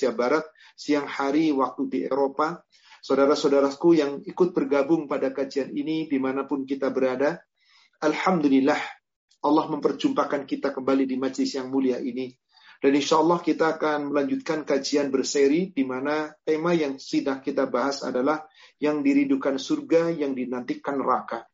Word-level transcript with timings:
Indonesia 0.00 0.16
Barat, 0.16 0.44
siang 0.80 1.04
hari 1.04 1.52
waktu 1.52 1.82
di 1.92 1.98
Eropa. 2.08 2.64
Saudara-saudaraku 3.04 4.00
yang 4.00 4.24
ikut 4.24 4.56
bergabung 4.56 5.04
pada 5.04 5.28
kajian 5.28 5.76
ini 5.76 6.08
di 6.08 6.16
mana 6.16 6.48
pun 6.48 6.64
kita 6.64 6.88
berada, 6.88 7.36
Alhamdulillah 8.00 8.80
Allah 9.44 9.66
memperjumpakan 9.68 10.48
kita 10.48 10.72
kembali 10.72 11.04
di 11.04 11.20
majlis 11.20 11.52
yang 11.52 11.68
mulia 11.68 12.00
ini. 12.00 12.32
Dan 12.80 12.96
insya 12.96 13.20
Allah 13.20 13.44
kita 13.44 13.76
akan 13.76 14.08
melanjutkan 14.08 14.64
kajian 14.64 15.12
berseri 15.12 15.68
di 15.68 15.84
mana 15.84 16.32
tema 16.48 16.72
yang 16.72 16.96
sudah 16.96 17.44
kita 17.44 17.68
bahas 17.68 18.00
adalah 18.00 18.48
yang 18.80 19.04
dirindukan 19.04 19.60
surga, 19.60 20.16
yang 20.16 20.32
dinantikan 20.32 20.96
neraka. 20.96 21.44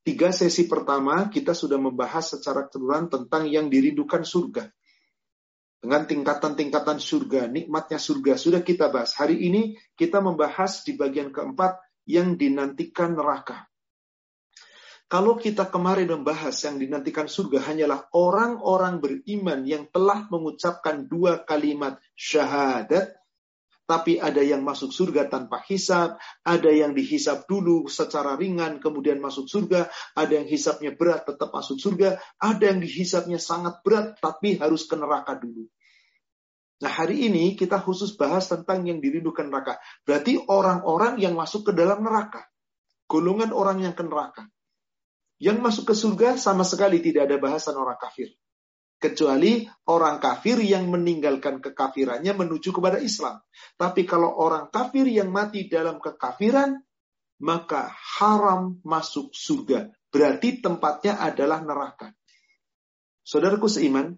Tiga 0.00 0.32
sesi 0.32 0.64
pertama 0.64 1.28
kita 1.28 1.52
sudah 1.52 1.76
membahas 1.76 2.32
secara 2.32 2.64
keseluruhan 2.64 3.12
tentang 3.12 3.44
yang 3.44 3.68
dirindukan 3.68 4.24
surga. 4.24 4.72
Dengan 5.84 6.08
tingkatan-tingkatan 6.08 6.96
surga, 6.96 7.44
nikmatnya 7.52 8.00
surga 8.00 8.40
sudah 8.40 8.64
kita 8.64 8.88
bahas. 8.88 9.20
Hari 9.20 9.36
ini 9.36 9.76
kita 10.00 10.24
membahas 10.24 10.80
di 10.80 10.96
bagian 10.96 11.28
keempat 11.28 11.76
yang 12.08 12.40
dinantikan 12.40 13.12
neraka. 13.12 13.68
Kalau 15.12 15.36
kita 15.36 15.68
kemarin 15.68 16.08
membahas 16.08 16.56
yang 16.64 16.80
dinantikan 16.80 17.28
surga 17.28 17.68
hanyalah 17.68 18.08
orang-orang 18.16 18.96
beriman 18.96 19.68
yang 19.68 19.84
telah 19.92 20.24
mengucapkan 20.32 21.04
dua 21.04 21.44
kalimat 21.44 22.00
syahadat, 22.16 23.12
tapi 23.84 24.16
ada 24.16 24.40
yang 24.40 24.64
masuk 24.64 24.88
surga 24.88 25.28
tanpa 25.28 25.60
hisap, 25.68 26.16
ada 26.40 26.72
yang 26.72 26.96
dihisap 26.96 27.44
dulu 27.44 27.92
secara 27.92 28.40
ringan 28.40 28.80
kemudian 28.80 29.20
masuk 29.20 29.44
surga, 29.44 29.92
ada 30.16 30.32
yang 30.32 30.48
hisapnya 30.48 30.96
berat 30.96 31.28
tetap 31.28 31.52
masuk 31.52 31.76
surga, 31.76 32.16
ada 32.40 32.64
yang 32.72 32.80
dihisapnya 32.80 33.36
sangat 33.36 33.84
berat 33.84 34.16
tapi 34.16 34.56
harus 34.56 34.88
ke 34.88 34.96
neraka 34.96 35.36
dulu. 35.36 35.68
Nah 36.82 36.90
hari 36.90 37.30
ini 37.30 37.54
kita 37.54 37.78
khusus 37.78 38.18
bahas 38.18 38.50
tentang 38.50 38.82
yang 38.82 38.98
dirindukan 38.98 39.46
neraka. 39.46 39.78
Berarti 40.02 40.40
orang-orang 40.50 41.22
yang 41.22 41.38
masuk 41.38 41.70
ke 41.70 41.72
dalam 41.76 42.02
neraka. 42.02 42.50
Golongan 43.06 43.54
orang 43.54 43.84
yang 43.84 43.94
ke 43.94 44.02
neraka. 44.02 44.50
Yang 45.38 45.58
masuk 45.62 45.84
ke 45.92 45.94
surga 45.94 46.28
sama 46.34 46.66
sekali 46.66 46.98
tidak 46.98 47.30
ada 47.30 47.36
bahasan 47.38 47.78
orang 47.78 47.98
kafir. 48.00 48.34
Kecuali 48.98 49.68
orang 49.90 50.16
kafir 50.16 50.64
yang 50.64 50.88
meninggalkan 50.88 51.60
kekafirannya 51.60 52.32
menuju 52.32 52.72
kepada 52.72 52.98
Islam. 52.98 53.42
Tapi 53.76 54.08
kalau 54.08 54.32
orang 54.32 54.72
kafir 54.72 55.04
yang 55.04 55.28
mati 55.28 55.68
dalam 55.68 56.00
kekafiran, 56.00 56.80
maka 57.44 57.92
haram 57.92 58.80
masuk 58.86 59.34
surga. 59.36 59.92
Berarti 60.08 60.62
tempatnya 60.62 61.20
adalah 61.20 61.60
neraka. 61.60 62.14
Saudaraku 63.26 63.66
seiman, 63.66 64.14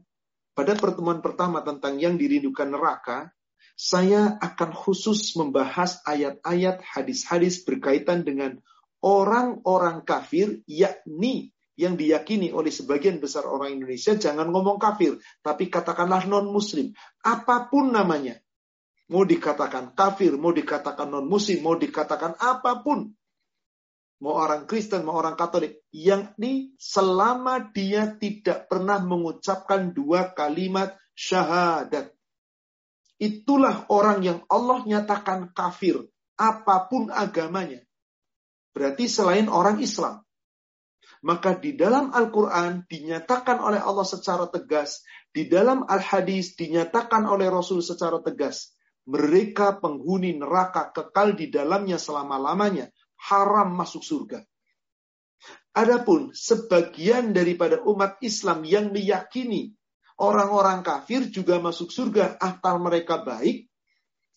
pada 0.57 0.73
pertemuan 0.73 1.21
pertama 1.21 1.61
tentang 1.61 2.01
yang 2.01 2.17
dirindukan 2.17 2.73
neraka, 2.73 3.29
saya 3.77 4.41
akan 4.41 4.73
khusus 4.73 5.37
membahas 5.37 6.01
ayat-ayat 6.09 6.81
hadis-hadis 6.81 7.61
berkaitan 7.61 8.25
dengan 8.25 8.57
orang-orang 9.05 10.01
kafir, 10.01 10.65
yakni 10.65 11.53
yang 11.77 12.01
diyakini 12.01 12.57
oleh 12.57 12.73
sebagian 12.73 13.21
besar 13.21 13.45
orang 13.45 13.77
Indonesia, 13.77 14.17
jangan 14.17 14.49
ngomong 14.49 14.81
kafir, 14.81 15.21
tapi 15.45 15.69
katakanlah 15.69 16.25
non-muslim. 16.25 16.97
Apa 17.21 17.69
pun 17.69 17.93
namanya. 17.93 18.41
Mau 19.13 19.29
dikatakan 19.29 19.93
kafir, 19.93 20.35
mau 20.41 20.57
dikatakan 20.57 21.07
non-muslim, 21.13 21.61
mau 21.61 21.77
dikatakan 21.77 22.33
apa 22.41 22.81
pun. 22.81 23.13
Mau 24.17 24.33
orang 24.33 24.65
Kristen, 24.65 25.05
mau 25.05 25.21
orang 25.21 25.37
Katolik. 25.37 25.85
Yang 25.93 26.33
ini 26.41 26.53
selama 26.81 27.69
dia 27.69 28.17
tidak 28.17 28.65
pernah 28.67 28.97
mengucapkan 28.97 29.93
dua 29.93 30.33
kalimat 30.33 30.97
syahadat. 31.13 32.17
Itulah 33.21 33.89
orang 33.93 34.25
yang 34.25 34.39
Allah 34.49 34.85
nyatakan 34.89 35.53
kafir. 35.53 36.01
Apa 36.37 36.89
pun 36.89 37.09
agamanya. 37.13 37.81
Berarti 38.77 39.09
selain 39.09 39.49
orang 39.49 39.81
Islam. 39.81 40.21
Maka 41.25 41.57
di 41.57 41.73
dalam 41.73 42.13
Al-Quran 42.13 42.85
dinyatakan 42.85 43.57
oleh 43.59 43.81
Allah 43.81 44.05
secara 44.05 44.53
tegas, 44.53 45.01
di 45.33 45.49
dalam 45.49 45.89
Al-Hadis 45.89 46.55
dinyatakan 46.61 47.25
oleh 47.25 47.49
Rasul 47.49 47.81
secara 47.81 48.21
tegas, 48.21 48.77
mereka 49.09 49.81
penghuni 49.81 50.37
neraka 50.37 50.93
kekal 50.93 51.35
di 51.35 51.49
dalamnya 51.49 51.97
selama-lamanya, 51.97 52.93
haram 53.21 53.73
masuk 53.75 54.05
surga. 54.05 54.45
Adapun 55.77 56.33
sebagian 56.33 57.37
daripada 57.37 57.85
umat 57.85 58.17
Islam 58.25 58.65
yang 58.65 58.89
meyakini 58.89 59.77
orang-orang 60.17 60.81
kafir 60.81 61.29
juga 61.29 61.61
masuk 61.61 61.93
surga 61.93 62.41
asal 62.41 62.81
mereka 62.81 63.21
baik, 63.21 63.69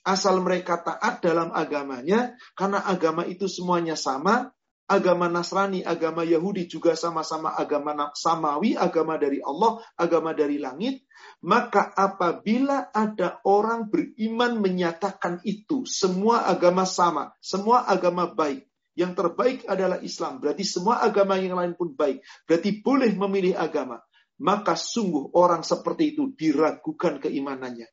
asal 0.03 0.43
mereka 0.43 0.83
taat 0.83 1.23
dalam 1.23 1.55
agamanya, 1.55 2.35
karena 2.55 2.83
agama 2.83 3.23
itu 3.23 3.47
semuanya 3.47 3.95
sama, 3.95 4.51
agama 4.89 5.29
Nasrani, 5.29 5.85
agama 5.85 6.25
Yahudi 6.25 6.65
juga 6.65 6.97
sama-sama 6.97 7.53
agama 7.53 8.11
samawi, 8.17 8.73
agama 8.75 9.15
dari 9.15 9.39
Allah, 9.39 9.79
agama 9.95 10.33
dari 10.33 10.57
langit, 10.57 11.05
maka 11.45 11.93
apabila 11.93 12.89
ada 12.91 13.39
orang 13.45 13.87
beriman 13.87 14.59
menyatakan 14.59 15.39
itu, 15.45 15.85
semua 15.85 16.49
agama 16.49 16.83
sama, 16.83 17.31
semua 17.39 17.85
agama 17.85 18.27
baik, 18.27 18.65
yang 18.99 19.15
terbaik 19.15 19.63
adalah 19.63 20.03
Islam, 20.03 20.43
berarti 20.43 20.67
semua 20.67 20.99
agama 20.99 21.39
yang 21.39 21.55
lain 21.55 21.79
pun 21.79 21.95
baik, 21.95 22.19
berarti 22.43 22.83
boleh 22.83 23.15
memilih 23.15 23.55
agama, 23.55 24.03
maka 24.43 24.75
sungguh 24.75 25.31
orang 25.39 25.63
seperti 25.63 26.11
itu 26.11 26.35
diragukan 26.35 27.23
keimanannya. 27.23 27.87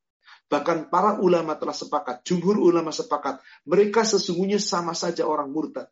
Bahkan 0.51 0.91
para 0.91 1.23
ulama 1.23 1.55
telah 1.55 1.75
sepakat, 1.75 2.27
jumhur 2.27 2.59
ulama 2.59 2.91
sepakat, 2.91 3.39
mereka 3.71 4.03
sesungguhnya 4.03 4.59
sama 4.59 4.99
saja 4.99 5.23
orang 5.23 5.55
murtad 5.55 5.87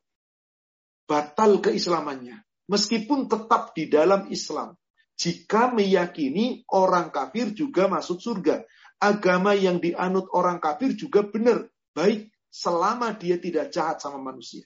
batal 1.05 1.61
keislamannya. 1.61 2.43
Meskipun 2.65 3.29
tetap 3.29 3.77
di 3.77 3.93
dalam 3.93 4.29
Islam. 4.33 4.73
Jika 5.15 5.71
meyakini 5.71 6.67
orang 6.75 7.15
kafir 7.15 7.55
juga 7.55 7.87
masuk 7.87 8.19
surga. 8.19 8.67
Agama 8.99 9.55
yang 9.55 9.79
dianut 9.79 10.27
orang 10.35 10.59
kafir 10.59 10.97
juga 10.97 11.23
benar. 11.23 11.69
Baik 11.95 12.33
selama 12.51 13.15
dia 13.15 13.39
tidak 13.39 13.71
jahat 13.71 14.03
sama 14.03 14.19
manusia. 14.19 14.65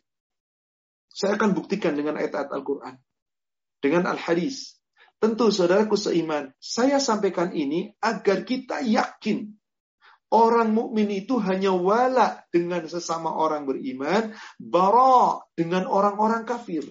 Saya 1.08 1.34
akan 1.40 1.56
buktikan 1.56 1.96
dengan 1.98 2.16
ayat-ayat 2.20 2.52
Al-Quran. 2.52 2.94
Dengan 3.82 4.08
Al-Hadis. 4.10 4.78
Tentu 5.18 5.50
saudaraku 5.50 5.98
seiman, 5.98 6.54
saya 6.62 7.02
sampaikan 7.02 7.50
ini 7.50 7.90
agar 7.98 8.46
kita 8.46 8.86
yakin 8.86 9.58
Orang 10.28 10.76
mukmin 10.76 11.08
itu 11.08 11.40
hanya 11.40 11.72
wala 11.72 12.44
dengan 12.52 12.84
sesama 12.84 13.32
orang 13.32 13.64
beriman, 13.64 14.36
bara 14.60 15.40
dengan 15.56 15.88
orang-orang 15.88 16.44
kafir. 16.44 16.84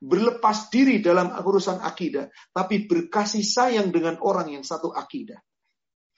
Berlepas 0.00 0.72
diri 0.72 1.04
dalam 1.04 1.28
urusan 1.28 1.84
akidah, 1.84 2.32
tapi 2.56 2.88
berkasih 2.88 3.44
sayang 3.44 3.92
dengan 3.92 4.16
orang 4.24 4.48
yang 4.48 4.64
satu 4.64 4.96
akidah. 4.96 5.36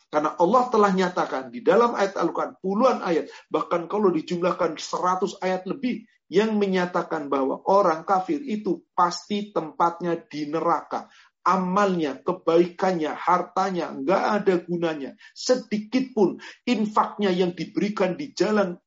Karena 0.06 0.38
Allah 0.38 0.70
telah 0.70 0.94
nyatakan 0.94 1.50
di 1.50 1.66
dalam 1.66 1.98
ayat 1.98 2.14
Al-Quran 2.14 2.54
puluhan 2.62 3.02
ayat, 3.02 3.26
bahkan 3.50 3.90
kalau 3.90 4.14
dijumlahkan 4.14 4.78
100 4.78 5.42
ayat 5.42 5.66
lebih, 5.66 6.06
yang 6.32 6.56
menyatakan 6.56 7.28
bahwa 7.28 7.60
orang 7.68 8.08
kafir 8.08 8.40
itu 8.40 8.88
pasti 8.96 9.52
tempatnya 9.52 10.16
di 10.16 10.48
neraka 10.48 11.12
amalnya, 11.42 12.22
kebaikannya, 12.22 13.12
hartanya, 13.12 13.90
nggak 13.92 14.22
ada 14.40 14.54
gunanya. 14.62 15.10
Sedikit 15.34 16.14
pun 16.14 16.38
infaknya 16.64 17.34
yang 17.34 17.52
diberikan 17.52 18.14
di 18.14 18.30
jalan 18.32 18.78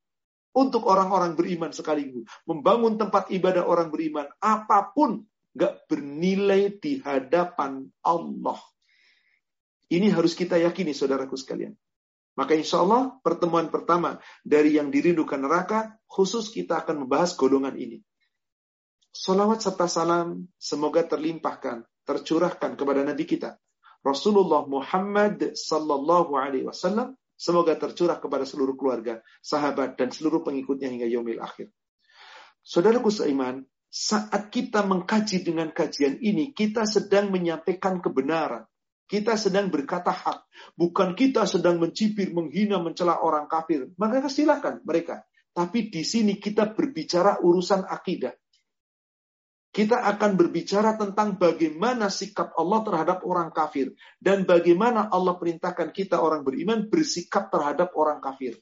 untuk 0.56 0.88
orang-orang 0.88 1.36
beriman 1.36 1.70
sekaligus. 1.70 2.24
Membangun 2.48 2.96
tempat 2.96 3.28
ibadah 3.28 3.68
orang 3.68 3.92
beriman, 3.92 4.26
apa 4.40 4.88
pun 4.96 5.28
nggak 5.52 5.88
bernilai 5.88 6.80
di 6.80 7.00
hadapan 7.04 7.84
Allah. 8.00 8.58
Ini 9.86 10.10
harus 10.10 10.34
kita 10.34 10.58
yakini, 10.58 10.96
saudaraku 10.96 11.36
sekalian. 11.38 11.76
Maka 12.36 12.52
insya 12.52 12.84
Allah 12.84 13.16
pertemuan 13.24 13.72
pertama 13.72 14.20
dari 14.44 14.76
yang 14.76 14.92
dirindukan 14.92 15.40
neraka, 15.40 15.96
khusus 16.04 16.52
kita 16.52 16.84
akan 16.84 17.08
membahas 17.08 17.32
golongan 17.34 17.74
ini. 17.80 18.04
Salawat 19.10 19.64
serta 19.64 19.88
salam 19.88 20.44
semoga 20.60 21.00
terlimpahkan 21.00 21.88
tercurahkan 22.04 22.76
kepada 22.76 23.02
Nabi 23.02 23.24
kita 23.24 23.56
Rasulullah 24.06 24.62
Muhammad 24.70 25.58
sallallahu 25.58 26.38
alaihi 26.38 26.62
wasallam 26.62 27.18
semoga 27.34 27.74
tercurah 27.74 28.22
kepada 28.22 28.46
seluruh 28.46 28.78
keluarga, 28.78 29.18
sahabat 29.42 29.98
dan 29.98 30.14
seluruh 30.14 30.46
pengikutnya 30.46 30.86
hingga 30.86 31.10
yaumil 31.10 31.42
akhir. 31.42 31.74
Saudaraku 32.62 33.10
seiman, 33.10 33.66
saat 33.90 34.54
kita 34.54 34.86
mengkaji 34.86 35.42
dengan 35.42 35.74
kajian 35.74 36.22
ini, 36.22 36.54
kita 36.54 36.86
sedang 36.86 37.34
menyampaikan 37.34 37.98
kebenaran. 37.98 38.66
Kita 39.06 39.38
sedang 39.38 39.70
berkata 39.70 40.10
hak. 40.10 40.50
Bukan 40.74 41.14
kita 41.14 41.46
sedang 41.46 41.78
mencibir, 41.78 42.34
menghina, 42.34 42.82
mencela 42.82 43.22
orang 43.22 43.46
kafir. 43.46 43.90
Maka 43.94 44.26
silakan 44.26 44.82
mereka. 44.82 45.22
Tapi 45.54 45.88
di 45.88 46.02
sini 46.02 46.36
kita 46.36 46.74
berbicara 46.74 47.40
urusan 47.40 47.86
akidah. 47.86 48.34
kita 49.76 50.00
akan 50.00 50.40
berbicara 50.40 50.96
tentang 50.96 51.36
bagaimana 51.36 52.08
sikap 52.08 52.56
Allah 52.56 52.80
terhadap 52.80 53.20
orang 53.28 53.52
kafir 53.52 53.92
dan 54.24 54.48
bagaimana 54.48 55.12
Allah 55.12 55.36
perintahkan 55.36 55.92
kita 55.92 56.16
orang 56.16 56.40
beriman 56.48 56.88
bersikap 56.88 57.52
terhadap 57.52 57.92
orang 57.92 58.24
kafir. 58.24 58.56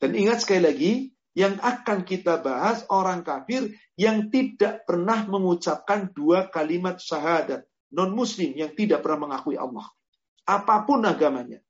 Dan 0.00 0.16
ingat 0.16 0.40
sekali 0.40 0.62
lagi, 0.64 0.92
yang 1.36 1.60
akan 1.60 2.06
kita 2.06 2.40
bahas 2.40 2.86
orang 2.88 3.26
kafir 3.26 3.76
yang 3.98 4.30
tidak 4.30 4.86
pernah 4.86 5.26
mengucapkan 5.26 6.08
dua 6.14 6.48
kalimat 6.48 6.96
syahadat. 6.96 7.66
Non-muslim 7.94 8.58
yang 8.58 8.74
tidak 8.74 9.06
pernah 9.06 9.30
mengakui 9.30 9.54
Allah. 9.54 9.86
Apa 10.44 10.82
pun 10.82 11.06
agamanya. 11.06 11.62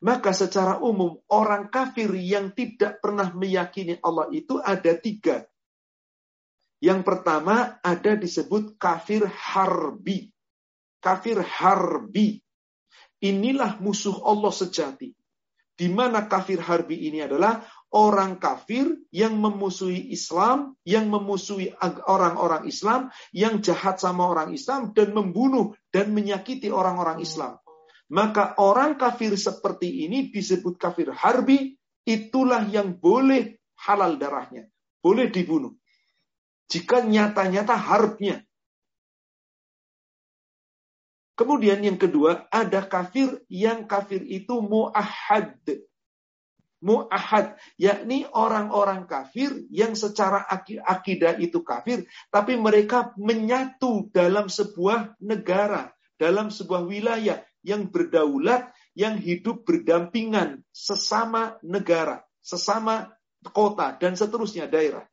Maka 0.00 0.32
secara 0.32 0.80
umum 0.80 1.20
orang 1.28 1.68
kafir 1.68 2.08
yang 2.16 2.54
tidak 2.56 3.02
pernah 3.04 3.28
meyakini 3.34 4.00
Allah 4.00 4.30
itu 4.32 4.56
ada 4.62 4.94
tiga. 4.96 5.44
Yang 6.78 7.02
pertama 7.02 7.82
ada 7.82 8.14
disebut 8.14 8.78
kafir 8.78 9.26
harbi. 9.26 10.30
Kafir 11.02 11.42
harbi. 11.42 12.38
Inilah 13.18 13.82
musuh 13.82 14.22
Allah 14.22 14.54
sejati. 14.54 15.10
Di 15.78 15.86
mana 15.86 16.26
kafir 16.26 16.58
harbi 16.58 17.06
ini 17.06 17.22
adalah 17.22 17.62
orang 17.94 18.42
kafir 18.42 18.98
yang 19.14 19.38
memusuhi 19.38 20.10
Islam, 20.10 20.74
yang 20.82 21.06
memusuhi 21.06 21.70
orang-orang 22.10 22.66
Islam, 22.66 23.14
yang 23.30 23.62
jahat 23.62 24.02
sama 24.02 24.26
orang 24.26 24.50
Islam 24.50 24.90
dan 24.90 25.14
membunuh 25.14 25.78
dan 25.94 26.10
menyakiti 26.10 26.66
orang-orang 26.74 27.22
Islam. 27.22 27.62
Maka 28.10 28.58
orang 28.58 28.98
kafir 28.98 29.38
seperti 29.38 30.10
ini 30.10 30.34
disebut 30.34 30.74
kafir 30.74 31.14
harbi, 31.14 31.78
itulah 32.02 32.66
yang 32.66 32.98
boleh 32.98 33.62
halal 33.86 34.18
darahnya, 34.18 34.66
boleh 34.98 35.30
dibunuh 35.30 35.78
jika 36.68 37.00
nyata-nyata 37.00 37.74
harbnya. 37.74 38.44
Kemudian 41.38 41.78
yang 41.86 41.94
kedua, 41.94 42.50
ada 42.50 42.82
kafir 42.82 43.46
yang 43.46 43.86
kafir 43.86 44.26
itu 44.26 44.58
mu'ahad. 44.58 45.54
Mu'ahad, 46.82 47.54
yakni 47.78 48.26
orang-orang 48.34 49.06
kafir 49.06 49.54
yang 49.70 49.94
secara 49.94 50.42
akidah 50.82 51.38
itu 51.38 51.62
kafir, 51.62 52.10
tapi 52.34 52.58
mereka 52.58 53.14
menyatu 53.14 54.10
dalam 54.10 54.50
sebuah 54.50 55.14
negara, 55.22 55.94
dalam 56.18 56.50
sebuah 56.50 56.82
wilayah 56.90 57.38
yang 57.62 57.86
berdaulat, 57.86 58.74
yang 58.98 59.14
hidup 59.14 59.62
berdampingan 59.62 60.66
sesama 60.74 61.54
negara, 61.62 62.26
sesama 62.42 63.14
kota, 63.54 63.94
dan 63.94 64.18
seterusnya 64.18 64.66
daerah 64.66 65.06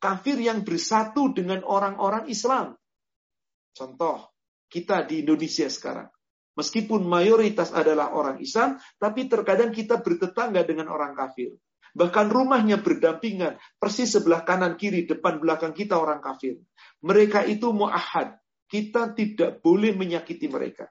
kafir 0.00 0.40
yang 0.40 0.64
bersatu 0.64 1.30
dengan 1.30 1.60
orang-orang 1.62 2.26
Islam. 2.32 2.74
Contoh, 3.76 4.32
kita 4.70 5.02
di 5.04 5.26
Indonesia 5.26 5.66
sekarang. 5.66 6.06
Meskipun 6.54 7.02
mayoritas 7.06 7.74
adalah 7.74 8.14
orang 8.14 8.38
Islam, 8.38 8.78
tapi 8.96 9.26
terkadang 9.26 9.74
kita 9.74 9.98
bertetangga 9.98 10.62
dengan 10.62 10.90
orang 10.90 11.18
kafir. 11.18 11.58
Bahkan 11.90 12.30
rumahnya 12.30 12.78
berdampingan, 12.78 13.58
persis 13.82 14.14
sebelah 14.14 14.46
kanan 14.46 14.78
kiri, 14.78 15.10
depan 15.10 15.42
belakang 15.42 15.74
kita 15.74 15.98
orang 15.98 16.22
kafir. 16.22 16.62
Mereka 17.02 17.50
itu 17.50 17.74
mu'ahad. 17.74 18.38
Kita 18.70 19.10
tidak 19.18 19.58
boleh 19.58 19.90
menyakiti 19.98 20.46
mereka. 20.46 20.86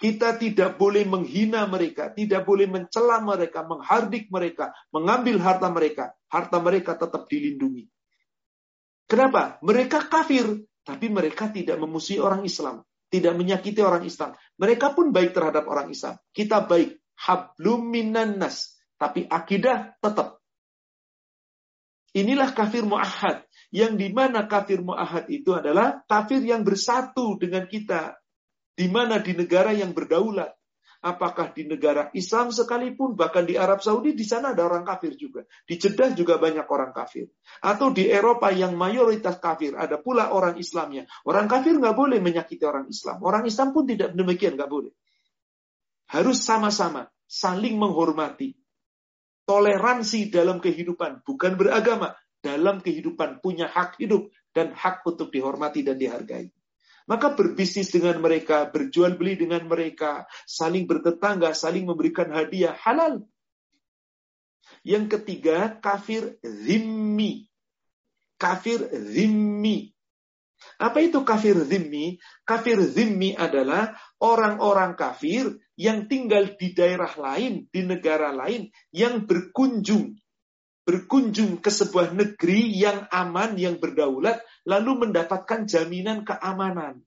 Kita 0.00 0.40
tidak 0.40 0.80
boleh 0.80 1.04
menghina 1.04 1.68
mereka, 1.68 2.08
tidak 2.08 2.48
boleh 2.48 2.64
mencela 2.64 3.20
mereka, 3.20 3.68
menghardik 3.68 4.32
mereka, 4.32 4.72
mengambil 4.88 5.36
harta 5.44 5.68
mereka. 5.68 6.16
Harta 6.32 6.56
mereka 6.56 6.96
tetap 6.96 7.28
dilindungi. 7.28 7.84
Kenapa? 9.04 9.60
Mereka 9.60 10.08
kafir, 10.08 10.64
tapi 10.88 11.12
mereka 11.12 11.52
tidak 11.52 11.76
memusuhi 11.76 12.16
orang 12.16 12.48
Islam, 12.48 12.80
tidak 13.10 13.34
menyakiti 13.34 13.82
orang 13.82 14.06
Islam. 14.06 14.38
Mereka 14.56 14.94
pun 14.94 15.10
baik 15.10 15.34
terhadap 15.34 15.66
orang 15.66 15.90
Islam. 15.90 16.16
Kita 16.30 16.62
baik, 16.62 16.94
hablum 17.18 17.90
nas, 18.38 18.78
tapi 18.94 19.26
akidah 19.26 19.98
tetap. 19.98 20.38
Inilah 22.14 22.50
kafir 22.54 22.86
mu'ahad. 22.86 23.46
Yang 23.70 23.92
di 24.02 24.08
mana 24.10 24.50
kafir 24.50 24.82
mu'ahad 24.82 25.30
itu 25.30 25.54
adalah 25.54 26.02
kafir 26.06 26.42
yang 26.42 26.66
bersatu 26.66 27.38
dengan 27.38 27.70
kita. 27.70 28.18
Di 28.74 28.90
mana 28.90 29.22
di 29.22 29.34
negara 29.34 29.70
yang 29.70 29.94
berdaulat 29.94 30.59
apakah 31.00 31.56
di 31.56 31.64
negara 31.64 32.12
Islam 32.12 32.52
sekalipun, 32.52 33.16
bahkan 33.16 33.48
di 33.48 33.56
Arab 33.56 33.80
Saudi, 33.80 34.12
di 34.12 34.24
sana 34.24 34.52
ada 34.52 34.68
orang 34.68 34.84
kafir 34.84 35.16
juga. 35.16 35.48
Di 35.64 35.80
Jeddah 35.80 36.12
juga 36.12 36.36
banyak 36.36 36.68
orang 36.68 36.92
kafir. 36.92 37.32
Atau 37.64 37.90
di 37.96 38.06
Eropa 38.08 38.52
yang 38.52 38.76
mayoritas 38.76 39.40
kafir, 39.40 39.74
ada 39.76 39.96
pula 39.96 40.30
orang 40.30 40.60
Islamnya. 40.60 41.08
Orang 41.24 41.48
kafir 41.48 41.76
nggak 41.76 41.96
boleh 41.96 42.20
menyakiti 42.20 42.64
orang 42.68 42.86
Islam. 42.92 43.24
Orang 43.24 43.48
Islam 43.48 43.72
pun 43.72 43.88
tidak 43.88 44.12
demikian, 44.12 44.60
nggak 44.60 44.70
boleh. 44.70 44.92
Harus 46.12 46.44
sama-sama, 46.44 47.08
saling 47.24 47.80
menghormati. 47.80 48.54
Toleransi 49.48 50.30
dalam 50.30 50.60
kehidupan, 50.62 51.24
bukan 51.24 51.56
beragama. 51.56 52.14
Dalam 52.40 52.80
kehidupan 52.80 53.44
punya 53.44 53.68
hak 53.68 54.00
hidup 54.00 54.32
dan 54.56 54.72
hak 54.72 55.04
untuk 55.04 55.28
dihormati 55.28 55.84
dan 55.84 56.00
dihargai. 56.00 56.48
Maka 57.10 57.34
berbisnis 57.34 57.90
dengan 57.90 58.22
mereka, 58.22 58.70
berjual 58.70 59.18
beli 59.18 59.34
dengan 59.34 59.66
mereka, 59.66 60.30
saling 60.46 60.86
bertetangga, 60.86 61.50
saling 61.58 61.82
memberikan 61.82 62.30
hadiah 62.30 62.78
halal. 62.78 63.26
Yang 64.86 65.18
ketiga, 65.18 65.74
kafir 65.82 66.38
zimmi. 66.46 67.50
Kafir 68.38 68.86
zimmi. 68.94 69.90
Apa 70.78 71.02
itu 71.02 71.26
kafir 71.26 71.58
zimmi? 71.66 72.22
Kafir 72.46 72.78
zimmi 72.78 73.34
adalah 73.34 73.98
orang-orang 74.22 74.94
kafir 74.94 75.58
yang 75.74 76.06
tinggal 76.06 76.54
di 76.54 76.70
daerah 76.70 77.10
lain, 77.18 77.66
di 77.74 77.80
negara 77.82 78.30
lain, 78.30 78.70
yang 78.94 79.26
berkunjung 79.26 80.14
berkunjung 80.90 81.62
ke 81.62 81.70
sebuah 81.70 82.10
negeri 82.10 82.66
yang 82.74 83.06
aman, 83.14 83.54
yang 83.54 83.78
berdaulat, 83.78 84.42
lalu 84.66 85.06
mendapatkan 85.06 85.62
jaminan 85.62 86.26
keamanan. 86.26 86.98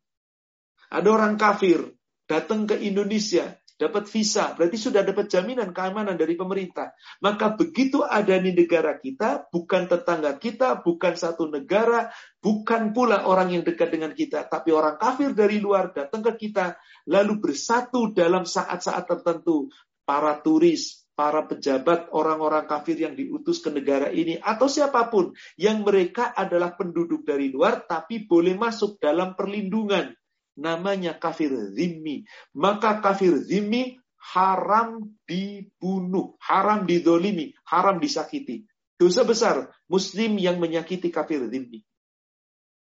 Ada 0.87 1.11
orang 1.11 1.35
kafir 1.35 1.91
datang 2.23 2.63
ke 2.63 2.79
Indonesia, 2.79 3.59
dapat 3.75 4.07
visa, 4.07 4.55
berarti 4.55 4.79
sudah 4.79 5.03
dapat 5.03 5.27
jaminan 5.27 5.75
keamanan 5.75 6.15
dari 6.15 6.39
pemerintah. 6.39 6.95
Maka 7.19 7.59
begitu 7.59 8.07
ada 8.07 8.39
di 8.39 8.55
negara 8.55 8.95
kita, 8.95 9.51
bukan 9.51 9.91
tetangga 9.91 10.39
kita, 10.39 10.79
bukan 10.79 11.19
satu 11.19 11.51
negara, 11.51 12.07
bukan 12.39 12.95
pula 12.95 13.27
orang 13.27 13.51
yang 13.51 13.67
dekat 13.67 13.91
dengan 13.91 14.15
kita, 14.15 14.47
tapi 14.47 14.71
orang 14.71 14.95
kafir 14.95 15.35
dari 15.35 15.59
luar 15.59 15.91
datang 15.91 16.23
ke 16.23 16.47
kita, 16.47 16.79
lalu 17.11 17.43
bersatu 17.43 18.15
dalam 18.15 18.47
saat-saat 18.47 19.03
tertentu. 19.03 19.67
Para 20.07 20.39
turis, 20.39 21.02
para 21.13 21.45
pejabat, 21.45 22.09
orang-orang 22.09 22.65
kafir 22.65 22.97
yang 22.97 23.13
diutus 23.13 23.61
ke 23.61 23.69
negara 23.69 24.09
ini, 24.09 24.41
atau 24.41 24.65
siapa 24.65 25.09
pun 25.13 25.33
yang 25.57 25.85
mereka 25.85 26.33
adalah 26.33 26.73
penduduk 26.73 27.25
dari 27.25 27.53
luar, 27.53 27.85
tapi 27.85 28.25
boleh 28.25 28.57
masuk 28.57 28.97
dalam 28.97 29.37
perlindungan. 29.37 30.13
Namanya 30.53 31.17
kafir 31.17 31.49
zimmi. 31.73 32.29
Maka 32.53 33.01
kafir 33.01 33.41
zimmi 33.41 33.97
haram 34.21 35.17
dibunuh, 35.25 36.37
haram 36.37 36.85
didolimi, 36.85 37.57
haram 37.65 37.97
disakiti. 37.97 38.69
Dosa 38.93 39.25
besar 39.25 39.73
muslim 39.89 40.37
yang 40.37 40.61
menyakiti 40.61 41.09
kafir 41.09 41.49
zimmi. 41.49 41.81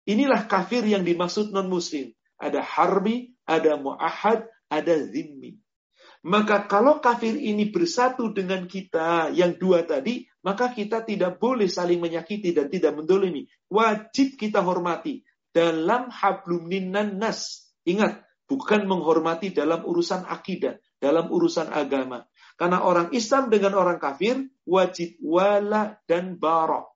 Inilah 0.04 0.45
kafir 0.50 0.85
yang 0.85 1.07
dimaksud 1.07 1.54
non-muslim. 1.54 2.12
Ada 2.37 2.59
harbi, 2.59 3.33
ada 3.47 3.78
mu'ahad, 3.78 4.50
ada 4.66 4.95
zimmi. 5.09 5.62
Maka 6.23 6.71
kalau 6.71 7.02
kafir 7.02 7.35
ini 7.35 7.75
bersatu 7.75 8.31
dengan 8.31 8.71
kita 8.71 9.35
yang 9.35 9.59
dua 9.59 9.83
tadi, 9.83 10.23
maka 10.47 10.71
kita 10.71 11.02
tidak 11.02 11.43
boleh 11.43 11.67
saling 11.67 11.99
menyakiti 11.99 12.55
dan 12.55 12.71
tidak 12.71 12.95
mendolimi. 12.95 13.50
Wajib 13.67 14.38
kita 14.38 14.62
hormati 14.62 15.26
dalam 15.50 16.14
hablum 16.14 16.71
nas. 17.19 17.67
Ingat, 17.83 18.23
bukan 18.47 18.87
menghormati 18.87 19.50
dalam 19.50 19.83
urusan 19.83 20.23
akidah, 20.23 20.79
dalam 21.02 21.26
urusan 21.26 21.75
agama. 21.75 22.23
Karena 22.55 22.87
orang 22.87 23.11
Islam 23.11 23.50
dengan 23.50 23.75
orang 23.75 23.99
kafir 23.99 24.38
wajib 24.62 25.19
wala 25.19 25.99
dan 26.07 26.38
barok. 26.38 26.95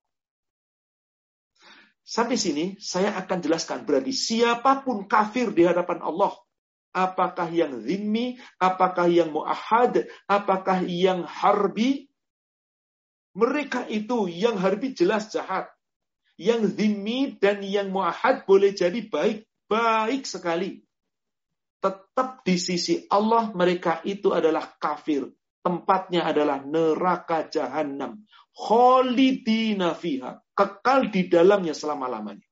Sampai 2.06 2.38
sini 2.38 2.78
saya 2.78 3.18
akan 3.18 3.42
jelaskan 3.42 3.82
berarti 3.82 4.14
siapa 4.14 4.86
pun 4.86 5.10
kafir 5.10 5.50
di 5.50 5.66
hadapan 5.66 5.98
Allah 6.06 6.45
apakah 6.96 7.52
yang 7.52 7.84
zimmi, 7.84 8.40
apakah 8.56 9.12
yang 9.12 9.36
mu'ahad, 9.36 10.08
apakah 10.24 10.80
yang 10.88 11.28
harbi. 11.28 12.08
Mereka 13.36 13.92
itu 13.92 14.32
yang 14.32 14.56
harbi 14.56 14.96
jelas 14.96 15.28
jahat. 15.28 15.68
Yang 16.40 16.80
zimmi 16.80 17.36
dan 17.36 17.60
yang 17.60 17.92
mu'ahad 17.92 18.48
boleh 18.48 18.72
jadi 18.72 19.04
baik, 19.04 19.44
baik 19.68 20.24
sekali. 20.24 20.80
Tetap 21.84 22.40
di 22.48 22.56
sisi 22.56 23.04
Allah 23.12 23.52
mereka 23.52 24.00
itu 24.08 24.32
adalah 24.32 24.72
kafir. 24.80 25.28
Tempatnya 25.60 26.24
adalah 26.24 26.64
neraka 26.64 27.44
jahanam. 27.52 28.24
Khalidina 28.56 29.92
fiha. 29.92 30.40
Kekal 30.56 31.12
di 31.12 31.28
dalamnya 31.28 31.76
selama-lamanya. 31.76 32.46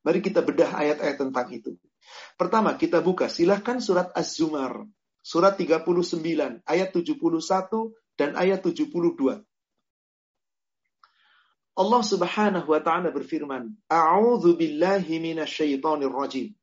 Mari 0.00 0.24
kita 0.24 0.40
bedah 0.40 0.72
ayat-ayat 0.72 1.16
tentang 1.20 1.46
itu. 1.52 1.76
Pertama, 2.36 2.74
kita 2.80 3.04
buka. 3.04 3.28
Silahkan 3.28 3.78
surat 3.78 4.10
Az-Zumar. 4.16 4.84
Surat 5.20 5.52
39, 5.60 6.64
ayat 6.64 6.88
71 6.96 7.92
dan 8.16 8.32
ayat 8.36 8.64
72. 8.64 9.44
Allah 11.80 12.02
Subhanahu 12.04 12.68
wa 12.72 12.80
taala 12.80 13.08
berfirman, 13.12 13.72
"A'udzu 13.88 14.56
billahi 14.56 15.20
minasyaitonir 15.20 16.12
rajim." 16.12 16.56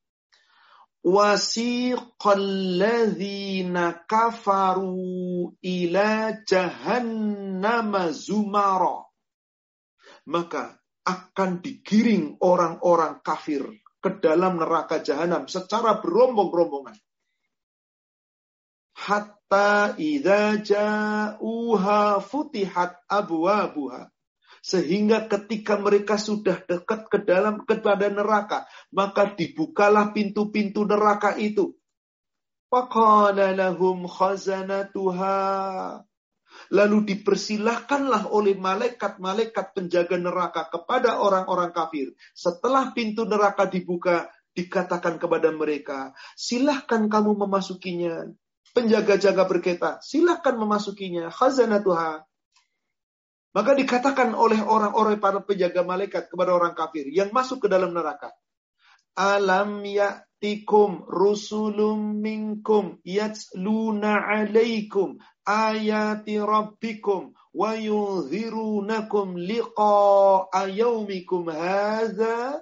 Wasiqal 1.05 2.77
ladzina 2.77 4.03
kafaru 4.09 5.55
ila 5.61 6.09
jahannam 6.43 7.93
zumara. 8.11 9.07
Maka 10.27 10.75
akan 11.07 11.63
digiring 11.63 12.35
orang-orang 12.43 13.23
kafir 13.23 13.63
ke 14.01 14.21
dalam 14.21 14.61
neraka 14.61 15.01
jahanam 15.01 15.49
secara 15.49 15.99
berombong-rombongan. 16.01 16.97
Hatta 18.97 19.93
idza 19.97 20.57
ja'uha 20.61 22.21
futihat 22.21 23.05
abwabuha 23.05 24.09
sehingga 24.67 25.31
ketika 25.31 25.79
mereka 25.79 26.19
sudah 26.19 26.59
dekat 26.67 27.07
ke 27.07 27.23
dalam 27.23 27.63
kepada 27.63 28.11
neraka, 28.11 28.67
maka 28.91 29.31
dibukalah 29.31 30.11
pintu-pintu 30.11 30.83
neraka 30.83 31.39
itu. 31.39 31.71
Faqala 32.67 33.55
lahum 33.55 34.03
khazanatuha. 34.11 35.39
Lalu 36.73 37.15
dipersilahkanlah 37.15 38.27
oleh 38.31 38.59
malaikat-malaikat 38.59 39.71
penjaga 39.71 40.19
neraka 40.19 40.67
kepada 40.67 41.23
orang-orang 41.23 41.71
kafir. 41.71 42.11
Setelah 42.35 42.91
pintu 42.91 43.23
neraka 43.23 43.67
dibuka, 43.67 44.27
dikatakan 44.57 45.21
kepada 45.21 45.53
mereka, 45.53 46.17
silahkan 46.33 47.05
kamu 47.05 47.45
memasukinya. 47.45 48.25
Penjaga-jaga 48.73 49.45
berkata, 49.45 49.89
silahkan 50.01 50.57
memasukinya. 50.57 51.29
Khazanatuha. 51.29 52.25
Maka 53.53 53.71
dikatakan 53.73 54.37
oleh 54.37 54.61
orang-orang 54.61 55.17
para 55.17 55.41
penjaga 55.41 55.81
malaikat 55.81 56.29
kepada 56.29 56.53
orang 56.53 56.77
kafir 56.77 57.09
yang 57.09 57.33
masuk 57.33 57.65
ke 57.65 57.67
dalam 57.71 57.89
neraka. 57.89 58.29
Alam 59.17 59.81
ya'tikum 59.81 61.09
rusulum 61.09 62.21
minkum 62.21 63.01
yatsluna 63.01 64.29
alaikum 64.29 65.17
ayati 65.47 66.35
rabbikum 66.43 67.31
wa 67.55 67.71
yunzirunakum 67.73 69.39
liqa'a 69.39 70.67
yaumikum 70.67 71.47
hadha 71.47 72.59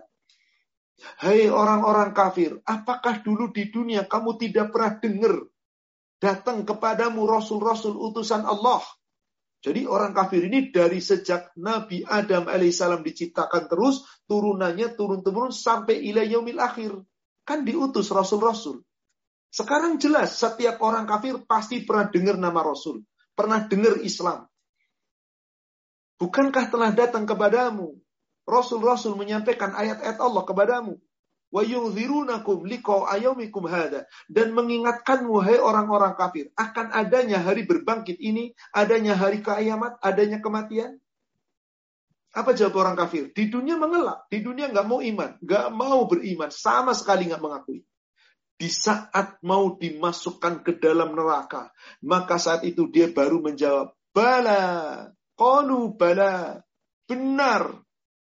Hai 1.19 1.51
orang-orang 1.51 2.15
kafir, 2.15 2.63
apakah 2.63 3.19
dulu 3.19 3.51
di 3.51 3.67
dunia 3.67 4.07
kamu 4.07 4.39
tidak 4.39 4.71
pernah 4.71 4.95
dengar 4.95 5.35
datang 6.23 6.63
kepadamu 6.63 7.27
rasul-rasul 7.27 7.99
utusan 7.99 8.47
Allah 8.47 8.79
jadi 9.65 9.89
orang 9.89 10.13
kafir 10.13 10.45
ini 10.45 10.69
dari 10.69 11.01
sejak 11.01 11.57
Nabi 11.57 12.05
Adam 12.05 12.45
alaihissalam 12.45 13.01
diciptakan 13.01 13.65
terus, 13.65 14.05
turunannya 14.29 14.93
turun-temurun 14.93 15.49
sampai 15.49 16.05
ila 16.05 16.21
yaumil 16.21 16.61
akhir. 16.61 16.93
Kan 17.41 17.65
diutus 17.65 18.13
rasul-rasul. 18.13 18.84
Sekarang 19.55 19.95
jelas 19.95 20.35
setiap 20.35 20.83
orang 20.83 21.07
kafir 21.07 21.39
pasti 21.47 21.87
pernah 21.87 22.11
dengar 22.11 22.35
nama 22.35 22.59
Rasul. 22.59 23.07
Pernah 23.31 23.63
dengar 23.71 24.03
Islam. 24.03 24.43
Bukankah 26.19 26.67
telah 26.67 26.91
datang 26.91 27.23
kepadamu 27.23 27.95
Rasul-Rasul 28.43 29.15
menyampaikan 29.15 29.71
ayat-ayat 29.71 30.19
Allah 30.19 30.43
kepadamu 30.43 30.99
wa 31.55 31.61
yunzirunakum 31.63 32.67
liqa 32.67 33.07
hada 33.71 34.11
dan 34.27 34.51
mengingatkanmu 34.51 35.39
hai 35.39 35.55
orang-orang 35.55 36.19
kafir 36.19 36.51
akan 36.59 36.91
adanya 36.91 37.39
hari 37.39 37.63
berbangkit 37.63 38.19
ini, 38.19 38.51
adanya 38.75 39.15
hari 39.15 39.39
kiamat, 39.39 39.95
adanya 40.03 40.43
kematian. 40.43 40.99
Apa 42.35 42.51
jawab 42.51 42.75
orang 42.83 42.99
kafir? 42.99 43.31
Di 43.31 43.47
dunia 43.47 43.79
mengelak, 43.79 44.27
di 44.27 44.43
dunia 44.43 44.67
nggak 44.67 44.87
mau 44.87 44.99
iman, 44.99 45.39
nggak 45.39 45.67
mau 45.71 46.03
beriman, 46.11 46.51
sama 46.51 46.91
sekali 46.91 47.31
nggak 47.31 47.39
mengakui. 47.39 47.87
Di 48.55 48.71
saat 48.71 49.43
mau 49.43 49.75
dimasukkan 49.75 50.63
ke 50.63 50.79
dalam 50.79 51.11
neraka, 51.11 51.75
maka 51.99 52.39
saat 52.39 52.63
itu 52.63 52.87
dia 52.87 53.11
baru 53.11 53.43
menjawab, 53.43 53.91
bala, 54.15 54.63
konu 55.35 55.91
bala, 55.99 56.63
benar. 57.03 57.83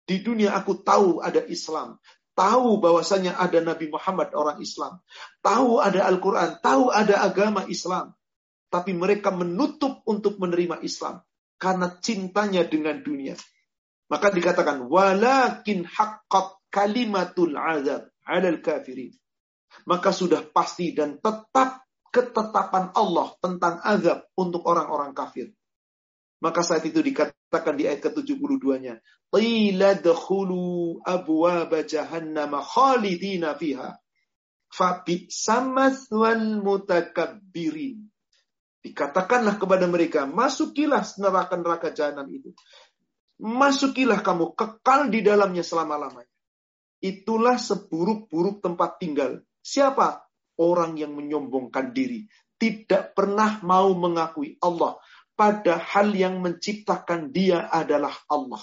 Di 0.04 0.20
dunia 0.20 0.56
aku 0.56 0.80
tahu 0.80 1.20
ada 1.20 1.44
Islam, 1.44 2.00
tahu 2.36 2.80
bahwasanya 2.80 3.36
ada 3.40 3.60
Nabi 3.60 3.88
Muhammad 3.88 4.32
orang 4.36 4.60
Islam, 4.60 5.00
tahu 5.40 5.80
ada 5.80 6.04
Al-Quran, 6.08 6.60
tahu 6.60 6.92
ada 6.92 7.24
agama 7.24 7.64
Islam. 7.68 8.12
Tapi 8.68 8.90
mereka 8.96 9.30
menutup 9.30 10.02
untuk 10.04 10.40
menerima 10.42 10.82
Islam 10.82 11.22
karena 11.56 11.94
cintanya 12.02 12.66
dengan 12.66 13.00
dunia. 13.00 13.38
Maka 14.10 14.28
dikatakan, 14.28 14.84
walakin 14.90 15.88
haqqat 15.88 16.60
kalimatul 16.68 17.56
azab 17.56 18.10
alal 18.26 18.60
kafirin. 18.60 19.16
Maka 19.84 20.14
sudah 20.14 20.46
pasti 20.46 20.94
dan 20.94 21.18
tetap 21.18 21.84
ketetapan 22.14 22.94
Allah 22.94 23.34
tentang 23.42 23.82
azab 23.82 24.30
untuk 24.38 24.62
orang-orang 24.70 25.10
kafir. 25.10 25.50
Maka 26.38 26.62
saat 26.62 26.86
itu 26.86 27.02
dikatakan 27.02 27.74
di 27.74 27.90
ayat 27.90 28.04
ke-72-nya, 28.04 29.02
"Qila 29.34 29.98
dkhulu 29.98 31.00
abwaab 31.02 31.72
jahannam 31.88 32.54
khalidina 32.60 33.58
fiha." 33.58 33.98
Fabi 34.74 35.30
samathwal 35.30 36.58
mutakabbirin. 36.60 38.10
Dikatakanlah 38.84 39.56
kepada 39.56 39.86
mereka, 39.86 40.26
masukilah 40.26 41.00
neraka-neraka 41.16 41.94
jahanam 41.94 42.26
itu. 42.28 42.50
Masukilah 43.40 44.20
kamu, 44.20 44.52
kekal 44.52 45.08
di 45.08 45.24
dalamnya 45.24 45.64
selama-lamanya. 45.64 46.28
Itulah 47.00 47.56
seburuk-buruk 47.56 48.60
tempat 48.60 49.00
tinggal. 49.00 49.40
Siapa? 49.64 50.28
Orang 50.60 51.00
yang 51.00 51.16
menyombongkan 51.16 51.96
diri. 51.96 52.28
Tidak 52.60 53.16
pernah 53.16 53.64
mau 53.64 53.96
mengakui 53.96 54.60
Allah 54.60 55.00
padahal 55.34 56.14
yang 56.14 56.38
menciptakan 56.38 57.34
dia 57.34 57.66
adalah 57.72 58.14
Allah. 58.30 58.62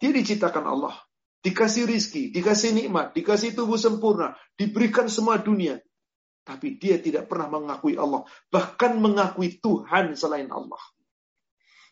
Dia 0.00 0.14
diciptakan 0.14 0.64
Allah. 0.64 0.96
Dikasih 1.38 1.86
rizki, 1.86 2.34
dikasih 2.34 2.74
nikmat, 2.74 3.14
dikasih 3.14 3.54
tubuh 3.54 3.78
sempurna, 3.78 4.34
diberikan 4.58 5.06
semua 5.06 5.38
dunia. 5.38 5.78
Tapi 6.42 6.80
dia 6.80 6.98
tidak 6.98 7.30
pernah 7.30 7.46
mengakui 7.60 7.94
Allah. 7.94 8.26
Bahkan 8.50 8.98
mengakui 8.98 9.60
Tuhan 9.62 10.18
selain 10.18 10.50
Allah. 10.50 10.80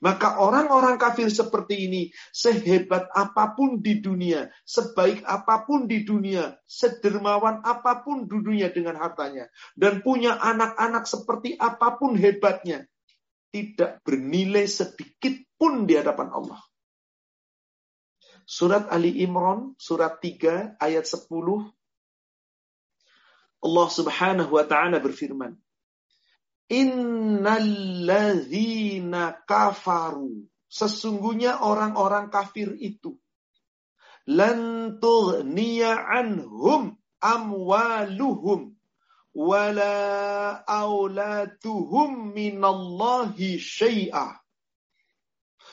Maka 0.05 0.37
orang-orang 0.37 1.01
kafir 1.01 1.33
seperti 1.33 1.89
ini, 1.89 2.03
sehebat 2.33 3.09
apa 3.17 3.57
pun 3.57 3.81
di 3.81 4.01
dunia, 4.05 4.53
sebaik 4.69 5.25
apa 5.25 5.65
pun 5.65 5.89
di 5.89 6.05
dunia, 6.05 6.57
sedermawan 6.69 7.65
apa 7.65 8.05
pun 8.05 8.29
di 8.29 8.37
dunia 8.37 8.69
dengan 8.69 9.01
hartanya, 9.01 9.49
dan 9.73 10.05
punya 10.05 10.37
anak-anak 10.37 11.09
seperti 11.09 11.57
apa 11.57 11.97
pun 11.97 12.13
hebatnya, 12.13 12.85
tidak 13.49 14.05
bernilai 14.05 14.69
sedikit 14.69 15.33
pun 15.57 15.89
di 15.89 15.97
hadapan 15.97 16.29
Allah. 16.29 16.61
Surat 18.47 18.87
Ali 18.93 19.25
Imran, 19.25 19.75
surat 19.81 20.23
3, 20.23 20.79
ayat 20.79 21.05
10, 21.09 21.73
Allah 23.65 23.89
subhanahu 23.91 24.55
wa 24.55 24.65
ta'ala 24.69 25.03
berfirman, 25.03 25.57
Innalladzina 26.67 29.39
kafaru. 29.47 30.51
Sesungguhnya 30.67 31.63
orang-orang 31.63 32.27
kafir 32.29 32.75
itu. 32.83 33.15
Lan 34.27 34.99
tughniya 34.99 35.95
anhum 35.95 36.99
amwaluhum 37.23 38.75
wala 39.31 40.59
aulatuhum 40.67 42.35
minallahi 42.35 43.63
syai'ah. 43.63 44.43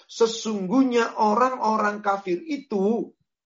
Sesungguhnya 0.05 1.17
orang-orang 1.17 2.05
kafir 2.05 2.37
itu 2.45 3.09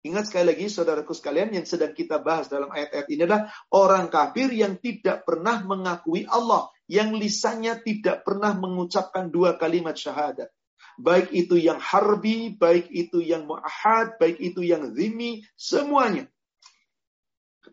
Ingat 0.04 0.28
sekali 0.28 0.52
lagi 0.52 0.68
saudaraku 0.68 1.16
sekalian 1.16 1.56
yang 1.56 1.64
sedang 1.64 1.96
kita 1.96 2.20
bahas 2.20 2.52
dalam 2.52 2.68
ayat-ayat 2.68 3.08
ini 3.08 3.24
adalah 3.24 3.48
orang 3.72 4.12
kafir 4.12 4.52
yang 4.52 4.76
tidak 4.76 5.24
pernah 5.24 5.64
mengakui 5.64 6.28
Allah 6.28 6.68
yang 6.94 7.18
lisannya 7.18 7.82
tidak 7.82 8.22
pernah 8.22 8.54
mengucapkan 8.54 9.34
dua 9.34 9.58
kalimat 9.58 9.98
syahadat. 9.98 10.54
Baik 11.02 11.34
itu 11.34 11.58
yang 11.58 11.82
harbi, 11.82 12.54
baik 12.54 12.94
itu 12.94 13.18
yang 13.18 13.50
mu'ahad, 13.50 14.22
baik 14.22 14.38
itu 14.38 14.62
yang 14.62 14.94
zimi, 14.94 15.42
semuanya. 15.58 16.30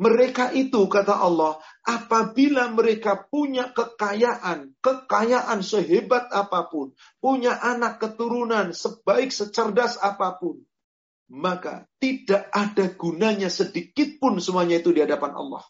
Mereka 0.00 0.57
itu, 0.57 0.89
kata 0.89 1.21
Allah, 1.21 1.61
apabila 1.85 2.73
mereka 2.73 3.21
punya 3.29 3.69
kekayaan, 3.77 4.73
kekayaan 4.81 5.61
sehebat 5.61 6.33
apa 6.33 6.73
pun, 6.73 6.97
punya 7.21 7.61
anak 7.61 8.00
keturunan 8.00 8.73
sebaik 8.73 9.29
secerdas 9.29 10.00
apa 10.00 10.41
pun, 10.41 10.65
maka 11.29 11.85
tidak 12.00 12.49
ada 12.49 12.89
gunanya 12.97 13.53
sedikit 13.53 14.17
pun 14.17 14.41
semuanya 14.41 14.81
itu 14.81 14.97
di 14.97 15.05
hadapan 15.05 15.37
Allah. 15.37 15.61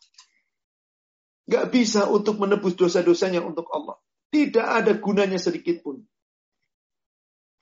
Gak 1.50 1.75
bisa 1.75 2.07
untuk 2.07 2.38
menebus 2.38 2.78
dosa-dosanya 2.78 3.42
untuk 3.42 3.66
Allah. 3.75 3.99
Tidak 4.30 4.62
ada 4.62 4.95
gunanya 4.95 5.42
sedikit 5.42 5.83
pun. 5.83 5.99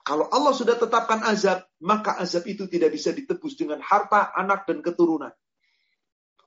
Kalau 0.05 0.25
Allah 0.29 0.53
sudah 0.53 0.77
tetapkan 0.77 1.21
azab, 1.25 1.65
maka 1.81 2.17
azab 2.17 2.45
itu 2.49 2.65
tidak 2.65 2.93
bisa 2.93 3.13
ditebus 3.13 3.57
dengan 3.57 3.81
harta, 3.81 4.33
anak, 4.33 4.65
dan 4.69 4.85
keturunan. 4.85 5.33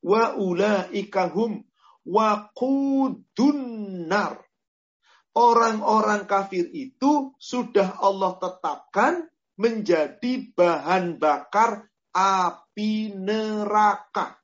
Wa 0.03 0.35
ulaikahum 0.39 1.63
waqudun 2.07 3.59
nar. 4.11 4.39
Orang-orang 5.33 6.27
kafir 6.27 6.69
itu 6.75 7.39
sudah 7.39 8.03
Allah 8.03 8.35
tetapkan 8.43 9.31
menjadi 9.55 10.53
bahan 10.59 11.23
bakar 11.23 11.87
api 12.11 13.15
neraka. 13.15 14.42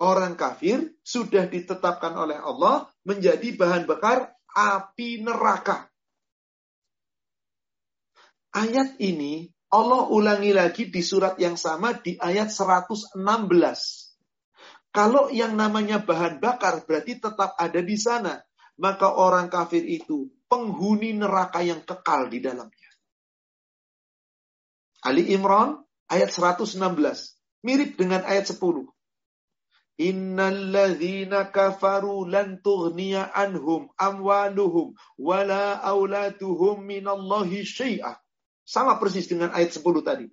Orang 0.00 0.32
kafir 0.40 0.96
sudah 1.04 1.44
ditetapkan 1.44 2.16
oleh 2.16 2.40
Allah 2.40 2.88
menjadi 3.04 3.52
bahan 3.52 3.84
bakar 3.84 4.32
api 4.48 5.20
neraka. 5.20 5.92
Ayat 8.56 8.96
ini 8.96 9.52
Allah 9.70 10.08
ulangi 10.08 10.56
lagi 10.56 10.88
di 10.88 11.04
surat 11.04 11.36
yang 11.36 11.54
sama 11.54 11.94
di 11.94 12.16
ayat 12.16 12.48
116. 12.48 13.14
Kalau 14.90 15.30
yang 15.30 15.54
namanya 15.54 16.02
bahan 16.02 16.42
bakar 16.42 16.82
berarti 16.82 17.22
tetap 17.22 17.54
ada 17.54 17.78
di 17.84 17.94
sana. 17.94 18.42
Maka 18.80 19.12
orang 19.12 19.52
kafir 19.52 19.84
itu 19.84 20.32
penghuni 20.48 21.12
neraka 21.12 21.60
yang 21.60 21.84
kekal 21.84 22.32
di 22.32 22.40
dalamnya. 22.40 22.90
Ali 25.04 25.28
Imran 25.36 25.84
ayat 26.08 26.32
116. 26.32 26.80
Mirip 27.60 28.00
dengan 28.00 28.24
ayat 28.24 28.48
10. 28.48 28.56
Innalladzina 30.00 31.52
kafaru 31.52 32.24
lan 32.24 32.64
tughniya 32.64 33.36
anhum 33.36 33.92
amwaluhum 34.00 34.96
wala 35.20 35.76
auladuhum 35.84 36.80
minallahi 36.88 37.60
syai'ah. 37.68 38.16
Sama 38.64 38.96
persis 38.96 39.28
dengan 39.28 39.52
ayat 39.52 39.76
10 39.76 39.84
tadi. 40.00 40.24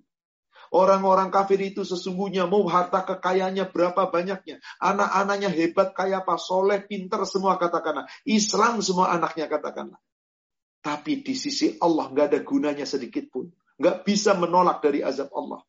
Orang-orang 0.72 1.28
kafir 1.28 1.60
itu 1.60 1.84
sesungguhnya 1.84 2.48
mau 2.48 2.64
harta 2.68 3.04
kekayaannya 3.04 3.68
berapa 3.68 4.08
banyaknya. 4.08 4.60
Anak-anaknya 4.80 5.48
hebat, 5.52 5.96
kaya 5.96 6.20
apa, 6.24 6.36
soleh, 6.40 6.84
pinter 6.84 7.24
semua 7.28 7.56
katakanlah. 7.60 8.08
Islam 8.24 8.80
semua 8.84 9.12
anaknya 9.12 9.48
katakanlah. 9.48 10.00
Tapi 10.80 11.20
di 11.20 11.34
sisi 11.36 11.76
Allah 11.80 12.08
nggak 12.08 12.26
ada 12.32 12.40
gunanya 12.40 12.86
sedikit 12.88 13.28
pun 13.28 13.52
nggak 13.78 14.02
bisa 14.04 14.34
menolak 14.34 14.82
dari 14.82 15.00
azab 15.00 15.30
Allah. 15.32 15.62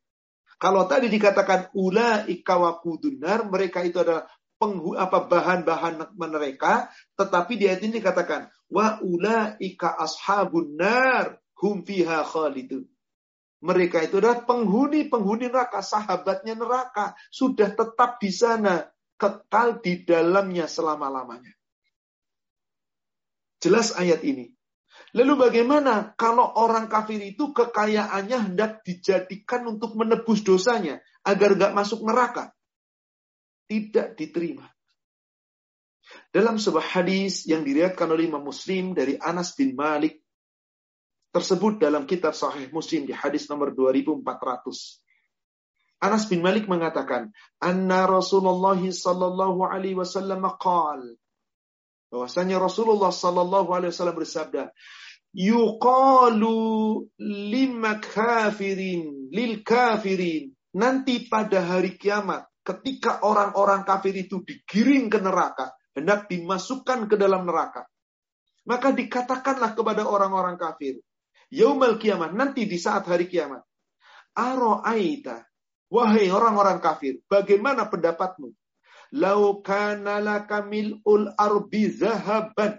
Kalau 0.60 0.84
tadi 0.84 1.08
dikatakan 1.08 1.72
ula 1.72 2.28
ikawakudunar, 2.28 3.48
mereka 3.48 3.80
itu 3.80 3.96
adalah 3.96 4.28
penghu, 4.60 4.92
apa 4.92 5.24
bahan-bahan 5.24 6.12
mereka, 6.20 6.92
tetapi 7.16 7.56
di 7.56 7.64
ayat 7.64 7.80
ini 7.80 7.96
dikatakan 7.96 8.52
wa 8.68 9.00
ula 9.00 9.56
ika 9.56 9.96
ashabun 9.96 10.76
nar 10.76 11.40
hum 11.56 11.80
fiha 11.80 12.20
khalidun. 12.28 12.84
Mereka 13.64 14.04
itu 14.04 14.20
adalah 14.20 14.44
penghuni-penghuni 14.44 15.48
neraka, 15.48 15.80
sahabatnya 15.80 16.56
neraka, 16.56 17.16
sudah 17.32 17.72
tetap 17.72 18.20
di 18.20 18.32
sana, 18.32 18.88
kekal 19.20 19.80
di 19.80 20.00
dalamnya 20.04 20.64
selama-lamanya. 20.64 21.52
Jelas 23.60 23.92
ayat 23.96 24.24
ini. 24.24 24.59
Lalu 25.10 25.50
bagaimana 25.50 26.14
kalau 26.14 26.46
orang 26.54 26.86
kafir 26.86 27.18
itu 27.18 27.50
kekayaannya 27.50 28.38
hendak 28.50 28.86
dijadikan 28.86 29.66
untuk 29.66 29.98
menebus 29.98 30.46
dosanya 30.46 31.02
agar 31.26 31.58
gak 31.58 31.74
masuk 31.74 32.06
neraka? 32.06 32.54
Tidak 33.66 34.14
diterima. 34.14 34.70
Dalam 36.30 36.58
sebuah 36.58 36.98
hadis 36.98 37.46
yang 37.46 37.66
diriatkan 37.66 38.06
oleh 38.10 38.30
Imam 38.30 38.42
Muslim 38.42 38.94
dari 38.94 39.18
Anas 39.18 39.54
bin 39.54 39.74
Malik 39.74 40.22
tersebut 41.30 41.78
dalam 41.78 42.06
kitab 42.06 42.34
Sahih 42.34 42.70
Muslim 42.70 43.06
di 43.06 43.14
hadis 43.14 43.46
nomor 43.46 43.74
2400. 43.74 45.02
Anas 46.00 46.26
bin 46.26 46.42
Malik 46.42 46.66
mengatakan, 46.66 47.30
"Anna 47.62 48.06
Rasulullah 48.08 48.78
sallallahu 48.78 49.62
alaihi 49.66 49.98
wasallam 49.98 50.42
qaal" 50.58 51.18
bahwasanya 52.10 52.58
Rasulullah 52.58 53.14
sallallahu 53.14 53.70
alaihi 53.70 53.94
wasallam 53.94 54.18
bersabda, 54.18 54.74
yuqalu 55.34 56.56
lima 57.22 58.02
kafirin 58.02 59.30
lil 59.30 59.62
kafirin 59.62 60.50
nanti 60.74 61.30
pada 61.30 61.62
hari 61.62 61.94
kiamat 61.94 62.46
ketika 62.66 63.22
orang-orang 63.22 63.86
kafir 63.86 64.14
itu 64.14 64.42
digiring 64.42 65.10
ke 65.10 65.18
neraka 65.22 65.74
hendak 65.94 66.26
dimasukkan 66.26 67.06
ke 67.06 67.14
dalam 67.18 67.46
neraka 67.46 67.86
maka 68.66 68.90
dikatakanlah 68.90 69.74
kepada 69.74 70.06
orang-orang 70.06 70.58
kafir 70.58 70.98
yaumal 71.50 71.98
kiamat 71.98 72.34
nanti 72.34 72.66
di 72.66 72.78
saat 72.78 73.06
hari 73.06 73.30
kiamat 73.30 73.62
aro'aita 74.34 75.50
wahai 75.90 76.30
orang-orang 76.30 76.78
kafir 76.78 77.20
bagaimana 77.26 77.90
pendapatmu? 77.90 78.54
Lau 79.10 79.58
kana 79.58 80.22
laka 80.22 80.62
mil'ul 80.62 81.34
arbi 81.34 81.90
zahaban 81.90 82.78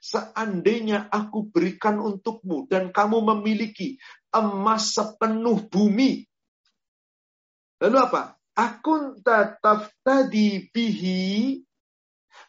seandainya 0.00 1.06
aku 1.12 1.52
berikan 1.52 2.00
untukmu 2.00 2.66
dan 2.66 2.90
kamu 2.90 3.20
memiliki 3.20 4.00
emas 4.32 4.96
sepenuh 4.96 5.68
bumi. 5.68 6.24
Lalu 7.84 7.96
apa? 8.00 8.40
Akun 8.56 9.20
tetap 9.20 9.92
tadi 10.04 10.68
bihi 10.72 11.62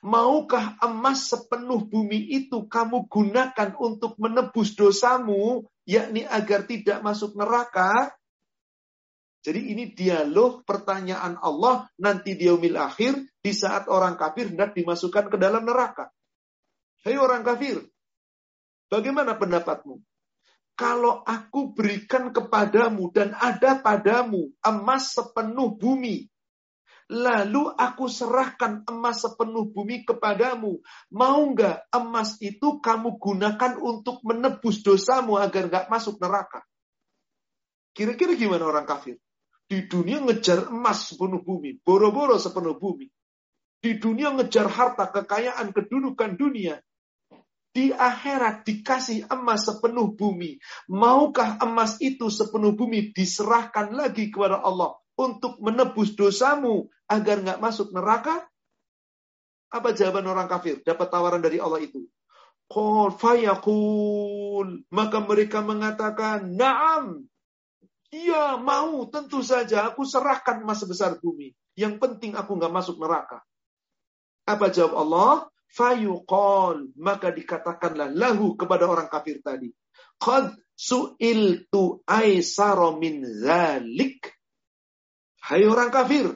Maukah 0.02 0.82
emas 0.82 1.30
sepenuh 1.30 1.86
bumi 1.86 2.26
itu 2.34 2.66
kamu 2.66 3.06
gunakan 3.06 3.78
untuk 3.78 4.18
menebus 4.18 4.74
dosamu, 4.74 5.70
yakni 5.86 6.26
agar 6.26 6.66
tidak 6.66 7.06
masuk 7.06 7.38
neraka? 7.38 8.10
Jadi 9.46 9.74
ini 9.74 9.94
dialog 9.94 10.66
pertanyaan 10.66 11.38
Allah 11.38 11.86
nanti 12.02 12.34
di 12.34 12.50
akhir 12.50 13.14
di 13.42 13.54
saat 13.54 13.90
orang 13.90 14.18
kafir 14.18 14.50
hendak 14.54 14.74
dimasukkan 14.74 15.30
ke 15.34 15.38
dalam 15.38 15.70
neraka. 15.70 16.10
Hei 17.02 17.18
orang 17.18 17.42
kafir, 17.42 17.82
bagaimana 18.86 19.34
pendapatmu? 19.34 20.06
Kalau 20.78 21.26
aku 21.26 21.74
berikan 21.74 22.30
kepadamu 22.30 23.10
dan 23.10 23.34
ada 23.42 23.82
padamu 23.82 24.54
emas 24.62 25.18
sepenuh 25.18 25.82
bumi, 25.82 26.30
lalu 27.10 27.74
aku 27.74 28.06
serahkan 28.06 28.86
emas 28.86 29.26
sepenuh 29.26 29.74
bumi 29.74 30.06
kepadamu, 30.06 30.78
mau 31.10 31.42
nggak 31.42 31.90
emas 31.90 32.38
itu 32.38 32.78
kamu 32.78 33.18
gunakan 33.18 33.82
untuk 33.82 34.22
menebus 34.22 34.86
dosamu 34.86 35.42
agar 35.42 35.74
nggak 35.74 35.90
masuk 35.90 36.22
neraka? 36.22 36.62
Kira-kira 37.98 38.38
gimana 38.38 38.70
orang 38.70 38.86
kafir? 38.86 39.18
Di 39.66 39.90
dunia 39.90 40.22
ngejar 40.22 40.70
emas 40.70 41.10
sepenuh 41.10 41.42
bumi, 41.42 41.82
boro-boro 41.82 42.38
sepenuh 42.38 42.78
bumi. 42.78 43.10
Di 43.82 43.98
dunia 43.98 44.30
ngejar 44.38 44.70
harta, 44.70 45.10
kekayaan, 45.10 45.74
kedudukan 45.74 46.38
dunia 46.38 46.78
di 47.72 47.96
akhirat 47.96 48.68
dikasih 48.68 49.32
emas 49.32 49.68
sepenuh 49.68 50.12
bumi. 50.16 50.60
Maukah 50.92 51.60
emas 51.64 51.98
itu 52.04 52.28
sepenuh 52.28 52.76
bumi 52.76 53.16
diserahkan 53.16 53.96
lagi 53.96 54.28
kepada 54.28 54.60
Allah 54.60 54.96
untuk 55.16 55.60
menebus 55.64 56.14
dosamu 56.16 56.92
agar 57.08 57.44
nggak 57.44 57.60
masuk 57.64 57.96
neraka? 57.96 58.44
Apa 59.72 59.96
jawaban 59.96 60.28
orang 60.28 60.52
kafir? 60.52 60.84
Dapat 60.84 61.08
tawaran 61.08 61.40
dari 61.40 61.64
Allah 61.64 61.80
itu. 61.80 62.04
Qul. 62.72 64.68
Maka 64.92 65.18
mereka 65.24 65.60
mengatakan, 65.64 66.56
Naam. 66.56 67.28
Iya, 68.12 68.60
mau. 68.60 69.08
Tentu 69.08 69.40
saja. 69.40 69.88
Aku 69.92 70.04
serahkan 70.04 70.64
emas 70.64 70.84
sebesar 70.84 71.20
bumi. 71.24 71.56
Yang 71.76 72.04
penting 72.04 72.36
aku 72.36 72.60
nggak 72.60 72.72
masuk 72.72 73.00
neraka. 73.00 73.40
Apa 74.44 74.68
jawab 74.68 74.94
Allah? 75.00 75.51
Fayuqal 75.72 76.92
maka 77.00 77.32
dikatakanlah 77.32 78.12
lahu 78.12 78.60
kepada 78.60 78.88
orang 78.88 79.08
kafir 79.08 79.40
tadi 79.40 79.72
qad 80.20 80.54
su'iltu 80.76 82.04
aisara 82.06 82.92
min 83.00 83.24
zalik 83.24 84.30
hai 85.48 85.64
orang 85.66 85.90
kafir 85.90 86.36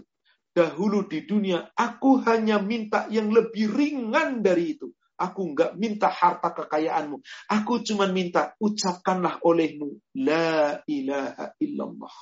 dahulu 0.55 1.05
di 1.05 1.27
dunia 1.27 1.71
aku 1.75 2.23
hanya 2.23 2.63
minta 2.63 3.11
yang 3.11 3.29
lebih 3.29 3.75
ringan 3.75 4.39
dari 4.39 4.79
itu 4.79 4.89
aku 5.19 5.51
enggak 5.51 5.75
minta 5.75 6.07
harta 6.07 6.55
kekayaanmu 6.55 7.19
aku 7.51 7.83
cuma 7.83 8.07
minta 8.07 8.55
ucapkanlah 8.59 9.43
olehmu 9.43 9.99
la 10.15 10.79
ilaha 10.87 11.51
illallah 11.59 12.15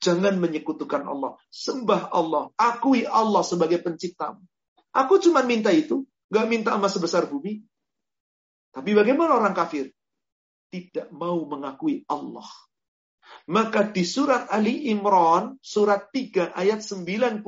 Jangan 0.00 0.40
menyekutukan 0.40 1.04
Allah. 1.04 1.36
Sembah 1.52 2.08
Allah. 2.08 2.48
Akui 2.56 3.04
Allah 3.04 3.44
sebagai 3.44 3.84
penciptamu. 3.84 4.40
Aku 4.90 5.22
cuma 5.22 5.46
minta 5.46 5.70
itu, 5.70 6.02
gak 6.30 6.46
minta 6.50 6.74
emas 6.74 6.94
sebesar 6.94 7.30
bumi. 7.30 7.62
Tapi 8.70 8.90
bagaimana 8.94 9.38
orang 9.38 9.54
kafir? 9.54 9.90
Tidak 10.70 11.10
mau 11.14 11.42
mengakui 11.46 12.06
Allah. 12.06 12.46
Maka 13.50 13.86
di 13.86 14.02
surat 14.02 14.50
Ali 14.50 14.90
Imran, 14.90 15.58
surat 15.62 16.10
3 16.10 16.54
ayat 16.54 16.82
91, 16.82 17.42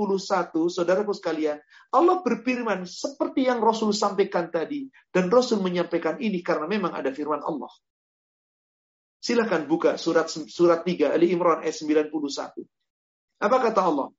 saudaraku 0.71 1.15
sekalian, 1.15 1.59
Allah 1.95 2.23
berfirman 2.23 2.87
seperti 2.87 3.47
yang 3.47 3.63
Rasul 3.63 3.95
sampaikan 3.95 4.51
tadi. 4.51 4.87
Dan 5.11 5.31
Rasul 5.31 5.63
menyampaikan 5.63 6.19
ini 6.19 6.43
karena 6.43 6.67
memang 6.67 6.95
ada 6.95 7.11
firman 7.11 7.43
Allah. 7.43 7.71
Silakan 9.23 9.71
buka 9.71 9.95
surat 9.95 10.27
surat 10.31 10.83
3 10.83 11.15
Ali 11.15 11.31
Imran 11.31 11.63
ayat 11.63 11.79
91. 11.79 12.11
Apa 13.39 13.57
kata 13.63 13.81
Allah? 13.87 14.11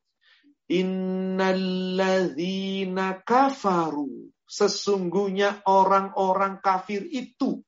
Innalladzina 0.72 3.20
kafaru. 3.26 4.32
Sesungguhnya 4.48 5.60
orang-orang 5.68 6.62
kafir 6.62 7.04
itu. 7.10 7.66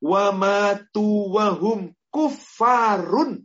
Wa 0.00 0.32
matu 0.32 1.28
wahum 1.34 1.92
kufarun. 2.08 3.44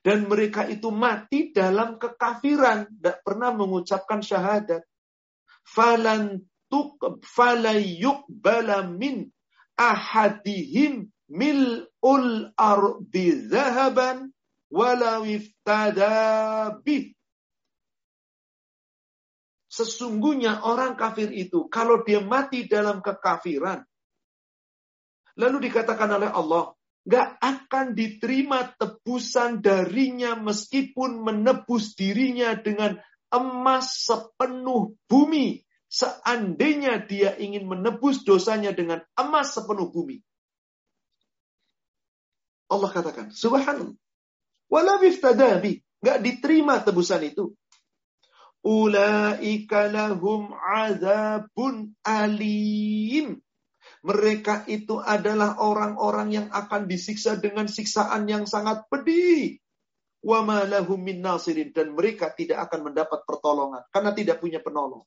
Dan 0.00 0.32
mereka 0.32 0.64
itu 0.64 0.88
mati 0.88 1.52
dalam 1.52 2.00
kekafiran. 2.00 2.88
Tidak 2.88 3.20
pernah 3.20 3.52
mengucapkan 3.52 4.24
syahadat. 4.24 4.80
Falan 5.66 6.40
tuk 6.70 7.20
falayuk 7.20 8.24
balamin 8.30 9.28
ahadihim 9.76 11.10
mil'ul 11.30 12.50
ardi 12.56 13.26
zahaban 13.50 14.32
walau 14.70 15.26
iftada 15.26 16.70
bih. 16.82 17.14
Sesungguhnya 19.70 20.66
orang 20.66 20.98
kafir 20.98 21.30
itu 21.30 21.70
kalau 21.70 22.02
dia 22.02 22.18
mati 22.18 22.66
dalam 22.66 22.98
kekafiran 22.98 23.86
lalu 25.38 25.70
dikatakan 25.70 26.10
oleh 26.10 26.26
Allah 26.26 26.74
gak 27.06 27.38
akan 27.38 27.94
diterima 27.94 28.74
tebusan 28.76 29.62
darinya 29.62 30.36
meskipun 30.36 31.22
menebus 31.22 31.94
dirinya 31.94 32.52
dengan 32.58 32.98
emas 33.30 34.04
sepenuh 34.10 34.98
bumi. 35.06 35.62
Seandainya 35.90 37.02
dia 37.02 37.34
ingin 37.34 37.66
menebus 37.66 38.22
dosanya 38.22 38.70
dengan 38.70 39.02
emas 39.18 39.54
sepenuh 39.58 39.90
bumi. 39.90 40.22
Allah 42.70 42.90
katakan, 42.94 43.34
subhanallah. 43.34 43.98
Wala 44.70 45.02
biftadabi. 45.02 45.82
Gak 45.98 46.22
diterima 46.22 46.78
tebusan 46.78 47.26
itu. 47.26 47.58
Ulaika 48.60 49.88
lahum 49.88 50.52
azabun 50.52 51.96
alim. 52.04 53.40
Mereka 54.00 54.68
itu 54.68 55.00
adalah 55.00 55.60
orang-orang 55.60 56.28
yang 56.32 56.46
akan 56.52 56.88
disiksa 56.88 57.36
dengan 57.36 57.68
siksaan 57.68 58.28
yang 58.28 58.44
sangat 58.44 58.84
pedih. 58.88 59.60
Wa 60.20 60.44
lahum 60.44 61.00
min 61.00 61.24
nasirin. 61.24 61.72
Dan 61.72 61.96
mereka 61.96 62.32
tidak 62.36 62.68
akan 62.68 62.92
mendapat 62.92 63.24
pertolongan. 63.24 63.84
Karena 63.88 64.12
tidak 64.12 64.40
punya 64.40 64.60
penolong. 64.60 65.04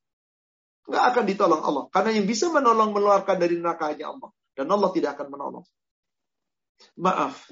Nggak 0.89 1.05
akan 1.13 1.23
ditolong 1.29 1.61
Allah. 1.61 1.85
Karena 1.93 2.11
yang 2.17 2.25
bisa 2.25 2.49
menolong 2.49 2.89
meluarkan 2.93 3.37
dari 3.37 3.57
neraka 3.57 3.93
hanya 3.93 4.13
Allah. 4.13 4.29
Dan 4.53 4.69
Allah 4.69 4.89
tidak 4.93 5.17
akan 5.17 5.27
menolong. 5.29 5.65
Maaf. 6.97 7.49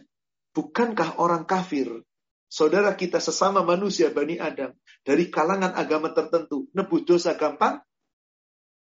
Bukankah 0.51 1.21
orang 1.21 1.47
kafir 1.47 2.03
saudara 2.51 2.91
kita 2.99 3.23
sesama 3.23 3.63
manusia 3.63 4.11
Bani 4.11 4.35
Adam 4.35 4.75
dari 5.07 5.31
kalangan 5.31 5.71
agama 5.71 6.11
tertentu 6.11 6.67
nebus 6.75 7.07
dosa 7.07 7.39
gampang 7.39 7.79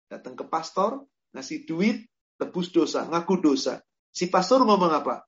datang 0.05 0.37
ke 0.37 0.45
pastor 0.45 1.09
ngasih 1.33 1.65
duit 1.65 2.05
tebus 2.39 2.71
dosa, 2.71 3.07
ngaku 3.07 3.39
dosa. 3.39 3.83
Si 4.15 4.27
pastor 4.31 4.63
ngomong 4.63 4.91
apa? 4.91 5.27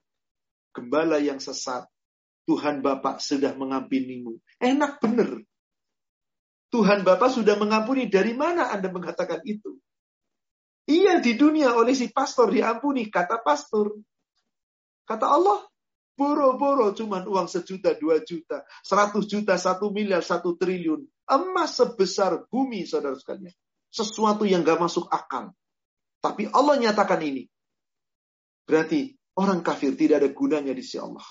Gembala 0.71 1.19
yang 1.19 1.39
sesat. 1.39 1.88
Tuhan 2.47 2.80
Bapak 2.80 3.19
sudah 3.19 3.52
mengampunimu. 3.60 4.39
Enak 4.63 5.04
bener. 5.04 5.43
Tuhan 6.71 7.04
Bapak 7.04 7.36
sudah 7.36 7.60
mengampuni. 7.60 8.08
Dari 8.08 8.32
mana 8.32 8.71
Anda 8.71 8.88
mengatakan 8.88 9.43
itu? 9.43 9.76
Iya 10.88 11.19
di 11.19 11.36
dunia 11.36 11.76
oleh 11.76 11.91
si 11.91 12.08
pastor 12.08 12.56
diampuni. 12.56 13.12
Kata 13.12 13.43
pastor. 13.43 14.00
Kata 15.04 15.28
Allah. 15.28 15.67
Boro-boro 16.17 16.97
cuman 16.97 17.30
uang 17.30 17.45
sejuta, 17.45 17.93
dua 17.93 18.25
juta, 18.25 18.65
seratus 18.82 19.30
juta, 19.30 19.53
satu 19.53 19.93
miliar, 19.93 20.25
satu 20.25 20.58
triliun. 20.58 21.06
Emas 21.30 21.77
sebesar 21.77 22.49
bumi, 22.49 22.89
saudara 22.89 23.13
sekalian. 23.13 23.53
Sesuatu 23.93 24.41
yang 24.49 24.65
gak 24.65 24.82
masuk 24.82 25.06
akal. 25.13 25.53
Tapi 26.17 26.49
Allah 26.49 26.82
nyatakan 26.82 27.21
ini. 27.21 27.45
Berarti 28.65 29.13
orang 29.38 29.62
kafir 29.62 29.93
tidak 29.93 30.25
ada 30.25 30.30
gunanya 30.34 30.73
di 30.73 30.82
sisi 30.82 30.97
Allah. 30.97 31.23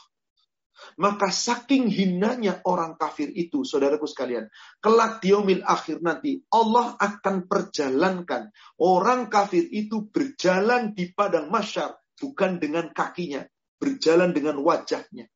Maka 1.00 1.32
saking 1.32 1.88
hinanya 1.88 2.60
orang 2.68 2.94
kafir 3.00 3.32
itu, 3.32 3.64
saudaraku 3.64 4.04
sekalian, 4.04 4.46
kelak 4.78 5.24
diomil 5.24 5.64
akhir 5.64 6.04
nanti, 6.04 6.44
Allah 6.52 6.94
akan 7.00 7.48
perjalankan 7.48 8.52
orang 8.78 9.32
kafir 9.32 9.66
itu 9.72 10.06
berjalan 10.12 10.92
di 10.92 11.10
padang 11.16 11.48
masyar, 11.48 11.96
bukan 12.20 12.60
dengan 12.60 12.92
kakinya, 12.92 13.42
berjalan 13.76 14.32
dengan 14.32 14.60
wajahnya. 14.60 15.28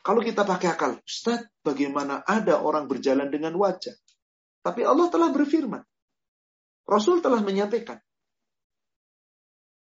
Kalau 0.00 0.24
kita 0.24 0.48
pakai 0.48 0.68
akal, 0.72 0.96
Ustaz, 1.04 1.44
bagaimana 1.60 2.24
ada 2.24 2.64
orang 2.64 2.88
berjalan 2.88 3.28
dengan 3.28 3.52
wajah? 3.60 3.92
Tapi 4.64 4.80
Allah 4.84 5.12
telah 5.12 5.28
berfirman, 5.28 5.84
Rasul 6.88 7.20
telah 7.20 7.44
menyampaikan. 7.44 8.00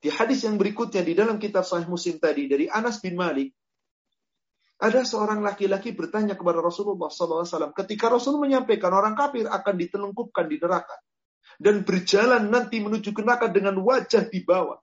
Di 0.02 0.10
hadis 0.10 0.42
yang 0.42 0.58
berikutnya 0.58 1.06
di 1.06 1.14
dalam 1.14 1.38
kitab 1.38 1.62
Sahih 1.62 1.86
Muslim 1.86 2.18
tadi 2.18 2.50
dari 2.50 2.66
Anas 2.66 2.98
bin 2.98 3.14
Malik, 3.14 3.54
ada 4.82 5.06
seorang 5.06 5.46
laki-laki 5.46 5.94
bertanya 5.94 6.34
kepada 6.34 6.58
Rasulullah 6.58 7.14
SAW 7.14 7.70
ketika 7.78 8.10
Rasul 8.10 8.42
menyampaikan 8.42 8.90
orang 8.90 9.14
kafir 9.14 9.46
akan 9.46 9.78
ditelengkupkan 9.78 10.50
di 10.50 10.58
neraka 10.58 10.98
dan 11.62 11.86
berjalan 11.86 12.50
nanti 12.50 12.82
menuju 12.82 13.14
neraka 13.14 13.54
dengan 13.54 13.78
wajah 13.78 14.26
di 14.26 14.42
bawah. 14.42 14.82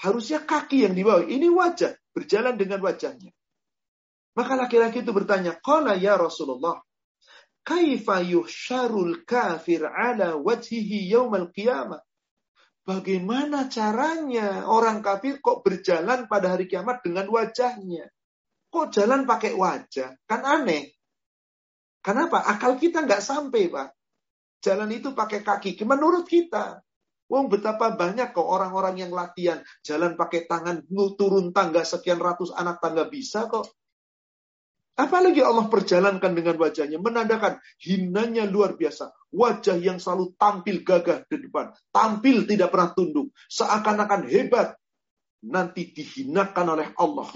Harusnya 0.00 0.42
kaki 0.42 0.88
yang 0.88 0.94
di 0.96 1.02
bawah. 1.02 1.26
Ini 1.26 1.48
wajah, 1.52 1.92
berjalan 2.16 2.56
dengan 2.56 2.80
wajahnya. 2.80 3.30
Maka 4.32 4.52
laki-laki 4.56 5.04
itu 5.04 5.12
bertanya, 5.12 5.60
Qala 5.60 5.92
ya 5.98 6.16
Rasulullah, 6.16 6.80
kaifa 7.62 8.24
yuhsyarul 8.24 9.28
kafir 9.28 9.84
ala 9.84 10.40
wajhihi 10.40 11.12
yaumal 11.12 11.52
qiyamah. 11.52 12.00
Bagaimana 12.82 13.70
caranya 13.70 14.66
orang 14.66 15.06
kafir 15.06 15.38
kok 15.38 15.62
berjalan 15.62 16.26
pada 16.26 16.58
hari 16.58 16.66
kiamat 16.66 16.98
dengan 17.06 17.30
wajahnya? 17.30 18.10
Kok 18.72 18.90
jalan 18.90 19.22
pakai 19.22 19.54
wajah? 19.54 20.18
Kan 20.26 20.42
aneh. 20.42 20.90
Kenapa? 22.02 22.42
Akal 22.42 22.74
kita 22.82 23.06
nggak 23.06 23.22
sampai, 23.22 23.70
Pak. 23.70 23.88
Jalan 24.66 24.90
itu 24.90 25.14
pakai 25.14 25.46
kaki. 25.46 25.78
Menurut 25.86 26.26
kita. 26.26 26.82
Wong 27.32 27.48
betapa 27.48 27.96
banyak 27.96 28.36
kok 28.36 28.44
orang-orang 28.44 29.08
yang 29.08 29.12
latihan. 29.16 29.64
Jalan 29.80 30.20
pakai 30.20 30.44
tangan, 30.44 30.84
turun 31.16 31.56
tangga 31.56 31.80
sekian 31.80 32.20
ratus 32.20 32.52
anak 32.52 32.76
tangga 32.84 33.08
bisa 33.08 33.48
kok. 33.48 33.72
Apalagi 34.92 35.40
Allah 35.40 35.72
perjalankan 35.72 36.36
dengan 36.36 36.60
wajahnya, 36.60 37.00
menandakan 37.00 37.56
hinanya 37.80 38.44
luar 38.44 38.76
biasa. 38.76 39.16
Wajah 39.32 39.80
yang 39.80 39.96
selalu 39.96 40.36
tampil 40.36 40.84
gagah 40.84 41.24
di 41.24 41.48
depan, 41.48 41.72
tampil 41.88 42.44
tidak 42.44 42.68
pernah 42.68 42.92
tunduk, 42.92 43.32
seakan-akan 43.48 44.28
hebat. 44.28 44.76
Nanti 45.42 45.88
dihinakan 45.88 46.66
oleh 46.76 46.88
Allah. 47.00 47.32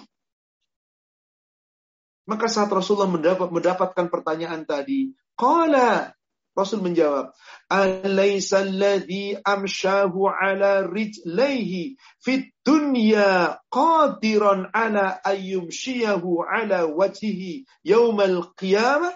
Maka 2.28 2.46
saat 2.52 2.68
Rasulullah 2.68 3.09
mendapat, 3.09 3.48
mendapatkan 3.48 4.06
pertanyaan 4.12 4.62
tadi, 4.68 5.11
Qala 5.32 6.15
Rasul 6.57 6.81
menjawab, 6.81 7.37
"Alaysa 7.69 8.64
alladhi 8.64 9.37
amshahu 9.37 10.25
ala 10.25 10.88
rijlaihi 10.88 12.01
fit 12.25 12.49
dunya 12.64 13.61
qadiran 13.69 14.73
ala 14.73 15.21
ayyumshiyahu 15.21 16.40
ala 16.49 16.88
wajhihi 16.88 17.69
yaumal 17.85 18.57
qiyamah?" 18.57 19.12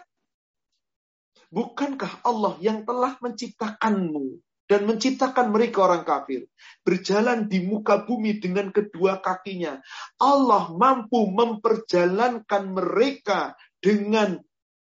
Bukankah 1.48 2.22
Allah 2.29 2.61
yang 2.61 2.85
telah 2.85 3.16
menciptakanmu 3.18 4.38
dan 4.70 4.87
menciptakan 4.87 5.50
mereka 5.50 5.83
orang 5.83 6.07
kafir 6.07 6.46
berjalan 6.87 7.50
di 7.50 7.59
muka 7.66 8.07
bumi 8.07 8.38
dengan 8.38 8.70
kedua 8.70 9.18
kakinya. 9.18 9.83
Allah 10.22 10.70
mampu 10.70 11.26
memperjalankan 11.26 12.70
mereka 12.70 13.59
dengan 13.83 14.38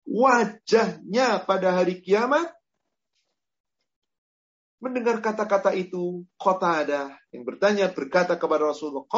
wajahnya 0.06 1.42
pada 1.44 1.76
hari 1.76 2.00
kiamat? 2.00 2.54
Mendengar 4.78 5.18
kata-kata 5.18 5.74
itu, 5.74 6.22
kota 6.38 6.86
ada 6.86 7.18
yang 7.34 7.42
bertanya 7.42 7.90
berkata 7.90 8.38
kepada 8.38 8.70
Rasulullah, 8.70 9.08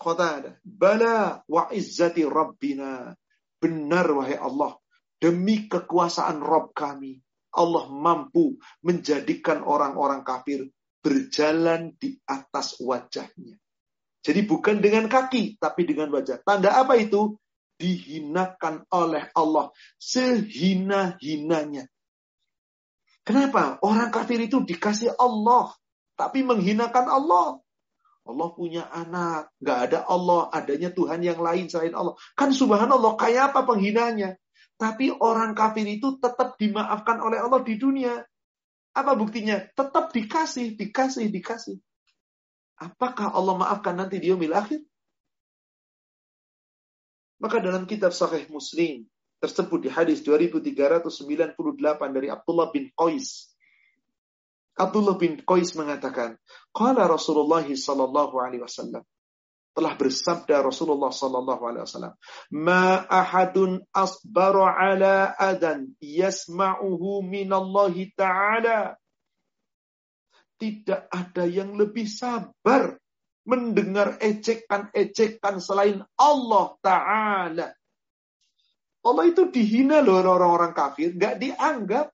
kota 0.00 0.26
ada, 0.40 0.52
Bala 0.64 1.44
wa 1.44 1.68
izzati 1.70 2.24
Rabbina. 2.24 3.12
Benar 3.60 4.06
wahai 4.12 4.36
Allah, 4.36 4.76
demi 5.20 5.68
kekuasaan 5.68 6.40
Rabb 6.44 6.76
kami, 6.76 7.16
Allah 7.54 7.88
mampu 7.88 8.60
menjadikan 8.84 9.64
orang-orang 9.64 10.20
kafir 10.20 10.68
berjalan 11.04 11.92
di 12.00 12.16
atas 12.28 12.80
wajahnya. 12.80 13.56
Jadi 14.24 14.40
bukan 14.48 14.80
dengan 14.80 15.04
kaki, 15.04 15.60
tapi 15.60 15.84
dengan 15.84 16.08
wajah. 16.08 16.40
Tanda 16.40 16.80
apa 16.80 16.96
itu? 16.96 17.36
Dihinakan 17.74 18.86
oleh 18.94 19.28
Allah 19.34 19.74
sehina-hinanya. 19.98 21.90
Kenapa? 23.24 23.80
Orang 23.80 24.12
kafir 24.12 24.38
itu 24.44 24.60
dikasih 24.62 25.16
Allah, 25.16 25.72
tapi 26.14 26.44
menghinakan 26.44 27.08
Allah. 27.08 27.48
Allah 28.24 28.48
punya 28.56 28.88
anak, 28.88 29.52
nggak 29.60 29.78
ada 29.90 29.98
Allah, 30.08 30.48
adanya 30.52 30.88
Tuhan 30.92 31.20
yang 31.20 31.40
lain 31.40 31.68
selain 31.68 31.92
Allah. 31.92 32.16
Kan 32.36 32.56
subhanallah, 32.56 33.20
kayak 33.20 33.52
apa 33.52 33.68
penghinanya? 33.68 34.36
Tapi 34.80 35.12
orang 35.12 35.52
kafir 35.52 35.84
itu 35.86 36.16
tetap 36.20 36.56
dimaafkan 36.56 37.20
oleh 37.20 37.40
Allah 37.40 37.60
di 37.60 37.76
dunia. 37.76 38.24
Apa 38.96 39.12
buktinya? 39.18 39.60
Tetap 39.72 40.14
dikasih, 40.14 40.78
dikasih, 40.78 41.28
dikasih. 41.28 41.76
Apakah 42.80 43.32
Allah 43.32 43.54
maafkan 43.54 43.94
nanti 43.96 44.18
di 44.18 44.30
akhir? 44.30 44.82
Maka 47.44 47.60
dalam 47.60 47.84
kitab 47.84 48.16
Sahih 48.16 48.48
Muslim 48.48 49.04
tersebut 49.36 49.84
di 49.84 49.92
hadis 49.92 50.24
2398 50.24 51.52
dari 52.16 52.32
Abdullah 52.32 52.72
bin 52.72 52.88
Qais. 52.96 53.52
Abdullah 54.80 55.20
bin 55.20 55.36
Qais 55.44 55.76
mengatakan, 55.76 56.40
Qala 56.72 57.04
Rasulullah 57.04 57.60
sallallahu 57.68 58.40
alaihi 58.40 58.64
wasallam 58.64 59.04
telah 59.76 59.92
bersabda 59.98 60.64
Rasulullah 60.64 61.12
sallallahu 61.12 61.62
alaihi 61.68 61.84
wasallam, 61.84 62.14
"Ma 62.48 63.04
ahadun 63.04 63.84
asbara 63.92 64.70
ala 64.70 65.36
adan 65.36 65.92
yasma'uhu 66.00 67.20
minallahi 67.28 68.08
ta'ala." 68.16 68.96
tidak 70.54 71.10
ada 71.10 71.44
yang 71.44 71.74
lebih 71.74 72.06
sabar 72.06 72.96
mendengar 73.44 74.16
ejekan-ejekan 74.20 75.60
selain 75.60 76.00
Allah 76.16 76.66
Ta'ala. 76.80 77.68
Allah 79.04 79.24
itu 79.28 79.52
dihina 79.52 80.00
loh 80.00 80.24
orang-orang 80.24 80.72
kafir, 80.72 81.12
gak 81.12 81.36
dianggap. 81.36 82.08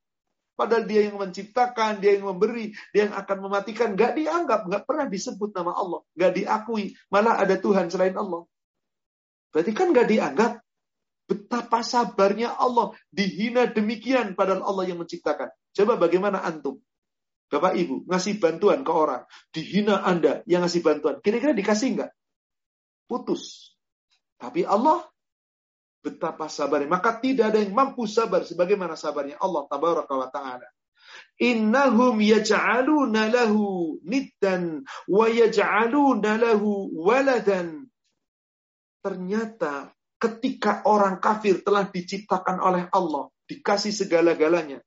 Padahal 0.59 0.85
dia 0.85 1.09
yang 1.09 1.16
menciptakan, 1.16 2.05
dia 2.05 2.21
yang 2.21 2.29
memberi, 2.29 2.77
dia 2.93 3.09
yang 3.09 3.16
akan 3.16 3.49
mematikan. 3.49 3.97
Gak 3.97 4.19
dianggap, 4.19 4.69
gak 4.69 4.85
pernah 4.85 5.07
disebut 5.09 5.57
nama 5.57 5.73
Allah. 5.73 6.05
Gak 6.12 6.37
diakui, 6.37 6.93
malah 7.09 7.40
ada 7.40 7.57
Tuhan 7.57 7.88
selain 7.88 8.12
Allah. 8.19 8.45
Berarti 9.55 9.73
kan 9.73 9.95
gak 9.97 10.11
dianggap. 10.11 10.53
Betapa 11.31 11.87
sabarnya 11.87 12.59
Allah 12.59 12.90
dihina 13.07 13.71
demikian 13.71 14.35
padahal 14.35 14.66
Allah 14.66 14.90
yang 14.90 14.99
menciptakan. 14.99 15.49
Coba 15.71 15.95
bagaimana 15.95 16.43
antum? 16.43 16.83
Bapak 17.50 17.74
Ibu 17.74 18.06
ngasih 18.06 18.38
bantuan 18.38 18.86
ke 18.86 18.92
orang, 18.94 19.26
dihina 19.50 20.06
Anda 20.06 20.46
yang 20.46 20.62
ngasih 20.62 20.86
bantuan, 20.86 21.18
kira-kira 21.18 21.50
dikasih 21.50 21.98
enggak? 21.98 22.10
Putus. 23.10 23.74
Tapi 24.38 24.62
Allah 24.62 25.10
betapa 26.00 26.48
sabarnya. 26.48 26.88
Maka 26.88 27.20
tidak 27.20 27.52
ada 27.52 27.58
yang 27.60 27.76
mampu 27.76 28.08
sabar 28.08 28.46
sebagaimana 28.46 28.96
sabarnya 28.96 29.36
Allah 29.42 29.68
tabaraka 29.68 30.14
wa 30.16 30.28
ta'ala. 30.32 30.68
Innahum 31.40 32.20
yaj'aluna 32.20 33.28
lahu 33.32 33.98
niddan 34.04 34.84
wa 35.08 35.26
yaj'aluna 35.28 36.40
lahu 36.40 36.88
waladan. 36.94 37.88
Ternyata 39.00 39.92
ketika 40.20 40.84
orang 40.84 41.18
kafir 41.18 41.64
telah 41.64 41.88
diciptakan 41.88 42.60
oleh 42.60 42.84
Allah, 42.92 43.32
dikasih 43.48 43.92
segala-galanya, 43.96 44.84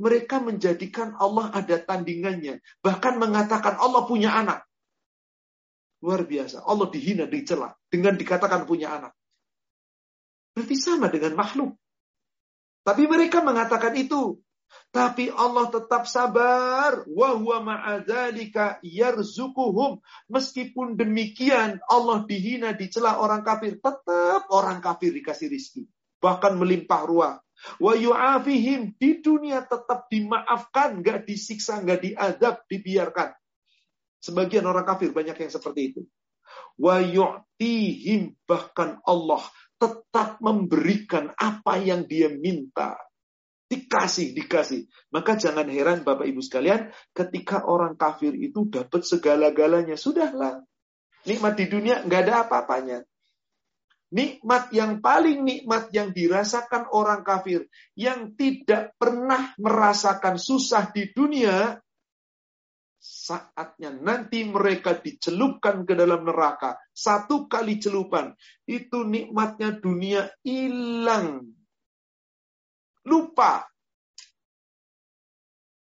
mereka 0.00 0.40
menjadikan 0.40 1.12
Allah 1.20 1.52
ada 1.52 1.76
tandingannya. 1.76 2.64
Bahkan 2.80 3.20
mengatakan 3.20 3.76
Allah 3.76 4.02
punya 4.08 4.32
anak. 4.32 4.64
Luar 6.02 6.24
biasa. 6.26 6.64
Allah 6.64 6.88
dihina, 6.90 7.28
dicela. 7.28 7.76
Dengan 7.86 8.16
dikatakan 8.16 8.66
punya 8.66 8.98
anak. 8.98 9.12
Berarti 10.56 10.76
sama 10.76 11.12
dengan 11.12 11.38
makhluk. 11.38 11.78
Tapi 12.82 13.06
mereka 13.06 13.44
mengatakan 13.44 13.94
itu. 13.94 14.42
Tapi 14.90 15.30
Allah 15.30 15.70
tetap 15.70 16.08
sabar. 16.08 17.06
Wahuwa 17.06 17.62
yarzukuhum. 18.82 20.02
Meskipun 20.26 20.98
demikian 20.98 21.78
Allah 21.86 22.24
dihina, 22.26 22.74
dicela 22.74 23.22
orang 23.22 23.46
kafir. 23.46 23.78
Tetap 23.78 24.50
orang 24.50 24.82
kafir 24.82 25.14
dikasih 25.14 25.52
rizki. 25.52 25.86
Bahkan 26.18 26.58
melimpah 26.58 27.02
ruah. 27.06 27.34
Wa 27.78 27.94
yu'afihim 27.94 28.98
di 28.98 29.22
dunia 29.22 29.62
tetap 29.62 30.10
dimaafkan, 30.10 30.98
nggak 31.02 31.26
disiksa, 31.26 31.78
nggak 31.82 32.00
diadab, 32.02 32.66
dibiarkan. 32.66 33.34
Sebagian 34.22 34.66
orang 34.66 34.86
kafir 34.86 35.10
banyak 35.10 35.34
yang 35.34 35.52
seperti 35.52 35.94
itu. 35.94 36.02
Wa 36.78 36.98
yu'tihim 37.02 38.34
bahkan 38.46 38.98
Allah 39.06 39.42
tetap 39.82 40.38
memberikan 40.38 41.34
apa 41.34 41.78
yang 41.82 42.06
dia 42.06 42.30
minta. 42.30 42.94
Dikasih, 43.66 44.36
dikasih. 44.36 44.86
Maka 45.10 45.34
jangan 45.34 45.66
heran 45.66 46.04
Bapak 46.06 46.28
Ibu 46.28 46.38
sekalian, 46.44 46.92
ketika 47.16 47.66
orang 47.66 47.98
kafir 47.98 48.36
itu 48.36 48.68
dapat 48.68 49.02
segala-galanya. 49.02 49.98
Sudahlah. 49.98 50.62
Nikmat 51.26 51.54
di 51.56 51.66
dunia 51.66 52.02
nggak 52.04 52.22
ada 52.28 52.34
apa-apanya. 52.46 53.02
Nikmat 54.12 54.76
yang 54.76 55.00
paling 55.00 55.40
nikmat 55.40 55.88
yang 55.96 56.12
dirasakan 56.12 56.92
orang 56.92 57.24
kafir 57.24 57.64
yang 57.96 58.36
tidak 58.36 58.92
pernah 59.00 59.56
merasakan 59.56 60.36
susah 60.36 60.92
di 60.92 61.08
dunia, 61.16 61.80
saatnya 63.02 63.90
nanti 63.90 64.46
mereka 64.46 64.94
dicelupkan 65.00 65.88
ke 65.88 65.98
dalam 65.98 66.22
neraka. 66.22 66.78
Satu 66.94 67.50
kali 67.50 67.82
celupan, 67.82 68.36
itu 68.68 69.02
nikmatnya 69.02 69.80
dunia 69.80 70.30
hilang. 70.46 71.48
Lupa. 73.02 73.66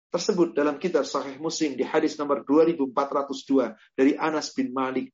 Tersebut 0.08 0.56
dalam 0.56 0.80
kitab 0.80 1.04
Sahih 1.04 1.36
Muslim 1.36 1.76
di 1.76 1.84
hadis 1.84 2.16
nomor 2.16 2.42
2402 2.42 3.76
dari 3.94 4.16
Anas 4.16 4.56
bin 4.56 4.72
Malik 4.72 5.12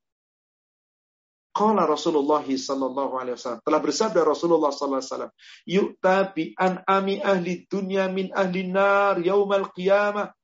Qala 1.54 1.86
Rasulullah 1.86 2.42
sallallahu 2.42 3.14
alaihi 3.14 3.38
wasallam. 3.38 3.62
Telah 3.62 3.80
bersabda 3.80 4.20
Rasulullah 4.26 4.74
sallallahu 4.74 4.98
alaihi 4.98 5.12
wasallam, 5.14 5.32
"Yu'ta 5.70 6.16
bi 6.34 6.50
ami 6.82 7.22
ahli 7.22 7.62
dunya 7.70 8.10
min 8.10 8.34
ahli 8.34 8.66
nar 8.66 9.22
yaumal 9.22 9.70
qiyamah." 9.70 10.34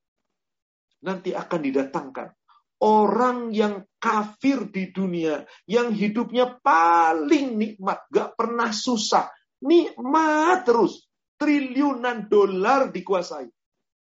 Nanti 1.02 1.34
akan 1.34 1.60
didatangkan 1.66 2.28
orang 2.80 3.52
yang 3.52 3.84
kafir 4.00 4.72
di 4.72 4.88
dunia, 4.90 5.44
yang 5.68 5.92
hidupnya 5.92 6.58
paling 6.64 7.60
nikmat, 7.60 8.08
gak 8.08 8.34
pernah 8.34 8.72
susah, 8.72 9.28
nikmat 9.60 10.64
terus, 10.64 11.04
triliunan 11.36 12.26
dolar 12.26 12.88
dikuasai. 12.88 13.48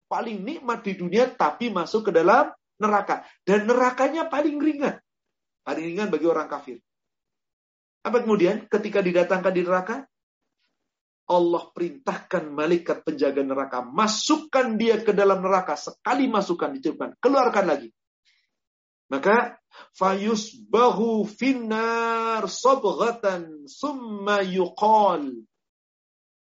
Paling 0.05 0.41
nikmat 0.41 0.85
di 0.85 0.93
dunia, 0.97 1.29
tapi 1.33 1.73
masuk 1.73 2.09
ke 2.09 2.11
dalam 2.13 2.53
neraka. 2.77 3.25
Dan 3.41 3.65
nerakanya 3.65 4.29
paling 4.29 4.57
ringan. 4.61 5.01
Paling 5.65 5.85
ringan 5.93 6.09
bagi 6.13 6.29
orang 6.29 6.45
kafir. 6.45 6.77
Apa 8.05 8.21
kemudian 8.21 8.69
ketika 8.69 9.01
didatangkan 9.01 9.49
di 9.49 9.65
neraka? 9.65 10.05
Allah 11.25 11.73
perintahkan 11.73 12.53
malaikat 12.53 13.01
penjaga 13.01 13.41
neraka. 13.41 13.81
Masukkan 13.81 14.77
dia 14.77 15.01
ke 15.01 15.09
dalam 15.09 15.41
neraka. 15.41 15.73
Sekali 15.73 16.29
masukkan, 16.29 16.69
dicurupkan. 16.69 17.17
Keluarkan 17.17 17.65
lagi. 17.65 17.89
Maka 19.09 19.57
fayus 19.97 20.53
bahu 20.53 21.25
finnar 21.25 22.45
sobghatan 22.45 23.65
summa 23.65 24.45
yuqal. 24.45 25.33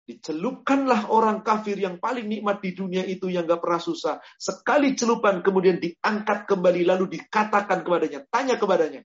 Dicelupkanlah 0.05 1.09
orang 1.09 1.41
kafir 1.41 1.81
yang 1.81 1.97
paling 1.97 2.29
nikmat 2.29 2.61
di 2.61 2.77
dunia 2.77 3.09
itu 3.09 3.33
yang 3.33 3.49
gak 3.49 3.65
pernah 3.65 3.81
susah. 3.81 4.21
Sekali 4.37 4.93
celupan 4.93 5.41
kemudian 5.41 5.81
diangkat 5.81 6.45
kembali 6.45 6.85
lalu 6.85 7.17
dikatakan 7.17 7.81
kepadanya. 7.81 8.21
Tanya 8.29 8.61
kepadanya. 8.61 9.01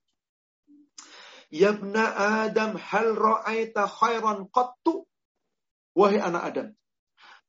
Yabna 1.49 2.13
Adam 2.45 2.77
hal 2.77 3.17
ra'aita 3.17 3.89
khairan 3.89 4.49
qattu? 4.53 5.05
Wahai 5.97 6.21
anak 6.21 6.43
Adam, 6.53 6.67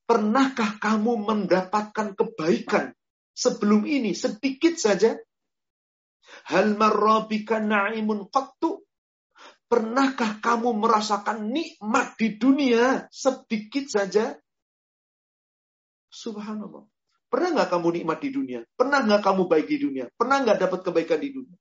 pernahkah 0.08 0.80
kamu 0.80 1.22
mendapatkan 1.22 2.16
kebaikan 2.16 2.96
sebelum 3.36 3.84
ini 3.84 4.16
sedikit 4.16 4.80
saja? 4.80 5.20
Hal 6.48 6.74
marrabika 6.80 7.60
na'imun 7.60 8.32
qattu? 8.32 8.80
Pernahkah 9.70 10.42
kamu 10.42 10.82
merasakan 10.82 11.54
nikmat 11.54 12.18
di 12.18 12.34
dunia 12.34 13.06
sedikit 13.14 13.86
saja? 13.86 14.34
Subhanallah. 16.10 16.90
Pernah 17.30 17.48
nggak 17.54 17.70
kamu 17.70 18.02
nikmat 18.02 18.18
di 18.18 18.30
dunia? 18.34 18.60
Pernah 18.74 19.06
nggak 19.06 19.22
kamu 19.22 19.46
baik 19.46 19.66
di 19.70 19.78
dunia? 19.78 20.10
Pernah 20.10 20.42
nggak 20.42 20.58
dapat 20.58 20.80
kebaikan 20.82 21.22
di 21.22 21.30
dunia? 21.30 21.58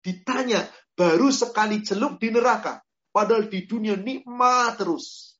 Ditanya, 0.00 0.64
baru 0.94 1.28
sekali 1.30 1.82
celup 1.84 2.20
di 2.20 2.32
neraka. 2.32 2.80
Padahal 3.10 3.50
di 3.50 3.66
dunia 3.66 3.98
nikmat 3.98 4.78
terus. 4.78 5.34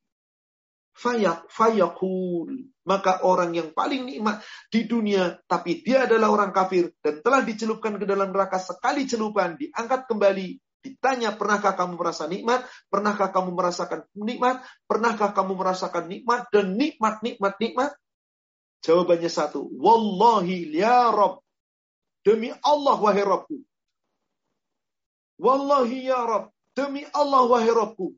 Fayak, 0.91 1.47
fayakul. 1.49 2.51
Maka 2.85 3.23
orang 3.23 3.55
yang 3.55 3.71
paling 3.71 4.05
nikmat 4.05 4.43
di 4.69 4.85
dunia, 4.85 5.39
tapi 5.47 5.81
dia 5.81 6.05
adalah 6.05 6.35
orang 6.35 6.51
kafir 6.51 6.91
dan 7.01 7.23
telah 7.23 7.47
dicelupkan 7.47 7.97
ke 7.97 8.05
dalam 8.05 8.35
neraka 8.35 8.59
sekali 8.59 9.07
celupan, 9.07 9.55
diangkat 9.55 10.11
kembali, 10.11 10.59
ditanya, 10.83 11.37
pernahkah 11.37 11.79
kamu 11.79 11.95
merasa 11.95 12.27
nikmat? 12.27 12.67
Pernahkah 12.91 13.31
kamu 13.31 13.51
merasakan 13.55 14.01
nikmat? 14.19 14.67
Pernahkah 14.91 15.31
kamu 15.31 15.53
merasakan 15.55 16.05
nikmat 16.11 16.51
dan 16.51 16.75
nikmat, 16.75 17.23
nikmat, 17.23 17.55
nikmat? 17.63 17.91
Jawabannya 18.81 19.31
satu, 19.31 19.69
Wallahi 19.77 20.73
ya 20.73 21.13
Rob. 21.13 21.45
Demi 22.25 22.53
Allah 22.65 22.97
wahai 23.01 23.25
Robku. 23.25 23.70
Wallahi 25.41 26.05
ya 26.05 26.21
Rob. 26.29 26.53
Demi 26.77 27.03
Allah 27.17 27.43
wahai 27.49 27.73
Robku. 27.73 28.13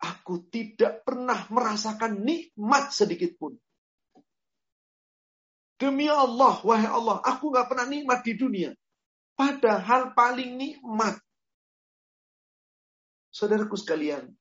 Aku 0.00 0.48
tidak 0.48 1.04
pernah 1.04 1.44
merasakan 1.52 2.24
nikmat 2.24 2.92
sedikit 2.92 3.36
pun. 3.36 3.56
Demi 5.76 6.08
Allah, 6.08 6.56
wahai 6.64 6.88
Allah, 6.88 7.20
aku 7.20 7.52
gak 7.52 7.68
pernah 7.68 7.84
nikmat 7.84 8.24
di 8.24 8.32
dunia. 8.32 8.72
Padahal 9.36 10.16
paling 10.16 10.56
nikmat. 10.56 11.20
Saudaraku 13.28 13.76
sekalian, 13.76 14.32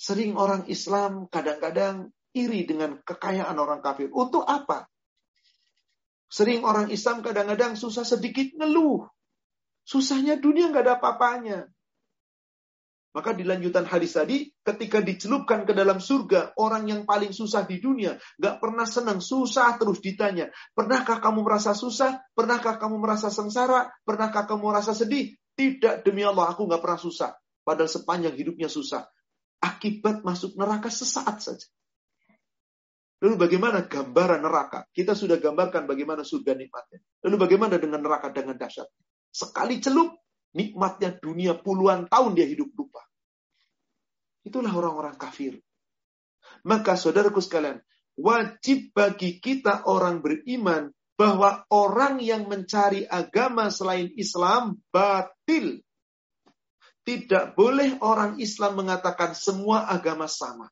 sering 0.00 0.32
orang 0.40 0.64
Islam 0.72 1.28
kadang-kadang 1.28 2.08
iri 2.32 2.64
dengan 2.64 2.96
kekayaan 3.04 3.56
orang 3.60 3.84
kafir. 3.84 4.08
Untuk 4.08 4.48
apa? 4.48 4.88
Sering 6.32 6.64
orang 6.64 6.88
Islam 6.88 7.20
kadang-kadang 7.20 7.76
susah 7.76 8.08
sedikit 8.08 8.56
ngeluh. 8.56 9.04
Susahnya 9.88 10.36
dunia 10.36 10.68
nggak 10.68 10.84
ada 10.84 10.94
apa-apanya. 11.00 11.64
Maka 13.16 13.32
di 13.32 13.40
lanjutan 13.40 13.88
hadis 13.88 14.20
tadi, 14.20 14.52
ketika 14.60 15.00
dicelupkan 15.00 15.64
ke 15.64 15.72
dalam 15.72 15.96
surga, 15.96 16.52
orang 16.60 16.92
yang 16.92 17.02
paling 17.08 17.32
susah 17.32 17.64
di 17.64 17.80
dunia, 17.80 18.20
gak 18.36 18.60
pernah 18.60 18.84
senang, 18.84 19.24
susah 19.24 19.80
terus 19.80 19.98
ditanya. 20.04 20.52
Pernahkah 20.76 21.18
kamu 21.18 21.40
merasa 21.40 21.72
susah? 21.72 22.20
Pernahkah 22.36 22.76
kamu 22.76 23.00
merasa 23.00 23.32
sengsara? 23.32 23.88
Pernahkah 24.04 24.44
kamu 24.44 24.70
merasa 24.70 24.92
sedih? 24.92 25.34
Tidak, 25.56 26.04
demi 26.04 26.20
Allah, 26.20 26.52
aku 26.52 26.68
gak 26.68 26.84
pernah 26.84 27.00
susah. 27.00 27.32
Padahal 27.64 27.88
sepanjang 27.88 28.36
hidupnya 28.36 28.68
susah. 28.68 29.08
Akibat 29.58 30.22
masuk 30.22 30.54
neraka 30.54 30.92
sesaat 30.92 31.42
saja. 31.42 31.66
Lalu 33.24 33.34
bagaimana 33.34 33.88
gambaran 33.88 34.44
neraka? 34.44 34.86
Kita 34.94 35.16
sudah 35.16 35.42
gambarkan 35.42 35.90
bagaimana 35.90 36.22
surga 36.22 36.54
nikmatnya. 36.54 37.02
Lalu 37.26 37.36
bagaimana 37.40 37.74
dengan 37.82 37.98
neraka 38.04 38.30
dengan 38.30 38.54
dahsyat? 38.54 38.86
Sekali 39.30 39.78
celup, 39.78 40.18
Nikmatnya 40.56 41.14
dunia 41.20 41.52
puluhan 41.60 42.08
tahun 42.08 42.32
dia 42.32 42.48
hidup 42.48 42.72
lupa. 42.72 43.04
Itulah 44.42 44.72
orang-orang 44.72 45.20
kafir. 45.20 45.60
Maka 46.64 46.96
saudaraku 46.96 47.44
sekalian, 47.44 47.84
wajib 48.16 48.96
bagi 48.96 49.36
kita 49.38 49.84
orang 49.84 50.24
beriman 50.24 50.88
bahwa 51.20 51.68
orang 51.68 52.22
yang 52.24 52.48
mencari 52.48 53.04
agama 53.04 53.68
selain 53.68 54.08
Islam 54.16 54.80
batil. 54.88 55.84
Tidak 57.04 57.56
boleh 57.56 58.00
orang 58.00 58.40
Islam 58.40 58.84
mengatakan 58.84 59.36
semua 59.36 59.88
agama 59.88 60.28
sama. 60.28 60.68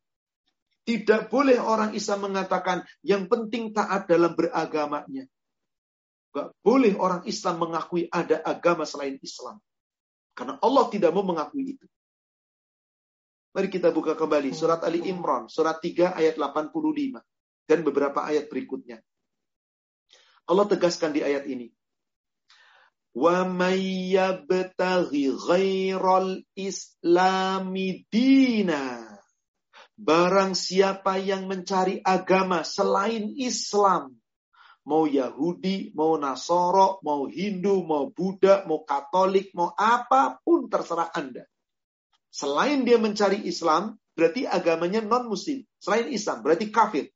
Tidak 0.86 1.28
boleh 1.28 1.58
orang 1.60 1.92
Islam 1.94 2.32
mengatakan 2.32 2.86
yang 3.04 3.28
penting 3.28 3.70
taat 3.70 4.08
dalam 4.08 4.32
beragamanya. 4.34 5.28
Gak 6.36 6.52
boleh 6.60 6.92
orang 7.00 7.24
Islam 7.24 7.64
mengakui 7.64 8.12
ada 8.12 8.44
agama 8.44 8.84
selain 8.84 9.16
Islam. 9.24 9.56
Karena 10.36 10.60
Allah 10.60 10.84
tidak 10.92 11.16
mau 11.16 11.24
mengakui 11.24 11.80
itu. 11.80 11.86
Mari 13.56 13.72
kita 13.72 13.88
buka 13.88 14.12
kembali 14.12 14.52
surat 14.52 14.84
Ali 14.84 15.00
Imran, 15.08 15.48
surat 15.48 15.80
3 15.80 16.12
ayat 16.12 16.36
85 16.36 17.24
dan 17.64 17.78
beberapa 17.80 18.20
ayat 18.20 18.52
berikutnya. 18.52 19.00
Allah 20.44 20.68
tegaskan 20.68 21.16
di 21.16 21.24
ayat 21.24 21.48
ini. 21.48 21.72
Wa 23.16 23.48
may 23.48 24.12
ghairal 25.32 26.44
islami 26.52 28.04
dina. 28.12 29.08
Barang 29.96 30.52
siapa 30.52 31.16
yang 31.16 31.48
mencari 31.48 32.04
agama 32.04 32.60
selain 32.60 33.32
Islam, 33.40 34.20
mau 34.86 35.04
Yahudi, 35.04 35.90
mau 35.98 36.14
Nasoro, 36.14 37.02
mau 37.02 37.26
Hindu, 37.26 37.82
mau 37.82 38.08
Buddha, 38.14 38.62
mau 38.70 38.86
Katolik, 38.86 39.50
mau 39.52 39.74
apa 39.74 40.38
pun 40.40 40.70
terserah 40.70 41.10
Anda. 41.10 41.44
Selain 42.30 42.86
dia 42.86 42.96
mencari 42.96 43.42
Islam, 43.44 43.98
berarti 44.14 44.46
agamanya 44.46 45.02
non-muslim. 45.02 45.66
Selain 45.82 46.06
Islam, 46.08 46.46
berarti 46.46 46.70
kafir. 46.70 47.10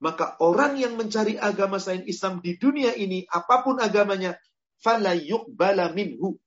Maka 0.00 0.40
orang 0.40 0.80
yang 0.80 0.96
mencari 0.96 1.36
agama 1.36 1.76
selain 1.76 2.08
Islam 2.08 2.40
di 2.40 2.56
dunia 2.56 2.96
ini, 2.96 3.28
apa 3.28 3.60
pun 3.60 3.78
agamanya, 3.78 4.34
fala 4.80 5.12
yuqbala 5.12 5.92
minhu. 5.92 6.40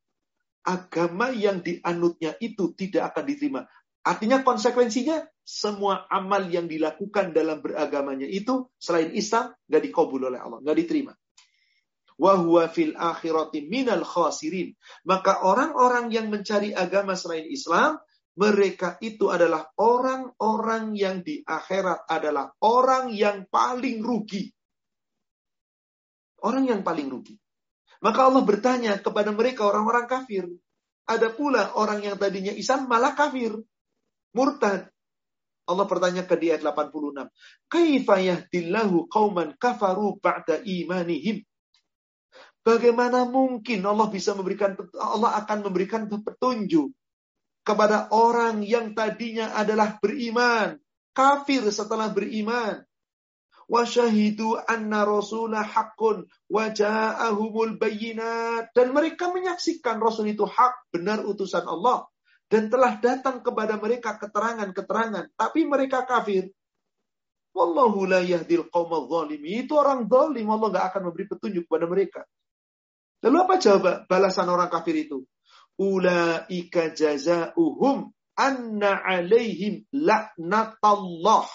Agama 0.67 1.31
yang 1.31 1.63
dianutnya 1.63 2.35
itu 2.43 2.75
tidak 2.75 3.13
akan 3.13 3.23
diterima. 3.23 3.61
Artinya 4.03 4.43
konsekuensinya 4.43 5.23
semua 5.47 6.03
amal 6.11 6.43
yang 6.51 6.67
dilakukan 6.67 7.31
dalam 7.31 7.63
beragamanya 7.63 8.27
itu 8.27 8.67
selain 8.75 9.15
Islam 9.15 9.55
nggak 9.71 9.83
dikabul 9.87 10.27
oleh 10.27 10.43
Allah, 10.43 10.59
nggak 10.59 10.77
diterima. 10.83 11.15
Wahwa 12.19 12.67
fil 12.67 12.91
akhirati 12.99 13.63
minal 13.71 14.03
khasirin. 14.03 14.75
Maka 15.07 15.47
orang-orang 15.47 16.11
yang 16.11 16.27
mencari 16.27 16.75
agama 16.75 17.15
selain 17.15 17.47
Islam, 17.47 17.95
mereka 18.35 18.99
itu 18.99 19.31
adalah 19.31 19.71
orang-orang 19.79 20.91
yang 20.99 21.23
di 21.23 21.39
akhirat 21.47 22.11
adalah 22.11 22.51
orang 22.59 23.15
yang 23.15 23.47
paling 23.47 24.03
rugi. 24.03 24.51
Orang 26.43 26.67
yang 26.67 26.83
paling 26.83 27.07
rugi. 27.07 27.39
Maka 28.03 28.19
Allah 28.27 28.43
bertanya 28.43 28.99
kepada 28.99 29.31
mereka 29.31 29.63
orang-orang 29.63 30.05
kafir. 30.11 30.43
Ada 31.07 31.31
pula 31.31 31.71
orang 31.79 32.03
yang 32.03 32.19
tadinya 32.19 32.51
Islam 32.51 32.91
malah 32.91 33.15
kafir 33.15 33.55
murtad. 34.35 34.91
Allah 35.67 35.83
bertanyakan 35.83 36.37
di 36.39 36.47
ayat 36.47 36.63
86. 36.63 37.27
Kaifa 37.67 38.15
yahdillahu 38.23 39.11
qauman 39.11 39.51
kafaru 39.59 40.15
ba'da 40.23 40.63
imanihim. 40.63 41.43
Bagaimana 42.63 43.27
mungkin 43.27 43.83
Allah 43.83 44.07
bisa 44.07 44.35
memberikan 44.35 44.75
Allah 44.95 45.39
akan 45.43 45.67
memberikan 45.67 46.07
petunjuk 46.07 46.91
kepada 47.67 48.07
orang 48.15 48.63
yang 48.63 48.95
tadinya 48.95 49.51
adalah 49.55 49.99
beriman, 49.99 50.79
kafir 51.11 51.67
setelah 51.67 52.11
beriman. 52.11 52.83
Wa 53.67 53.83
syahidu 53.83 54.55
anna 54.63 55.03
rasulah 55.03 55.67
haqqun 55.67 56.23
wa 56.47 56.63
ja'ahumul 56.71 57.75
bayyinat 57.75 58.71
dan 58.71 58.95
mereka 58.95 59.27
menyaksikan 59.35 59.99
rasul 59.99 60.31
itu 60.31 60.47
hak, 60.47 60.87
benar 60.95 61.27
utusan 61.27 61.67
Allah 61.67 62.07
dan 62.47 62.71
telah 62.71 62.95
datang 63.03 63.43
kepada 63.43 63.75
mereka 63.75 64.15
keterangan-keterangan, 64.15 65.35
tapi 65.35 65.67
mereka 65.67 66.07
kafir. 66.07 66.47
Wallahu 67.51 68.07
la 68.07 68.23
yahdil 68.23 68.71
qawmal. 68.71 69.35
Itu 69.35 69.75
orang 69.75 70.07
zalim, 70.07 70.47
Allah 70.47 70.67
nggak 70.71 70.85
akan 70.93 71.01
memberi 71.11 71.25
petunjuk 71.27 71.67
kepada 71.67 71.85
mereka. 71.91 72.21
Lalu 73.25 73.37
apa 73.43 73.55
jawab 73.59 74.07
balasan 74.07 74.47
orang 74.47 74.71
kafir 74.71 74.95
itu? 74.95 75.27
Ulaika 75.75 76.95
jazauhum 76.95 78.15
anna 78.39 79.03
alaihim 79.03 79.83
laknatallah. 79.91 81.49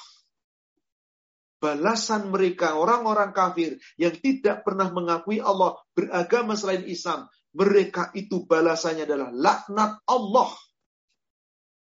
Balasan 1.62 2.34
mereka, 2.34 2.74
orang-orang 2.74 3.30
kafir 3.30 3.78
yang 3.94 4.18
tidak 4.18 4.66
pernah 4.66 4.90
mengakui 4.90 5.38
Allah 5.38 5.78
beragama 5.94 6.58
selain 6.58 6.82
Islam. 6.90 7.30
Mereka 7.54 8.10
itu 8.18 8.42
balasannya 8.50 9.06
adalah 9.06 9.30
laknat 9.30 10.02
Allah 10.10 10.50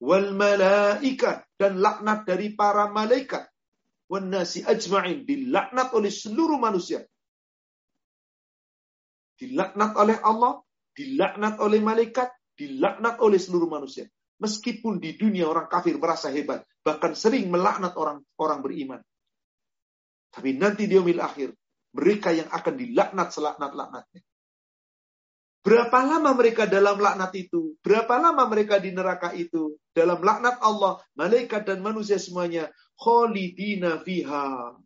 wal 0.01 0.37
malaika 0.37 1.45
dan 1.57 1.81
laknat 1.81 2.29
dari 2.29 2.53
para 2.53 2.89
malaikat. 2.93 3.49
Wan 4.07 4.31
nasi 4.31 4.63
ajma'in 4.63 5.27
dilaknat 5.27 5.91
oleh 5.91 6.13
seluruh 6.13 6.61
manusia. 6.63 7.03
Dilaknat 9.37 9.99
oleh 9.99 10.17
Allah 10.23 10.63
dilaknat 10.97 11.59
oleh 11.61 11.83
malaikat 11.83 12.31
dilaknat 12.57 13.21
oleh 13.21 13.37
seluruh 13.37 13.69
manusia. 13.69 14.07
Meskipun 14.37 15.01
di 15.01 15.17
dunia 15.17 15.49
orang 15.49 15.67
kafir 15.67 15.97
merasa 15.97 16.31
hebat 16.31 16.65
bahkan 16.85 17.17
sering 17.19 17.51
melaknat 17.51 17.99
orang 17.99 18.23
orang 18.39 18.61
beriman. 18.63 19.01
Tapi 20.31 20.55
nanti 20.55 20.87
di 20.87 20.97
akhir 21.01 21.57
mereka 21.97 22.31
yang 22.31 22.47
akan 22.53 22.75
dilaknat 22.77 23.33
selaknat-laknatnya 23.33 24.21
Berapa 25.67 25.99
lama 26.07 26.31
mereka 26.31 26.71
dalam 26.71 26.95
laknat 26.95 27.35
itu? 27.35 27.75
Berapa 27.83 28.23
lama 28.23 28.47
mereka 28.47 28.79
di 28.79 28.95
neraka 28.95 29.35
itu? 29.35 29.75
Dalam 29.91 30.23
laknat 30.23 30.63
Allah, 30.63 31.03
malaikat 31.19 31.67
dan 31.67 31.83
manusia 31.83 32.23
semuanya. 32.23 32.71
Kholidina 32.95 33.99
fiha. 33.99 34.79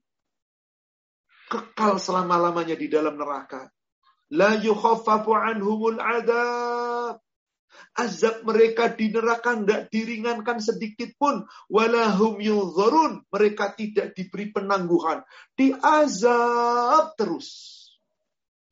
Kekal 1.53 2.01
selama-lamanya 2.01 2.81
di 2.81 2.89
dalam 2.89 3.21
neraka. 3.21 3.69
La 4.33 4.57
yukhaffafu 4.57 5.37
anhumul 5.37 6.01
adab. 6.01 7.21
Azab 8.01 8.49
mereka 8.49 8.89
di 8.89 9.13
neraka 9.13 9.61
tidak 9.61 9.93
diringankan 9.93 10.65
sedikit 10.65 11.13
pun. 11.21 11.45
Walahum 11.69 12.41
yudhurun. 12.41 13.29
Mereka 13.29 13.77
tidak 13.77 14.17
diberi 14.17 14.49
penangguhan. 14.49 15.29
Diazab 15.61 17.21
terus. 17.21 17.77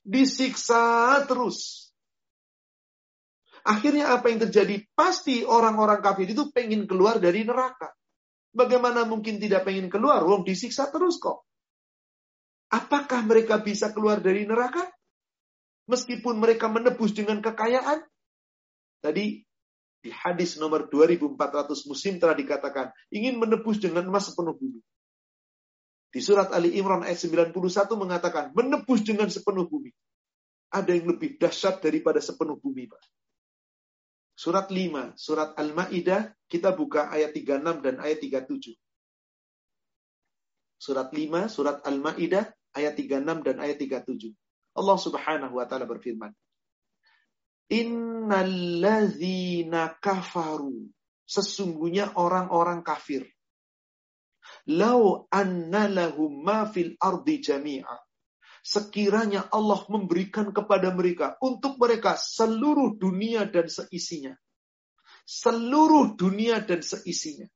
Disiksa 0.00 1.20
terus. 1.28 1.87
Akhirnya 3.68 4.16
apa 4.16 4.32
yang 4.32 4.40
terjadi? 4.48 4.80
Pasti 4.96 5.44
orang-orang 5.44 6.00
kafir 6.00 6.32
itu 6.32 6.48
pengen 6.48 6.88
keluar 6.88 7.20
dari 7.20 7.44
neraka. 7.44 7.92
Bagaimana 8.48 9.04
mungkin 9.04 9.36
tidak 9.36 9.68
pengen 9.68 9.92
keluar? 9.92 10.24
Wong 10.24 10.40
disiksa 10.48 10.88
terus 10.88 11.20
kok. 11.20 11.44
Apakah 12.72 13.28
mereka 13.28 13.60
bisa 13.60 13.92
keluar 13.92 14.24
dari 14.24 14.48
neraka? 14.48 14.88
Meskipun 15.84 16.40
mereka 16.40 16.72
menebus 16.72 17.12
dengan 17.12 17.44
kekayaan? 17.44 18.04
Tadi 19.04 19.44
di 19.98 20.10
hadis 20.16 20.56
nomor 20.56 20.88
2400 20.88 21.88
musim 21.88 22.16
telah 22.16 22.36
dikatakan, 22.36 22.88
ingin 23.12 23.36
menebus 23.36 23.76
dengan 23.76 24.08
emas 24.08 24.32
sepenuh 24.32 24.56
bumi. 24.56 24.80
Di 26.08 26.24
surat 26.24 26.48
Ali 26.56 26.72
Imran 26.80 27.04
ayat 27.04 27.20
91 27.20 27.52
mengatakan, 28.00 28.56
menebus 28.56 29.04
dengan 29.04 29.28
sepenuh 29.28 29.68
bumi. 29.68 29.92
Ada 30.72 30.96
yang 30.96 31.12
lebih 31.12 31.36
dahsyat 31.36 31.84
daripada 31.84 32.20
sepenuh 32.20 32.56
bumi, 32.56 32.88
Pak. 32.88 33.17
Surat 34.38 34.70
5, 34.70 35.18
surat 35.18 35.50
Al-Ma'idah, 35.58 36.30
kita 36.46 36.70
buka 36.70 37.10
ayat 37.10 37.34
36 37.34 37.82
dan 37.82 37.98
ayat 37.98 38.22
37. 38.22 38.78
Surat 40.78 41.10
5, 41.10 41.50
surat 41.50 41.82
Al-Ma'idah, 41.82 42.46
ayat 42.78 42.94
36 42.94 43.42
dan 43.42 43.58
ayat 43.58 43.82
37. 43.82 44.30
Allah 44.78 44.94
Subhanahu 44.94 45.58
wa 45.58 45.66
taala 45.66 45.90
berfirman, 45.90 46.30
Innalladzina 47.68 49.92
kafaru. 49.98 50.86
Sesungguhnya 51.28 52.16
orang-orang 52.16 52.80
kafir. 52.80 53.28
Lau 54.70 55.28
anna 55.28 55.84
lahum 55.90 56.40
ma 56.40 56.64
fil 56.64 56.96
ardi 56.96 57.44
jami'a. 57.44 58.07
Sekiranya 58.64 59.46
Allah 59.50 59.82
memberikan 59.88 60.50
kepada 60.52 60.92
mereka, 60.92 61.38
untuk 61.40 61.78
mereka 61.78 62.18
seluruh 62.18 62.98
dunia 62.98 63.46
dan 63.48 63.70
seisinya. 63.70 64.34
Seluruh 65.28 66.16
dunia 66.16 66.64
dan 66.64 66.80
seisinya. 66.80 67.46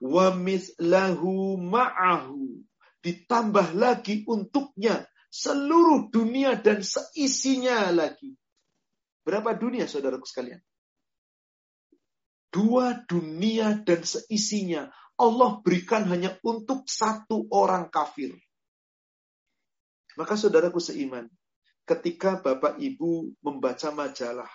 Wa 0.00 0.32
mithlahu 0.32 1.56
ma'ahu 1.56 2.64
ditambah 3.00 3.72
lagi 3.76 4.24
untuknya 4.28 5.08
seluruh 5.32 6.10
dunia 6.12 6.58
dan 6.58 6.82
seisinya 6.84 7.88
lagi. 7.94 8.36
Berapa 9.24 9.54
dunia 9.56 9.86
saudaraku 9.86 10.26
sekalian? 10.26 10.60
Dua 12.50 12.98
dunia 13.06 13.78
dan 13.78 14.02
seisinya 14.02 14.90
Allah 15.14 15.62
berikan 15.62 16.02
hanya 16.10 16.34
untuk 16.42 16.88
satu 16.90 17.46
orang 17.54 17.92
kafir. 17.94 18.34
Maka 20.20 20.36
saudaraku 20.36 20.76
seiman, 20.76 21.24
ketika 21.88 22.36
Bapak 22.44 22.76
Ibu 22.76 23.40
membaca 23.40 23.88
majalah, 23.88 24.52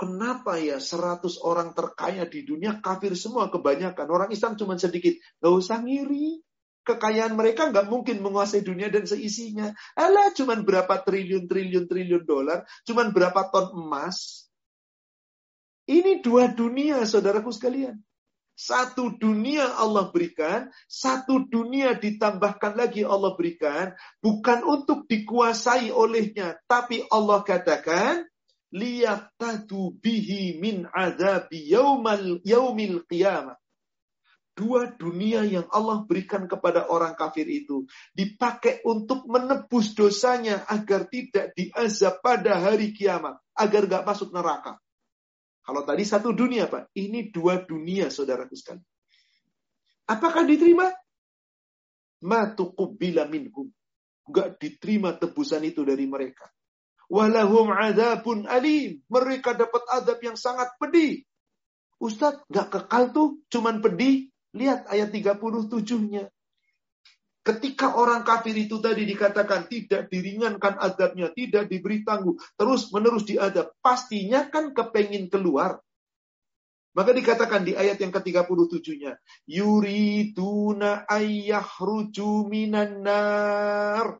kenapa 0.00 0.56
ya 0.56 0.80
100 0.80 1.36
orang 1.44 1.76
terkaya 1.76 2.24
di 2.24 2.48
dunia 2.48 2.80
kafir 2.80 3.12
semua 3.12 3.52
kebanyakan, 3.52 4.08
orang 4.08 4.30
Islam 4.32 4.56
cuma 4.56 4.80
sedikit. 4.80 5.20
Gak 5.44 5.52
usah 5.52 5.84
ngiri 5.84 6.40
kekayaan 6.86 7.34
mereka 7.34 7.68
nggak 7.74 7.90
mungkin 7.90 8.22
menguasai 8.22 8.62
dunia 8.62 8.86
dan 8.86 9.04
seisinya. 9.04 9.74
Alah, 9.98 10.30
cuman 10.32 10.62
berapa 10.62 11.02
triliun, 11.02 11.50
triliun, 11.50 11.84
triliun 11.90 12.24
dolar, 12.24 12.62
cuman 12.86 13.10
berapa 13.10 13.50
ton 13.50 13.74
emas. 13.74 14.48
Ini 15.84 16.22
dua 16.22 16.50
dunia, 16.50 17.02
saudaraku 17.04 17.50
sekalian. 17.50 18.00
Satu 18.56 19.12
dunia 19.20 19.68
Allah 19.76 20.08
berikan, 20.08 20.72
satu 20.88 21.44
dunia 21.44 21.92
ditambahkan 21.92 22.72
lagi 22.72 23.04
Allah 23.04 23.36
berikan, 23.36 23.92
bukan 24.24 24.64
untuk 24.64 25.04
dikuasai 25.04 25.92
olehnya, 25.92 26.56
tapi 26.64 27.04
Allah 27.12 27.44
katakan, 27.44 28.24
liyaqtadu 28.72 30.00
bihi 30.00 30.56
min 30.56 30.88
azabi 30.88 31.68
yaumal 31.68 32.40
yaumil 32.42 33.04
qiyamah 33.04 33.60
dua 34.56 34.88
dunia 34.96 35.44
yang 35.44 35.68
Allah 35.68 36.02
berikan 36.08 36.48
kepada 36.48 36.88
orang 36.88 37.12
kafir 37.12 37.44
itu 37.44 37.84
dipakai 38.16 38.80
untuk 38.88 39.28
menebus 39.28 39.92
dosanya 39.92 40.64
agar 40.66 41.04
tidak 41.12 41.52
diazab 41.52 42.24
pada 42.24 42.56
hari 42.56 42.96
kiamat, 42.96 43.36
agar 43.52 43.84
gak 43.84 44.04
masuk 44.08 44.32
neraka. 44.32 44.80
Kalau 45.66 45.82
tadi 45.82 46.06
satu 46.06 46.30
dunia, 46.30 46.70
Pak, 46.70 46.94
ini 46.94 47.26
dua 47.34 47.58
dunia, 47.66 48.06
saudara 48.06 48.46
sekalian. 48.46 48.86
Apakah 50.06 50.46
diterima? 50.46 50.94
Matukubbila 52.22 53.26
minhum. 53.26 53.66
Gak 54.30 54.62
diterima 54.62 55.18
tebusan 55.18 55.66
itu 55.66 55.82
dari 55.82 56.06
mereka. 56.06 56.46
Walahum 57.10 57.74
adabun 57.74 58.46
alim. 58.46 59.02
Mereka 59.10 59.58
dapat 59.58 59.82
adab 59.90 60.22
yang 60.22 60.38
sangat 60.38 60.70
pedih. 60.78 61.26
Ustadz, 61.98 62.46
gak 62.46 62.70
kekal 62.70 63.10
tuh, 63.10 63.42
cuman 63.50 63.82
pedih. 63.82 64.30
Lihat 64.54 64.86
ayat 64.86 65.10
37-nya. 65.10 66.30
Ketika 67.46 67.94
orang 67.94 68.26
kafir 68.26 68.58
itu 68.58 68.82
tadi 68.82 69.06
dikatakan 69.06 69.70
tidak 69.70 70.10
diringankan 70.10 70.82
adabnya, 70.82 71.30
tidak 71.30 71.70
diberi 71.70 72.02
tangguh, 72.02 72.34
terus 72.58 72.90
menerus 72.90 73.22
diadab, 73.22 73.70
pastinya 73.78 74.50
kan 74.50 74.74
kepengin 74.74 75.30
keluar. 75.30 75.78
Maka 76.98 77.14
dikatakan 77.14 77.62
di 77.62 77.78
ayat 77.78 78.02
yang 78.02 78.10
ke-37-nya, 78.10 79.14
yuriduna 79.46 81.06
ayyahruju 81.06 82.50
minan 82.50 83.06
nar. 83.06 84.18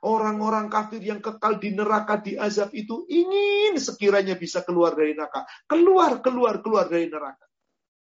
Orang-orang 0.00 0.72
kafir 0.72 1.04
yang 1.04 1.20
kekal 1.20 1.60
di 1.60 1.76
neraka 1.76 2.24
di 2.24 2.32
azab 2.40 2.72
itu 2.72 3.04
ingin 3.04 3.76
sekiranya 3.76 4.32
bisa 4.40 4.64
keluar 4.64 4.96
dari 4.96 5.12
neraka. 5.12 5.44
Keluar, 5.68 6.24
keluar, 6.24 6.64
keluar 6.64 6.88
dari 6.88 7.12
neraka 7.12 7.50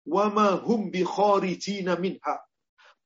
wama 0.08 0.56
hum 0.64 0.90
bi 0.92 1.04
kharijina 1.04 2.00
minha. 2.00 2.47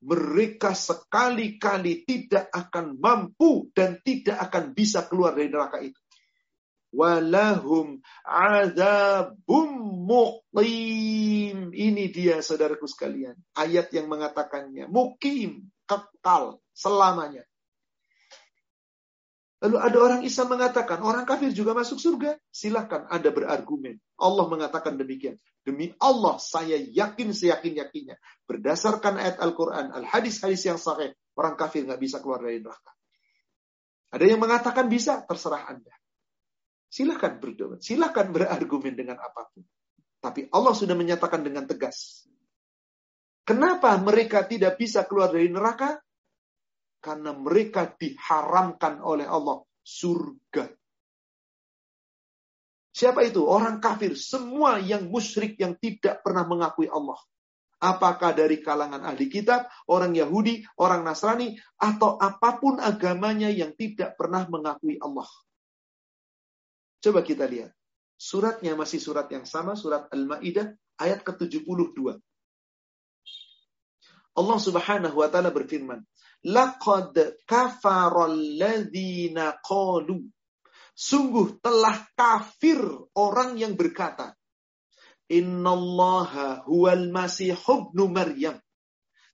Mereka 0.02 0.74
sekali-kali 0.74 2.02
tidak 2.02 2.50
akan 2.50 2.98
mampu 2.98 3.70
dan 3.70 4.02
tidak 4.02 4.50
akan 4.50 4.74
bisa 4.74 5.06
keluar 5.06 5.38
dari 5.38 5.46
neraka 5.46 5.78
itu. 5.78 5.98
Walahum 6.92 8.04
azabum 8.26 9.70
muqim. 10.04 11.72
Ini 11.72 12.04
dia 12.12 12.44
saudaraku 12.44 12.84
sekalian. 12.84 13.38
Ayat 13.56 13.88
yang 13.96 14.12
mengatakannya. 14.12 14.90
Mukim. 14.92 15.72
Kekal. 15.88 16.60
Selamanya. 16.76 17.46
Lalu 19.62 19.78
ada 19.78 19.98
orang 20.02 20.20
Islam 20.26 20.58
mengatakan, 20.58 20.98
orang 21.06 21.22
kafir 21.22 21.54
juga 21.54 21.70
masuk 21.70 22.02
surga. 22.02 22.34
Silahkan 22.50 23.06
Anda 23.06 23.30
berargumen. 23.30 23.94
Allah 24.18 24.50
mengatakan 24.50 24.98
demikian. 24.98 25.38
Demi 25.62 25.94
Allah, 26.02 26.42
saya 26.42 26.74
yakin 26.74 27.30
seyakin-yakinnya. 27.30 28.18
Berdasarkan 28.50 29.22
ayat 29.22 29.38
Al-Quran, 29.38 29.94
Al-Hadis-hadis 29.94 30.66
yang 30.66 30.82
sahih, 30.82 31.14
orang 31.38 31.54
kafir 31.54 31.86
nggak 31.86 32.02
bisa 32.02 32.18
keluar 32.18 32.42
dari 32.42 32.58
neraka. 32.58 32.90
Ada 34.10 34.24
yang 34.26 34.42
mengatakan 34.42 34.90
bisa, 34.90 35.22
terserah 35.22 35.70
Anda. 35.70 35.94
Silahkan 36.90 37.38
berdoa, 37.38 37.78
silahkan 37.78 38.34
berargumen 38.34 38.98
dengan 38.98 39.22
apa 39.22 39.46
pun. 39.46 39.62
Tapi 40.18 40.50
Allah 40.50 40.74
sudah 40.74 40.98
menyatakan 40.98 41.40
dengan 41.40 41.70
tegas. 41.70 42.26
Kenapa 43.46 43.94
mereka 44.02 44.42
tidak 44.42 44.74
bisa 44.74 45.06
keluar 45.06 45.30
dari 45.30 45.46
neraka? 45.48 46.02
Karena 47.02 47.34
mereka 47.34 47.90
diharamkan 47.98 49.02
oleh 49.02 49.26
Allah 49.26 49.58
surga. 49.82 50.70
Siapa 52.92 53.26
itu? 53.26 53.42
Orang 53.42 53.82
kafir. 53.82 54.14
Semua 54.14 54.78
yang 54.78 55.10
musyrik 55.10 55.58
yang 55.58 55.74
tidak 55.82 56.22
pernah 56.22 56.46
mengakui 56.46 56.86
Allah. 56.86 57.18
Apakah 57.82 58.30
dari 58.30 58.62
kalangan 58.62 59.02
ahli 59.02 59.26
kitab, 59.26 59.66
orang 59.90 60.14
Yahudi, 60.14 60.62
orang 60.78 61.02
Nasrani, 61.02 61.58
atau 61.82 62.14
apa 62.14 62.62
pun 62.62 62.78
agamanya 62.78 63.50
yang 63.50 63.74
tidak 63.74 64.14
pernah 64.14 64.46
mengakui 64.46 65.02
Allah. 65.02 65.26
Coba 67.02 67.26
kita 67.26 67.42
lihat. 67.50 67.74
Suratnya 68.14 68.78
masih 68.78 69.02
surat 69.02 69.26
yang 69.34 69.42
sama, 69.42 69.74
surat 69.74 70.06
Al-Ma'idah, 70.14 70.70
ayat 71.02 71.26
ke-72. 71.26 72.22
Allah 74.38 74.58
subhanahu 74.62 75.18
wa 75.18 75.26
ta'ala 75.26 75.50
berfirman, 75.50 76.06
Laqad 76.42 77.14
kafaralladzina 77.46 79.62
qalu. 79.62 80.26
Sungguh 80.92 81.56
telah 81.62 82.04
kafir 82.12 82.82
orang 83.16 83.56
yang 83.56 83.78
berkata, 83.78 84.36
Innallaha 85.32 86.68
huwal 86.68 87.08
masih 87.08 87.56
ibnu 87.56 88.12
Maryam. 88.12 88.60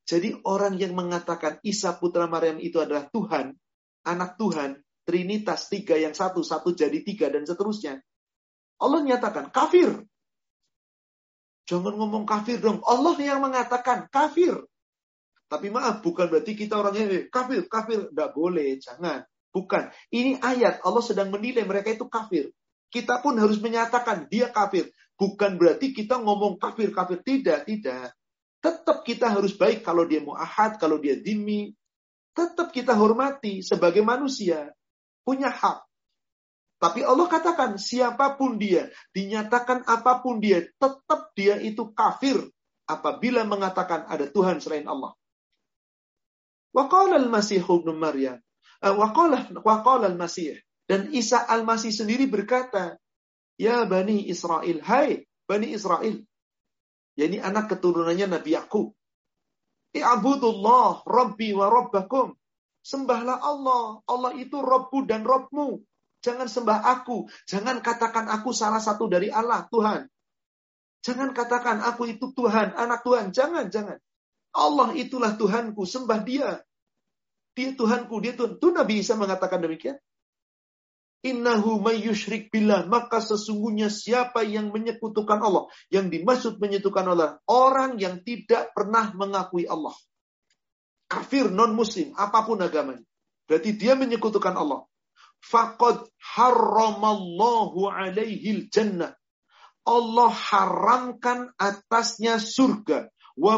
Jadi 0.09 0.41
orang 0.47 0.79
yang 0.79 0.95
mengatakan 0.95 1.59
Isa 1.67 1.99
putra 1.99 2.31
Maryam 2.31 2.63
itu 2.63 2.79
adalah 2.81 3.11
Tuhan, 3.11 3.53
anak 4.07 4.39
Tuhan, 4.41 4.81
Trinitas 5.09 5.73
tiga 5.73 5.97
yang 5.97 6.13
satu, 6.13 6.45
satu 6.45 6.77
jadi 6.77 7.01
tiga 7.01 7.33
dan 7.33 7.49
seterusnya. 7.49 7.97
Allah 8.77 9.01
nyatakan 9.01 9.49
kafir. 9.49 10.05
Jangan 11.65 11.97
ngomong 11.97 12.29
kafir 12.29 12.61
dong. 12.61 12.85
Allah 12.85 13.17
yang 13.17 13.41
mengatakan 13.41 14.13
kafir. 14.13 14.69
Tapi 15.49 15.73
maaf, 15.73 16.05
bukan 16.05 16.29
berarti 16.29 16.53
kita 16.53 16.77
orangnya 16.77 17.09
eh, 17.09 17.25
kafir, 17.33 17.65
kafir. 17.67 18.13
Tidak 18.13 18.31
boleh, 18.37 18.77
jangan. 18.77 19.25
Bukan. 19.49 19.89
Ini 20.13 20.45
ayat, 20.45 20.85
Allah 20.85 21.01
sedang 21.01 21.33
menilai 21.33 21.65
mereka 21.65 21.89
itu 21.89 22.05
kafir. 22.05 22.53
Kita 22.93 23.25
pun 23.25 23.41
harus 23.41 23.57
menyatakan 23.57 24.29
dia 24.29 24.53
kafir. 24.53 24.93
Bukan 25.17 25.57
berarti 25.57 25.97
kita 25.97 26.21
ngomong 26.21 26.61
kafir, 26.61 26.93
kafir. 26.93 27.25
Tidak, 27.25 27.65
tidak. 27.65 28.13
Tetap 28.61 29.03
kita 29.09 29.33
harus 29.33 29.57
baik 29.57 29.81
kalau 29.81 30.05
dia 30.05 30.21
mu'ahad, 30.21 30.77
kalau 30.77 31.01
dia 31.01 31.17
dimi. 31.17 31.73
Tetap 32.37 32.69
kita 32.69 32.93
hormati 32.93 33.65
sebagai 33.65 34.05
manusia. 34.05 34.69
Punya 35.25 35.49
hak. 35.49 35.89
Tapi 36.79 37.03
Allah 37.03 37.27
katakan, 37.27 37.75
siapa 37.75 38.39
pun 38.39 38.55
dia, 38.55 38.87
dinyatakan 39.11 39.83
apa 39.83 40.23
pun 40.23 40.39
dia, 40.39 40.63
tetap 40.79 41.35
dia 41.35 41.59
itu 41.59 41.91
kafir 41.91 42.39
apabila 42.87 43.43
mengatakan 43.43 44.07
ada 44.07 44.31
Tuhan 44.31 44.63
selain 44.63 44.87
Allah. 44.87 45.18
Waqala 46.77 47.17
al-Masih 47.21 47.65
ibn 47.65 47.97
Maryam. 47.97 48.39
Uh, 48.85 48.95
waqala 48.99 50.09
al-Masih. 50.09 50.61
Dan 50.89 51.13
Isa 51.13 51.45
al-Masih 51.45 51.93
sendiri 51.93 52.29
berkata, 52.29 52.97
Ya 53.59 53.83
Bani 53.85 54.31
Israel, 54.31 54.79
hai 54.87 55.27
Bani 55.45 55.75
Israel. 55.75 56.23
Yani 57.19 57.43
anak 57.43 57.75
keturunannya 57.75 58.39
Nabi 58.39 58.55
Yakub. 58.55 58.95
I'budullah 59.91 61.03
Rabbi 61.03 61.51
wa 61.57 61.67
Rabbakum. 61.67 62.39
Sembahlah 62.87 63.43
Allah. 63.43 64.01
Allah 64.07 64.33
itu 64.39 64.63
Rabbu 64.63 65.05
dan 65.11 65.27
Rabbmu. 65.27 65.83
Jangan 66.23 66.47
sembah 66.47 66.79
aku. 66.99 67.27
Jangan 67.51 67.83
katakan 67.83 68.31
aku 68.31 68.55
salah 68.55 68.79
satu 68.79 69.11
dari 69.11 69.31
Allah, 69.31 69.67
Tuhan. 69.71 70.07
Jangan 71.03 71.31
katakan 71.31 71.79
aku 71.83 72.11
itu 72.11 72.35
Tuhan, 72.35 72.75
anak 72.75 73.07
Tuhan. 73.07 73.31
Jangan, 73.31 73.71
jangan. 73.71 73.99
Allah 74.59 74.91
itulah 74.99 75.39
Tuhanku, 75.39 75.87
sembah 75.87 76.21
dia. 76.27 76.59
Dia 77.55 77.75
Tuhanku, 77.79 78.19
dia 78.19 78.35
Tuhan. 78.35 78.59
Itu 78.59 78.75
Nabi 78.75 79.03
Isa 79.03 79.15
mengatakan 79.15 79.63
demikian. 79.63 79.99
Innahu 81.27 81.83
mayyushrik 81.83 82.51
billah. 82.51 82.87
Maka 82.87 83.19
sesungguhnya 83.19 83.91
siapa 83.91 84.43
yang 84.47 84.71
menyekutukan 84.71 85.39
Allah. 85.43 85.71
Yang 85.91 86.19
dimaksud 86.19 86.53
menyekutukan 86.63 87.07
Allah. 87.07 87.43
Orang 87.47 87.99
yang 87.99 88.23
tidak 88.23 88.71
pernah 88.75 89.11
mengakui 89.15 89.67
Allah. 89.67 89.95
Kafir, 91.09 91.51
non-muslim, 91.51 92.15
apa 92.15 92.45
pun 92.45 92.61
agamanya. 92.63 93.03
Berarti 93.49 93.75
dia 93.75 93.97
menyekutukan 93.97 94.55
Allah. 94.55 94.85
Faqad 95.41 96.05
harramallahu 96.21 97.89
alaihi 97.89 98.69
jannah. 98.69 99.17
Allah 99.89 100.31
haramkan 100.31 101.49
atasnya 101.57 102.37
surga. 102.37 103.09
Wa. 103.39 103.57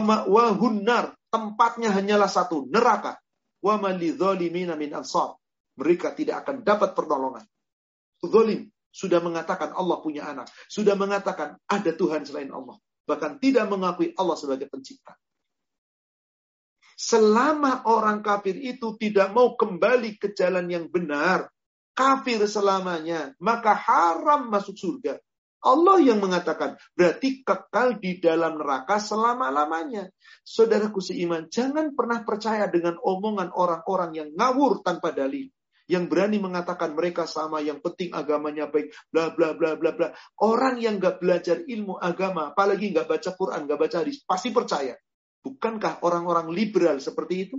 Tempatnya 1.30 1.94
hanyalah 1.94 2.28
satu, 2.28 2.68
neraka. 2.68 3.16
Wa 3.64 3.80
min 3.80 4.90
ansar. 4.92 5.36
Mereka 5.80 6.12
tidak 6.12 6.44
akan 6.44 6.60
dapat 6.60 6.92
pertolongan. 6.92 7.44
Zolim 8.20 8.68
sudah 8.92 9.22
mengatakan 9.22 9.72
Allah 9.72 9.98
punya 10.04 10.28
anak. 10.28 10.52
Sudah 10.68 10.98
mengatakan 10.98 11.56
ada 11.64 11.90
Tuhan 11.94 12.26
selain 12.28 12.52
Allah. 12.52 12.76
Bahkan 13.08 13.40
tidak 13.40 13.70
mengakui 13.72 14.12
Allah 14.18 14.36
sebagai 14.36 14.68
pencipta. 14.68 15.16
Selama 17.00 17.88
orang 17.88 18.20
kafir 18.20 18.60
itu 18.60 18.92
tidak 19.00 19.32
mau 19.32 19.56
kembali 19.56 20.20
ke 20.20 20.36
jalan 20.36 20.68
yang 20.68 20.84
benar, 20.92 21.48
kafir 21.96 22.44
selamanya, 22.44 23.32
maka 23.40 23.72
haram 23.72 24.52
masuk 24.52 24.76
surga. 24.76 25.16
Allah 25.60 26.00
yang 26.00 26.24
mengatakan, 26.24 26.80
berarti 26.96 27.44
kekal 27.44 28.00
di 28.00 28.16
dalam 28.16 28.56
neraka 28.56 28.96
selama-lamanya. 28.96 30.08
Saudaraku 30.40 31.04
seiman, 31.04 31.52
jangan 31.52 31.92
pernah 31.92 32.24
percaya 32.24 32.64
dengan 32.72 32.96
omongan 32.96 33.52
orang-orang 33.52 34.10
yang 34.16 34.28
ngawur 34.32 34.80
tanpa 34.80 35.12
dalil. 35.12 35.52
Yang 35.90 36.04
berani 36.06 36.38
mengatakan 36.38 36.94
mereka 36.94 37.26
sama, 37.26 37.60
yang 37.60 37.82
penting 37.82 38.14
agamanya 38.14 38.70
baik, 38.70 38.94
bla 39.10 39.34
bla 39.34 39.52
bla 39.58 39.74
bla 39.74 39.90
bla. 39.92 40.08
Orang 40.38 40.78
yang 40.78 41.02
gak 41.02 41.18
belajar 41.18 41.60
ilmu 41.66 41.98
agama, 41.98 42.54
apalagi 42.54 42.94
gak 42.94 43.10
baca 43.10 43.30
Quran, 43.34 43.66
gak 43.66 43.80
baca 43.80 43.96
hadis, 44.00 44.22
pasti 44.22 44.54
percaya. 44.54 44.94
Bukankah 45.42 46.06
orang-orang 46.06 46.52
liberal 46.54 47.02
seperti 47.02 47.34
itu? 47.48 47.56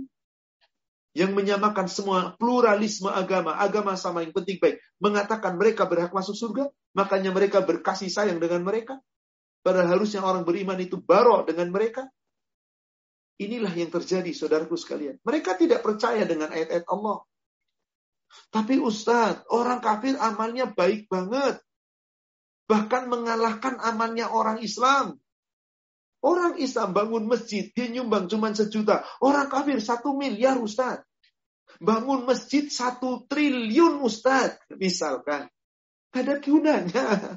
Yang 1.12 1.36
menyamakan 1.36 1.88
semua 1.92 2.32
pluralisme 2.40 3.12
agama, 3.12 3.56
agama 3.60 3.96
sama 4.00 4.24
yang 4.24 4.32
penting 4.32 4.56
baik, 4.56 4.80
mengatakan 4.96 5.60
mereka 5.60 5.84
berhak 5.84 6.12
masuk 6.12 6.32
surga, 6.32 6.72
makanya 6.96 7.30
mereka 7.30 7.60
berkasih 7.60 8.08
sayang 8.08 8.40
dengan 8.40 8.64
mereka. 8.64 8.96
Padahal 9.62 10.00
harusnya 10.00 10.24
orang 10.24 10.42
beriman 10.42 10.80
itu 10.80 10.98
barok 10.98 11.52
dengan 11.52 11.70
mereka. 11.70 12.08
Inilah 13.38 13.70
yang 13.76 13.92
terjadi, 13.94 14.32
saudaraku 14.34 14.74
sekalian. 14.74 15.22
Mereka 15.22 15.54
tidak 15.54 15.86
percaya 15.86 16.26
dengan 16.26 16.50
ayat-ayat 16.50 16.88
Allah. 16.90 17.22
Tapi 18.50 18.80
Ustadz, 18.80 19.46
orang 19.52 19.78
kafir 19.78 20.18
amalnya 20.18 20.66
baik 20.66 21.06
banget. 21.06 21.62
Bahkan 22.66 23.06
mengalahkan 23.06 23.78
amalnya 23.84 24.32
orang 24.32 24.58
Islam. 24.64 25.21
Orang 26.22 26.54
Islam 26.62 26.94
bangun 26.94 27.26
masjid, 27.26 27.66
dia 27.74 27.90
nyumbang 27.90 28.30
cuma 28.30 28.54
sejuta. 28.54 29.02
Orang 29.18 29.50
kafir 29.50 29.82
satu 29.82 30.14
miliar 30.14 30.54
Ustaz. 30.62 31.02
Bangun 31.82 32.22
masjid 32.22 32.70
satu 32.70 33.26
triliun 33.26 33.98
Ustaz. 34.06 34.54
Misalkan. 34.70 35.50
Ada 36.14 36.38
gunanya. 36.38 37.36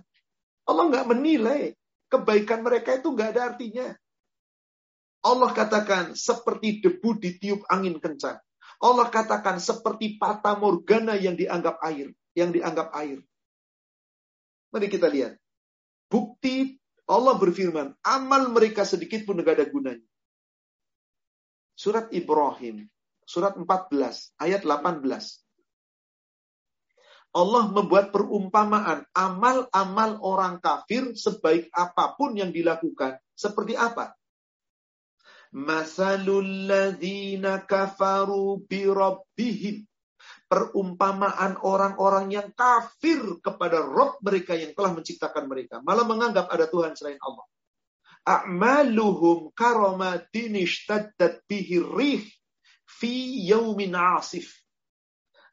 Allah 0.70 0.86
nggak 0.86 1.10
menilai. 1.10 1.74
Kebaikan 2.14 2.62
mereka 2.62 3.02
itu 3.02 3.10
nggak 3.10 3.30
ada 3.34 3.42
artinya. 3.58 3.90
Allah 5.26 5.50
katakan 5.50 6.14
seperti 6.14 6.86
debu 6.86 7.18
ditiup 7.18 7.66
angin 7.66 7.98
kencang. 7.98 8.38
Allah 8.78 9.10
katakan 9.10 9.58
seperti 9.58 10.22
pata 10.22 10.54
morgana 10.54 11.18
yang 11.18 11.34
dianggap 11.34 11.82
air. 11.82 12.14
Yang 12.38 12.62
dianggap 12.62 12.94
air. 12.94 13.18
Mari 14.70 14.88
kita 14.94 15.10
lihat. 15.10 15.42
Bukti 16.06 16.78
Allah 17.06 17.38
berfirman, 17.38 17.94
amal 18.02 18.50
mereka 18.50 18.82
sedikit 18.82 19.26
pun 19.30 19.38
tidak 19.38 19.62
ada 19.62 19.66
gunanya. 19.70 20.08
Surat 21.78 22.10
Ibrahim, 22.10 22.90
surat 23.28 23.54
14, 23.54 24.34
ayat 24.42 24.66
18. 24.66 25.06
Allah 27.36 27.68
membuat 27.68 28.16
perumpamaan 28.16 29.04
amal-amal 29.12 30.24
orang 30.24 30.56
kafir 30.64 31.14
sebaik 31.20 31.68
apa 31.76 32.16
pun 32.16 32.32
yang 32.40 32.56
dilakukan. 32.56 33.20
Seperti 33.36 33.76
apa? 33.76 34.16
Masalul 35.52 36.66
ladzina 36.66 37.60
kafaru 37.68 38.64
bi 38.64 38.88
rabbihim 38.88 39.84
perumpamaan 40.56 41.60
orang-orang 41.68 42.32
yang 42.32 42.48
kafir 42.56 43.44
kepada 43.44 43.84
Rob 43.84 44.16
mereka 44.24 44.56
yang 44.56 44.72
telah 44.72 44.96
menciptakan 44.96 45.52
mereka. 45.52 45.84
Malah 45.84 46.08
menganggap 46.08 46.48
ada 46.48 46.72
Tuhan 46.72 46.96
selain 46.96 47.20
Allah. 47.20 47.44
A'maluhum 48.24 49.52
karomatin 49.52 50.56
ishtaddat 50.56 51.44
bihi 51.44 51.84
rih 51.84 52.24
fi 52.88 53.44
yaumin 53.52 54.00
asif. 54.00 54.64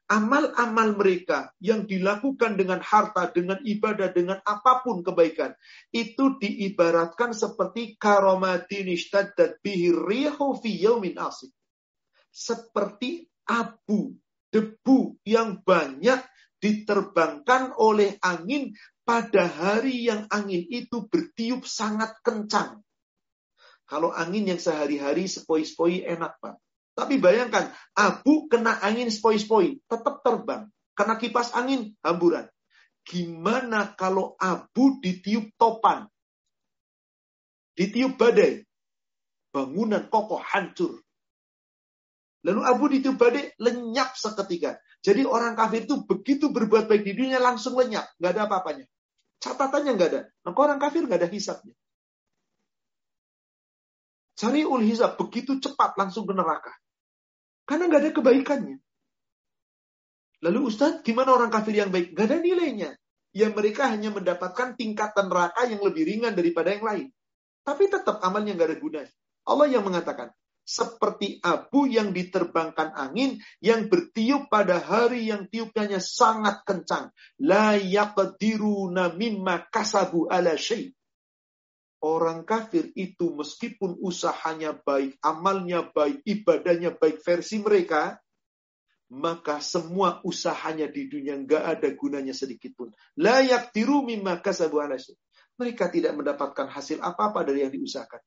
Amal-amal 0.07 0.95
mereka 0.95 1.51
yang 1.59 1.83
dilakukan 1.83 2.55
dengan 2.55 2.79
harta, 2.79 3.27
dengan 3.35 3.59
ibadah, 3.67 4.15
dengan 4.15 4.39
apa 4.47 4.87
pun 4.87 5.03
kebaikan. 5.03 5.51
Itu 5.91 6.39
diibaratkan 6.39 7.35
seperti 7.35 7.99
karomatin 7.99 8.87
ishtaddat 8.87 9.59
bihi 9.67 9.91
rihu 9.91 10.55
fi 10.63 10.71
yaumin 10.79 11.19
asif. 11.19 11.51
Seperti 12.31 13.27
abu 13.51 14.23
debu 14.53 15.17
yang 15.25 15.65
banyak 15.65 16.21
diterbangkan 16.63 17.75
oleh 17.75 18.21
angin 18.23 18.77
pada 19.03 19.51
hari 19.51 20.07
yang 20.07 20.31
angin 20.31 20.63
itu 20.71 21.11
bertiup 21.11 21.67
sangat 21.67 22.15
kencang. 22.23 22.85
Kalau 23.89 24.15
angin 24.15 24.47
yang 24.47 24.61
sehari-hari 24.63 25.27
sepoi-sepoi 25.27 26.07
enak, 26.07 26.39
Pak. 26.39 26.55
Tapi 26.93 27.19
bayangkan, 27.19 27.73
abu 27.97 28.47
kena 28.47 28.79
angin 28.79 29.11
sepoi-sepoi, 29.11 29.83
tetap 29.91 30.23
terbang. 30.23 30.71
Kena 30.95 31.19
kipas 31.19 31.51
angin, 31.57 31.97
hamburan. 32.05 32.47
Gimana 33.03 33.97
kalau 33.99 34.39
abu 34.39 35.03
ditiup 35.03 35.51
topan? 35.59 36.07
Ditiup 37.75 38.15
badai. 38.15 38.63
Bangunan 39.51 40.07
kokoh 40.07 40.41
hancur. 40.41 41.03
Lalu 42.43 42.61
Abu 42.67 42.85
ditiup 42.91 43.17
badai, 43.19 43.55
lenyap 43.63 44.19
seketika. 44.19 44.83
Jadi 45.03 45.23
orang 45.23 45.55
kafir 45.55 45.87
itu 45.87 46.03
begitu 46.03 46.51
berbuat 46.51 46.91
baik 46.91 47.07
di 47.07 47.15
dunia 47.15 47.39
langsung 47.39 47.79
lenyap. 47.79 48.07
Nggak 48.19 48.31
ada 48.35 48.43
apa-apanya. 48.51 48.87
Catatannya 49.39 49.93
nggak 49.95 50.11
ada. 50.11 50.21
Maka 50.47 50.59
orang 50.59 50.79
kafir 50.83 51.03
nggak 51.07 51.21
ada 51.23 51.31
hisapnya. 51.31 51.75
Cari 54.39 54.67
ul 54.67 54.83
hisap 54.83 55.15
begitu 55.19 55.63
cepat 55.63 55.95
langsung 55.95 56.27
ke 56.27 56.35
neraka. 56.35 56.75
Karena 57.63 57.87
nggak 57.87 58.03
ada 58.03 58.11
kebaikannya. 58.11 58.77
Lalu 60.43 60.59
Ustadz, 60.67 61.07
gimana 61.07 61.31
orang 61.39 61.55
kafir 61.55 61.79
yang 61.79 61.95
baik? 61.95 62.19
Nggak 62.19 62.27
ada 62.27 62.39
nilainya. 62.43 62.91
Ya 63.31 63.49
mereka 63.55 63.87
hanya 63.87 64.11
mendapatkan 64.11 64.75
tingkatan 64.75 65.31
neraka 65.31 65.71
yang 65.71 65.79
lebih 65.79 66.03
ringan 66.05 66.35
daripada 66.35 66.75
yang 66.75 66.83
lain. 66.83 67.07
Tapi 67.63 67.87
tetap 67.87 68.19
amalnya 68.27 68.59
nggak 68.59 68.69
ada 68.75 68.79
gunanya. 68.83 69.15
Allah 69.47 69.67
yang 69.71 69.87
mengatakan, 69.87 70.35
seperti 70.63 71.43
abu 71.43 71.91
yang 71.91 72.15
diterbangkan 72.15 72.95
angin 72.95 73.43
yang 73.59 73.91
bertiup 73.91 74.47
pada 74.47 74.79
hari 74.79 75.29
yang 75.29 75.51
tiupnya 75.51 75.99
sangat 75.99 76.63
kencang. 76.63 77.11
La 77.43 77.75
yaqdiruna 77.77 79.15
mimma 79.19 79.69
kasabu 79.69 80.31
ala 80.31 80.55
syai. 80.55 80.95
Orang 82.03 82.43
kafir 82.43 82.91
itu 82.99 83.31
meskipun 83.31 83.95
usahanya 84.03 84.75
baik, 84.75 85.23
amalnya 85.23 85.87
baik, 85.87 86.27
ibadahnya 86.27 86.99
baik 86.99 87.23
versi 87.23 87.63
mereka, 87.63 88.19
maka 89.13 89.63
semua 89.63 90.19
usahanya 90.27 90.91
di 90.91 91.07
dunia 91.07 91.39
nggak 91.39 91.63
ada 91.63 91.89
gunanya 91.95 92.35
sedikit 92.35 92.75
pun. 92.75 92.91
Layak 93.23 93.71
tiru 93.71 94.03
mimma 94.03 94.43
kasabu 94.43 94.83
ala. 94.83 94.99
Mereka 95.63 95.95
tidak 95.95 96.19
mendapatkan 96.19 96.67
hasil 96.67 96.99
apa-apa 96.99 97.47
dari 97.47 97.63
yang 97.63 97.71
diusahakan. 97.71 98.19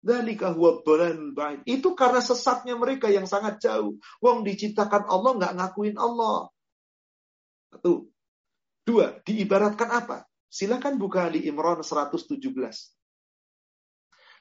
Dalika 0.00 0.56
huwa 0.56 0.80
ba'id. 0.80 1.60
Itu 1.68 1.92
karena 1.92 2.24
sesatnya 2.24 2.72
mereka 2.80 3.12
yang 3.12 3.28
sangat 3.28 3.60
jauh. 3.60 4.00
Wong 4.24 4.48
diciptakan 4.48 5.04
Allah 5.04 5.32
nggak 5.36 5.54
ngakuin 5.60 5.96
Allah. 6.00 6.48
Satu. 7.68 8.08
Dua, 8.80 9.20
diibaratkan 9.22 9.92
apa? 9.92 10.24
Silakan 10.50 10.96
buka 10.96 11.28
Ali 11.28 11.46
Imran 11.46 11.84
117. 11.84 12.40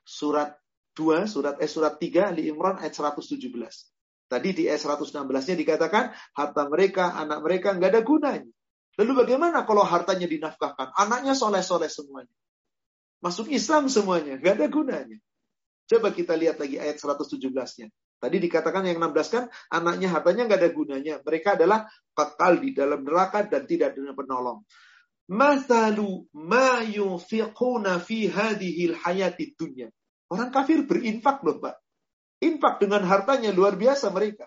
Surat 0.07 0.57
2, 0.97 1.27
surat 1.29 1.55
eh 1.61 1.69
surat 1.69 1.99
3 2.01 2.33
Ali 2.33 2.49
Imran 2.49 2.79
ayat 2.81 2.95
117. 2.97 3.37
Tadi 4.29 4.49
di 4.55 4.63
ayat 4.65 4.81
116-nya 4.81 5.55
dikatakan 5.59 6.15
harta 6.33 6.63
mereka, 6.71 7.13
anak 7.13 7.45
mereka 7.45 7.75
nggak 7.77 7.91
ada 7.93 8.01
gunanya. 8.01 8.51
Lalu 8.97 9.11
bagaimana 9.25 9.67
kalau 9.67 9.85
hartanya 9.85 10.25
dinafkahkan? 10.25 10.97
Anaknya 10.97 11.37
soleh-soleh 11.37 11.91
semuanya. 11.91 12.33
Masuk 13.19 13.51
Islam 13.51 13.91
semuanya, 13.91 14.39
nggak 14.39 14.53
ada 14.59 14.67
gunanya. 14.71 15.19
Coba 15.89 16.13
kita 16.13 16.37
lihat 16.37 16.61
lagi 16.61 16.77
ayat 16.77 17.01
117-nya. 17.01 17.89
Tadi 18.19 18.37
dikatakan 18.37 18.85
yang 18.85 19.01
16 19.01 19.33
kan 19.33 19.43
anaknya 19.73 20.13
hartanya 20.13 20.45
nggak 20.45 20.59
ada 20.61 20.69
gunanya. 20.69 21.15
Mereka 21.25 21.57
adalah 21.57 21.89
kekal 22.13 22.61
di 22.61 22.77
dalam 22.77 23.01
neraka 23.01 23.47
dan 23.49 23.65
tidak 23.65 23.97
ada 23.97 24.13
penolong. 24.13 24.61
Masalu 25.33 26.29
ma 26.37 26.85
yunfiquna 26.85 27.97
fi 27.97 28.29
hadhil 28.29 28.93
hayati 29.01 29.57
dunya. 29.57 29.89
Orang 30.29 30.53
kafir 30.53 30.85
berinfak 30.85 31.41
loh, 31.41 31.57
Pak. 31.57 31.81
Infak 32.45 32.77
dengan 32.77 33.01
hartanya 33.09 33.49
luar 33.49 33.73
biasa 33.73 34.13
mereka. 34.13 34.45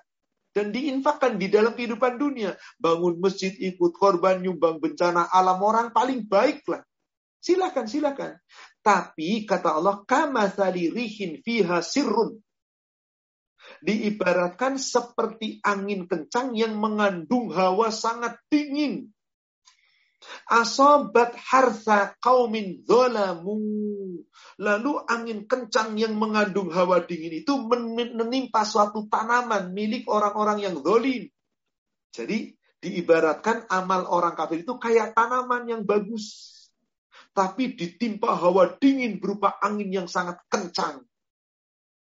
Dan 0.52 0.70
diinfakkan 0.70 1.40
di 1.40 1.48
dalam 1.50 1.74
kehidupan 1.74 2.20
dunia. 2.20 2.54
Bangun 2.78 3.18
masjid, 3.18 3.50
ikut 3.50 3.90
korban, 3.96 4.38
nyumbang 4.38 4.78
bencana 4.78 5.26
alam 5.32 5.58
orang 5.64 5.90
paling 5.90 6.28
baik 6.28 6.62
lah. 6.70 6.84
Silakan, 7.42 7.90
silakan. 7.90 8.38
Tapi 8.86 9.42
kata 9.42 9.82
Allah, 9.82 10.06
kama 10.06 10.46
rihin 10.54 11.42
fiha 11.42 11.82
sirrun. 11.82 12.38
Diibaratkan 13.82 14.78
seperti 14.78 15.58
angin 15.66 16.06
kencang 16.06 16.54
yang 16.54 16.78
mengandung 16.78 17.50
hawa 17.50 17.90
sangat 17.90 18.38
dingin. 18.46 19.10
Asobat 20.46 21.34
harsa 21.34 22.14
kaumin 22.22 22.86
zolamu. 22.86 23.58
Lalu 24.62 24.92
angin 25.10 25.42
kencang 25.50 25.98
yang 25.98 26.14
mengandung 26.14 26.70
hawa 26.70 27.02
dingin 27.02 27.42
itu 27.42 27.58
menimpa 28.14 28.62
suatu 28.62 29.10
tanaman 29.10 29.74
milik 29.74 30.06
orang-orang 30.06 30.62
yang 30.62 30.78
zolim. 30.78 31.26
Jadi 32.14 32.54
diibaratkan 32.78 33.66
amal 33.66 34.06
orang 34.06 34.38
kafir 34.38 34.62
itu 34.62 34.78
kayak 34.78 35.10
tanaman 35.10 35.66
yang 35.66 35.82
bagus 35.82 36.51
tapi 37.32 37.72
ditimpa 37.72 38.36
hawa 38.36 38.76
dingin 38.76 39.16
berupa 39.16 39.56
angin 39.60 39.88
yang 39.88 40.08
sangat 40.08 40.40
kencang. 40.52 41.00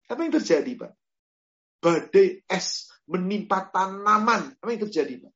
Apa 0.09 0.19
yang 0.19 0.33
terjadi, 0.33 0.71
Pak? 0.75 0.91
Badai 1.81 2.45
es 2.45 2.89
menimpa 3.07 3.69
tanaman. 3.69 4.57
Apa 4.57 4.69
yang 4.73 4.83
terjadi, 4.89 5.25
Pak? 5.25 5.33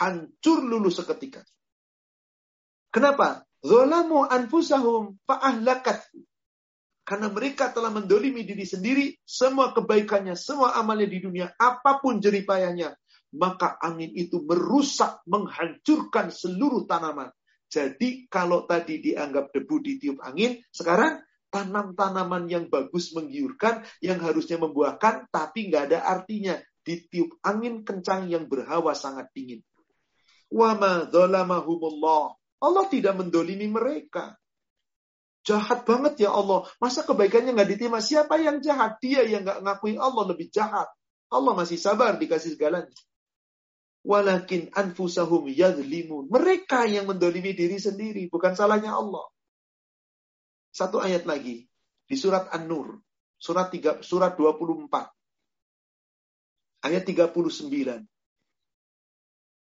Hancur 0.00 0.58
lulu 0.64 0.90
seketika. 0.90 1.44
Kenapa? 2.90 3.44
Zolamu 3.60 4.24
anfusahum 4.24 5.20
fa'ahlakat. 5.28 6.00
Karena 7.06 7.30
mereka 7.30 7.70
telah 7.70 7.94
mendolimi 7.94 8.42
diri 8.42 8.66
sendiri, 8.66 9.14
semua 9.22 9.70
kebaikannya, 9.70 10.34
semua 10.34 10.74
amalnya 10.74 11.06
di 11.06 11.22
dunia, 11.22 11.54
apa 11.54 12.02
pun 12.02 12.18
jeripayanya, 12.18 12.98
maka 13.38 13.78
angin 13.78 14.10
itu 14.10 14.42
merusak, 14.42 15.22
menghancurkan 15.30 16.34
seluruh 16.34 16.82
tanaman. 16.90 17.30
Jadi 17.66 18.30
kalau 18.30 18.64
tadi 18.64 19.02
dianggap 19.02 19.50
debu 19.50 19.76
ditiup 19.82 20.18
angin, 20.22 20.62
sekarang 20.70 21.18
tanam-tanaman 21.50 22.46
yang 22.46 22.70
bagus 22.70 23.10
menggiurkan, 23.16 23.82
yang 24.02 24.22
harusnya 24.22 24.60
membuahkan, 24.60 25.30
tapi 25.30 25.70
nggak 25.70 25.92
ada 25.92 25.98
artinya. 26.06 26.56
Ditiup 26.86 27.42
angin 27.42 27.82
kencang 27.82 28.30
yang 28.30 28.46
berhawa 28.46 28.94
sangat 28.94 29.26
dingin. 29.34 29.58
Wama. 30.46 31.10
Allah 32.56 32.84
tidak 32.86 33.14
mendolimi 33.18 33.66
mereka. 33.66 34.38
Jahat 35.42 35.82
banget 35.82 36.26
ya 36.26 36.30
Allah. 36.30 36.66
Masa 36.78 37.02
kebaikannya 37.02 37.54
nggak 37.54 37.70
diterima? 37.74 37.98
Siapa 37.98 38.38
yang 38.38 38.62
jahat? 38.62 39.02
Dia 39.02 39.26
yang 39.26 39.42
nggak 39.42 39.62
ngakui 39.66 39.98
Allah 39.98 40.24
lebih 40.30 40.46
jahat. 40.50 40.86
Allah 41.26 41.52
masih 41.58 41.78
sabar 41.78 42.14
dikasih 42.14 42.54
segalanya. 42.54 42.90
Walakin 44.06 44.70
anfusahum 44.70 45.50
yadlimun. 45.50 46.30
Mereka 46.30 46.86
yang 46.86 47.10
mendolimi 47.10 47.58
diri 47.58 47.82
sendiri. 47.82 48.30
Bukan 48.30 48.54
salahnya 48.54 48.94
Allah. 48.94 49.26
Satu 50.70 51.02
ayat 51.02 51.26
lagi. 51.26 51.66
Di 52.06 52.14
surat 52.14 52.46
An-Nur. 52.54 53.02
Surat, 53.36 53.68
3, 53.68 54.00
surat 54.06 54.38
24. 54.38 54.86
Ayat 56.86 57.02
39. 57.02 58.06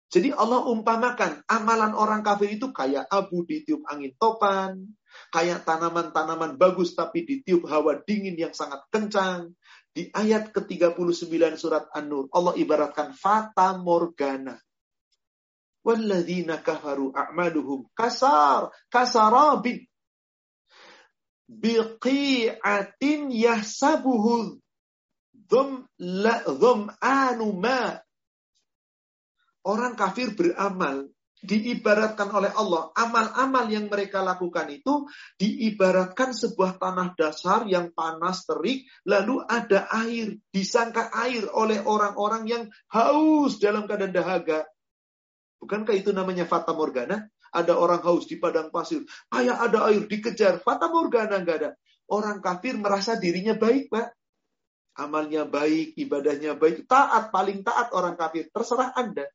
Jadi 0.05 0.29
Allah 0.31 0.63
umpamakan 0.69 1.43
amalan 1.49 1.91
orang 1.97 2.21
kafir 2.21 2.55
itu 2.55 2.69
kayak 2.69 3.09
abu 3.09 3.43
ditiup 3.43 3.83
angin 3.89 4.15
topan, 4.15 4.95
kayak 5.33 5.65
tanaman-tanaman 5.65 6.55
bagus 6.55 6.93
tapi 6.93 7.25
ditiup 7.25 7.65
hawa 7.67 7.99
dingin 8.05 8.37
yang 8.37 8.53
sangat 8.53 8.85
kencang, 8.93 9.57
di 9.95 10.11
ayat 10.11 10.51
ke-39 10.51 11.55
surat 11.55 11.87
An-Nur, 11.95 12.27
Allah 12.35 12.51
ibaratkan 12.59 13.15
fata 13.15 13.79
morgana. 13.79 14.59
Walladzina 15.87 16.59
kafaru 16.59 17.15
a'maluhum 17.15 17.87
kasar, 17.95 18.75
kasarabin. 18.91 19.87
Biqi'atin 21.47 23.31
yahsabuhu 23.31 24.59
dhum'anu 25.47 27.47
ma. 27.55 27.95
Orang 29.63 29.95
kafir 29.95 30.35
beramal 30.35 31.14
diibaratkan 31.45 32.33
oleh 32.33 32.51
Allah, 32.51 32.89
amal-amal 32.97 33.69
yang 33.69 33.87
mereka 33.87 34.25
lakukan 34.25 34.67
itu 34.73 35.05
diibaratkan 35.37 36.33
sebuah 36.33 36.81
tanah 36.81 37.13
dasar 37.13 37.69
yang 37.69 37.93
panas 37.93 38.43
terik, 38.49 38.89
lalu 39.05 39.45
ada 39.45 39.85
air, 39.93 40.41
disangka 40.49 41.13
air 41.13 41.45
oleh 41.53 41.85
orang-orang 41.85 42.43
yang 42.49 42.63
haus 42.89 43.61
dalam 43.61 43.85
keadaan 43.85 44.11
dahaga. 44.11 44.65
Bukankah 45.61 45.95
itu 45.95 46.11
namanya 46.11 46.49
fata 46.49 46.73
morgana? 46.73 47.29
Ada 47.55 47.77
orang 47.77 48.03
haus 48.03 48.27
di 48.27 48.35
padang 48.35 48.67
pasir, 48.67 49.07
kayak 49.31 49.55
ada 49.55 49.87
air 49.87 50.03
dikejar, 50.03 50.59
fata 50.59 50.91
morgana 50.91 51.39
nggak 51.39 51.57
ada. 51.63 51.71
Orang 52.05 52.43
kafir 52.43 52.75
merasa 52.77 53.15
dirinya 53.17 53.55
baik, 53.55 53.89
Pak. 53.89 54.07
Amalnya 54.95 55.43
baik, 55.43 55.95
ibadahnya 55.99 56.55
baik, 56.55 56.87
taat, 56.87 57.31
paling 57.31 57.63
taat 57.63 57.91
orang 57.91 58.15
kafir. 58.15 58.47
Terserah 58.51 58.93
Anda. 58.95 59.25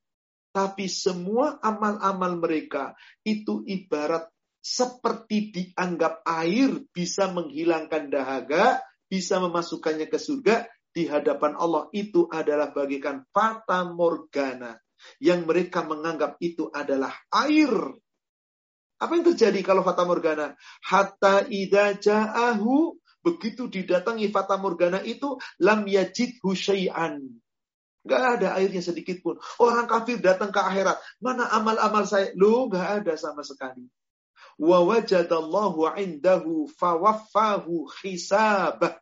Tapi 0.51 0.90
semua 0.90 1.62
amal-amal 1.62 2.34
mereka 2.42 2.98
itu 3.22 3.62
ibarat 3.70 4.26
seperti 4.59 5.55
dianggap 5.55 6.26
air 6.26 6.84
bisa 6.90 7.30
menghilangkan 7.30 8.11
dahaga, 8.11 8.82
bisa 9.07 9.38
memasukkannya 9.38 10.11
ke 10.11 10.18
surga. 10.18 10.66
Di 10.90 11.07
hadapan 11.07 11.55
Allah 11.55 11.86
itu 11.94 12.26
adalah 12.26 12.74
bagikan 12.74 13.22
fata 13.30 13.86
morgana. 13.86 14.74
Yang 15.22 15.40
mereka 15.46 15.86
menganggap 15.86 16.36
itu 16.42 16.66
adalah 16.74 17.14
air. 17.30 17.70
Apa 19.01 19.16
yang 19.16 19.32
terjadi 19.32 19.62
kalau 19.62 19.86
fata 19.86 20.03
morgana? 20.03 20.59
Hatta 20.82 21.46
ida 21.46 21.94
ja'ahu. 21.94 22.98
Begitu 23.22 23.70
didatangi 23.70 24.32
fata 24.34 24.59
morgana 24.59 24.98
itu, 25.05 25.38
lam 25.62 25.86
yajid 25.86 26.40
husyai'an 26.42 27.20
Gak 28.01 28.40
ada 28.40 28.57
airnya 28.57 28.80
sedikit 28.80 29.20
pun. 29.20 29.36
Orang 29.61 29.84
kafir 29.84 30.20
datang 30.20 30.48
ke 30.48 30.61
akhirat. 30.61 30.96
Mana 31.20 31.53
amal-amal 31.53 32.09
saya? 32.09 32.32
Lu 32.32 32.68
gak 32.72 33.05
ada 33.05 33.12
sama 33.20 33.44
sekali. 33.44 33.84
Wa 34.61 34.84
wajadallahu 34.84 35.88
indahu 35.96 36.68
fawaffahu 36.68 37.88
hisabah. 38.01 38.96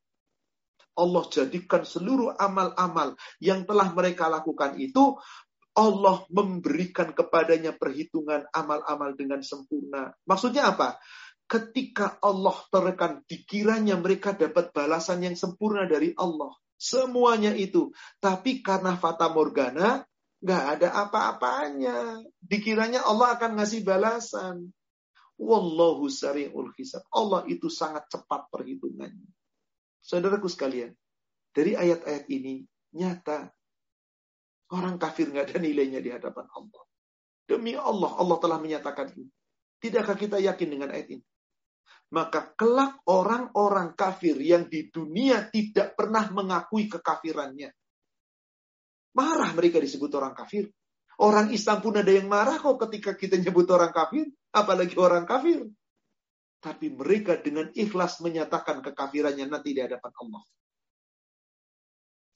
Allah 0.98 1.24
jadikan 1.30 1.86
seluruh 1.86 2.34
amal-amal 2.34 3.14
yang 3.38 3.62
telah 3.62 3.94
mereka 3.94 4.26
lakukan 4.26 4.74
itu 4.82 5.14
Allah 5.78 6.26
memberikan 6.34 7.14
kepadanya 7.14 7.70
perhitungan 7.70 8.50
amal-amal 8.50 9.14
dengan 9.14 9.38
sempurna. 9.46 10.10
Maksudnya 10.26 10.74
apa? 10.74 10.98
Ketika 11.46 12.18
Allah 12.18 12.58
terekan, 12.66 13.22
dikiranya 13.24 13.94
mereka 13.94 14.34
dapat 14.34 14.74
balasan 14.74 15.22
yang 15.22 15.38
sempurna 15.38 15.86
dari 15.86 16.10
Allah. 16.18 16.50
Semuanya 16.78 17.52
itu. 17.58 17.90
Tapi 18.22 18.62
karena 18.62 18.94
Fata 18.94 19.26
Morgana, 19.28 20.06
nggak 20.38 20.64
ada 20.78 20.88
apa-apanya. 21.06 22.22
Dikiranya 22.38 23.02
Allah 23.02 23.34
akan 23.34 23.58
ngasih 23.58 23.82
balasan. 23.82 24.70
Wallahu 25.38 26.06
sari'ul 26.06 26.70
hisab. 26.78 27.02
Allah 27.10 27.42
itu 27.50 27.66
sangat 27.66 28.06
cepat 28.06 28.46
perhitungannya. 28.48 29.30
Saudaraku 29.98 30.46
sekalian, 30.46 30.94
dari 31.50 31.74
ayat-ayat 31.74 32.24
ini 32.30 32.62
nyata 32.94 33.50
Orang 34.68 35.00
kafir 35.00 35.32
nggak 35.32 35.48
ada 35.48 35.58
nilainya 35.64 36.00
di 36.04 36.12
hadapan 36.12 36.44
Allah. 36.52 36.84
Demi 37.48 37.72
Allah, 37.72 38.12
Allah 38.20 38.36
telah 38.36 38.60
menyatakan 38.60 39.16
ini. 39.16 39.32
Tidakkah 39.80 40.12
kita 40.12 40.36
yakin 40.36 40.68
dengan 40.68 40.92
ayat 40.92 41.08
ini? 41.08 41.24
Maka 42.08 42.56
kelak 42.56 43.04
orang-orang 43.04 43.92
kafir 43.92 44.40
yang 44.40 44.64
di 44.66 44.88
dunia 44.88 45.52
tidak 45.52 45.92
pernah 45.92 46.24
mengakui 46.32 46.88
kekafirannya. 46.88 47.68
Marah 49.12 49.50
mereka 49.52 49.76
disebut 49.76 50.08
orang 50.16 50.32
kafir. 50.32 50.72
Orang 51.18 51.50
Islam 51.50 51.82
pun 51.82 51.98
ada 51.98 52.08
yang 52.08 52.30
marah 52.30 52.56
kok 52.62 52.78
ketika 52.88 53.12
kita 53.18 53.36
nyebut 53.36 53.68
orang 53.68 53.92
kafir. 53.92 54.24
Apalagi 54.54 54.96
orang 54.96 55.28
kafir. 55.28 55.68
Tapi 56.58 56.90
mereka 56.90 57.36
dengan 57.38 57.68
ikhlas 57.76 58.24
menyatakan 58.24 58.80
kekafirannya 58.80 59.46
nanti 59.46 59.76
di 59.76 59.80
hadapan 59.84 60.12
Allah. 60.24 60.42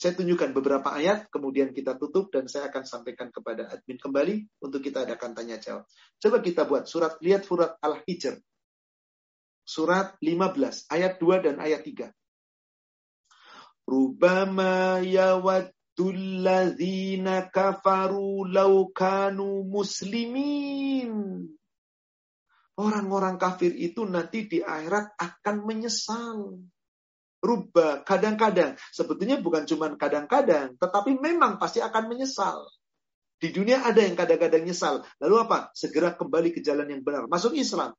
Saya 0.02 0.18
tunjukkan 0.18 0.50
beberapa 0.50 0.98
ayat, 0.98 1.30
kemudian 1.30 1.70
kita 1.70 1.94
tutup 1.94 2.34
dan 2.34 2.50
saya 2.50 2.74
akan 2.74 2.82
sampaikan 2.82 3.30
kepada 3.30 3.70
admin 3.70 4.02
kembali 4.02 4.58
untuk 4.58 4.82
kita 4.82 5.06
adakan 5.06 5.30
tanya 5.30 5.62
jawab. 5.62 5.86
Coba 6.18 6.42
kita 6.42 6.66
buat 6.66 6.90
surat, 6.90 7.22
lihat 7.22 7.46
surat 7.46 7.78
Al-Hijr. 7.78 8.34
Surat 9.62 10.18
15, 10.18 10.90
ayat 10.90 11.18
2 11.22 11.46
dan 11.46 11.56
ayat 11.62 11.86
3. 11.86 12.10
Rubama 13.86 15.02
yawaddul 15.02 16.42
ladzina 16.42 17.50
kafaru 17.50 18.46
law 18.46 18.90
kanu 18.94 19.66
muslimin. 19.66 21.10
Orang-orang 22.78 23.36
kafir 23.36 23.76
itu 23.76 24.08
nanti 24.08 24.48
di 24.48 24.64
akhirat 24.64 25.14
akan 25.18 25.56
menyesal 25.68 26.58
rubah, 27.42 28.06
kadang-kadang. 28.06 28.78
Sebetulnya 28.94 29.42
bukan 29.42 29.66
cuma 29.66 29.90
kadang-kadang, 29.98 30.78
tetapi 30.78 31.18
memang 31.18 31.58
pasti 31.58 31.82
akan 31.82 32.06
menyesal. 32.06 32.70
Di 33.42 33.50
dunia 33.50 33.82
ada 33.82 33.98
yang 33.98 34.14
kadang-kadang 34.14 34.62
nyesal. 34.62 35.02
Lalu 35.18 35.34
apa? 35.42 35.74
Segera 35.74 36.14
kembali 36.14 36.54
ke 36.54 36.62
jalan 36.62 36.86
yang 36.86 37.02
benar. 37.02 37.26
Masuk 37.26 37.58
Islam. 37.58 37.90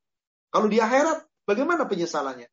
Kalau 0.47 0.71
di 0.71 0.79
akhirat, 0.79 1.27
bagaimana 1.47 1.87
penyesalannya? 1.87 2.47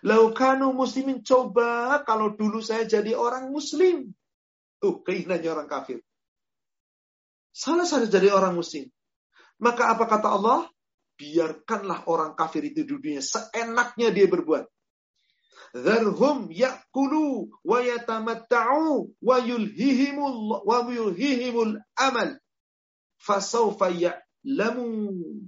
Laukanu 0.00 0.72
muslimin 0.72 1.20
coba 1.20 2.00
kalau 2.08 2.32
dulu 2.32 2.64
saya 2.64 2.88
jadi 2.88 3.12
orang 3.12 3.52
muslim. 3.52 4.16
Tuh, 4.80 5.04
keinginannya 5.04 5.50
orang 5.52 5.68
kafir. 5.68 6.00
Salah 7.52 7.84
saya 7.84 8.08
jadi 8.08 8.32
orang 8.32 8.56
muslim. 8.56 8.88
Maka 9.60 9.92
apa 9.92 10.08
kata 10.08 10.32
Allah? 10.32 10.60
Biarkanlah 11.20 12.08
orang 12.08 12.32
kafir 12.32 12.64
itu 12.66 12.82
dunia 12.88 13.20
seenaknya 13.20 14.10
dia 14.10 14.26
berbuat. 14.26 14.66
Dharhum 15.72 16.50
yakulu 16.50 17.48
wa 17.62 17.78
yatamatta'u 17.80 19.12
wa 19.22 19.36
yulhihimul 19.38 20.66
wa 20.66 20.78
yulhihimul 20.88 21.78
amal. 21.94 22.36
Fasawfa 23.22 23.92
ya'lamun. 23.92 25.41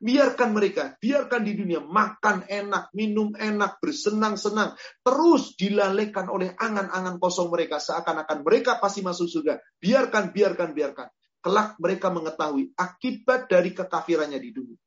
Biarkan 0.00 0.56
mereka, 0.56 0.96
biarkan 0.96 1.44
di 1.44 1.52
dunia 1.52 1.84
makan 1.84 2.48
enak, 2.48 2.88
minum 2.96 3.36
enak, 3.36 3.84
bersenang-senang. 3.84 4.72
Terus 5.04 5.52
dilalaikan 5.60 6.32
oleh 6.32 6.56
angan-angan 6.56 7.20
kosong 7.20 7.52
mereka. 7.52 7.76
Seakan-akan 7.76 8.40
mereka 8.40 8.80
pasti 8.80 9.04
masuk 9.04 9.28
surga. 9.28 9.60
Biarkan, 9.76 10.32
biarkan, 10.32 10.72
biarkan. 10.72 11.08
Kelak 11.44 11.76
mereka 11.76 12.08
mengetahui 12.08 12.72
akibat 12.80 13.52
dari 13.52 13.76
kekafirannya 13.76 14.40
di 14.40 14.50
dunia. 14.56 14.80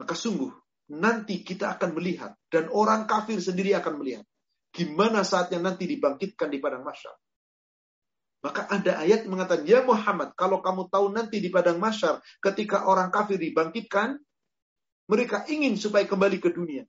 Maka 0.00 0.14
sungguh 0.16 0.48
nanti 0.96 1.44
kita 1.44 1.76
akan 1.76 1.92
melihat 1.92 2.32
dan 2.48 2.72
orang 2.72 3.04
kafir 3.04 3.36
sendiri 3.36 3.76
akan 3.76 4.00
melihat 4.00 4.24
gimana 4.72 5.26
saatnya 5.26 5.60
nanti 5.60 5.84
dibangkitkan 5.84 6.48
di 6.48 6.56
padang 6.56 6.82
masyar. 6.88 7.19
Maka 8.45 8.69
ada 8.69 9.01
ayat 9.01 9.25
mengatakan, 9.25 9.65
Ya 9.65 9.81
Muhammad, 9.81 10.37
kalau 10.37 10.61
kamu 10.61 10.85
tahu 10.93 11.09
nanti 11.09 11.41
di 11.41 11.49
padang 11.49 11.81
masyar, 11.81 12.21
ketika 12.45 12.85
orang 12.85 13.09
kafir 13.09 13.41
dibangkitkan, 13.41 14.21
mereka 15.09 15.49
ingin 15.49 15.73
supaya 15.81 16.05
kembali 16.05 16.37
ke 16.37 16.53
dunia. 16.53 16.85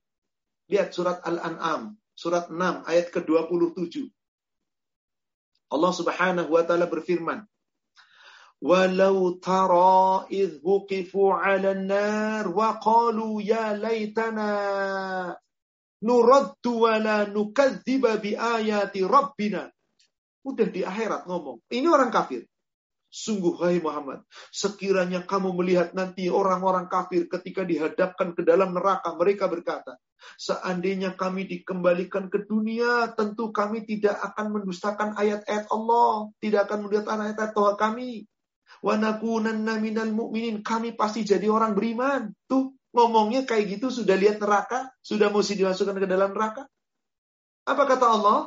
Lihat 0.69 0.93
surat 0.93 1.25
Al-An'am, 1.25 1.97
surat 2.13 2.53
6, 2.53 2.85
ayat 2.85 3.09
ke-27. 3.09 4.05
Allah 5.73 5.91
subhanahu 5.91 6.49
wa 6.53 6.61
ta'ala 6.61 6.85
berfirman, 6.85 7.45
ولو 8.61 9.37
ترى 9.37 10.25
إذ 10.31 10.65
وقفوا 10.65 11.33
على 11.33 11.71
النار 11.71 12.49
وقالوا 12.49 13.41
يا 13.41 13.77
ليتنا 13.77 14.51
نرد 16.03 16.65
ولا 16.67 17.29
نكذب 17.29 18.21
بآيات 18.21 18.97
ربنا 18.97 19.71
Udah 20.42 20.66
di 20.66 20.82
akhirat 20.82 21.26
ngomong. 21.30 21.62
Ini 21.70 21.86
orang 21.86 22.10
kafir. 22.10 22.46
Sungguh, 23.12 23.60
hai 23.60 23.76
Muhammad, 23.76 24.24
sekiranya 24.48 25.20
kamu 25.28 25.52
melihat 25.52 25.92
nanti 25.92 26.32
orang-orang 26.32 26.88
kafir 26.88 27.28
ketika 27.28 27.60
dihadapkan 27.60 28.32
ke 28.32 28.40
dalam 28.40 28.72
neraka, 28.72 29.12
mereka 29.12 29.52
berkata, 29.52 30.00
seandainya 30.40 31.12
kami 31.12 31.44
dikembalikan 31.44 32.32
ke 32.32 32.48
dunia, 32.48 33.12
tentu 33.12 33.52
kami 33.52 33.84
tidak 33.84 34.16
akan 34.32 34.56
mendustakan 34.56 35.12
ayat-ayat 35.12 35.68
Allah, 35.68 36.32
tidak 36.40 36.72
akan 36.72 36.88
melihat 36.88 37.12
ayat-ayat 37.12 37.52
Tuhan 37.52 37.76
kami. 37.76 38.24
Wa 38.80 38.96
nakunanna 38.96 39.76
minal 39.76 40.08
mu'minin. 40.08 40.64
Kami 40.64 40.96
pasti 40.96 41.20
jadi 41.20 41.52
orang 41.52 41.76
beriman. 41.76 42.32
Tuh, 42.48 42.72
ngomongnya 42.96 43.44
kayak 43.44 43.76
gitu 43.76 43.92
sudah 43.92 44.16
lihat 44.16 44.40
neraka, 44.40 44.88
sudah 45.04 45.28
mesti 45.28 45.60
dimasukkan 45.60 46.00
ke 46.00 46.08
dalam 46.08 46.32
neraka. 46.32 46.64
Apa 47.68 47.84
kata 47.84 48.06
Allah? 48.08 48.38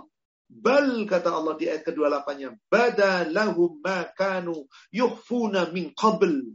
Bal 0.45 1.09
kata 1.09 1.33
Allah 1.33 1.57
di 1.57 1.65
ayat 1.65 1.81
ke-28-nya, 1.89 2.53
badalahum 2.69 3.81
makanu 3.81 4.69
yuhfuna 4.93 5.73
min 5.73 5.89
qabl. 5.97 6.53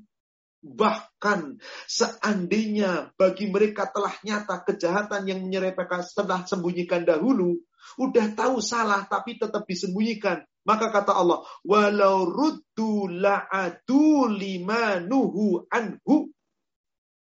Bahkan 0.61 1.57
seandainya 1.89 3.17
bagi 3.17 3.49
mereka 3.49 3.89
telah 3.89 4.13
nyata 4.23 4.61
kejahatan 4.63 5.25
yang 5.27 5.41
menyerempetkan 5.41 6.05
setelah 6.05 6.45
sembunyikan 6.45 7.03
dahulu, 7.03 7.59
udah 7.97 8.27
tahu 8.37 8.61
salah 8.63 9.09
tapi 9.09 9.41
tetap 9.41 9.65
disembunyikan. 9.67 10.45
Maka 10.69 10.93
kata 10.93 11.17
Allah, 11.17 11.41
walau 11.65 12.29
ruddu 12.29 13.09
la'adu 13.09 14.29
limanuhu 14.29 15.65
anhu. 15.73 16.29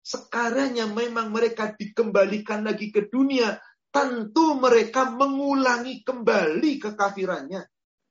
Sekarangnya 0.01 0.89
memang 0.89 1.29
mereka 1.29 1.77
dikembalikan 1.77 2.65
lagi 2.65 2.89
ke 2.89 3.13
dunia, 3.13 3.61
tentu 3.89 4.57
mereka 4.61 5.09
mengulangi 5.11 6.05
kembali 6.05 6.73
kekafirannya. 6.81 7.63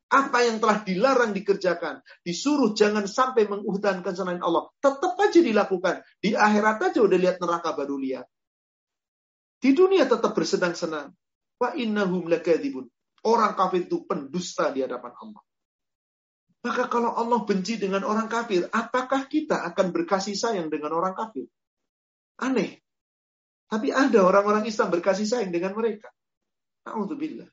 Apa 0.07 0.39
yang 0.47 0.63
telah 0.63 0.88
dilarang 0.88 1.36
dikerjakan, 1.36 1.99
disuruh 2.23 2.71
jangan 2.71 3.11
sampai 3.11 3.43
menguhtankan 3.43 4.15
selain 4.15 4.39
Allah, 4.39 4.71
tetap 4.80 5.19
aja 5.19 5.43
dilakukan. 5.43 5.99
Di 6.23 6.32
akhirat 6.32 6.80
aja 6.80 7.03
udah 7.03 7.19
lihat 7.19 7.43
neraka 7.43 7.75
baru 7.75 7.99
lihat. 7.99 8.23
Di 9.59 9.75
dunia 9.75 10.07
tetap 10.07 10.32
bersenang-senang. 10.32 11.11
Wa 11.59 11.75
innahum 11.75 12.30
lakadibun. 12.32 12.88
Orang 13.28 13.57
kafir 13.59 13.89
itu 13.89 14.07
pendusta 14.07 14.71
di 14.71 14.86
hadapan 14.86 15.11
Allah. 15.11 15.43
Maka 16.63 16.88
kalau 16.88 17.11
Allah 17.11 17.43
benci 17.43 17.75
dengan 17.75 18.07
orang 18.07 18.32
kafir, 18.32 18.69
apakah 18.71 19.28
kita 19.28 19.67
akan 19.73 19.91
berkasih 19.91 20.39
sayang 20.39 20.71
dengan 20.71 20.95
orang 20.95 21.11
kafir? 21.17 21.51
Aneh. 22.39 22.86
Tapi 23.68 23.91
ada 23.91 24.24
orang-orang 24.24 24.63
Islam 24.63 24.91
berkasih 24.95 25.28
sayang 25.28 25.51
dengan 25.51 25.76
mereka. 25.76 26.07
Alhamdulillah. 26.88 27.51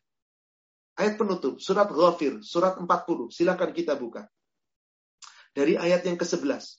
Ayat 0.94 1.18
penutup, 1.18 1.58
surat 1.58 1.90
Ghafir, 1.90 2.38
surat 2.46 2.78
40. 2.78 2.86
Silakan 3.34 3.70
kita 3.74 3.98
buka. 3.98 4.30
Dari 5.50 5.74
ayat 5.74 6.06
yang 6.06 6.14
ke-11. 6.14 6.78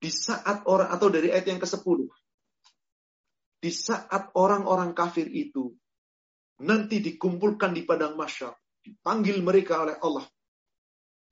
Di 0.00 0.10
saat 0.12 0.64
orang, 0.68 0.92
atau 0.92 1.08
dari 1.08 1.32
ayat 1.32 1.48
yang 1.48 1.60
ke-10. 1.60 2.08
Di 3.60 3.72
saat 3.72 4.32
orang-orang 4.36 4.96
kafir 4.96 5.28
itu 5.28 5.76
nanti 6.60 7.00
dikumpulkan 7.00 7.72
di 7.72 7.84
padang 7.84 8.16
masyar, 8.16 8.56
dipanggil 8.84 9.40
mereka 9.40 9.84
oleh 9.84 9.96
Allah, 10.00 10.24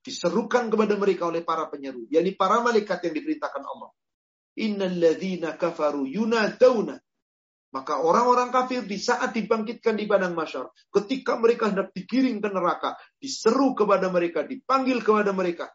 diserukan 0.04 0.68
kepada 0.72 0.96
mereka 0.96 1.28
oleh 1.28 1.44
para 1.44 1.68
penyeru, 1.68 2.04
yakni 2.12 2.36
para 2.36 2.60
malaikat 2.60 3.00
yang 3.08 3.14
diperintahkan 3.16 3.64
Allah. 3.64 3.92
Innal 4.58 4.98
ladzina 4.98 5.54
kafaru 5.54 6.02
yunadawna 6.04 6.98
Maka 7.68 8.00
orang-orang 8.00 8.48
kafir 8.48 8.88
di 8.88 8.96
saat 8.96 9.36
dibangkitkan 9.36 9.92
di 9.92 10.08
padang 10.08 10.32
masyar, 10.32 10.72
ketika 10.88 11.36
mereka 11.36 11.68
hendak 11.68 11.92
digiring 11.92 12.40
ke 12.40 12.48
neraka, 12.48 12.96
diseru 13.20 13.76
kepada 13.76 14.08
mereka, 14.08 14.40
dipanggil 14.40 15.04
kepada 15.04 15.36
mereka. 15.36 15.68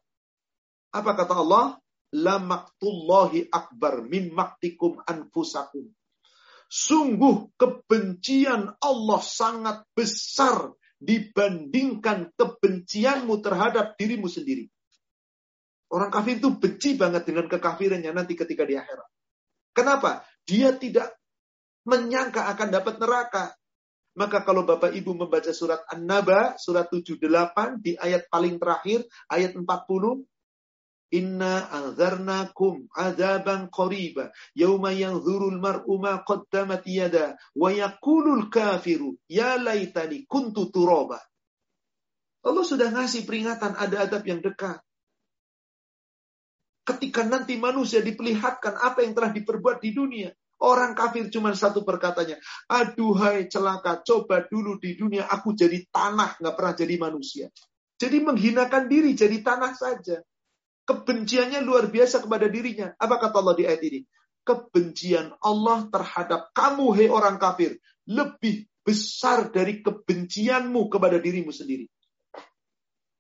Apa 0.90 1.14
kata 1.14 1.38
Allah? 1.38 1.78
La 2.18 2.42
maktullahi 2.42 3.46
akbar 3.46 4.06
min 4.10 4.34
maktikum 4.34 5.06
anfusakum. 5.06 5.86
Sungguh 6.66 7.54
kebencian 7.62 8.74
Allah 8.82 9.22
sangat 9.22 9.86
besar 9.94 10.74
dibandingkan 10.98 12.34
kebencianmu 12.34 13.38
terhadap 13.46 13.94
dirimu 14.02 14.26
sendiri. 14.26 14.73
Orang 15.94 16.10
kafir 16.10 16.42
itu 16.42 16.50
benci 16.58 16.98
banget 16.98 17.30
dengan 17.30 17.46
kekafirannya 17.46 18.10
nanti 18.10 18.34
ketika 18.34 18.66
di 18.66 18.74
akhirat. 18.74 19.06
Kenapa? 19.78 20.26
Dia 20.42 20.74
tidak 20.74 21.14
menyangka 21.86 22.50
akan 22.50 22.70
dapat 22.74 22.98
neraka. 22.98 23.54
Maka 24.14 24.46
kalau 24.46 24.66
Bapak 24.66 24.94
Ibu 24.94 25.14
membaca 25.14 25.50
surat 25.54 25.86
An-Naba, 25.90 26.58
surat 26.58 26.90
78 26.90 27.82
di 27.82 27.98
ayat 27.98 28.30
paling 28.30 28.62
terakhir, 28.62 29.06
ayat 29.30 29.58
40, 29.58 29.66
Inna 31.14 31.70
anzarnakum 31.70 32.90
azaban 32.98 33.70
qariba 33.70 34.34
yauma 34.58 34.90
yanzurul 34.98 35.62
mar'u 35.62 36.02
ma 36.02 36.26
qaddamat 36.26 36.82
yada 36.90 37.38
wa 37.54 37.70
yaqulul 37.70 38.50
kafiru 38.50 39.14
ya 39.30 39.62
laitani 39.62 40.26
kuntu 40.26 40.74
turaba. 40.74 41.22
Allah 42.42 42.66
sudah 42.66 42.90
ngasih 42.90 43.30
peringatan 43.30 43.78
ada 43.78 44.10
adab 44.10 44.26
yang 44.26 44.42
dekat. 44.42 44.82
Ketika 46.84 47.24
nanti 47.24 47.56
manusia 47.56 48.04
diperlihatkan 48.04 48.76
apa 48.76 49.08
yang 49.08 49.16
telah 49.16 49.32
diperbuat 49.32 49.80
di 49.80 49.92
dunia, 49.96 50.30
Orang 50.64 50.96
kafir 50.96 51.28
cuma 51.28 51.52
satu 51.52 51.84
perkatanya. 51.84 52.40
Aduhai 52.72 53.52
celaka, 53.52 54.00
coba 54.00 54.48
dulu 54.48 54.80
di 54.80 54.96
dunia 54.96 55.28
aku 55.28 55.52
jadi 55.52 55.84
tanah, 55.92 56.40
nggak 56.40 56.56
pernah 56.56 56.72
jadi 56.72 56.96
manusia. 56.96 57.52
Jadi 58.00 58.24
menghinakan 58.24 58.88
diri 58.88 59.12
jadi 59.12 59.44
tanah 59.44 59.76
saja. 59.76 60.24
Kebenciannya 60.88 61.60
luar 61.68 61.92
biasa 61.92 62.24
kepada 62.24 62.48
dirinya. 62.48 62.96
Apa 62.96 63.20
kata 63.20 63.44
Allah 63.44 63.56
di 63.60 63.64
ayat 63.68 63.84
ini? 63.84 64.00
Kebencian 64.48 65.36
Allah 65.44 65.88
terhadap 65.92 66.56
kamu, 66.56 66.86
hei 66.96 67.08
orang 67.12 67.36
kafir, 67.40 67.76
lebih 68.08 68.64
besar 68.88 69.52
dari 69.52 69.84
kebencianmu 69.84 70.88
kepada 70.88 71.20
dirimu 71.20 71.52
sendiri. 71.52 71.92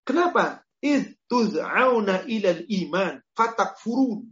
Kenapa? 0.07 0.63
Ituz'auna 0.83 2.27
ilal 2.27 2.67
iman 2.67 3.22
fatakfurun. 3.33 4.29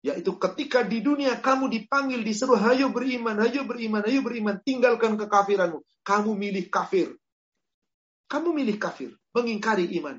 Yaitu 0.00 0.40
ketika 0.40 0.80
di 0.80 1.04
dunia 1.04 1.44
kamu 1.44 1.68
dipanggil, 1.68 2.24
disuruh, 2.24 2.56
hayo 2.56 2.88
beriman, 2.88 3.36
hayo 3.36 3.68
beriman, 3.68 4.00
hayo 4.00 4.24
beriman, 4.24 4.56
tinggalkan 4.64 5.20
kekafiranmu. 5.20 5.84
Kamu 6.00 6.32
milih 6.32 6.72
kafir. 6.72 7.12
Kamu 8.30 8.56
milih 8.56 8.80
kafir, 8.80 9.12
mengingkari 9.36 9.90
iman. 10.00 10.16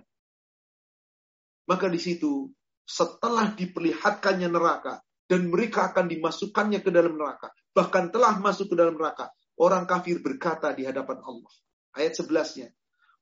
Maka 1.66 1.90
di 1.90 1.98
situ, 1.98 2.54
setelah 2.86 3.56
diperlihatkannya 3.58 4.52
neraka, 4.52 5.02
dan 5.26 5.48
mereka 5.48 5.90
akan 5.90 6.12
dimasukkannya 6.12 6.84
ke 6.84 6.92
dalam 6.92 7.16
neraka, 7.16 7.50
bahkan 7.72 8.12
telah 8.12 8.36
masuk 8.38 8.70
ke 8.70 8.76
dalam 8.76 9.00
neraka, 9.00 9.32
orang 9.56 9.88
kafir 9.88 10.20
berkata 10.20 10.76
di 10.76 10.84
hadapan 10.84 11.24
Allah. 11.24 11.54
Ayat 11.96 12.20
11-nya. 12.20 12.68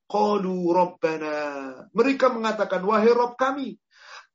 Qalu. 0.09 0.73
Mereka 1.93 2.33
mengatakan, 2.33 2.81
wahai 2.81 3.13
Rob 3.13 3.37
kami, 3.37 3.77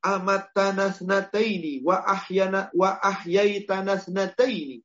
amatanasnataini 0.04 1.80
wa 1.80 2.04
ahyana 2.04 2.68
wa 2.76 3.00
ahyaitanasnataini. 3.00 4.84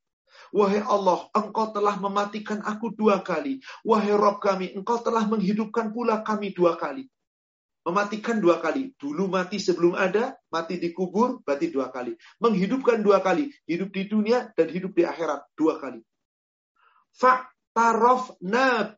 Wahai 0.50 0.82
Allah, 0.82 1.30
Engkau 1.38 1.70
telah 1.70 2.02
mematikan 2.02 2.66
aku 2.66 2.90
dua 2.96 3.22
kali. 3.22 3.62
Wahai 3.86 4.16
Rob 4.18 4.42
kami, 4.42 4.74
Engkau 4.74 4.98
telah 4.98 5.30
menghidupkan 5.30 5.94
pula 5.94 6.26
kami 6.26 6.56
dua 6.58 6.74
kali. 6.74 7.06
Mematikan 7.86 8.42
dua 8.42 8.58
kali. 8.58 8.94
Dulu 8.98 9.30
mati 9.30 9.62
sebelum 9.62 9.94
ada, 9.94 10.36
mati 10.50 10.82
di 10.82 10.90
kubur, 10.90 11.46
berarti 11.46 11.70
dua 11.70 11.94
kali. 11.94 12.18
Menghidupkan 12.42 13.02
dua 13.06 13.22
kali. 13.22 13.54
Hidup 13.70 13.94
di 13.94 14.10
dunia 14.10 14.50
dan 14.58 14.68
hidup 14.74 14.98
di 14.98 15.06
akhirat. 15.06 15.46
Dua 15.54 15.78
kali. 15.78 16.02
Fa'tarafna 17.14 18.94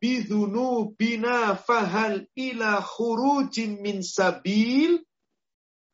bina 0.96 1.56
fahal 1.56 2.26
ila 2.32 2.70
khurujim 2.80 3.80
min 3.80 4.00
sabil 4.00 5.00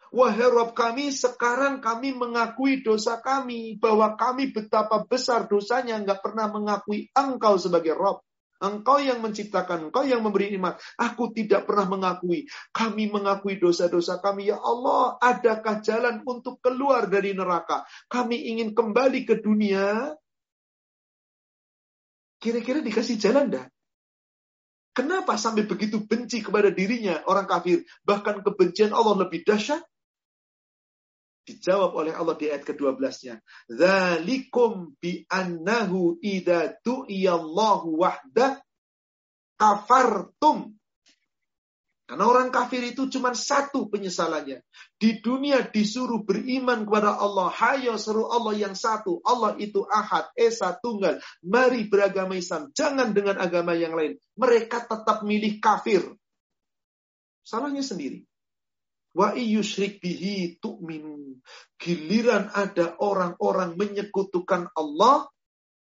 Wahai 0.09 0.49
Rob 0.49 0.73
kami, 0.73 1.13
sekarang 1.13 1.85
kami 1.85 2.17
mengakui 2.17 2.81
dosa 2.81 3.21
kami. 3.21 3.77
Bahwa 3.77 4.17
kami 4.17 4.51
betapa 4.53 5.05
besar 5.05 5.49
dosanya 5.49 6.01
nggak 6.01 6.25
pernah 6.25 6.49
mengakui 6.49 7.13
engkau 7.13 7.61
sebagai 7.61 7.93
Rob. 7.93 8.25
Engkau 8.59 8.99
yang 8.99 9.23
menciptakan, 9.23 9.87
engkau 9.89 10.03
yang 10.03 10.19
memberi 10.19 10.51
iman. 10.59 10.75
Aku 10.99 11.31
tidak 11.31 11.63
pernah 11.71 11.87
mengakui. 11.87 12.51
Kami 12.75 13.07
mengakui 13.07 13.55
dosa-dosa 13.55 14.19
kami. 14.19 14.51
Ya 14.51 14.59
Allah, 14.59 15.15
adakah 15.23 15.79
jalan 15.79 16.27
untuk 16.27 16.59
keluar 16.59 17.07
dari 17.07 17.39
neraka? 17.39 17.87
Kami 18.11 18.51
ingin 18.51 18.75
kembali 18.75 19.23
ke 19.23 19.39
dunia. 19.39 20.11
Kira-kira 22.43 22.83
dikasih 22.83 23.15
jalan 23.19 23.47
dah? 23.51 23.67
Kenapa 24.91 25.39
sampai 25.39 25.63
begitu 25.63 26.03
benci 26.03 26.43
kepada 26.43 26.75
dirinya 26.75 27.23
orang 27.31 27.47
kafir? 27.47 27.87
Bahkan 28.03 28.43
kebencian 28.43 28.91
Allah 28.91 29.23
lebih 29.23 29.47
dahsyat. 29.47 29.79
Dijawab 31.49 31.96
oleh 31.96 32.12
Allah 32.12 32.36
di 32.36 32.53
ayat 32.53 32.68
ke-12-nya. 32.68 33.40
Zalikum 33.72 34.92
bi 35.01 35.24
annahu 35.32 36.20
idza 36.20 36.76
tu'iyallahu 36.84 37.96
wahdah 37.96 38.61
kafartum. 39.57 40.76
Karena 42.09 42.24
orang 42.24 42.49
kafir 42.49 42.80
itu 42.84 43.09
cuma 43.12 43.36
satu 43.36 43.88
penyesalannya. 43.88 44.64
Di 44.96 45.20
dunia 45.20 45.61
disuruh 45.64 46.24
beriman 46.24 46.88
kepada 46.88 47.20
Allah. 47.20 47.53
Hayo 47.53 48.01
seru 48.01 48.28
Allah 48.32 48.57
yang 48.57 48.72
satu. 48.72 49.20
Allah 49.24 49.57
itu 49.61 49.84
ahad, 49.84 50.28
esa, 50.32 50.72
tunggal. 50.80 51.20
Mari 51.44 51.84
beragama 51.88 52.32
Islam. 52.36 52.72
Jangan 52.72 53.12
dengan 53.12 53.36
agama 53.36 53.76
yang 53.76 53.92
lain. 53.92 54.16
Mereka 54.40 54.88
tetap 54.88 55.20
milih 55.20 55.61
kafir. 55.61 56.01
Salahnya 57.44 57.84
sendiri. 57.84 58.24
Wa 59.19 59.35
iyyushrik 59.35 59.99
bihi 59.99 60.62
tu'minu. 60.62 61.43
Giliran 61.75 62.55
ada 62.55 62.95
orang-orang 63.03 63.75
menyekutukan 63.75 64.71
Allah, 64.79 65.27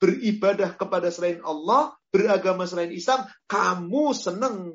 beribadah 0.01 0.73
kepada 0.73 1.13
selain 1.13 1.45
Allah, 1.45 1.93
beragama 2.09 2.65
selain 2.65 2.97
Islam, 2.97 3.29
kamu 3.45 4.17
senang 4.17 4.73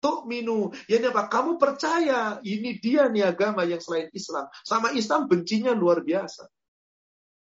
tu'minu. 0.00 0.72
Ya 0.88 1.04
apa? 1.04 1.28
Kamu 1.28 1.60
percaya 1.60 2.40
ini 2.40 2.80
dia 2.80 3.12
nih 3.12 3.28
agama 3.28 3.68
yang 3.68 3.84
selain 3.84 4.08
Islam. 4.16 4.48
Sama 4.64 4.96
Islam 4.96 5.28
bencinya 5.28 5.76
luar 5.76 6.00
biasa. 6.00 6.48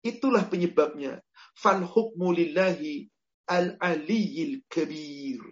Itulah 0.01 0.49
penyebabnya. 0.49 1.21
Fal 1.53 1.85
hukmu 1.85 2.33
lillahi 2.33 3.05
al-aliyil 3.45 4.65
kabir. 4.73 5.45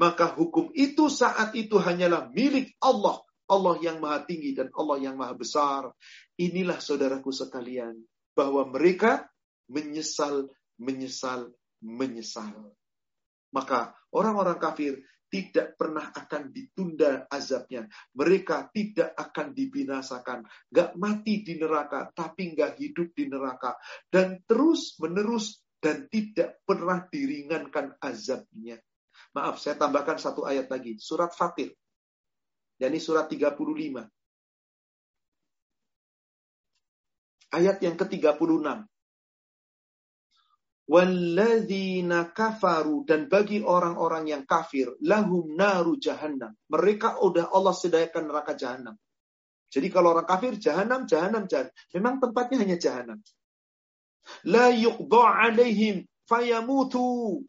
Maka 0.00 0.32
hukum 0.32 0.72
itu 0.72 1.12
saat 1.12 1.52
itu 1.52 1.76
hanyalah 1.76 2.32
milik 2.32 2.72
Allah 2.80 3.20
Allah 3.50 3.74
yang 3.82 3.98
maha 3.98 4.22
tinggi 4.22 4.54
dan 4.54 4.70
Allah 4.78 5.02
yang 5.02 5.18
maha 5.18 5.34
besar. 5.34 5.90
Inilah 6.38 6.78
saudaraku 6.78 7.34
sekalian, 7.34 7.98
bahwa 8.32 8.70
mereka 8.70 9.26
menyesal, 9.66 10.46
menyesal, 10.78 11.50
menyesal. 11.82 12.72
Maka 13.50 13.92
orang-orang 14.14 14.56
kafir 14.62 15.02
tidak 15.30 15.78
pernah 15.78 16.10
akan 16.10 16.50
ditunda 16.50 17.26
azabnya. 17.30 17.86
Mereka 18.14 18.74
tidak 18.74 19.14
akan 19.14 19.54
dibinasakan. 19.54 20.46
Gak 20.70 20.98
mati 20.98 21.46
di 21.46 21.54
neraka, 21.58 22.10
tapi 22.10 22.54
gak 22.54 22.78
hidup 22.78 23.14
di 23.14 23.30
neraka. 23.30 23.78
Dan 24.10 24.42
terus 24.42 24.98
menerus 24.98 25.62
dan 25.78 26.10
tidak 26.10 26.60
pernah 26.66 27.06
diringankan 27.06 27.98
azabnya. 28.02 28.78
Maaf, 29.30 29.62
saya 29.62 29.78
tambahkan 29.78 30.18
satu 30.18 30.42
ayat 30.42 30.66
lagi. 30.66 30.98
Surat 30.98 31.30
Fatir 31.30 31.79
yakni 32.80 32.98
surat 32.98 33.28
35. 33.28 34.08
Ayat 37.50 37.76
yang 37.84 37.98
ke-36. 38.00 38.88
Walladzina 40.90 42.34
kafaru 42.34 43.06
dan 43.06 43.30
bagi 43.30 43.62
orang-orang 43.62 44.26
yang 44.26 44.42
kafir 44.42 44.90
lahum 45.06 45.54
naru 45.54 45.94
jahannam. 46.02 46.50
Mereka 46.66 47.22
udah 47.22 47.54
Allah 47.54 47.74
sediakan 47.76 48.26
neraka 48.26 48.58
jahanam. 48.58 48.98
Jadi 49.70 49.86
kalau 49.86 50.18
orang 50.18 50.26
kafir 50.26 50.58
jahanam, 50.58 51.06
jahanam, 51.06 51.46
jahanam. 51.46 51.70
Memang 51.94 52.18
tempatnya 52.18 52.58
hanya 52.58 52.74
jahanam. 52.74 53.22
La 54.50 54.74
yuqda' 54.74 55.30
alaihim 55.46 56.10
fayamutu. 56.26 57.46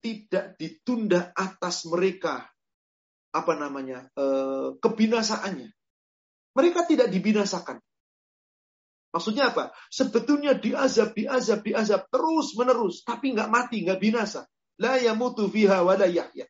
Tidak 0.00 0.56
ditunda 0.56 1.36
atas 1.36 1.84
mereka 1.84 2.48
apa 3.36 3.52
namanya 3.60 4.08
eh, 4.16 4.68
kebinasaannya. 4.80 5.68
Mereka 6.56 6.88
tidak 6.88 7.12
dibinasakan. 7.12 7.84
Maksudnya 9.12 9.52
apa? 9.52 9.72
Sebetulnya 9.92 10.56
diazab, 10.56 11.12
diazab, 11.16 11.60
diazab 11.64 12.08
terus 12.08 12.56
menerus, 12.56 13.04
tapi 13.04 13.32
nggak 13.36 13.52
mati, 13.52 13.84
nggak 13.84 14.00
binasa. 14.00 14.48
La 14.80 15.00
yamutu 15.00 15.48
fiha 15.48 15.84
wa 15.84 15.96
la 15.96 16.08
yahya. 16.08 16.44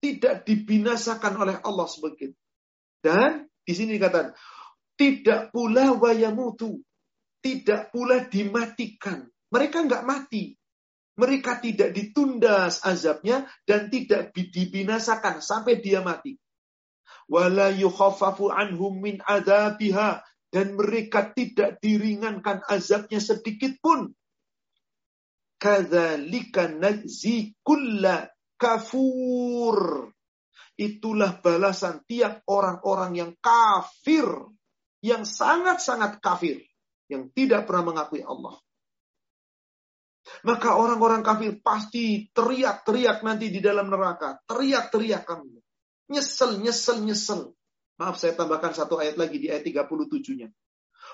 Tidak 0.00 0.44
dibinasakan 0.44 1.32
oleh 1.36 1.56
Allah 1.60 1.88
sebagian. 1.88 2.32
Dan 3.00 3.48
di 3.64 3.72
sini 3.76 4.00
dikatakan, 4.00 4.36
tidak 4.96 5.52
pula 5.52 5.92
wayamutu. 5.92 6.80
Tidak 7.44 7.92
pula 7.92 8.24
dimatikan. 8.26 9.28
Mereka 9.52 9.84
nggak 9.84 10.04
mati. 10.08 10.56
Mereka 11.16 11.64
tidak 11.64 11.96
ditunda 11.96 12.68
azabnya 12.68 13.48
dan 13.64 13.88
tidak 13.88 14.36
dibinasakan 14.36 15.40
sampai 15.40 15.80
dia 15.80 16.04
mati. 16.04 16.36
Wala 17.26 17.72
anhum 17.72 19.02
adabiha 19.24 20.20
dan 20.52 20.66
mereka 20.76 21.32
tidak 21.32 21.80
diringankan 21.80 22.62
azabnya 22.68 23.18
sedikit 23.18 23.80
pun. 23.80 24.12
Kadzalika 25.56 26.68
najzi 26.68 27.56
kafur. 28.60 30.12
Itulah 30.76 31.40
balasan 31.40 32.04
tiap 32.04 32.44
orang-orang 32.44 33.16
yang 33.16 33.32
kafir, 33.40 34.28
yang 35.00 35.24
sangat-sangat 35.24 36.20
kafir, 36.20 36.60
yang 37.08 37.32
tidak 37.32 37.64
pernah 37.64 37.96
mengakui 37.96 38.20
Allah. 38.20 38.60
Maka 40.42 40.74
orang-orang 40.74 41.22
kafir 41.22 41.58
pasti 41.62 42.26
teriak-teriak 42.34 43.22
nanti 43.22 43.50
di 43.50 43.62
dalam 43.62 43.90
neraka. 43.90 44.42
Teriak-teriak 44.46 45.22
kamu. 45.22 45.58
Nyesel, 46.10 46.62
nyesel, 46.62 47.02
nyesel. 47.02 47.40
Maaf 47.96 48.20
saya 48.20 48.36
tambahkan 48.36 48.76
satu 48.76 49.00
ayat 49.00 49.16
lagi 49.16 49.40
di 49.40 49.48
ayat 49.48 49.64
37-nya. 49.64 50.52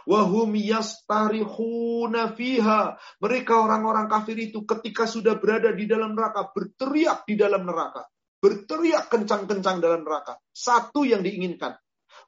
Wahum 0.08 0.50
yastarihuna 0.58 2.34
fiha. 2.34 2.98
Mereka 3.22 3.52
orang-orang 3.54 4.10
kafir 4.10 4.34
itu 4.40 4.66
ketika 4.66 5.06
sudah 5.06 5.38
berada 5.38 5.70
di 5.70 5.86
dalam 5.86 6.18
neraka, 6.18 6.50
berteriak 6.50 7.22
di 7.28 7.38
dalam 7.38 7.62
neraka. 7.62 8.08
Berteriak 8.42 9.06
kencang-kencang 9.06 9.78
dalam 9.78 10.02
neraka. 10.02 10.34
Satu 10.50 11.06
yang 11.06 11.22
diinginkan. 11.22 11.78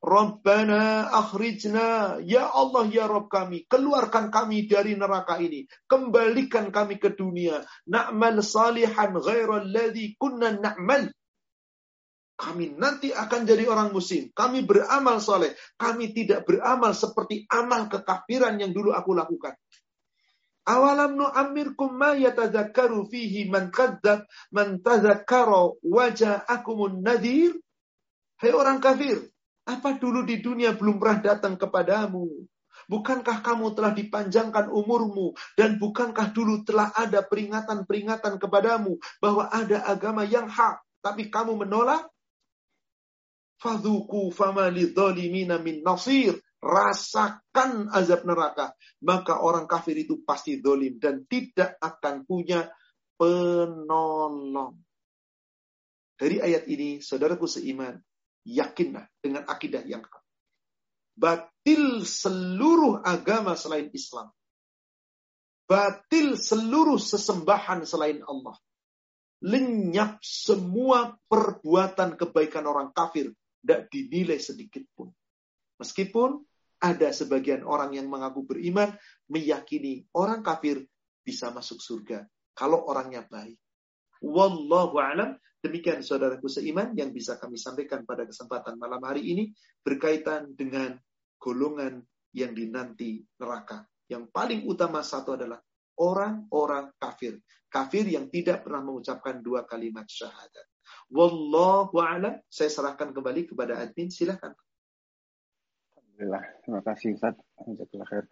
Rabbana 0.05 1.09
akhrijna. 1.09 2.21
Ya 2.29 2.45
Allah 2.53 2.85
ya 2.93 3.09
Rabb 3.09 3.33
kami. 3.33 3.65
Keluarkan 3.65 4.29
kami 4.29 4.69
dari 4.69 4.93
neraka 5.01 5.41
ini. 5.41 5.65
Kembalikan 5.89 6.69
kami 6.69 7.01
ke 7.01 7.17
dunia. 7.17 7.65
Na'mal 7.89 8.45
salihan 8.45 9.17
ghairal 9.17 9.65
ladhi 9.65 10.13
kunna 10.21 10.53
na'mal. 10.53 11.09
Kami 12.37 12.77
nanti 12.77 13.17
akan 13.17 13.49
jadi 13.49 13.65
orang 13.65 13.97
muslim. 13.97 14.29
Kami 14.37 14.69
beramal 14.69 15.25
soleh. 15.25 15.57
Kami 15.81 16.13
tidak 16.13 16.45
beramal 16.45 16.93
seperti 16.93 17.49
amal 17.49 17.89
kekafiran 17.89 18.61
yang 18.61 18.77
dulu 18.77 18.93
aku 18.93 19.17
lakukan. 19.17 19.57
Awalam 20.65 21.17
nu'amirkum 21.17 21.93
ma 21.97 22.17
yatazakkaru 22.17 23.09
fihi 23.09 23.49
man 23.49 23.73
kadzab 23.73 24.25
man 24.53 24.85
tazakkara 24.85 25.81
waja'akumun 25.81 27.01
nadir. 27.01 27.57
Hai 28.41 28.51
orang 28.51 28.83
kafir, 28.83 29.31
apa 29.65 29.97
dulu 29.97 30.25
di 30.29 30.45
dunia 30.45 30.77
belum 30.77 31.01
pernah 31.01 31.35
datang 31.35 31.57
kepadamu? 31.57 32.29
Bukankah 32.85 33.41
kamu 33.41 33.73
telah 33.73 33.93
dipanjangkan 33.97 34.69
umurmu 34.69 35.33
dan 35.57 35.81
bukankah 35.81 36.37
dulu 36.37 36.69
telah 36.69 36.93
ada 36.93 37.25
peringatan-peringatan 37.25 38.37
kepadamu 38.37 39.01
bahwa 39.25 39.49
ada 39.49 39.89
agama 39.89 40.29
yang 40.29 40.45
hak 40.45 40.85
tapi 41.01 41.33
kamu 41.33 41.65
menolak? 41.65 42.05
Fadhuku 43.57 44.29
fama 44.29 44.69
lidzalimina 44.69 45.57
min 45.57 45.81
nasir. 45.81 46.37
Rasakan 46.65 47.93
azab 47.93 48.25
neraka. 48.25 48.73
Maka 49.05 49.45
orang 49.45 49.69
kafir 49.69 50.01
itu 50.01 50.25
pasti 50.25 50.65
dolim 50.65 50.97
dan 50.97 51.29
tidak 51.29 51.77
akan 51.77 52.25
punya 52.25 52.73
penolong. 53.21 54.81
Dari 56.17 56.41
ayat 56.41 56.65
ini, 56.65 57.05
saudaraku 57.05 57.45
seiman, 57.45 58.01
yakinlah 58.45 59.09
dengan 59.19 59.49
akidah 59.49 59.83
yang 59.85 60.05
hak. 60.05 60.23
Batil 61.15 62.03
seluruh 62.05 63.01
agama 63.01 63.57
selain 63.57 63.89
Islam. 63.95 64.29
Batil 65.65 66.37
seluruh 66.37 67.01
sesembahan 67.01 67.89
selain 67.89 68.21
Allah. 68.27 68.57
Lenyap 69.45 70.21
semua 70.25 71.17
perbuatan 71.29 72.17
kebaikan 72.17 72.65
orang 72.69 72.93
kafir 72.93 73.33
tidak 73.65 73.89
dinilai 73.89 74.41
sedikit 74.41 74.85
pun. 74.93 75.09
Meskipun 75.81 76.37
ada 76.85 77.09
sebagian 77.17 77.65
orang 77.65 77.97
yang 77.97 78.13
mengaku 78.13 78.45
beriman, 78.45 78.93
meyakini 79.33 80.05
orang 80.13 80.45
kafir 80.45 80.85
bisa 81.25 81.49
masuk 81.49 81.81
surga 81.81 82.29
kalau 82.53 82.85
orangnya 82.85 83.25
baik. 83.25 83.57
Wallahu 84.25 84.97
alam. 84.97 85.37
Demikian 85.61 86.05
saudaraku 86.05 86.49
seiman 86.49 86.93
yang 86.97 87.12
bisa 87.12 87.41
kami 87.41 87.57
sampaikan 87.57 88.05
pada 88.05 88.29
kesempatan 88.29 88.77
malam 88.77 89.01
hari 89.01 89.25
ini 89.25 89.53
berkaitan 89.81 90.53
dengan 90.53 90.97
golongan 91.41 92.05
yang 92.37 92.53
dinanti 92.53 93.25
neraka. 93.41 93.85
Yang 94.09 94.29
paling 94.29 94.61
utama 94.68 95.01
satu 95.01 95.37
adalah 95.37 95.61
orang-orang 96.01 96.93
kafir. 97.01 97.41
Kafir 97.68 98.05
yang 98.05 98.29
tidak 98.29 98.64
pernah 98.64 98.85
mengucapkan 98.85 99.41
dua 99.41 99.64
kalimat 99.64 100.05
syahadat. 100.05 100.68
Wallahu 101.09 101.97
a'lam. 101.97 102.45
Saya 102.49 102.68
serahkan 102.68 103.16
kembali 103.16 103.49
kepada 103.49 103.81
admin. 103.81 104.12
Silakan. 104.12 104.53
Alhamdulillah. 105.97 106.45
Terima 106.61 106.81
kasih 106.85 107.16
Ustaz. 107.16 107.35
khair. 108.12 108.25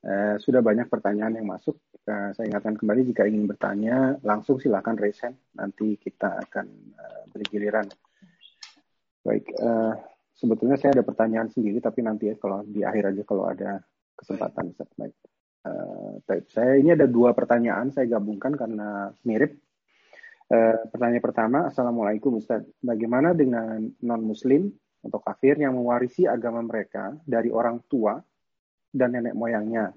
Eh, 0.00 0.36
sudah 0.40 0.64
banyak 0.64 0.88
pertanyaan 0.88 1.36
yang 1.36 1.48
masuk. 1.48 1.76
Eh, 2.08 2.30
saya 2.32 2.46
ingatkan 2.48 2.76
kembali 2.76 3.12
jika 3.12 3.28
ingin 3.28 3.44
bertanya 3.44 4.16
langsung 4.24 4.56
silakan 4.56 4.96
raise 4.96 5.20
hand. 5.20 5.36
Nanti 5.56 6.00
kita 6.00 6.40
akan 6.48 6.66
eh, 6.96 7.22
beri 7.28 7.46
giliran. 7.52 7.86
Baik, 9.20 9.44
eh, 9.52 9.94
sebetulnya 10.32 10.80
saya 10.80 10.96
ada 10.96 11.04
pertanyaan 11.04 11.52
sendiri 11.52 11.84
tapi 11.84 12.00
nanti 12.00 12.32
ya 12.32 12.40
kalau 12.40 12.64
di 12.64 12.80
akhir 12.80 13.12
aja 13.12 13.22
kalau 13.28 13.44
ada 13.48 13.80
kesempatan. 14.16 14.72
Baik. 14.96 15.16
Uh, 15.60 16.16
saya 16.48 16.80
ini 16.80 16.96
ada 16.96 17.04
dua 17.04 17.36
pertanyaan 17.36 17.92
saya 17.92 18.16
gabungkan 18.16 18.56
karena 18.56 19.12
mirip 19.28 19.60
Eh, 20.50 20.76
pertanyaan 20.90 21.22
pertama, 21.22 21.58
Assalamualaikum 21.70 22.42
Ustaz. 22.42 22.66
Bagaimana 22.82 23.30
dengan 23.38 23.86
non-muslim 24.02 24.66
atau 24.98 25.22
kafir 25.22 25.54
yang 25.62 25.78
mewarisi 25.78 26.26
agama 26.26 26.58
mereka 26.58 27.14
dari 27.22 27.54
orang 27.54 27.78
tua 27.86 28.18
dan 28.90 29.14
nenek 29.14 29.38
moyangnya? 29.38 29.94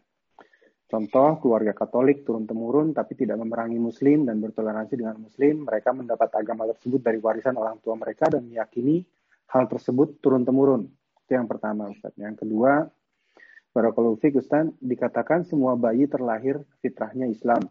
Contoh, 0.87 1.41
keluarga 1.41 1.73
Katolik 1.73 2.21
turun-temurun 2.21 2.93
tapi 2.93 3.17
tidak 3.17 3.41
memerangi 3.41 3.81
muslim 3.81 4.29
dan 4.29 4.37
bertoleransi 4.37 4.93
dengan 4.93 5.17
muslim, 5.17 5.65
mereka 5.65 5.89
mendapat 5.89 6.29
agama 6.37 6.69
tersebut 6.69 7.01
dari 7.01 7.17
warisan 7.17 7.57
orang 7.57 7.81
tua 7.81 7.97
mereka 7.97 8.29
dan 8.29 8.45
meyakini 8.45 9.01
hal 9.49 9.65
tersebut 9.65 10.21
turun-temurun. 10.21 10.85
Itu 11.25 11.31
yang 11.33 11.49
pertama 11.49 11.89
Ustaz. 11.89 12.13
Yang 12.15 12.45
kedua, 12.45 12.85
Fik 14.21 14.37
Ustaz, 14.37 14.69
dikatakan 14.77 15.49
semua 15.49 15.73
bayi 15.73 16.05
terlahir 16.05 16.61
fitrahnya 16.77 17.25
Islam 17.25 17.65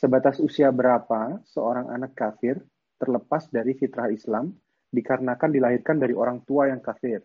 Sebatas 0.00 0.40
usia 0.40 0.72
berapa 0.72 1.44
seorang 1.44 1.92
anak 1.92 2.16
kafir 2.16 2.56
terlepas 2.96 3.52
dari 3.52 3.76
fitrah 3.76 4.08
Islam 4.08 4.48
dikarenakan 4.88 5.52
dilahirkan 5.52 6.00
dari 6.00 6.16
orang 6.16 6.40
tua 6.48 6.72
yang 6.72 6.80
kafir. 6.80 7.20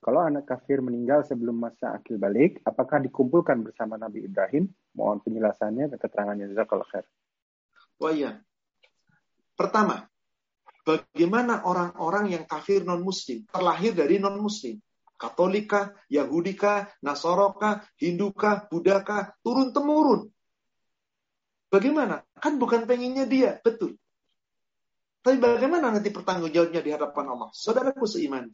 Kalau 0.00 0.24
anak 0.24 0.48
kafir 0.48 0.80
meninggal 0.80 1.28
sebelum 1.28 1.60
masa 1.60 1.92
akil 1.92 2.16
balik, 2.16 2.64
apakah 2.64 3.04
dikumpulkan 3.04 3.60
bersama 3.60 4.00
Nabi 4.00 4.24
Ibrahim? 4.24 4.64
Mohon 4.96 5.20
penjelasannya 5.28 5.92
dan 5.92 5.98
keterangannya. 6.00 6.48
Jazakallah 6.56 6.88
khair. 6.88 7.06
Oh 8.00 8.08
iya. 8.08 8.40
Pertama, 9.52 10.08
bagaimana 10.88 11.68
orang-orang 11.68 12.32
yang 12.32 12.48
kafir 12.48 12.80
non-muslim, 12.80 13.44
terlahir 13.52 13.92
dari 13.92 14.16
non-muslim? 14.16 14.80
Katolika, 15.20 15.92
Yahudika, 16.08 16.88
Nasoroka, 17.04 17.84
Hinduka, 18.00 18.64
Budaka, 18.72 19.36
turun-temurun. 19.44 20.32
Bagaimana? 21.68 22.24
Kan 22.40 22.56
bukan 22.56 22.88
pengennya 22.88 23.28
dia, 23.28 23.60
betul. 23.60 24.00
Tapi 25.20 25.36
bagaimana 25.36 25.92
nanti 25.92 26.08
pertanggung 26.08 26.48
jawabnya 26.48 26.80
di 26.80 26.88
hadapan 26.88 27.36
Allah? 27.36 27.52
Saudaraku 27.52 28.08
seiman. 28.08 28.48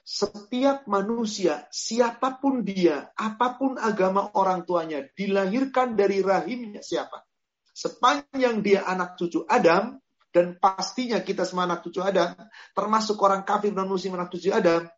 Setiap 0.00 0.88
manusia, 0.90 1.68
siapa 1.70 2.40
pun 2.40 2.66
dia, 2.66 3.12
apa 3.14 3.54
pun 3.54 3.78
agama 3.78 4.32
orang 4.34 4.66
tuanya, 4.66 5.06
dilahirkan 5.14 5.94
dari 5.94 6.24
rahimnya 6.24 6.82
siapa? 6.82 7.22
Sepanjang 7.70 8.64
dia 8.64 8.84
anak 8.84 9.20
cucu 9.20 9.46
Adam, 9.46 10.00
dan 10.30 10.58
pastinya 10.58 11.22
kita 11.22 11.46
semua 11.46 11.66
anak 11.66 11.86
cucu 11.86 12.02
Adam, 12.02 12.34
termasuk 12.74 13.18
orang 13.22 13.46
kafir 13.46 13.70
non 13.70 13.86
muslim 13.86 14.18
anak 14.18 14.34
cucu 14.34 14.50
Adam, 14.50 14.88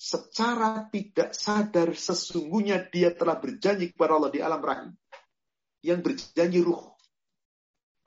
secara 0.00 0.88
tidak 0.88 1.36
sadar 1.36 1.92
sesungguhnya 1.92 2.88
dia 2.88 3.12
telah 3.12 3.36
berjanji 3.36 3.92
kepada 3.92 4.16
Allah 4.16 4.32
di 4.32 4.40
alam 4.40 4.62
rahim 4.64 4.90
yang 5.84 6.00
berjanji 6.00 6.64
ruh. 6.64 6.96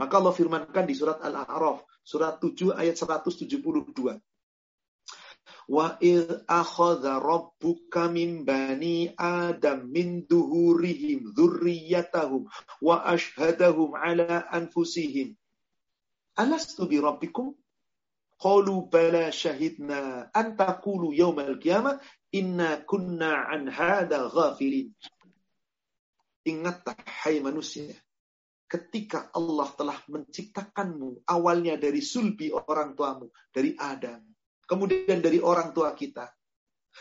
Maka 0.01 0.13
Allah 0.17 0.33
firmankan 0.33 0.89
di 0.89 0.97
surat 0.97 1.21
Al-A'raf, 1.21 1.85
surat 2.01 2.41
7 2.41 2.73
ayat 2.73 2.97
172. 2.97 3.61
Wa 5.69 5.95
id 6.03 6.43
akhadha 6.47 7.23
rabbuka 7.23 8.11
min 8.11 8.43
bani 8.43 9.15
Adam 9.15 9.87
min 9.87 10.27
duhurihim 10.27 11.31
dzurriyyatahum 11.31 12.51
wa 12.83 12.95
ashhadahum 13.07 13.95
ala 13.95 14.43
anfusihim. 14.51 15.35
Alastu 16.35 16.89
bi 16.89 16.99
rabbikum? 16.99 17.55
Qalu 18.41 18.91
bala 18.91 19.31
syahidna 19.31 20.27
an 20.35 20.57
taqulu 20.59 21.15
yaumal 21.15 21.55
qiyamah 21.61 22.01
inna 22.35 22.83
kunna 22.83 23.47
an 23.47 23.71
hada 23.71 24.27
ghafilin. 24.27 24.91
Ingatlah 26.43 26.99
hai 27.23 27.39
manusia, 27.39 27.95
ketika 28.67 29.31
Allah 29.31 29.69
telah 29.79 29.95
menciptakanmu 30.11 31.23
awalnya 31.23 31.79
dari 31.79 32.03
sulbi 32.03 32.51
orang 32.51 32.99
tuamu, 32.99 33.31
dari 33.53 33.79
Adam, 33.79 34.32
kemudian 34.65 35.19
dari 35.19 35.39
orang 35.39 35.71
tua 35.71 35.93
kita. 35.93 36.31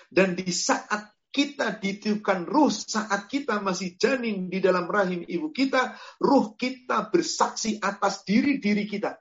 Dan 0.08 0.38
di 0.38 0.48
saat 0.50 1.12
kita 1.32 1.80
ditiupkan 1.80 2.44
ruh, 2.44 2.68
saat 2.68 3.28
kita 3.28 3.60
masih 3.64 3.96
janin 3.96 4.52
di 4.52 4.60
dalam 4.60 4.84
rahim 4.88 5.24
ibu 5.24 5.48
kita, 5.48 5.96
ruh 6.20 6.52
kita 6.56 7.08
bersaksi 7.08 7.80
atas 7.80 8.24
diri-diri 8.28 8.84
kita. 8.84 9.16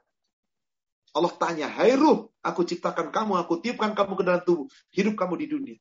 Allah 1.12 1.32
tanya, 1.36 1.68
hai 1.68 1.92
ruh, 1.96 2.32
aku 2.40 2.64
ciptakan 2.64 3.12
kamu, 3.12 3.36
aku 3.36 3.60
tiupkan 3.60 3.92
kamu 3.92 4.12
ke 4.16 4.24
dalam 4.24 4.42
tubuh, 4.44 4.66
hidup 4.96 5.16
kamu 5.16 5.34
di 5.40 5.46
dunia. 5.48 5.76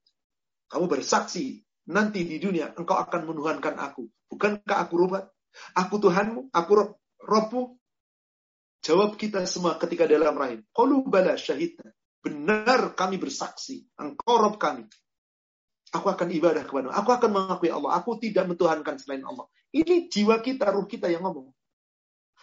Kamu 0.68 0.88
bersaksi, 0.88 1.64
nanti 1.88 2.24
di 2.28 2.40
dunia 2.40 2.76
engkau 2.76 3.00
akan 3.00 3.32
menuhankan 3.32 3.80
aku. 3.80 4.08
Bukankah 4.32 4.88
aku 4.88 4.94
robat? 4.96 5.28
Aku 5.76 6.00
Tuhanmu, 6.00 6.52
aku 6.52 6.72
rob, 6.76 6.92
Robmu. 7.22 7.78
Jawab 8.82 9.14
kita 9.14 9.46
semua 9.46 9.78
ketika 9.78 10.10
dalam 10.10 10.34
rahim. 10.34 10.66
Qalu 10.74 11.06
bala 11.06 11.38
syahidna. 11.38 11.94
Benar 12.22 12.94
kami 12.94 13.18
bersaksi. 13.18 13.82
Engkau 13.98 14.38
Rob 14.38 14.62
kami. 14.62 14.86
Aku 15.92 16.08
akan 16.08 16.32
ibadah 16.32 16.64
kepada 16.64 16.94
Aku 16.96 17.12
akan 17.12 17.30
mengakui 17.34 17.68
Allah. 17.68 18.00
Aku 18.00 18.16
tidak 18.22 18.48
mentuhankan 18.48 18.96
selain 18.96 19.28
Allah. 19.28 19.50
Ini 19.76 20.08
jiwa 20.08 20.40
kita, 20.40 20.72
ruh 20.72 20.88
kita 20.88 21.12
yang 21.12 21.28
ngomong. 21.28 21.52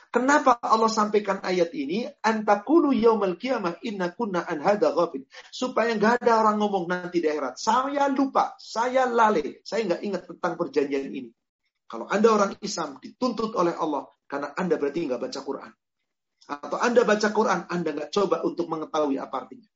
Kenapa 0.09 0.57
Allah 0.65 0.89
sampaikan 0.89 1.45
ayat 1.45 1.69
ini? 1.77 2.09
Antakulu 2.25 2.97
yaumal 2.97 3.37
qiyamah 3.37 3.77
inna 3.85 4.13
kunna 4.17 4.41
an 4.45 4.65
hada 4.65 4.93
ghafil. 4.97 5.29
Supaya 5.53 5.93
nggak 5.97 6.25
ada 6.25 6.41
orang 6.45 6.57
ngomong 6.61 6.89
nanti 6.89 7.21
di 7.21 7.29
akhirat. 7.29 7.61
Saya 7.61 8.09
lupa, 8.09 8.57
saya 8.57 9.05
lale, 9.05 9.61
saya 9.65 9.85
nggak 9.85 10.03
ingat 10.05 10.23
tentang 10.33 10.53
perjanjian 10.57 11.13
ini. 11.13 11.29
Kalau 11.89 12.09
Anda 12.09 12.29
orang 12.33 12.53
Islam 12.61 13.01
dituntut 13.01 13.53
oleh 13.57 13.77
Allah 13.77 14.09
karena 14.29 14.53
Anda 14.57 14.81
berarti 14.81 15.09
nggak 15.09 15.21
baca 15.25 15.41
Quran. 15.41 15.73
Atau 16.49 16.81
Anda 16.81 17.05
baca 17.05 17.29
Quran, 17.29 17.69
Anda 17.69 17.93
nggak 17.93 18.11
coba 18.11 18.41
untuk 18.41 18.73
mengetahui 18.73 19.21
apa 19.21 19.45
artinya. 19.45 19.69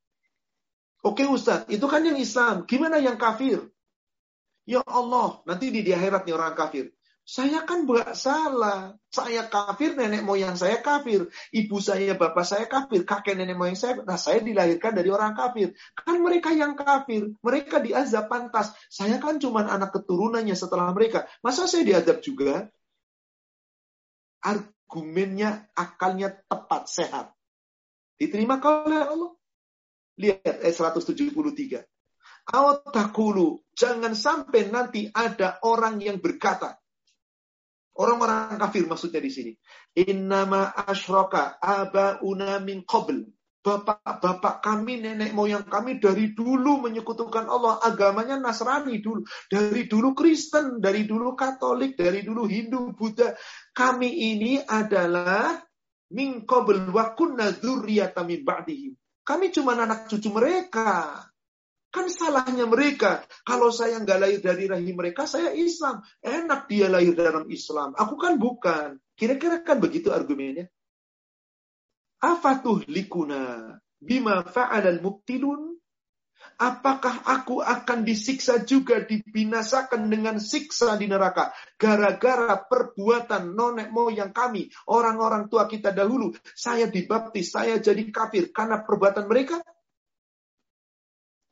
Oke 1.04 1.28
Ustaz, 1.28 1.68
itu 1.68 1.84
kan 1.84 2.00
yang 2.00 2.16
Islam. 2.16 2.64
Gimana 2.64 2.96
yang 2.96 3.20
kafir? 3.20 3.60
Ya 4.64 4.80
Allah, 4.86 5.42
nanti 5.44 5.68
di, 5.68 5.84
di 5.84 5.92
akhirat 5.92 6.24
nih 6.24 6.32
orang 6.32 6.54
kafir. 6.56 6.94
Saya 7.22 7.62
kan 7.62 7.86
nggak 7.86 8.18
salah. 8.18 8.98
Saya 9.06 9.46
kafir, 9.46 9.94
nenek 9.94 10.26
moyang 10.26 10.58
saya 10.58 10.82
kafir. 10.82 11.30
Ibu 11.54 11.78
saya, 11.78 12.18
bapak 12.18 12.42
saya 12.42 12.66
kafir. 12.66 13.06
Kakek 13.06 13.38
nenek 13.38 13.54
moyang 13.54 13.78
saya. 13.78 14.02
Nah, 14.02 14.18
saya 14.18 14.42
dilahirkan 14.42 14.90
dari 14.94 15.06
orang 15.06 15.38
kafir. 15.38 15.70
Kan 15.94 16.18
mereka 16.18 16.50
yang 16.50 16.74
kafir. 16.74 17.30
Mereka 17.38 17.78
diazab 17.78 18.26
pantas. 18.26 18.74
Saya 18.90 19.22
kan 19.22 19.38
cuma 19.38 19.62
anak 19.62 19.94
keturunannya 19.94 20.54
setelah 20.58 20.90
mereka. 20.90 21.30
Masa 21.46 21.70
saya 21.70 21.86
diazab 21.86 22.18
juga? 22.26 22.66
Argumennya, 24.92 25.72
akalnya 25.72 26.36
tepat, 26.52 26.84
sehat. 26.84 27.32
Diterima 28.20 28.60
oleh 28.60 29.08
Allah. 29.08 29.32
Lihat 30.20 30.68
ayat 30.68 30.76
173. 31.00 31.80
Awat 32.52 32.92
takulu, 32.92 33.64
jangan 33.72 34.12
sampai 34.12 34.68
nanti 34.68 35.08
ada 35.08 35.56
orang 35.64 35.96
yang 35.96 36.20
berkata, 36.20 36.76
Orang-orang 37.92 38.56
kafir 38.56 38.88
maksudnya 38.88 39.20
di 39.20 39.32
sini. 39.32 39.52
Innama 39.96 40.72
asyraka 40.72 41.60
abauna 41.60 42.56
min 42.60 42.88
qabl. 42.88 43.28
Bapak-bapak 43.62 44.58
kami, 44.58 44.98
nenek 44.98 45.30
moyang 45.38 45.62
kami 45.62 46.02
dari 46.02 46.34
dulu 46.34 46.82
menyekutukan 46.82 47.46
Allah. 47.46 47.78
Agamanya 47.84 48.34
Nasrani 48.40 48.98
dulu. 48.98 49.22
Dari 49.46 49.86
dulu 49.86 50.18
Kristen, 50.18 50.82
dari 50.82 51.06
dulu 51.06 51.38
Katolik, 51.38 51.94
dari 51.94 52.26
dulu 52.26 52.42
Hindu, 52.48 52.90
Buddha. 52.96 53.38
Kami 53.72 54.10
ini 54.36 54.60
adalah 54.60 55.56
min 56.12 56.44
qabl. 56.44 56.92
Kami 59.22 59.46
cuma 59.48 59.72
anak 59.72 60.00
cucu 60.12 60.28
mereka. 60.28 61.24
Kan 61.92 62.08
salahnya 62.08 62.64
mereka. 62.64 63.20
Kalau 63.44 63.68
saya 63.68 64.00
nggak 64.00 64.18
lahir 64.20 64.40
dari 64.40 64.64
rahim 64.64 64.96
mereka, 64.96 65.28
saya 65.28 65.52
Islam. 65.52 66.00
Enak 66.24 66.64
dia 66.64 66.88
lahir 66.88 67.12
dalam 67.12 67.44
Islam. 67.52 67.92
Aku 67.96 68.16
kan 68.16 68.40
bukan. 68.40 68.96
Kira-kira 69.12 69.60
kan 69.60 69.76
begitu 69.76 70.08
argumennya. 70.08 70.72
Afatuh 72.24 72.88
likuna 72.88 73.76
bima 74.00 74.40
fa'alal 74.40 75.04
muktilun. 75.04 75.71
Apakah 76.62 77.26
aku 77.26 77.58
akan 77.58 78.06
disiksa 78.06 78.62
juga, 78.62 79.02
dibinasakan 79.02 80.06
dengan 80.06 80.38
siksa 80.38 80.94
di 80.94 81.10
neraka? 81.10 81.50
Gara-gara 81.74 82.54
perbuatan 82.54 83.50
nonek 83.50 83.90
moyang 83.90 84.30
kami, 84.30 84.70
orang-orang 84.86 85.50
tua 85.50 85.66
kita 85.66 85.90
dahulu. 85.90 86.30
Saya 86.54 86.86
dibaptis, 86.86 87.50
saya 87.50 87.82
jadi 87.82 88.06
kafir 88.14 88.54
karena 88.54 88.78
perbuatan 88.78 89.26
mereka. 89.26 89.58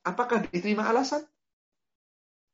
Apakah 0.07 0.47
diterima 0.47 0.87
alasan? 0.87 1.27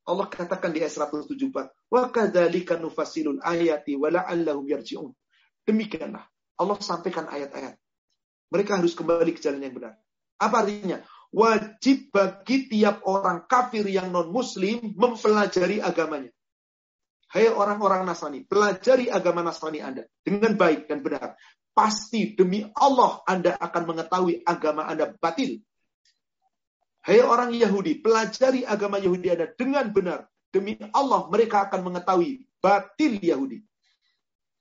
Allah 0.09 0.25
katakan 0.25 0.73
di 0.73 0.81
ayat 0.81 0.97
174, 0.97 1.69
"Wa 1.93 2.09
kadzalika 2.09 2.79
nufasilul 2.81 3.37
ayati 3.37 3.93
wa 3.93 4.09
yarji'un." 4.09 5.13
Demikianlah 5.61 6.25
Allah 6.57 6.77
sampaikan 6.81 7.29
ayat-ayat. 7.29 7.77
Mereka 8.49 8.81
harus 8.81 8.97
kembali 8.97 9.35
ke 9.35 9.43
jalan 9.45 9.61
yang 9.61 9.75
benar. 9.77 9.93
Apa 10.41 10.65
artinya? 10.65 11.03
Wajib 11.35 12.11
bagi 12.11 12.71
tiap 12.71 13.03
orang 13.03 13.43
kafir 13.45 13.83
yang 13.87 14.11
non-muslim 14.11 14.95
mempelajari 14.95 15.83
agamanya. 15.83 16.31
Hai 17.27 17.51
orang-orang 17.51 18.07
Nasrani, 18.07 18.47
pelajari 18.47 19.11
agama 19.11 19.43
Nasrani 19.43 19.83
Anda 19.83 20.07
dengan 20.23 20.55
baik 20.55 20.87
dan 20.87 21.03
benar. 21.03 21.35
Pasti 21.75 22.33
demi 22.33 22.63
Allah 22.71 23.19
Anda 23.27 23.59
akan 23.59 23.83
mengetahui 23.83 24.47
agama 24.47 24.87
Anda 24.87 25.11
batil 25.11 25.61
Hai 27.07 27.23
orang 27.23 27.55
Yahudi, 27.55 28.03
pelajari 28.03 28.67
agama 28.67 28.99
Yahudi 28.99 29.31
Anda 29.31 29.47
dengan 29.55 29.87
benar. 29.95 30.27
Demi 30.51 30.75
Allah, 30.91 31.31
mereka 31.31 31.63
akan 31.71 31.87
mengetahui 31.87 32.43
batil 32.59 33.15
Yahudi. 33.23 33.63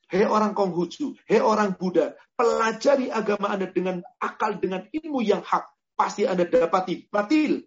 Hei 0.06 0.22
orang 0.22 0.54
Konghucu, 0.54 1.18
hei 1.26 1.42
orang 1.42 1.74
Buddha, 1.74 2.14
pelajari 2.38 3.10
agama 3.10 3.50
Anda 3.50 3.66
dengan 3.66 3.98
akal, 4.22 4.62
dengan 4.62 4.86
ilmu 4.94 5.18
yang 5.26 5.42
hak. 5.42 5.66
Pasti 5.96 6.28
Anda 6.28 6.44
dapati 6.44 7.08
batil. 7.08 7.64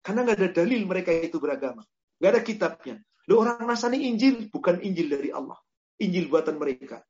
Karena 0.00 0.24
nggak 0.24 0.38
ada 0.40 0.50
dalil 0.64 0.82
mereka 0.88 1.12
itu 1.12 1.36
beragama. 1.36 1.84
Nggak 2.16 2.30
ada 2.32 2.42
kitabnya. 2.42 2.96
Lo 3.28 3.42
orang 3.44 3.60
Nasani 3.68 4.08
Injil 4.08 4.48
bukan 4.48 4.80
Injil 4.80 5.12
dari 5.12 5.28
Allah. 5.34 5.58
Injil 6.00 6.32
buatan 6.32 6.56
mereka. 6.56 7.04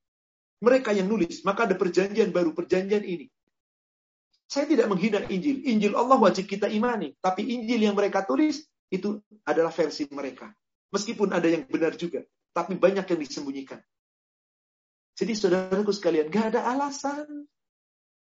Mereka 0.64 0.90
yang 0.96 1.06
nulis. 1.06 1.46
Maka 1.46 1.70
ada 1.70 1.76
perjanjian 1.78 2.34
baru, 2.34 2.56
perjanjian 2.56 3.04
ini. 3.04 3.30
Saya 4.50 4.66
tidak 4.66 4.90
menghina 4.90 5.22
Injil. 5.30 5.62
Injil 5.62 5.94
Allah 5.94 6.18
wajib 6.18 6.50
kita 6.50 6.66
imani. 6.66 7.14
Tapi 7.22 7.46
Injil 7.46 7.86
yang 7.86 7.94
mereka 7.94 8.26
tulis 8.26 8.64
itu 8.90 9.20
adalah 9.46 9.70
versi 9.70 10.08
mereka. 10.10 10.50
Meskipun 10.90 11.34
ada 11.36 11.46
yang 11.46 11.68
benar 11.68 11.94
juga. 11.94 12.24
Tapi 12.56 12.80
banyak 12.80 13.04
yang 13.04 13.20
disembunyikan. 13.20 13.82
Jadi 15.16 15.32
saudaraku 15.32 15.92
sekalian, 15.92 16.28
gak 16.28 16.56
ada 16.56 16.68
alasan 16.72 17.48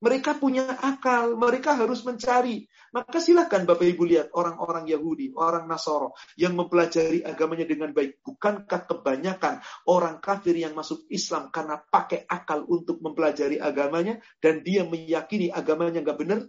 mereka 0.05 0.36
punya 0.36 0.76
akal, 0.85 1.32
mereka 1.40 1.72
harus 1.72 2.05
mencari. 2.05 2.68
Maka 2.93 3.24
silakan 3.24 3.64
Bapak 3.64 3.89
Ibu 3.89 4.05
lihat 4.05 4.28
orang-orang 4.36 4.85
Yahudi, 4.85 5.32
orang 5.32 5.64
Nasoro 5.64 6.12
yang 6.36 6.52
mempelajari 6.52 7.24
agamanya 7.24 7.64
dengan 7.64 7.97
baik. 7.97 8.20
Bukankah 8.20 8.85
kebanyakan 8.85 9.64
orang 9.89 10.20
kafir 10.20 10.60
yang 10.60 10.76
masuk 10.76 11.09
Islam 11.09 11.48
karena 11.48 11.81
pakai 11.81 12.28
akal 12.28 12.68
untuk 12.68 13.01
mempelajari 13.01 13.56
agamanya 13.56 14.20
dan 14.44 14.60
dia 14.60 14.85
meyakini 14.85 15.48
agamanya 15.48 16.05
nggak 16.05 16.18
benar? 16.20 16.40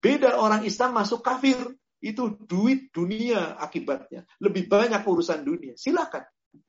Beda 0.00 0.40
orang 0.40 0.64
Islam 0.64 0.96
masuk 0.96 1.20
kafir. 1.20 1.60
Itu 2.00 2.40
duit 2.40 2.92
dunia 2.92 3.56
akibatnya. 3.60 4.24
Lebih 4.40 4.68
banyak 4.68 5.04
urusan 5.04 5.44
dunia. 5.44 5.76
Silakan. 5.76 6.24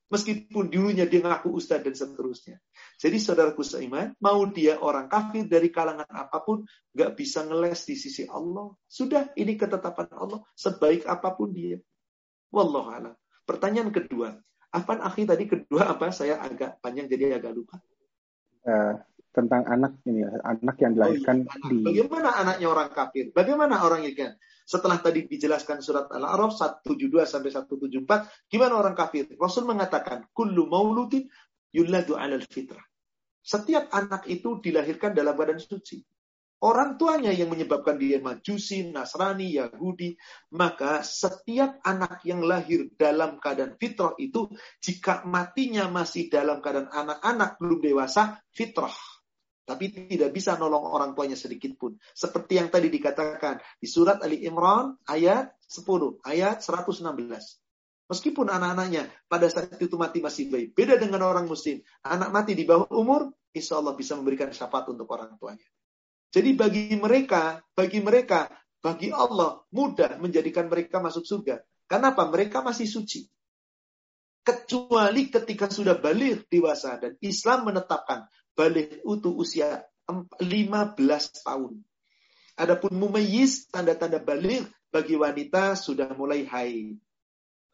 Meskipun 0.08 0.72
dulunya 0.72 1.04
dia 1.04 1.20
ngaku 1.20 1.52
ustadz 1.52 1.84
dan 1.84 1.96
seterusnya. 1.96 2.58
Jadi 2.96 3.20
saudaraku 3.20 3.60
seiman, 3.60 4.16
mau 4.24 4.40
dia 4.48 4.80
orang 4.80 5.12
kafir 5.12 5.52
dari 5.52 5.68
kalangan 5.68 6.08
apa 6.08 6.40
pun, 6.40 6.64
nggak 6.96 7.12
bisa 7.20 7.44
ngeles 7.44 7.84
di 7.84 7.96
sisi 8.00 8.24
Allah. 8.24 8.72
Sudah, 8.88 9.36
ini 9.36 9.60
ketetapan 9.60 10.08
Allah. 10.16 10.40
Sebaik 10.56 11.04
apa 11.04 11.36
pun 11.36 11.52
dia. 11.52 11.78
Wallahu 12.56 13.12
Pertanyaan 13.44 13.92
kedua. 13.92 14.40
Apa 14.72 15.00
akhi 15.04 15.28
tadi 15.28 15.48
kedua 15.48 15.92
apa? 15.92 16.12
Saya 16.16 16.40
agak 16.40 16.80
panjang 16.80 17.12
jadi 17.12 17.40
agak 17.40 17.52
lupa. 17.52 17.80
Uh, 18.68 19.00
tentang 19.38 19.70
anak 19.70 20.02
ini 20.10 20.26
anak 20.26 20.76
yang 20.82 20.98
dilahirkan 20.98 21.46
oh, 21.46 21.70
iya, 21.70 21.70
di 21.70 21.78
bagaimana 21.86 22.30
anaknya 22.42 22.68
orang 22.74 22.90
kafir 22.90 23.26
bagaimana 23.30 23.76
orang 23.86 24.02
ikan 24.10 24.34
setelah 24.68 25.00
tadi 25.00 25.24
dijelaskan 25.24 25.80
surat 25.80 26.12
Al-A'raf 26.12 26.52
172 26.84 27.24
sampai 27.24 27.56
174 27.56 28.52
gimana 28.52 28.76
orang 28.76 28.92
kafir? 29.00 29.32
Rasul 29.40 29.64
mengatakan 29.64 30.28
kullu 30.36 30.68
mauludin 30.68 31.24
yuladu 31.72 32.20
'alal 32.20 32.44
fitrah. 32.44 32.84
Setiap 33.40 33.88
anak 33.96 34.28
itu 34.28 34.60
dilahirkan 34.60 35.16
dalam 35.16 35.32
badan 35.40 35.56
suci. 35.56 36.04
Orang 36.58 36.98
tuanya 36.98 37.30
yang 37.30 37.54
menyebabkan 37.54 38.02
dia 38.02 38.18
majusi, 38.18 38.90
Nasrani, 38.90 39.62
Yahudi, 39.62 40.18
maka 40.58 41.06
setiap 41.06 41.78
anak 41.86 42.26
yang 42.26 42.42
lahir 42.42 42.90
dalam 42.98 43.38
keadaan 43.38 43.78
fitrah 43.78 44.18
itu, 44.18 44.50
jika 44.82 45.22
matinya 45.30 45.86
masih 45.86 46.34
dalam 46.34 46.58
keadaan 46.58 46.90
anak-anak 46.90 47.62
belum 47.62 47.78
dewasa, 47.78 48.42
fitrah. 48.50 48.92
Tapi 49.68 49.92
tidak 49.92 50.32
bisa 50.32 50.56
nolong 50.56 50.88
orang 50.88 51.12
tuanya 51.12 51.36
sedikit 51.36 51.76
pun. 51.76 52.00
Seperti 52.16 52.56
yang 52.56 52.72
tadi 52.72 52.88
dikatakan 52.88 53.60
di 53.76 53.88
surat 53.92 54.24
Ali 54.24 54.48
Imran 54.48 54.96
ayat 55.04 55.52
10, 55.68 56.24
ayat 56.24 56.64
116. 56.64 57.04
Meskipun 58.08 58.48
anak-anaknya 58.48 59.12
pada 59.28 59.52
saat 59.52 59.76
itu 59.76 60.00
mati 60.00 60.24
masih 60.24 60.48
bayi. 60.48 60.72
Beda 60.72 60.96
dengan 60.96 61.28
orang 61.28 61.52
muslim. 61.52 61.84
Anak 62.08 62.32
mati 62.32 62.56
di 62.56 62.64
bawah 62.64 62.88
umur, 62.96 63.28
insya 63.52 63.76
Allah 63.84 63.92
bisa 64.00 64.16
memberikan 64.16 64.48
syafaat 64.56 64.88
untuk 64.88 65.12
orang 65.12 65.36
tuanya. 65.36 65.68
Jadi 66.32 66.56
bagi 66.56 66.96
mereka, 66.96 67.60
bagi 67.76 68.00
mereka, 68.00 68.48
bagi 68.80 69.12
Allah 69.12 69.60
mudah 69.76 70.16
menjadikan 70.16 70.72
mereka 70.72 71.04
masuk 71.04 71.28
surga. 71.28 71.60
Kenapa? 71.92 72.24
Mereka 72.32 72.64
masih 72.64 72.88
suci. 72.88 73.28
Kecuali 74.48 75.28
ketika 75.28 75.68
sudah 75.68 76.00
balik 76.00 76.48
dewasa 76.48 76.96
dan 76.96 77.20
Islam 77.20 77.68
menetapkan 77.68 78.32
balik 78.56 79.04
utuh 79.04 79.36
usia 79.36 79.84
15 80.08 80.40
tahun. 81.44 81.84
Adapun 82.56 82.96
mumayyiz 82.96 83.68
tanda-tanda 83.68 84.24
balik 84.24 84.64
bagi 84.88 85.20
wanita 85.20 85.76
sudah 85.76 86.16
mulai 86.16 86.48
haid. 86.48 86.96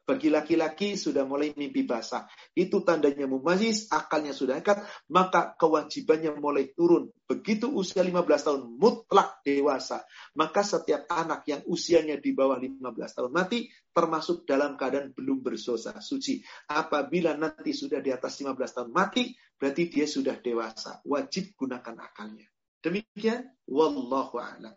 Bagi 0.04 0.28
laki-laki 0.28 1.00
sudah 1.00 1.24
mulai 1.24 1.56
mimpi 1.56 1.88
basah. 1.88 2.28
Itu 2.52 2.84
tandanya 2.84 3.24
mumazis, 3.24 3.88
akalnya 3.88 4.36
sudah 4.36 4.60
dekat, 4.60 4.84
maka 5.08 5.56
kewajibannya 5.56 6.36
mulai 6.36 6.76
turun. 6.76 7.08
Begitu 7.24 7.72
usia 7.72 8.04
15 8.04 8.20
tahun, 8.20 8.62
mutlak 8.76 9.40
dewasa. 9.48 10.04
Maka 10.36 10.60
setiap 10.60 11.08
anak 11.08 11.48
yang 11.48 11.64
usianya 11.72 12.20
di 12.20 12.36
bawah 12.36 12.60
15 12.60 12.84
tahun 13.16 13.32
mati, 13.32 13.72
termasuk 13.96 14.44
dalam 14.44 14.76
keadaan 14.76 15.16
belum 15.16 15.40
bersosa 15.40 15.96
suci. 16.04 16.44
Apabila 16.68 17.40
nanti 17.40 17.72
sudah 17.72 18.04
di 18.04 18.12
atas 18.12 18.44
15 18.44 18.76
tahun 18.76 18.92
mati, 18.92 19.32
berarti 19.56 19.88
dia 19.88 20.04
sudah 20.04 20.36
dewasa. 20.44 21.00
Wajib 21.08 21.56
gunakan 21.56 21.96
akalnya. 22.04 22.52
Demikian, 22.84 23.56
wallahu 23.72 24.36
a'lam. 24.36 24.76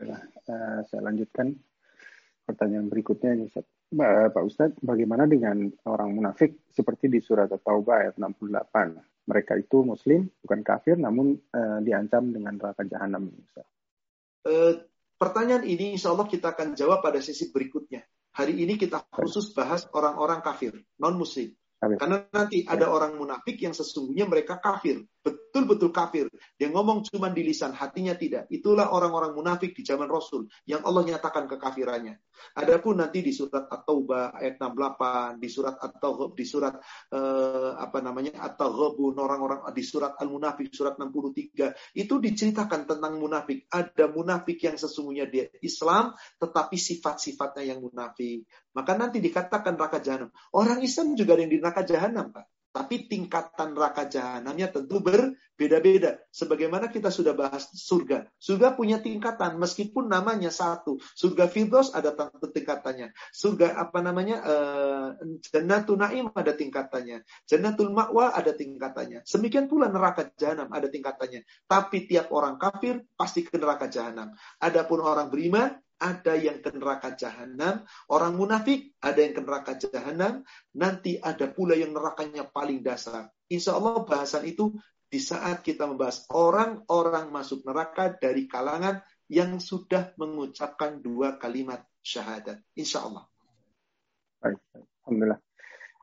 Uh, 0.00 0.80
saya 0.88 1.04
lanjutkan 1.04 1.60
pertanyaan 2.50 2.90
berikutnya 2.90 3.38
Ustaz. 3.46 3.62
Pak 3.94 4.42
Ustadz, 4.42 4.82
bagaimana 4.82 5.30
dengan 5.30 5.70
orang 5.86 6.10
munafik 6.10 6.66
seperti 6.74 7.06
di 7.06 7.22
surat 7.22 7.46
At-Taubah 7.46 8.02
ayat 8.02 8.14
68? 8.18 9.30
Mereka 9.30 9.52
itu 9.62 9.86
muslim, 9.86 10.26
bukan 10.42 10.60
kafir, 10.66 10.98
namun 10.98 11.38
uh, 11.54 11.78
diancam 11.78 12.34
dengan 12.34 12.58
neraka 12.58 12.82
jahanam. 12.82 13.30
Uh, 14.42 14.82
pertanyaan 15.14 15.62
ini 15.62 15.94
insya 15.94 16.10
Allah 16.10 16.26
kita 16.26 16.50
akan 16.50 16.74
jawab 16.74 16.98
pada 16.98 17.22
sesi 17.22 17.54
berikutnya. 17.54 18.02
Hari 18.34 18.58
ini 18.58 18.74
kita 18.74 19.06
khusus 19.14 19.54
bahas 19.54 19.86
orang-orang 19.94 20.42
kafir, 20.42 20.74
non-muslim. 20.98 21.54
Karena 21.80 22.20
nanti 22.28 22.60
ada 22.68 22.92
orang 22.92 23.16
munafik 23.16 23.56
yang 23.56 23.72
sesungguhnya 23.72 24.28
mereka 24.28 24.60
kafir 24.60 25.00
betul-betul 25.20 25.90
kafir. 25.92 26.26
Dia 26.56 26.72
ngomong 26.72 27.04
cuma 27.10 27.28
di 27.28 27.44
lisan, 27.44 27.76
hatinya 27.76 28.16
tidak. 28.16 28.48
Itulah 28.48 28.94
orang-orang 28.94 29.36
munafik 29.36 29.76
di 29.76 29.84
zaman 29.84 30.08
Rasul 30.08 30.48
yang 30.64 30.86
Allah 30.86 31.04
nyatakan 31.04 31.50
kekafirannya. 31.50 32.16
Adapun 32.56 33.02
nanti 33.02 33.20
di 33.20 33.34
surat 33.36 33.68
At-Taubah 33.68 34.38
ayat 34.38 34.56
68, 34.56 35.42
di 35.42 35.48
surat 35.52 35.76
At-Taubah, 35.76 36.32
di 36.32 36.44
surat 36.48 36.74
uh, 37.12 37.76
apa 37.76 37.98
namanya 38.00 38.40
At-Taghabun 38.40 39.20
orang-orang 39.20 39.60
di 39.76 39.84
surat 39.84 40.16
Al-Munafik 40.16 40.72
surat 40.72 40.96
63 40.96 41.98
itu 41.98 42.14
diceritakan 42.16 42.88
tentang 42.88 43.20
munafik. 43.20 43.68
Ada 43.68 44.08
munafik 44.08 44.62
yang 44.64 44.80
sesungguhnya 44.80 45.28
dia 45.28 45.52
Islam 45.60 46.16
tetapi 46.40 46.76
sifat-sifatnya 46.80 47.76
yang 47.76 47.84
munafik. 47.84 48.48
Maka 48.72 48.96
nanti 48.96 49.18
dikatakan 49.18 49.76
neraka 49.76 49.98
jahanam. 50.00 50.30
Orang 50.54 50.80
Islam 50.80 51.18
juga 51.18 51.36
ada 51.36 51.42
yang 51.44 51.52
di 51.52 51.58
neraka 51.58 51.82
jahanam, 51.84 52.30
Pak. 52.30 52.59
Tapi 52.70 53.10
tingkatan 53.10 53.74
neraka 53.74 54.06
jahanamnya 54.06 54.70
tentu 54.70 55.02
berbeda-beda. 55.02 56.22
Sebagaimana 56.30 56.86
kita 56.86 57.10
sudah 57.10 57.34
bahas 57.34 57.66
surga. 57.74 58.30
Surga 58.38 58.78
punya 58.78 59.02
tingkatan 59.02 59.58
meskipun 59.58 60.06
namanya 60.06 60.54
satu. 60.54 61.02
Surga 61.18 61.50
Firdaus 61.50 61.90
ada 61.90 62.14
tingkatannya. 62.46 63.10
Surga 63.34 63.74
apa 63.74 63.98
namanya? 63.98 64.36
Uh, 64.46 65.08
Jannatul 65.50 65.98
Naim 65.98 66.30
ada 66.30 66.54
tingkatannya. 66.54 67.26
Jannatul 67.42 67.90
Ma'wa 67.90 68.30
ada 68.30 68.54
tingkatannya. 68.54 69.26
Semikian 69.26 69.66
pula 69.66 69.90
neraka 69.90 70.30
jahanam 70.38 70.70
ada 70.70 70.86
tingkatannya. 70.86 71.42
Tapi 71.66 72.06
tiap 72.06 72.30
orang 72.30 72.54
kafir 72.54 73.02
pasti 73.18 73.42
ke 73.42 73.58
neraka 73.58 73.90
jahanam. 73.90 74.30
Adapun 74.62 75.02
orang 75.02 75.26
beriman 75.26 75.74
ada 76.00 76.34
yang 76.34 76.64
ke 76.64 76.72
neraka 76.72 77.12
jahanam, 77.12 77.84
orang 78.08 78.32
munafik 78.34 78.96
ada 79.04 79.20
yang 79.20 79.36
ke 79.36 79.42
neraka 79.44 79.72
jahanam, 79.76 80.42
nanti 80.72 81.20
ada 81.20 81.46
pula 81.52 81.76
yang 81.76 81.92
nerakanya 81.92 82.48
paling 82.48 82.80
dasar. 82.80 83.28
Insya 83.52 83.76
Allah 83.76 84.00
bahasan 84.08 84.48
itu 84.48 84.72
di 85.10 85.20
saat 85.20 85.60
kita 85.60 85.84
membahas 85.84 86.24
orang-orang 86.32 87.28
masuk 87.28 87.66
neraka 87.68 88.16
dari 88.16 88.48
kalangan 88.48 89.04
yang 89.28 89.60
sudah 89.60 90.16
mengucapkan 90.16 91.04
dua 91.04 91.36
kalimat 91.36 91.84
syahadat. 92.00 92.64
Insya 92.74 93.04
Allah. 93.04 93.28
Baik, 94.40 94.58
Alhamdulillah. 95.04 95.40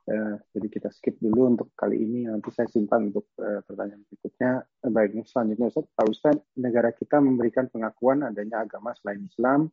Uh, 0.07 0.39
jadi 0.55 0.67
kita 0.71 0.87
skip 0.95 1.19
dulu 1.19 1.51
untuk 1.51 1.75
kali 1.75 1.99
ini. 1.99 2.31
Nanti 2.31 2.47
saya 2.55 2.71
simpan 2.71 3.11
untuk 3.11 3.27
uh, 3.43 3.59
pertanyaan 3.67 4.07
berikutnya. 4.07 4.63
Uh, 4.79 4.91
baik, 4.91 5.19
selanjutnya 5.27 5.67
Ustaz. 5.67 5.83
Pak 5.91 6.07
Ustaz, 6.07 6.37
negara 6.55 6.95
kita 6.95 7.19
memberikan 7.19 7.67
pengakuan 7.67 8.23
adanya 8.23 8.63
agama 8.63 8.95
selain 8.95 9.27
Islam 9.27 9.67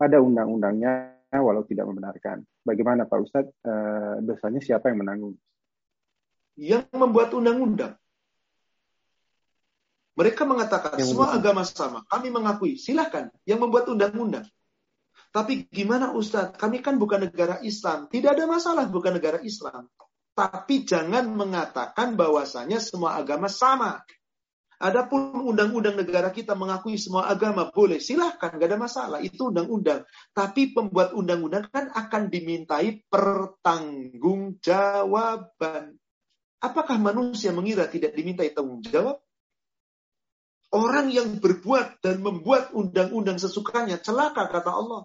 ada 0.00 0.18
undang-undangnya 0.18 1.20
walau 1.38 1.62
tidak 1.62 1.86
membenarkan. 1.86 2.42
Bagaimana 2.66 3.06
Pak 3.06 3.18
Ustadz, 3.22 3.54
e, 3.62 3.72
dosanya 4.26 4.58
siapa 4.58 4.90
yang 4.90 5.06
menanggung? 5.06 5.38
Yang 6.58 6.90
membuat 6.90 7.30
undang-undang. 7.30 7.94
Mereka 10.18 10.42
mengatakan 10.42 10.98
yang 10.98 11.14
semua 11.14 11.30
membuat... 11.30 11.38
agama 11.38 11.62
sama. 11.62 12.00
Kami 12.10 12.28
mengakui, 12.34 12.74
silahkan 12.74 13.30
yang 13.46 13.62
membuat 13.62 13.86
undang-undang. 13.86 14.44
Tapi 15.30 15.70
gimana 15.70 16.10
Ustadz? 16.10 16.58
Kami 16.58 16.82
kan 16.82 16.98
bukan 16.98 17.30
negara 17.30 17.62
Islam. 17.62 18.10
Tidak 18.10 18.34
ada 18.34 18.50
masalah 18.50 18.90
bukan 18.90 19.14
negara 19.14 19.38
Islam. 19.46 19.86
Tapi 20.34 20.82
jangan 20.82 21.30
mengatakan 21.30 22.18
bahwasanya 22.18 22.82
semua 22.82 23.14
agama 23.14 23.46
sama. 23.46 24.02
Adapun 24.80 25.44
undang-undang 25.44 26.00
negara 26.00 26.32
kita 26.32 26.56
mengakui 26.56 26.96
semua 26.96 27.28
agama 27.28 27.68
boleh, 27.68 28.00
silahkan, 28.00 28.56
gak 28.56 28.64
ada 28.64 28.80
masalah. 28.80 29.20
Itu 29.20 29.52
undang-undang. 29.52 30.08
Tapi 30.32 30.72
pembuat 30.72 31.12
undang-undang 31.12 31.68
kan 31.68 31.92
akan 31.92 32.32
dimintai 32.32 33.04
pertanggungjawaban. 33.12 36.00
Apakah 36.64 36.96
manusia 36.96 37.52
mengira 37.52 37.92
tidak 37.92 38.16
dimintai 38.16 38.56
tanggung 38.56 38.80
jawab? 38.80 39.20
Orang 40.72 41.12
yang 41.12 41.36
berbuat 41.36 42.00
dan 42.00 42.24
membuat 42.24 42.72
undang-undang 42.72 43.36
sesukanya 43.36 44.00
celaka 44.00 44.48
kata 44.48 44.72
Allah. 44.72 45.04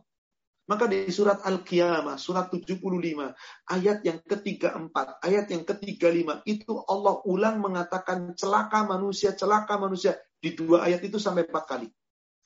Maka 0.65 0.89
di 0.89 1.05
surat 1.13 1.45
Al-Qiyamah, 1.45 2.17
surat 2.17 2.49
75, 2.49 3.37
ayat 3.69 4.01
yang 4.01 4.17
ketiga-empat, 4.25 5.21
ayat 5.21 5.45
yang 5.53 5.61
ketiga-lima, 5.61 6.41
itu 6.49 6.81
Allah 6.89 7.21
ulang 7.29 7.61
mengatakan 7.61 8.33
celaka 8.33 8.81
manusia, 8.81 9.37
celaka 9.37 9.77
manusia. 9.77 10.17
Di 10.41 10.57
dua 10.57 10.89
ayat 10.89 11.05
itu 11.05 11.21
sampai 11.21 11.45
empat 11.45 11.65
kali. 11.69 11.87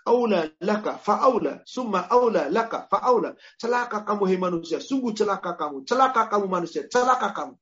Aula 0.03 0.51
laka 0.59 0.99
fa'aula, 0.99 1.63
summa 1.63 2.11
aula 2.11 2.51
laka 2.51 2.91
fa'aula. 2.91 3.39
Celaka 3.55 4.03
kamu 4.03 4.23
hai 4.27 4.39
manusia, 4.39 4.83
sungguh 4.83 5.15
celaka 5.15 5.55
kamu. 5.55 5.87
Celaka 5.87 6.27
kamu 6.27 6.45
manusia, 6.51 6.91
celaka 6.91 7.31
kamu. 7.31 7.55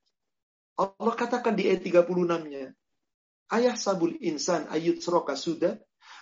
Allah 0.77 1.13
katakan 1.17 1.53
di 1.53 1.69
ayat 1.69 1.85
36-nya. 1.85 2.73
Ayah 3.53 3.75
sabul 3.77 4.17
insan 4.25 4.65
ayat 4.73 5.05
seroka 5.05 5.37
sudah. 5.37 5.77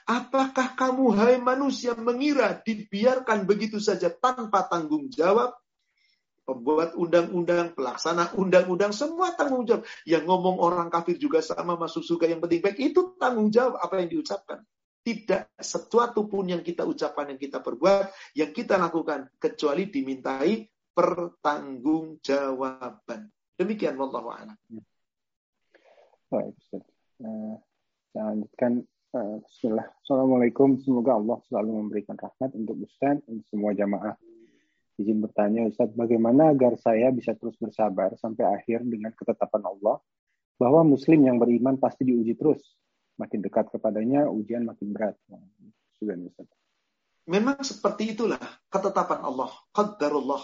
Apakah 0.06 0.77
kamu, 0.77 1.18
hai 1.18 1.41
manusia, 1.41 1.98
mengira 1.98 2.61
dibiarkan 2.61 3.49
begitu 3.49 3.82
saja 3.82 4.14
tanpa 4.14 4.69
tanggung 4.69 5.10
jawab? 5.10 5.57
Pembuat 6.45 6.94
undang-undang, 6.94 7.73
pelaksana 7.73 8.38
undang-undang, 8.38 8.94
semua 8.94 9.34
tanggung 9.34 9.65
jawab. 9.65 9.82
Yang 10.06 10.30
ngomong 10.30 10.61
orang 10.61 10.94
kafir 10.94 11.18
juga 11.18 11.41
sama 11.41 11.73
masuk 11.73 12.06
surga 12.06 12.38
yang 12.38 12.41
penting 12.45 12.61
baik. 12.61 12.77
Itu 12.77 13.18
tanggung 13.18 13.49
jawab 13.49 13.82
apa 13.82 13.98
yang 13.98 14.14
diucapkan. 14.14 14.61
Tidak 15.02 15.57
sesuatu 15.57 16.30
pun 16.30 16.53
yang 16.53 16.61
kita 16.61 16.86
ucapkan, 16.86 17.34
yang 17.34 17.41
kita 17.41 17.65
perbuat, 17.65 18.38
yang 18.38 18.53
kita 18.53 18.77
lakukan. 18.77 19.26
Kecuali 19.41 19.90
dimintai 19.90 20.69
pertanggungjawaban. 20.94 23.26
Demikian, 23.57 23.98
Wallahu 23.98 24.30
a'lam. 24.30 24.53
Baik, 26.30 26.53
Uh, 27.15 27.56
saya 28.11 28.27
lanjutkan. 28.27 28.84
Uh, 29.16 29.40
Bismillah. 29.48 29.88
Assalamualaikum. 30.04 30.76
Semoga 30.84 31.16
Allah 31.16 31.40
selalu 31.48 31.88
memberikan 31.88 32.20
rahmat 32.20 32.52
untuk 32.52 32.84
Ustaz 32.84 33.24
dan 33.24 33.40
semua 33.48 33.72
jamaah. 33.72 34.20
Izin 35.00 35.24
bertanya, 35.24 35.72
Ustaz, 35.72 35.88
bagaimana 35.96 36.52
agar 36.52 36.76
saya 36.76 37.16
bisa 37.16 37.32
terus 37.32 37.56
bersabar 37.56 38.12
sampai 38.20 38.44
akhir 38.44 38.84
dengan 38.84 39.16
ketetapan 39.16 39.72
Allah 39.72 40.04
bahwa 40.60 40.84
Muslim 40.84 41.32
yang 41.32 41.40
beriman 41.40 41.80
pasti 41.80 42.04
diuji 42.04 42.36
terus. 42.36 42.60
Makin 43.16 43.40
dekat 43.40 43.72
kepadanya, 43.72 44.28
ujian 44.28 44.68
makin 44.68 44.92
berat. 44.92 45.16
Sudah, 45.96 46.20
Ustaz. 46.20 46.52
Memang 47.24 47.64
seperti 47.64 48.20
itulah 48.20 48.44
ketetapan 48.68 49.24
Allah. 49.24 49.48
Qaddarullah. 49.72 50.44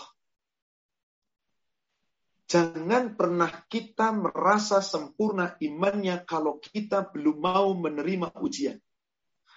Jangan 2.51 3.15
pernah 3.15 3.47
kita 3.71 4.11
merasa 4.11 4.83
sempurna 4.83 5.55
imannya 5.63 6.27
kalau 6.27 6.59
kita 6.59 7.07
belum 7.07 7.39
mau 7.39 7.71
menerima 7.79 8.35
ujian. 8.43 8.75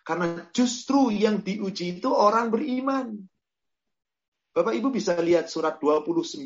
Karena 0.06 0.46
justru 0.54 1.10
yang 1.10 1.42
diuji 1.42 1.98
itu 1.98 2.06
orang 2.14 2.54
beriman. 2.54 3.18
Bapak 4.54 4.78
Ibu 4.78 4.94
bisa 4.94 5.18
lihat 5.18 5.50
surat 5.50 5.82
29, 5.82 6.38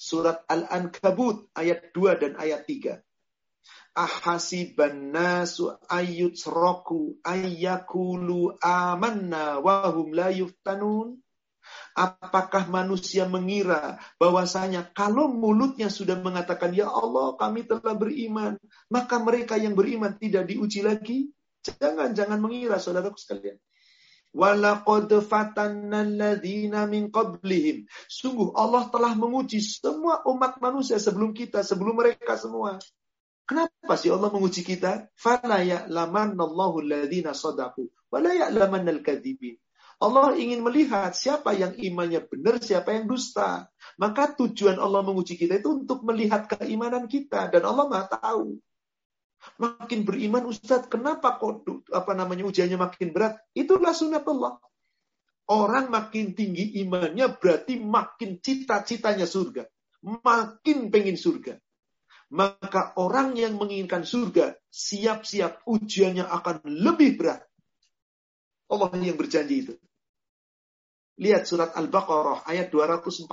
surat 0.00 0.40
Al-Ankabut 0.48 1.52
ayat 1.52 1.92
2 1.92 2.16
dan 2.16 2.32
ayat 2.40 2.64
3. 2.64 2.96
Ahasiban 3.92 5.12
ayyutsraku 5.92 7.20
ayyakulu 7.20 8.56
amanna 8.64 9.60
wahum 9.60 10.16
la 10.16 10.32
yuftanun. 10.32 11.20
Apakah 11.94 12.70
manusia 12.70 13.26
mengira 13.26 13.98
bahwasanya 14.16 14.94
kalau 14.94 15.26
mulutnya 15.26 15.90
sudah 15.90 16.18
mengatakan 16.22 16.70
ya 16.70 16.86
Allah 16.86 17.34
kami 17.34 17.66
telah 17.66 17.98
beriman, 17.98 18.54
maka 18.86 19.18
mereka 19.18 19.58
yang 19.58 19.74
beriman 19.74 20.14
tidak 20.14 20.46
diuji 20.46 20.86
lagi? 20.86 21.34
Jangan 21.60 22.14
jangan 22.14 22.38
mengira 22.38 22.78
saudaraku 22.78 23.18
sekalian. 23.18 23.58
Walaqad 24.30 25.10
min 26.86 27.02
qablihim. 27.10 27.90
Sungguh 28.06 28.54
Allah 28.54 28.86
telah 28.94 29.18
menguji 29.18 29.58
semua 29.58 30.22
umat 30.30 30.62
manusia 30.62 31.02
sebelum 31.02 31.34
kita, 31.34 31.66
sebelum 31.66 31.98
mereka 31.98 32.38
semua. 32.38 32.78
Kenapa 33.50 33.98
sih 33.98 34.14
Allah 34.14 34.30
menguji 34.30 34.62
kita? 34.62 35.10
Fala 35.18 35.58
ya'lamannallahu. 35.66 36.86
Allah 40.00 40.32
ingin 40.32 40.64
melihat 40.64 41.12
siapa 41.12 41.52
yang 41.52 41.76
imannya 41.76 42.24
benar, 42.24 42.56
siapa 42.56 42.96
yang 42.96 43.04
dusta. 43.04 43.68
Maka 44.00 44.32
tujuan 44.32 44.80
Allah 44.80 45.04
menguji 45.04 45.36
kita 45.36 45.60
itu 45.60 45.84
untuk 45.84 46.00
melihat 46.08 46.48
keimanan 46.48 47.04
kita 47.04 47.52
dan 47.52 47.68
Allah 47.68 47.84
Maha 47.84 48.08
tahu. 48.08 48.56
Makin 49.60 50.08
beriman 50.08 50.48
Ustadz, 50.48 50.88
kenapa 50.88 51.36
kok 51.36 51.68
apa 51.92 52.12
namanya 52.16 52.48
ujiannya 52.48 52.80
makin 52.80 53.12
berat? 53.12 53.44
Itulah 53.52 53.92
sunat 53.92 54.24
Allah. 54.24 54.56
Orang 55.52 55.92
makin 55.92 56.32
tinggi 56.32 56.80
imannya 56.80 57.36
berarti 57.36 57.76
makin 57.76 58.40
cita-citanya 58.40 59.28
surga. 59.28 59.68
Makin 60.00 60.88
pengen 60.88 61.20
surga. 61.20 61.60
Maka 62.30 62.96
orang 62.96 63.36
yang 63.36 63.58
menginginkan 63.60 64.06
surga, 64.06 64.56
siap-siap 64.72 65.66
ujiannya 65.68 66.24
akan 66.24 66.64
lebih 66.64 67.20
berat. 67.20 67.44
Allah 68.70 68.88
yang 68.96 69.18
berjanji 69.18 69.66
itu. 69.66 69.74
Lihat 71.20 71.44
surat 71.44 71.76
Al-Baqarah 71.76 72.48
ayat 72.48 72.72
214. 72.72 73.28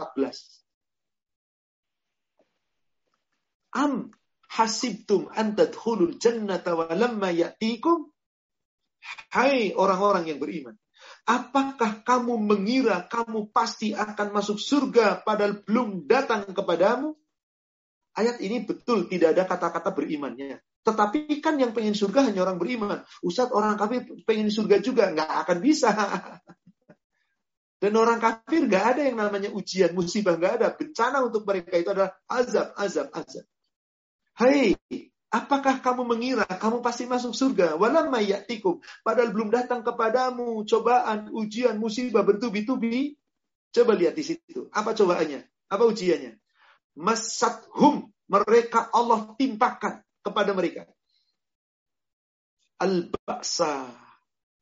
Am 3.79 4.11
hasibtum 4.51 5.31
an 5.31 5.55
tadkhulul 5.55 6.19
jannata 6.19 6.75
wa 6.75 6.91
lamma 6.91 7.31
ya'tikum 7.31 8.11
Hai 9.31 9.71
orang-orang 9.71 10.27
yang 10.27 10.39
beriman, 10.41 10.75
apakah 11.27 12.03
kamu 12.03 12.35
mengira 12.41 13.05
kamu 13.07 13.53
pasti 13.55 13.95
akan 13.95 14.35
masuk 14.35 14.59
surga 14.59 15.23
padahal 15.23 15.63
belum 15.63 16.09
datang 16.09 16.49
kepadamu? 16.51 17.15
Ayat 18.17 18.41
ini 18.41 18.65
betul 18.65 19.05
tidak 19.05 19.37
ada 19.37 19.45
kata-kata 19.45 19.93
berimannya. 19.93 20.57
Tetapi 20.81 21.37
kan 21.37 21.59
yang 21.61 21.75
pengen 21.75 21.93
surga 21.93 22.31
hanya 22.31 22.41
orang 22.41 22.57
beriman. 22.57 23.05
Ustadz 23.21 23.53
orang 23.53 23.77
kafir 23.77 24.09
pengen 24.25 24.49
surga 24.49 24.81
juga. 24.81 25.13
Nggak 25.13 25.29
akan 25.45 25.57
bisa. 25.61 25.91
Dan 27.77 27.93
orang 27.93 28.17
kafir 28.17 28.65
gak 28.65 28.97
ada 28.97 29.01
yang 29.05 29.21
namanya 29.21 29.53
ujian, 29.53 29.93
musibah 29.93 30.33
gak 30.33 30.61
ada. 30.61 30.67
Bencana 30.73 31.21
untuk 31.21 31.45
mereka 31.45 31.77
itu 31.77 31.93
adalah 31.93 32.17
azab, 32.25 32.73
azab, 32.73 33.13
azab. 33.13 33.45
Hai, 34.33 34.73
apakah 35.29 35.77
kamu 35.85 36.01
mengira 36.09 36.45
kamu 36.45 36.81
pasti 36.81 37.05
masuk 37.05 37.37
surga? 37.37 37.77
Walamma 37.77 38.17
ya'tikum. 38.25 38.81
Padahal 39.05 39.29
belum 39.29 39.53
datang 39.53 39.85
kepadamu 39.85 40.65
cobaan, 40.65 41.29
ujian, 41.29 41.77
musibah 41.77 42.25
bertubi-tubi. 42.25 43.13
Coba 43.69 43.93
lihat 43.93 44.17
di 44.17 44.25
situ. 44.25 44.73
Apa 44.73 44.97
cobaannya? 44.97 45.45
Apa 45.69 45.85
ujiannya? 45.85 46.33
Masathum. 46.97 48.09
Mereka 48.27 48.89
Allah 48.89 49.37
timpakan 49.37 50.01
kepada 50.25 50.51
mereka. 50.57 50.89
Al-ba'sa. 52.81 53.85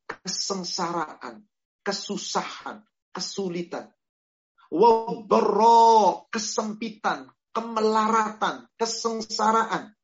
Kesengsaraan. 0.03 1.47
Kesusahan 1.79 2.83
kesulitan. 3.15 3.87
Wabro, 4.67 6.27
kesempitan, 6.27 7.31
kemelaratan, 7.55 8.67
kesengsaraan. 8.75 9.95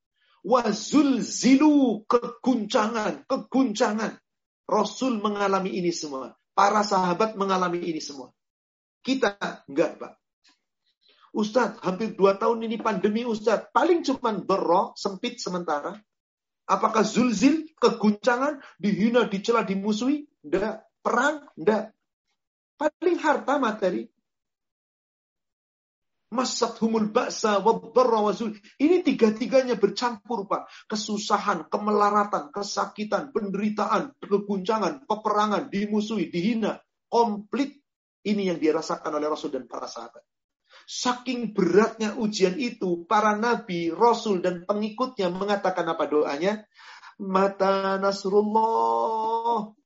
Wazulzilu, 0.42 2.08
keguncangan, 2.08 3.28
keguncangan. 3.28 4.16
Rasul 4.66 5.20
mengalami 5.20 5.76
ini 5.76 5.92
semua. 5.92 6.32
Para 6.56 6.82
sahabat 6.88 7.36
mengalami 7.36 7.84
ini 7.84 8.00
semua. 8.00 8.32
Kita 9.04 9.36
enggak, 9.68 10.00
Pak. 10.00 10.14
Ustadz, 11.32 11.80
hampir 11.84 12.16
dua 12.16 12.36
tahun 12.36 12.68
ini 12.68 12.80
pandemi 12.80 13.24
Ustadz. 13.24 13.72
Paling 13.72 14.04
cuma 14.04 14.36
berro, 14.40 14.96
sempit 14.96 15.40
sementara. 15.40 15.96
Apakah 16.68 17.04
zulzil, 17.04 17.68
keguncangan, 17.80 18.64
dihina, 18.80 19.28
dicela, 19.28 19.68
dimusuhi? 19.68 20.28
Enggak. 20.44 20.88
Perang? 21.02 21.44
Enggak. 21.60 21.92
Paling 22.82 23.18
harta 23.22 23.62
materi. 23.62 24.10
Masat 26.34 26.82
humul 26.82 27.14
baksa 27.14 27.62
wabbarra 27.62 28.26
wazul. 28.26 28.58
Ini 28.82 29.06
tiga-tiganya 29.06 29.78
bercampur, 29.78 30.50
Pak. 30.50 30.90
Kesusahan, 30.90 31.70
kemelaratan, 31.70 32.50
kesakitan, 32.50 33.30
penderitaan, 33.30 34.18
keguncangan, 34.18 35.06
peperangan, 35.06 35.70
dimusuhi, 35.70 36.34
dihina. 36.34 36.82
Komplit. 37.06 37.78
Ini 38.26 38.50
yang 38.50 38.58
dirasakan 38.58 39.22
oleh 39.22 39.30
Rasul 39.30 39.54
dan 39.54 39.70
para 39.70 39.86
sahabat. 39.86 40.26
Saking 40.88 41.54
beratnya 41.54 42.18
ujian 42.18 42.58
itu, 42.58 43.06
para 43.06 43.38
nabi, 43.38 43.94
rasul, 43.94 44.42
dan 44.42 44.66
pengikutnya 44.66 45.30
mengatakan 45.30 45.86
apa 45.86 46.10
doanya? 46.10 46.66
Mata 47.22 48.02
Nasrullah, 48.02 49.78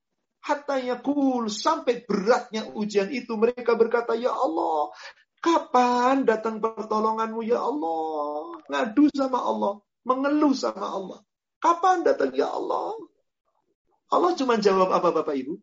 Hatta 0.45 0.77
yakul, 0.77 1.49
sampai 1.49 2.05
beratnya 2.05 2.69
ujian 2.77 3.09
itu 3.09 3.33
mereka 3.33 3.73
berkata, 3.73 4.13
Ya 4.13 4.29
Allah, 4.29 4.93
kapan 5.41 6.21
datang 6.21 6.61
pertolonganmu 6.61 7.41
ya 7.41 7.65
Allah? 7.65 8.61
Ngadu 8.69 9.09
sama 9.09 9.41
Allah, 9.41 9.81
mengeluh 10.05 10.53
sama 10.53 10.85
Allah. 10.85 11.19
Kapan 11.57 12.05
datang 12.05 12.29
ya 12.37 12.53
Allah? 12.53 12.93
Allah 14.13 14.31
cuma 14.37 14.61
jawab 14.61 14.93
apa 14.93 15.09
Bapak 15.09 15.33
Ibu? 15.33 15.57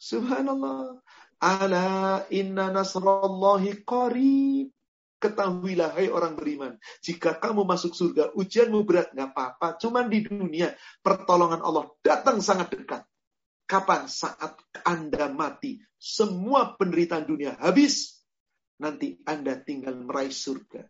Subhanallah. 0.00 1.04
Ala 1.38 2.24
inna 2.32 2.72
nasrallahi 2.72 3.84
qarib. 3.84 4.72
Ketahuilah, 5.18 5.98
hai 5.98 6.06
orang 6.14 6.38
beriman, 6.38 6.78
jika 7.02 7.34
kamu 7.42 7.66
masuk 7.66 7.90
surga, 7.90 8.30
ujianmu 8.38 8.86
berat, 8.86 9.10
nggak 9.10 9.34
apa-apa. 9.34 9.74
Cuman 9.82 10.06
di 10.06 10.22
dunia, 10.22 10.70
pertolongan 11.02 11.58
Allah 11.58 11.90
datang 12.06 12.38
sangat 12.38 12.70
dekat. 12.70 13.02
Kapan? 13.68 14.08
Saat 14.08 14.56
Anda 14.88 15.28
mati. 15.28 15.76
Semua 16.00 16.72
penderitaan 16.74 17.28
dunia 17.28 17.60
habis. 17.60 18.24
Nanti 18.80 19.20
Anda 19.28 19.60
tinggal 19.60 20.00
meraih 20.00 20.32
surga. 20.32 20.88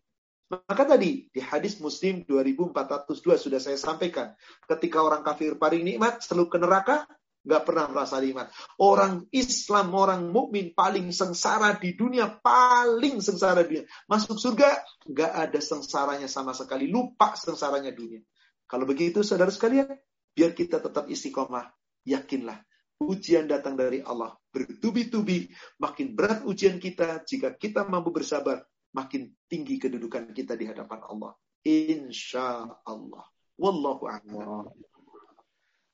Maka 0.49 0.97
tadi 0.97 1.29
di 1.29 1.41
hadis 1.45 1.77
Muslim 1.77 2.25
2402 2.25 3.37
sudah 3.37 3.61
saya 3.61 3.77
sampaikan. 3.77 4.33
Ketika 4.65 5.05
orang 5.05 5.21
kafir 5.21 5.61
paling 5.61 5.85
nikmat, 5.85 6.25
selalu 6.25 6.47
ke 6.49 6.59
neraka, 6.63 6.97
nggak 7.45 7.63
pernah 7.69 7.85
merasa 7.93 8.17
nikmat. 8.17 8.49
Orang 8.81 9.29
Islam, 9.29 9.93
orang 9.93 10.33
mukmin 10.33 10.73
paling 10.73 11.13
sengsara 11.13 11.77
di 11.77 11.93
dunia, 11.93 12.29
paling 12.41 13.21
sengsara 13.21 13.61
di 13.65 13.81
dunia. 13.81 13.87
Masuk 14.09 14.41
surga, 14.41 14.85
nggak 15.05 15.33
ada 15.49 15.61
sengsaranya 15.61 16.29
sama 16.29 16.57
sekali. 16.57 16.89
Lupa 16.89 17.37
sengsaranya 17.37 17.93
dunia. 17.93 18.25
Kalau 18.65 18.89
begitu, 18.89 19.21
saudara 19.21 19.53
sekalian, 19.53 20.01
biar 20.33 20.57
kita 20.57 20.81
tetap 20.81 21.09
istiqomah. 21.09 21.73
Yakinlah, 22.09 22.68
ujian 23.03 23.47
datang 23.47 23.79
dari 23.79 24.03
Allah. 24.03 24.35
Bertubi-tubi, 24.51 25.47
makin 25.79 26.19
berat 26.19 26.43
ujian 26.43 26.83
kita, 26.83 27.23
jika 27.23 27.55
kita 27.55 27.87
mampu 27.87 28.11
bersabar, 28.11 28.67
makin 28.95 29.31
tinggi 29.47 29.79
kedudukan 29.79 30.35
kita 30.35 30.59
di 30.59 30.67
hadapan 30.67 31.01
Allah. 31.07 31.33
Insya 31.63 32.67
Allah. 32.87 33.25
Wallahu 33.59 34.07
a'lam. 34.07 34.71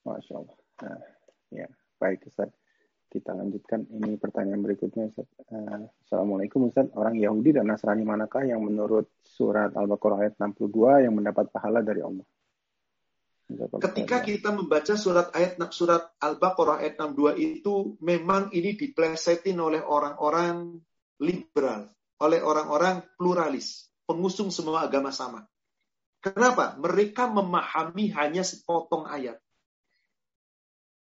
Masya 0.05 0.35
Allah. 0.37 0.57
Nah, 0.85 1.01
ya, 1.49 1.69
baik 1.97 2.29
Ustaz. 2.29 2.53
Kita 3.09 3.31
lanjutkan 3.31 3.87
ini 3.95 4.19
pertanyaan 4.19 4.61
berikutnya 4.61 5.09
Ustaz. 5.09 5.29
Uh, 5.49 5.89
Assalamualaikum 6.05 6.69
Ustaz. 6.69 6.91
Orang 6.93 7.17
Yahudi 7.17 7.57
dan 7.57 7.71
Nasrani 7.71 8.05
manakah 8.05 8.45
yang 8.45 8.61
menurut 8.61 9.09
surat 9.25 9.73
Al-Baqarah 9.73 10.29
ayat 10.29 10.35
62 10.37 11.09
yang 11.09 11.15
mendapat 11.17 11.49
pahala 11.49 11.81
dari 11.81 12.05
Allah? 12.05 12.27
Ketika 13.57 14.21
kita 14.21 14.51
membaca 14.51 14.95
surat 14.99 15.31
ayat 15.33 15.59
surat 15.71 16.13
Al-Baqarah 16.19 16.83
ayat 16.83 16.99
62 16.99 17.39
itu 17.39 17.97
memang 18.03 18.51
ini 18.51 18.75
diplesetin 18.75 19.57
oleh 19.59 19.83
orang-orang 19.83 20.81
liberal, 21.23 21.89
oleh 22.21 22.41
orang-orang 22.43 23.03
pluralis, 23.17 23.89
pengusung 24.05 24.51
semua 24.51 24.85
agama 24.85 25.15
sama. 25.15 25.47
Kenapa? 26.25 26.77
Mereka 26.81 27.29
memahami 27.29 28.09
hanya 28.17 28.43
sepotong 28.45 29.05
ayat. 29.05 29.37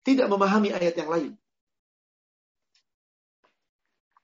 Tidak 0.07 0.27
memahami 0.31 0.71
ayat 0.73 0.95
yang 0.97 1.11
lain. 1.11 1.33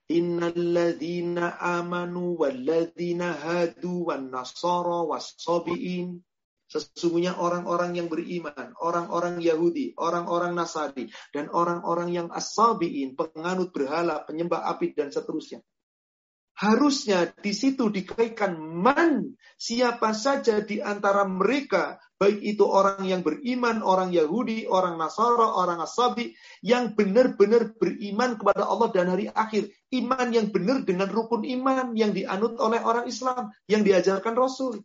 Innalladzina 0.06 1.58
amanu 1.58 2.38
walladzina 2.38 3.34
hadu 3.34 4.06
wan 4.06 4.30
nasara 4.30 5.02
was-sabiin 5.02 6.22
Sesungguhnya 6.66 7.38
orang-orang 7.38 7.94
yang 7.94 8.10
beriman, 8.10 8.74
orang-orang 8.82 9.38
Yahudi, 9.38 9.94
orang-orang 9.94 10.58
Nasari, 10.58 11.06
dan 11.30 11.46
orang-orang 11.54 12.10
yang 12.10 12.28
asabiin, 12.34 13.14
penganut 13.14 13.70
berhala, 13.70 14.26
penyembah 14.26 14.66
api, 14.74 14.90
dan 14.90 15.14
seterusnya. 15.14 15.62
Harusnya 16.56 17.36
di 17.36 17.52
situ 17.52 17.92
dikaitkan 17.92 18.56
man 18.56 19.36
siapa 19.60 20.16
saja 20.16 20.64
di 20.64 20.80
antara 20.80 21.28
mereka 21.28 22.00
baik 22.16 22.40
itu 22.40 22.64
orang 22.64 23.04
yang 23.04 23.20
beriman, 23.20 23.84
orang 23.84 24.08
Yahudi, 24.08 24.64
orang 24.64 24.96
Nasara, 24.96 25.52
orang 25.52 25.84
Asabi 25.84 26.32
yang 26.64 26.96
benar-benar 26.96 27.76
beriman 27.76 28.40
kepada 28.40 28.64
Allah 28.64 28.88
dan 28.88 29.12
hari 29.12 29.28
akhir, 29.28 29.68
iman 30.00 30.32
yang 30.32 30.48
benar 30.48 30.80
dengan 30.88 31.12
rukun 31.12 31.44
iman 31.44 31.92
yang 31.92 32.16
dianut 32.16 32.56
oleh 32.56 32.80
orang 32.80 33.04
Islam 33.04 33.52
yang 33.68 33.84
diajarkan 33.84 34.32
Rasul. 34.32 34.80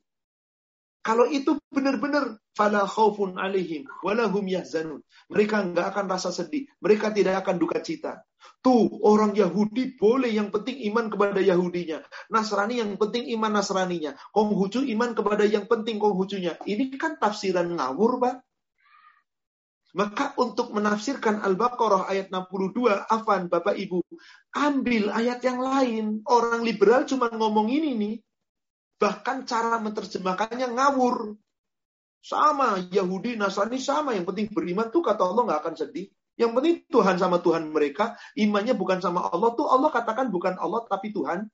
Kalau 1.01 1.25
itu 1.25 1.57
benar-benar 1.73 2.37
fala 2.53 2.85
khaufun 2.85 3.41
alaihim 3.41 3.89
walahum 4.05 4.45
yahzanun. 4.45 5.01
Mereka 5.33 5.73
enggak 5.73 5.97
akan 5.97 6.05
rasa 6.05 6.29
sedih, 6.29 6.69
mereka 6.77 7.09
tidak 7.09 7.41
akan 7.41 7.57
duka 7.57 7.81
cita. 7.81 8.21
Tuh, 8.61 8.89
orang 9.01 9.33
Yahudi 9.33 9.97
boleh 9.97 10.29
yang 10.29 10.53
penting 10.53 10.81
iman 10.93 11.09
kepada 11.09 11.41
Yahudinya. 11.41 12.05
Nasrani 12.29 12.77
yang 12.77 12.93
penting 12.97 13.29
iman 13.37 13.57
Nasraninya. 13.57 14.13
Konghucu 14.33 14.85
iman 14.93 15.17
kepada 15.17 15.45
yang 15.45 15.65
penting 15.65 15.97
Konghucunya. 15.97 16.57
Ini 16.65 16.93
kan 16.97 17.17
tafsiran 17.17 17.73
ngawur, 17.73 18.21
Pak. 18.21 18.35
Maka 19.91 20.31
untuk 20.39 20.71
menafsirkan 20.71 21.43
Al-Baqarah 21.43 22.07
ayat 22.07 22.31
62, 22.31 23.11
afan 23.11 23.51
Bapak 23.51 23.75
Ibu, 23.75 23.99
ambil 24.55 25.11
ayat 25.11 25.43
yang 25.43 25.59
lain. 25.59 26.05
Orang 26.29 26.63
liberal 26.63 27.03
cuma 27.03 27.27
ngomong 27.27 27.67
ini 27.67 27.91
nih. 27.97 28.15
Bahkan 29.01 29.49
cara 29.49 29.81
menerjemahkannya 29.81 30.67
ngawur. 30.77 31.33
Sama, 32.21 32.77
Yahudi, 32.93 33.33
Nasrani 33.33 33.81
sama. 33.81 34.13
Yang 34.13 34.29
penting 34.29 34.47
beriman 34.53 34.93
tuh 34.93 35.01
kata 35.01 35.25
Allah 35.25 35.41
nggak 35.49 35.61
akan 35.65 35.73
sedih. 35.73 36.05
Yang 36.37 36.51
penting 36.53 36.75
Tuhan 36.85 37.17
sama 37.17 37.41
Tuhan 37.41 37.73
mereka, 37.73 38.13
imannya 38.37 38.77
bukan 38.77 39.01
sama 39.01 39.25
Allah 39.25 39.57
tuh 39.57 39.65
Allah 39.67 39.89
katakan 39.89 40.29
bukan 40.29 40.53
Allah 40.61 40.85
tapi 40.85 41.09
Tuhan. 41.09 41.49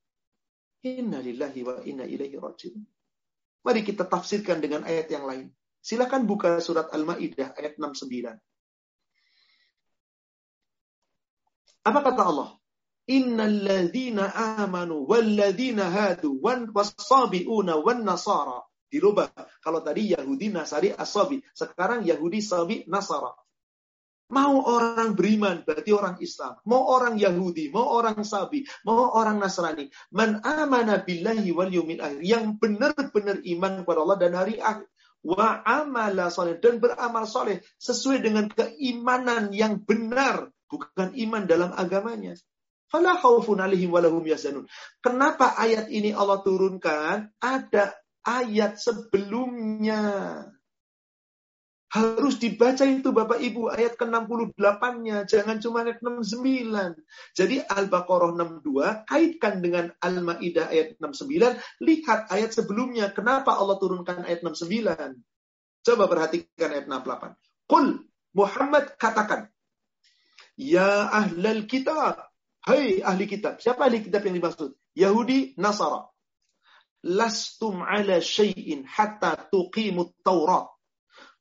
Innalillahi 0.84 1.60
wa 1.64 1.80
inna 1.88 2.04
ilaihi 2.04 2.36
rajiun. 2.36 2.84
Mari 3.64 3.82
kita 3.84 4.08
tafsirkan 4.08 4.60
dengan 4.60 4.84
ayat 4.84 5.08
yang 5.12 5.24
lain. 5.28 5.52
Silakan 5.80 6.28
buka 6.28 6.60
surat 6.60 6.92
Al-Maidah 6.92 7.56
ayat 7.56 7.80
69. 7.80 8.36
Apa 11.88 12.00
kata 12.04 12.22
Allah? 12.28 12.50
Innalladzina 13.08 14.36
amanu 14.36 15.08
walladzina 15.08 15.88
hadu 15.88 16.38
wan 16.44 16.68
wasabiuna 16.76 17.80
wan 17.80 18.04
nasara. 18.04 18.62
Dirubah 18.88 19.28
kalau 19.60 19.84
tadi 19.84 20.16
Yahudi 20.16 20.48
Nasari 20.48 20.96
Asabi. 20.96 21.44
Sekarang 21.52 22.08
Yahudi 22.08 22.40
Sabi 22.40 22.88
Nasara. 22.88 23.36
Mau 24.32 24.64
orang 24.64 25.16
beriman 25.16 25.64
berarti 25.64 25.92
orang 25.92 26.20
Islam. 26.24 26.60
Mau 26.68 26.88
orang 26.88 27.20
Yahudi 27.20 27.68
mau 27.72 27.96
orang 27.96 28.24
Sabi 28.24 28.64
mau 28.88 29.12
orang 29.12 29.44
Nasrani. 29.44 29.92
Man 30.16 30.40
amana 30.40 31.04
billahi 31.04 31.52
wal 31.52 31.72
yawmil 31.72 32.00
akhir. 32.00 32.20
Yang 32.24 32.46
benar-benar 32.64 33.44
iman 33.44 33.72
kepada 33.84 34.00
Allah 34.04 34.20
dan 34.20 34.34
hari 34.40 34.56
akhir. 34.60 34.88
Wa 35.20 35.68
amala 35.68 36.32
soleh 36.32 36.56
dan 36.56 36.80
beramal 36.80 37.28
soleh 37.28 37.60
sesuai 37.84 38.24
dengan 38.24 38.48
keimanan 38.48 39.52
yang 39.52 39.84
benar 39.84 40.48
bukan 40.72 41.12
iman 41.12 41.44
dalam 41.44 41.76
agamanya 41.76 42.40
Fala 42.88 43.20
khaufun 43.20 43.60
alaihim 43.60 43.92
walahum 43.92 44.24
yahzanun. 44.24 44.64
Kenapa 45.04 45.56
ayat 45.60 45.92
ini 45.92 46.16
Allah 46.16 46.40
turunkan? 46.40 47.32
Ada 47.40 47.96
ayat 48.24 48.80
sebelumnya. 48.80 50.04
Harus 51.88 52.36
dibaca 52.36 52.84
itu 52.84 53.16
Bapak 53.16 53.40
Ibu 53.40 53.72
ayat 53.72 53.96
ke-68-nya, 53.96 55.24
jangan 55.24 55.64
cuma 55.64 55.88
ayat 55.88 56.04
69. 56.04 57.00
Jadi 57.32 57.64
Al-Baqarah 57.64 58.36
62 58.36 59.08
kaitkan 59.08 59.64
dengan 59.64 59.96
Al-Maidah 60.04 60.68
ayat 60.68 61.00
69, 61.00 61.56
lihat 61.88 62.28
ayat 62.28 62.52
sebelumnya 62.52 63.16
kenapa 63.16 63.56
Allah 63.56 63.80
turunkan 63.80 64.28
ayat 64.28 64.44
69. 64.44 65.16
Coba 65.88 66.04
perhatikan 66.12 66.76
ayat 66.76 66.92
68. 66.92 67.40
Qul 67.72 68.04
Muhammad 68.36 69.00
katakan, 69.00 69.48
Ya 70.60 71.08
ahlal 71.08 71.72
kitab, 71.72 72.27
Hai 72.68 73.00
ahli 73.00 73.32
kitab. 73.32 73.64
Siapa 73.64 73.88
ahli 73.88 74.04
kitab 74.04 74.28
yang 74.28 74.44
dimaksud? 74.44 74.76
Yahudi, 74.92 75.56
Nasara. 75.56 76.04
Lastum 77.08 77.80
ala 77.80 78.20
syai'in 78.20 78.84
hatta 78.84 79.48
tuqimut 79.48 80.20
Taurat. 80.20 80.68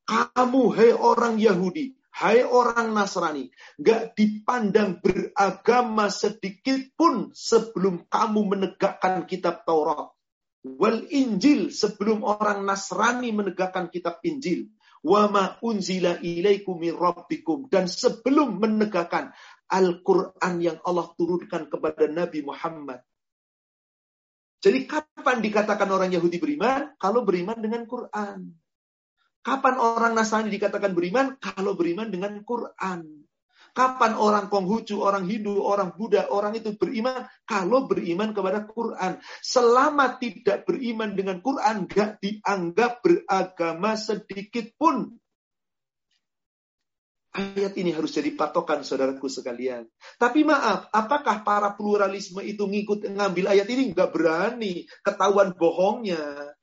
Kamu, 0.07 0.71
hai 0.79 0.95
orang 0.95 1.43
Yahudi, 1.43 1.99
hai 2.23 2.47
orang 2.47 2.95
Nasrani, 2.95 3.51
gak 3.75 4.15
dipandang 4.15 5.03
beragama 5.03 6.15
sedikit 6.15 6.95
pun 6.95 7.35
sebelum 7.35 8.07
kamu 8.07 8.41
menegakkan 8.47 9.27
kitab 9.27 9.67
Taurat. 9.67 10.15
Wal 10.63 11.11
Injil 11.11 11.75
sebelum 11.75 12.23
orang 12.23 12.63
Nasrani 12.63 13.35
menegakkan 13.35 13.91
kitab 13.91 14.23
Injil. 14.23 14.71
Wama 15.03 15.59
unzila 15.63 16.23
ilaikum 16.23 16.83
rabbikum. 16.83 17.67
Dan 17.67 17.91
sebelum 17.91 18.63
menegakkan 18.63 19.35
Al-Quran 19.67 20.55
yang 20.63 20.79
Allah 20.87 21.11
turunkan 21.19 21.67
kepada 21.67 22.07
Nabi 22.07 22.43
Muhammad. 22.47 23.03
Jadi 24.63 24.89
kapan 24.89 25.39
dikatakan 25.45 25.89
orang 25.91 26.11
Yahudi 26.11 26.43
beriman? 26.43 26.97
Kalau 26.99 27.23
beriman 27.23 27.59
dengan 27.61 27.87
Quran. 27.87 28.51
Kapan 29.47 29.75
orang 29.79 30.13
Nasrani 30.17 30.51
dikatakan 30.51 30.91
beriman? 30.91 31.39
Kalau 31.39 31.79
beriman 31.79 32.11
dengan 32.11 32.43
Quran. 32.43 33.27
Kapan 33.77 34.17
orang 34.17 34.49
Konghucu, 34.49 35.05
orang 35.05 35.29
Hindu, 35.29 35.61
orang 35.61 35.93
Buddha, 35.95 36.33
orang 36.33 36.57
itu 36.57 36.75
beriman? 36.75 37.29
Kalau 37.45 37.85
beriman 37.85 38.33
kepada 38.33 38.65
Quran. 38.65 39.21
Selama 39.45 40.17
tidak 40.17 40.65
beriman 40.65 41.13
dengan 41.13 41.45
Quran, 41.45 41.85
gak 41.85 42.19
dianggap 42.25 43.05
beragama 43.05 43.95
sedikit 44.01 44.73
pun. 44.81 45.15
Ayat 47.37 47.77
ini 47.77 47.93
harus 47.93 48.17
jadi 48.17 48.33
patokan 48.33 48.81
saudaraku 48.81 49.29
sekalian. 49.29 49.85
Tapi 50.17 50.41
maaf, 50.41 50.89
apakah 50.89 51.45
para 51.45 51.77
pluralisme 51.77 52.41
itu 52.41 52.65
ngikut 52.65 53.05
ngambil 53.13 53.53
ayat 53.53 53.69
ini? 53.69 53.93
Nggak 53.93 54.09
berani. 54.09 54.89
Ketahuan 55.05 55.53
bohongnya. 55.53 56.57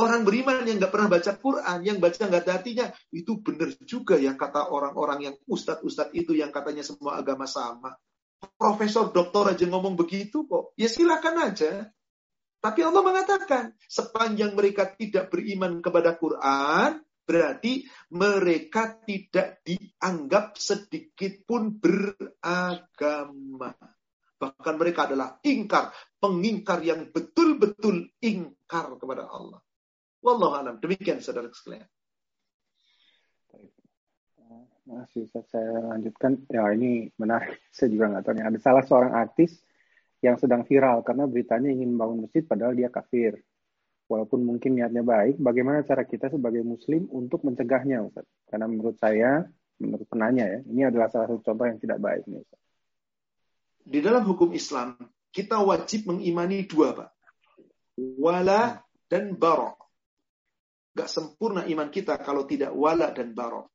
Orang 0.00 0.24
beriman 0.24 0.64
yang 0.64 0.80
nggak 0.80 0.88
pernah 0.94 1.12
baca 1.12 1.36
Quran, 1.36 1.78
yang 1.84 1.98
baca 2.00 2.16
nggak 2.16 2.42
ada 2.48 2.52
artinya, 2.56 2.86
itu 3.12 3.42
benar 3.44 3.76
juga 3.84 4.16
ya 4.16 4.38
kata 4.38 4.72
orang-orang 4.72 5.18
yang 5.28 5.34
ustadz-ustadz 5.44 6.16
itu 6.16 6.32
yang 6.32 6.48
katanya 6.48 6.80
semua 6.80 7.20
agama 7.20 7.44
sama. 7.44 7.92
Profesor 8.56 9.12
doktor 9.12 9.52
aja 9.52 9.68
ngomong 9.68 10.00
begitu 10.00 10.48
kok. 10.48 10.72
Ya 10.80 10.88
silakan 10.88 11.52
aja. 11.52 11.92
Tapi 12.60 12.80
Allah 12.80 13.02
mengatakan, 13.04 13.76
sepanjang 13.84 14.56
mereka 14.56 14.88
tidak 14.88 15.28
beriman 15.28 15.84
kepada 15.84 16.16
Quran, 16.16 17.04
Berarti 17.30 17.86
mereka 18.10 18.98
tidak 19.06 19.62
dianggap 19.62 20.58
sedikit 20.58 21.46
pun 21.46 21.78
beragama. 21.78 23.70
Bahkan 24.34 24.74
mereka 24.74 25.06
adalah 25.06 25.38
ingkar, 25.46 25.94
pengingkar 26.18 26.82
yang 26.82 27.06
betul-betul 27.14 28.10
ingkar 28.18 28.98
kepada 28.98 29.30
Allah. 29.30 29.62
Wallahu 30.26 30.58
alam. 30.58 30.82
Demikian 30.82 31.22
saudara 31.22 31.46
sekalian. 31.54 31.86
Masih 34.90 35.30
saya 35.30 35.86
lanjutkan. 35.86 36.42
Ya 36.50 36.66
ini 36.74 37.14
menarik. 37.14 37.62
Saya 37.76 37.94
juga 37.94 38.10
nggak 38.10 38.26
tahu. 38.26 38.42
Ada 38.42 38.58
salah 38.58 38.82
seorang 38.82 39.14
artis 39.14 39.54
yang 40.18 40.34
sedang 40.34 40.66
viral 40.66 41.06
karena 41.06 41.30
beritanya 41.30 41.70
ingin 41.70 41.94
bangun 41.94 42.26
masjid 42.26 42.42
padahal 42.42 42.74
dia 42.74 42.90
kafir. 42.90 43.38
Walaupun 44.10 44.42
mungkin 44.42 44.74
niatnya 44.74 45.06
baik, 45.06 45.38
bagaimana 45.38 45.86
cara 45.86 46.02
kita 46.02 46.26
sebagai 46.34 46.66
muslim 46.66 47.06
untuk 47.14 47.46
mencegahnya, 47.46 48.02
Ustaz? 48.02 48.26
Karena 48.50 48.66
menurut 48.66 48.98
saya, 48.98 49.46
menurut 49.78 50.10
penanya 50.10 50.50
ya, 50.50 50.58
ini 50.66 50.82
adalah 50.82 51.06
salah 51.06 51.30
satu 51.30 51.46
contoh 51.46 51.66
yang 51.70 51.78
tidak 51.78 52.02
baik 52.02 52.26
nih, 52.26 52.42
Ustaz. 52.42 52.60
Di 53.86 54.02
dalam 54.02 54.26
hukum 54.26 54.50
Islam, 54.50 54.98
kita 55.30 55.62
wajib 55.62 56.10
mengimani 56.10 56.66
dua, 56.66 56.90
Pak. 56.98 57.10
Wala 58.18 58.82
dan 59.06 59.38
barok. 59.38 59.78
Gak 60.90 61.06
sempurna 61.06 61.62
iman 61.70 61.86
kita 61.86 62.18
kalau 62.18 62.50
tidak 62.50 62.74
wala 62.74 63.14
dan 63.14 63.30
barok. 63.30 63.70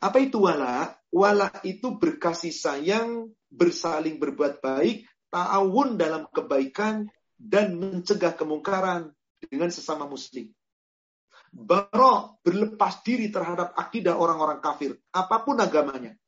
Apa 0.00 0.24
itu 0.24 0.40
wala? 0.40 0.96
Wala 1.12 1.52
itu 1.68 2.00
berkasih 2.00 2.50
sayang, 2.50 3.28
bersaling 3.52 4.16
berbuat 4.16 4.64
baik, 4.64 5.04
ta'awun 5.28 6.00
dalam 6.00 6.24
kebaikan, 6.32 7.12
dan 7.36 7.76
mencegah 7.76 8.32
kemungkaran, 8.32 9.12
dengan 9.48 9.70
sesama 9.72 10.08
muslim. 10.08 10.50
Baro 11.54 12.42
berlepas 12.42 13.06
diri 13.06 13.30
terhadap 13.30 13.78
akidah 13.78 14.18
orang-orang 14.18 14.58
kafir, 14.58 14.98
apa 15.14 15.46
pun 15.46 15.62
agamanya. 15.62 16.18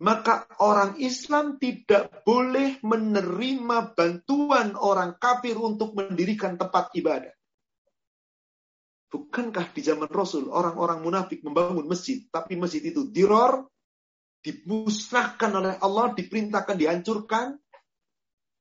Maka 0.00 0.48
orang 0.64 0.96
Islam 0.96 1.60
tidak 1.60 2.24
boleh 2.24 2.80
menerima 2.80 3.92
bantuan 3.92 4.72
orang 4.74 5.20
kafir 5.20 5.60
untuk 5.60 5.92
mendirikan 5.92 6.56
tempat 6.56 6.88
ibadah. 6.96 7.36
Bukankah 9.12 9.74
di 9.76 9.82
zaman 9.84 10.08
Rasul 10.08 10.48
orang-orang 10.48 11.04
munafik 11.04 11.44
membangun 11.44 11.84
masjid, 11.84 12.24
tapi 12.32 12.56
masjid 12.56 12.80
itu 12.80 13.12
diror, 13.12 13.68
dimusnahkan 14.40 15.52
oleh 15.52 15.74
Allah, 15.84 16.16
diperintahkan 16.16 16.76
dihancurkan, 16.80 17.60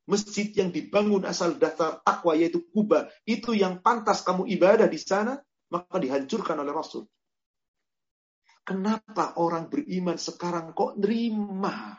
masjid 0.10 0.49
yang 0.57 0.73
dibangun 0.73 1.23
asal 1.30 1.53
dasar 1.56 2.02
takwa 2.02 2.34
yaitu 2.34 2.65
Kuba 2.73 3.14
itu 3.30 3.53
yang 3.53 3.86
pantas 3.86 4.26
kamu 4.26 4.49
ibadah 4.49 4.90
di 4.90 4.98
sana 4.98 5.38
maka 5.69 6.02
dihancurkan 6.02 6.57
oleh 6.57 6.73
Rasul. 6.73 7.06
Kenapa 8.65 9.38
orang 9.41 9.69
beriman 9.69 10.18
sekarang 10.18 10.73
kok 10.73 10.98
nerima? 10.98 11.98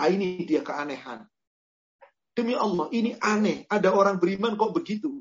Nah, 0.00 0.08
ini 0.08 0.48
dia 0.48 0.64
keanehan. 0.64 1.28
Demi 2.32 2.56
Allah, 2.56 2.88
ini 2.88 3.12
aneh. 3.20 3.68
Ada 3.68 3.92
orang 3.92 4.16
beriman 4.16 4.56
kok 4.56 4.72
begitu. 4.72 5.20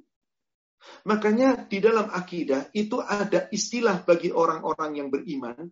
Makanya 1.03 1.67
di 1.67 1.83
dalam 1.83 2.07
akidah 2.07 2.71
itu 2.71 3.03
ada 3.03 3.51
istilah 3.51 4.07
bagi 4.07 4.31
orang-orang 4.31 5.03
yang 5.03 5.11
beriman, 5.11 5.67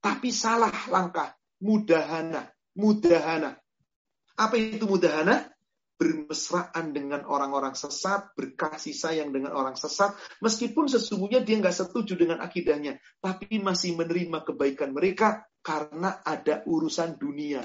tapi 0.00 0.32
salah 0.32 0.72
langkah. 0.88 1.36
Mudahana. 1.60 2.48
Mudahana. 2.72 3.52
Apa 4.40 4.56
itu 4.56 4.88
mudahana? 4.88 5.51
Bermesraan 6.02 6.90
dengan 6.90 7.22
orang-orang 7.30 7.78
sesat, 7.78 8.34
berkasih 8.34 8.90
sayang 8.90 9.30
dengan 9.30 9.54
orang 9.54 9.78
sesat, 9.78 10.18
meskipun 10.42 10.90
sesungguhnya 10.90 11.46
dia 11.46 11.62
nggak 11.62 11.78
setuju 11.78 12.18
dengan 12.18 12.42
akidahnya, 12.42 12.98
tapi 13.22 13.62
masih 13.62 13.94
menerima 13.94 14.42
kebaikan 14.42 14.90
mereka 14.90 15.46
karena 15.62 16.18
ada 16.26 16.66
urusan 16.66 17.22
dunia. 17.22 17.62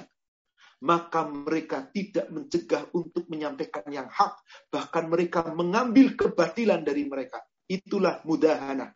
Maka 0.85 1.25
mereka 1.25 1.89
tidak 1.89 2.29
mencegah 2.29 2.93
untuk 2.93 3.25
menyampaikan 3.33 3.89
yang 3.89 4.05
hak, 4.05 4.37
bahkan 4.69 5.09
mereka 5.09 5.49
mengambil 5.49 6.13
kebatilan 6.13 6.85
dari 6.85 7.09
mereka. 7.09 7.41
Itulah 7.65 8.21
mudahana 8.21 8.93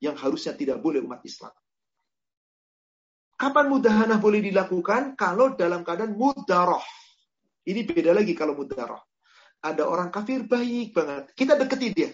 yang 0.00 0.16
harusnya 0.16 0.56
tidak 0.56 0.80
boleh 0.80 1.04
umat 1.04 1.20
Islam. 1.28 1.52
Kapan 3.36 3.68
mudahana 3.68 4.16
boleh 4.16 4.40
dilakukan? 4.40 5.12
Kalau 5.20 5.52
dalam 5.52 5.84
keadaan 5.84 6.16
mudaroh 6.16 7.07
ini 7.68 7.84
beda 7.84 8.16
lagi 8.16 8.32
kalau 8.32 8.56
mudarah. 8.56 9.04
Ada 9.60 9.84
orang 9.84 10.08
kafir 10.08 10.48
baik 10.48 10.96
banget. 10.96 11.36
Kita 11.36 11.60
deketi 11.60 11.88
dia. 11.92 12.10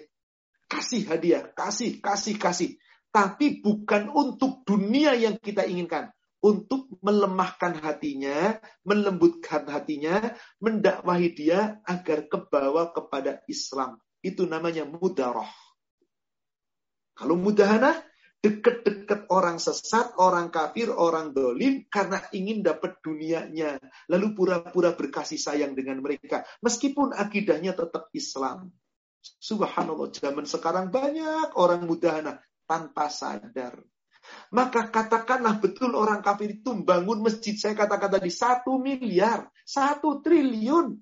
Kasih 0.66 1.06
hadiah, 1.06 1.46
kasih, 1.54 2.02
kasih, 2.02 2.34
kasih. 2.34 2.70
Tapi 3.14 3.62
bukan 3.62 4.10
untuk 4.10 4.66
dunia 4.66 5.14
yang 5.14 5.38
kita 5.38 5.62
inginkan. 5.62 6.10
Untuk 6.44 6.92
melemahkan 7.00 7.80
hatinya, 7.80 8.60
melembutkan 8.84 9.64
hatinya, 9.64 10.34
mendakwahi 10.60 11.32
dia 11.32 11.80
agar 11.88 12.28
kebawa 12.28 12.92
kepada 12.92 13.40
Islam. 13.48 13.96
Itu 14.20 14.44
namanya 14.44 14.84
mudarah. 14.84 15.48
Kalau 17.14 17.38
mudahana, 17.38 18.02
dekat-dekat 18.44 19.32
orang 19.32 19.56
sesat, 19.56 20.20
orang 20.20 20.52
kafir, 20.52 20.92
orang 20.92 21.32
dolim 21.32 21.88
karena 21.88 22.20
ingin 22.36 22.60
dapat 22.60 23.00
dunianya. 23.00 23.80
Lalu 24.12 24.36
pura-pura 24.36 24.92
berkasih 24.92 25.40
sayang 25.40 25.72
dengan 25.72 26.04
mereka. 26.04 26.44
Meskipun 26.60 27.16
akidahnya 27.16 27.72
tetap 27.72 28.12
Islam. 28.12 28.68
Subhanallah, 29.24 30.12
zaman 30.12 30.44
sekarang 30.44 30.92
banyak 30.92 31.56
orang 31.56 31.88
mudahana 31.88 32.44
tanpa 32.68 33.08
sadar. 33.08 33.80
Maka 34.52 34.92
katakanlah 34.92 35.56
betul 35.64 35.96
orang 35.96 36.20
kafir 36.20 36.60
itu 36.60 36.76
membangun 36.76 37.24
masjid. 37.24 37.56
Saya 37.56 37.72
katakan 37.72 38.20
tadi 38.20 38.28
satu 38.28 38.76
miliar, 38.76 39.48
satu 39.64 40.20
triliun. 40.20 41.00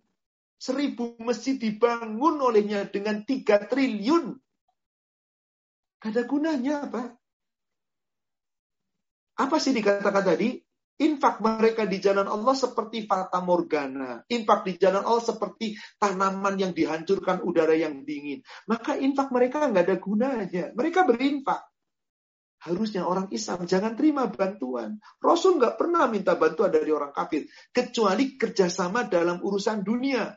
Seribu 0.62 1.18
masjid 1.18 1.58
dibangun 1.58 2.38
olehnya 2.38 2.86
dengan 2.86 3.26
tiga 3.26 3.66
triliun. 3.66 4.38
Ada 6.06 6.22
gunanya 6.22 6.86
apa? 6.86 7.18
Apa 9.38 9.56
sih 9.56 9.72
dikatakan 9.72 10.24
tadi? 10.24 10.60
Infak 11.02 11.42
mereka 11.42 11.88
di 11.88 11.98
jalan 11.98 12.28
Allah 12.28 12.54
seperti 12.54 13.08
fata 13.08 13.42
morgana. 13.42 14.22
Infak 14.28 14.62
di 14.62 14.78
jalan 14.78 15.02
Allah 15.02 15.24
seperti 15.24 15.74
tanaman 15.98 16.54
yang 16.60 16.70
dihancurkan 16.76 17.42
udara 17.42 17.74
yang 17.74 18.04
dingin. 18.06 18.44
Maka 18.68 19.00
infak 19.00 19.32
mereka 19.34 19.66
nggak 19.66 19.84
ada 19.88 19.96
gunanya. 19.98 20.64
Mereka 20.76 21.08
berinfak. 21.08 21.64
Harusnya 22.62 23.02
orang 23.02 23.26
Islam 23.34 23.66
jangan 23.66 23.98
terima 23.98 24.30
bantuan. 24.30 25.02
Rasul 25.18 25.58
nggak 25.58 25.74
pernah 25.74 26.06
minta 26.06 26.38
bantuan 26.38 26.70
dari 26.70 26.94
orang 26.94 27.10
kafir. 27.10 27.50
Kecuali 27.74 28.38
kerjasama 28.38 29.10
dalam 29.10 29.42
urusan 29.42 29.82
dunia 29.82 30.30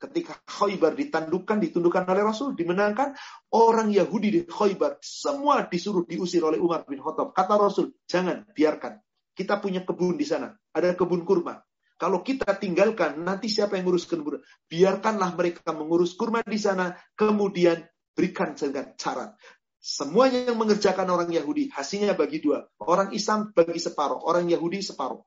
ketika 0.00 0.40
Khaybar 0.48 0.96
ditandukkan, 0.96 1.60
ditundukkan 1.60 2.08
oleh 2.08 2.24
Rasul, 2.24 2.56
dimenangkan, 2.56 3.12
orang 3.52 3.92
Yahudi 3.92 4.28
di 4.32 4.40
Khaybar 4.48 4.96
semua 5.04 5.68
disuruh 5.68 6.08
diusir 6.08 6.40
oleh 6.40 6.56
Umar 6.56 6.88
bin 6.88 7.04
Khattab. 7.04 7.36
Kata 7.36 7.60
Rasul, 7.60 7.92
jangan, 8.08 8.48
biarkan. 8.56 8.96
Kita 9.36 9.60
punya 9.60 9.84
kebun 9.84 10.16
di 10.16 10.24
sana, 10.24 10.56
ada 10.72 10.96
kebun 10.96 11.28
kurma. 11.28 11.60
Kalau 12.00 12.24
kita 12.24 12.56
tinggalkan, 12.56 13.20
nanti 13.20 13.52
siapa 13.52 13.76
yang 13.76 13.84
ngurus 13.84 14.08
kebun? 14.08 14.40
Biarkanlah 14.72 15.36
mereka 15.36 15.68
mengurus 15.76 16.16
kurma 16.16 16.40
di 16.40 16.56
sana, 16.56 16.96
kemudian 17.12 17.84
berikan 18.16 18.56
dengan 18.56 18.96
cara. 18.96 19.36
Semuanya 19.80 20.48
yang 20.48 20.60
mengerjakan 20.60 21.08
orang 21.08 21.28
Yahudi, 21.32 21.72
hasilnya 21.72 22.16
bagi 22.16 22.40
dua. 22.40 22.64
Orang 22.80 23.12
Islam 23.12 23.52
bagi 23.52 23.80
separuh, 23.80 24.24
orang 24.24 24.48
Yahudi 24.48 24.80
separuh. 24.80 25.20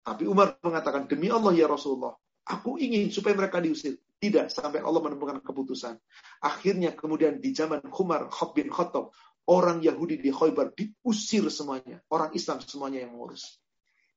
Tapi 0.00 0.24
Umar 0.28 0.60
mengatakan, 0.64 1.08
demi 1.08 1.28
Allah 1.28 1.52
ya 1.56 1.68
Rasulullah, 1.68 2.16
Aku 2.46 2.78
ingin 2.78 3.10
supaya 3.10 3.34
mereka 3.34 3.58
diusir. 3.58 3.98
Tidak, 4.16 4.48
sampai 4.48 4.80
Allah 4.80 5.02
menemukan 5.02 5.42
keputusan. 5.42 5.98
Akhirnya 6.40 6.94
kemudian 6.94 7.42
di 7.42 7.52
zaman 7.52 7.84
Khob 7.90 8.56
bin 8.56 8.72
Khattab, 8.72 9.12
orang 9.50 9.82
Yahudi 9.82 10.22
di 10.22 10.30
Khaybar 10.30 10.72
diusir 10.72 11.50
semuanya. 11.50 12.00
Orang 12.08 12.32
Islam 12.32 12.62
semuanya 12.62 13.02
yang 13.02 13.18
mengurus. 13.18 13.58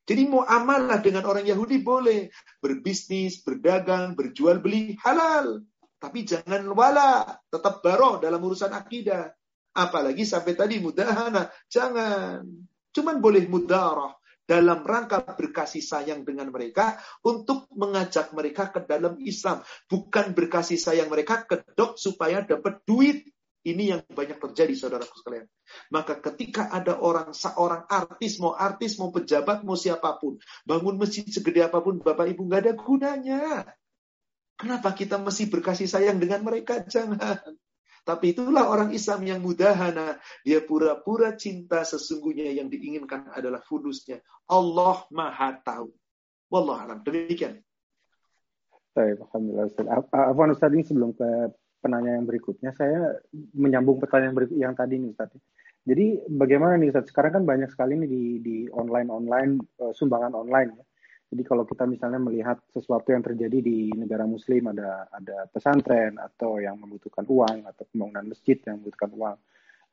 Jadi 0.05 0.25
mau 0.25 0.41
amallah 0.41 1.01
dengan 1.01 1.25
orang 1.25 1.45
Yahudi 1.45 1.81
boleh. 1.81 2.29
Berbisnis, 2.61 3.41
berdagang, 3.41 4.13
berjual 4.13 4.61
beli, 4.61 4.97
halal. 5.01 5.65
Tapi 5.99 6.23
jangan 6.23 6.63
wala, 6.71 7.27
tetap 7.49 7.81
baroh 7.83 8.21
dalam 8.21 8.39
urusan 8.39 8.71
akidah. 8.71 9.29
Apalagi 9.75 10.23
sampai 10.25 10.53
tadi 10.57 10.81
mudahana, 10.81 11.49
jangan. 11.69 12.41
Cuman 12.89 13.21
boleh 13.21 13.45
mudarah 13.45 14.18
dalam 14.49 14.81
rangka 14.81 15.21
berkasih 15.21 15.85
sayang 15.85 16.25
dengan 16.25 16.49
mereka 16.49 16.97
untuk 17.21 17.69
mengajak 17.77 18.33
mereka 18.33 18.73
ke 18.73 18.81
dalam 18.89 19.21
Islam. 19.21 19.61
Bukan 19.85 20.33
berkasih 20.33 20.81
sayang 20.81 21.13
mereka 21.13 21.45
kedok 21.45 22.01
supaya 22.01 22.41
dapat 22.41 22.81
duit. 22.81 23.29
Ini 23.59 23.83
yang 23.93 24.01
banyak 24.07 24.39
terjadi 24.39 24.71
saudaraku 24.73 25.19
sekalian. 25.19 25.45
Maka 25.93 26.17
ketika 26.23 26.71
ada 26.71 26.97
orang, 26.97 27.35
seorang 27.35 27.85
artis, 27.91 28.39
mau 28.39 28.55
artis, 28.55 28.95
mau 28.97 29.11
pejabat, 29.13 29.61
mau 29.67 29.75
siapa 29.77 30.15
pun. 30.17 30.39
Bangun 30.63 30.95
masjid 30.97 31.27
segede 31.27 31.67
apa 31.67 31.83
pun, 31.83 31.99
Bapak 31.99 32.33
Ibu 32.33 32.47
nggak 32.49 32.61
ada 32.65 32.73
gunanya. 32.73 33.43
Kenapa 34.55 34.95
kita 34.95 35.19
mesti 35.19 35.51
berkasih 35.51 35.91
sayang 35.91 36.17
dengan 36.23 36.41
mereka? 36.41 36.81
Jangan. 36.87 37.59
Tapi 38.05 38.35
itulah 38.35 38.69
orang 38.69 38.91
Islam 38.91 39.21
yang 39.25 39.39
mudahana. 39.39 40.17
Dia 40.41 40.63
pura-pura 40.63 41.35
cinta 41.35 41.85
sesungguhnya 41.85 42.51
yang 42.55 42.67
diinginkan 42.67 43.31
adalah 43.31 43.61
fulusnya. 43.63 44.19
Allah 44.49 45.05
maha 45.13 45.57
tahu. 45.61 45.89
Wallah 46.49 46.89
alam. 46.89 46.99
Demikian. 47.05 47.61
Baik, 48.93 49.21
Alhamdulillah 49.29 49.67
Ustaz. 49.69 49.85
Apa 50.11 50.41
Ustaz 50.49 50.71
ini 50.73 50.83
sebelum 50.83 51.13
ke 51.13 51.53
penanya 51.79 52.19
yang 52.19 52.25
berikutnya, 52.27 52.75
saya 52.75 53.21
menyambung 53.55 54.01
pertanyaan 54.01 54.35
berikut 54.35 54.57
yang 54.57 54.75
tadi 54.75 54.99
nih 54.99 55.13
Ustaz. 55.13 55.31
Jadi 55.87 56.25
bagaimana 56.27 56.75
nih 56.75 56.91
Ustaz? 56.91 57.07
Sekarang 57.07 57.39
kan 57.39 57.43
banyak 57.47 57.69
sekali 57.71 57.95
nih 57.95 58.09
di, 58.09 58.23
di 58.43 58.57
online-online, 58.67 59.61
eh, 59.79 59.93
sumbangan 59.95 60.35
online 60.35 60.71
ya 60.75 60.83
Jadi 61.29 61.45
kalau 61.45 61.61
kita 61.61 61.85
misalnya 61.85 62.17
melihat 62.17 62.57
sesuatu 62.73 63.13
yang 63.13 63.21
terjadi 63.21 63.61
di 63.61 63.93
negara 63.93 64.25
Muslim 64.25 64.73
ada 64.73 65.05
ada 65.13 65.45
pesantren 65.45 66.17
atau 66.17 66.57
yang 66.57 66.81
membutuhkan 66.81 67.21
uang 67.29 67.69
atau 67.69 67.85
pembangunan 67.85 68.33
masjid 68.33 68.57
yang 68.65 68.81
membutuhkan 68.81 69.13
uang, 69.13 69.37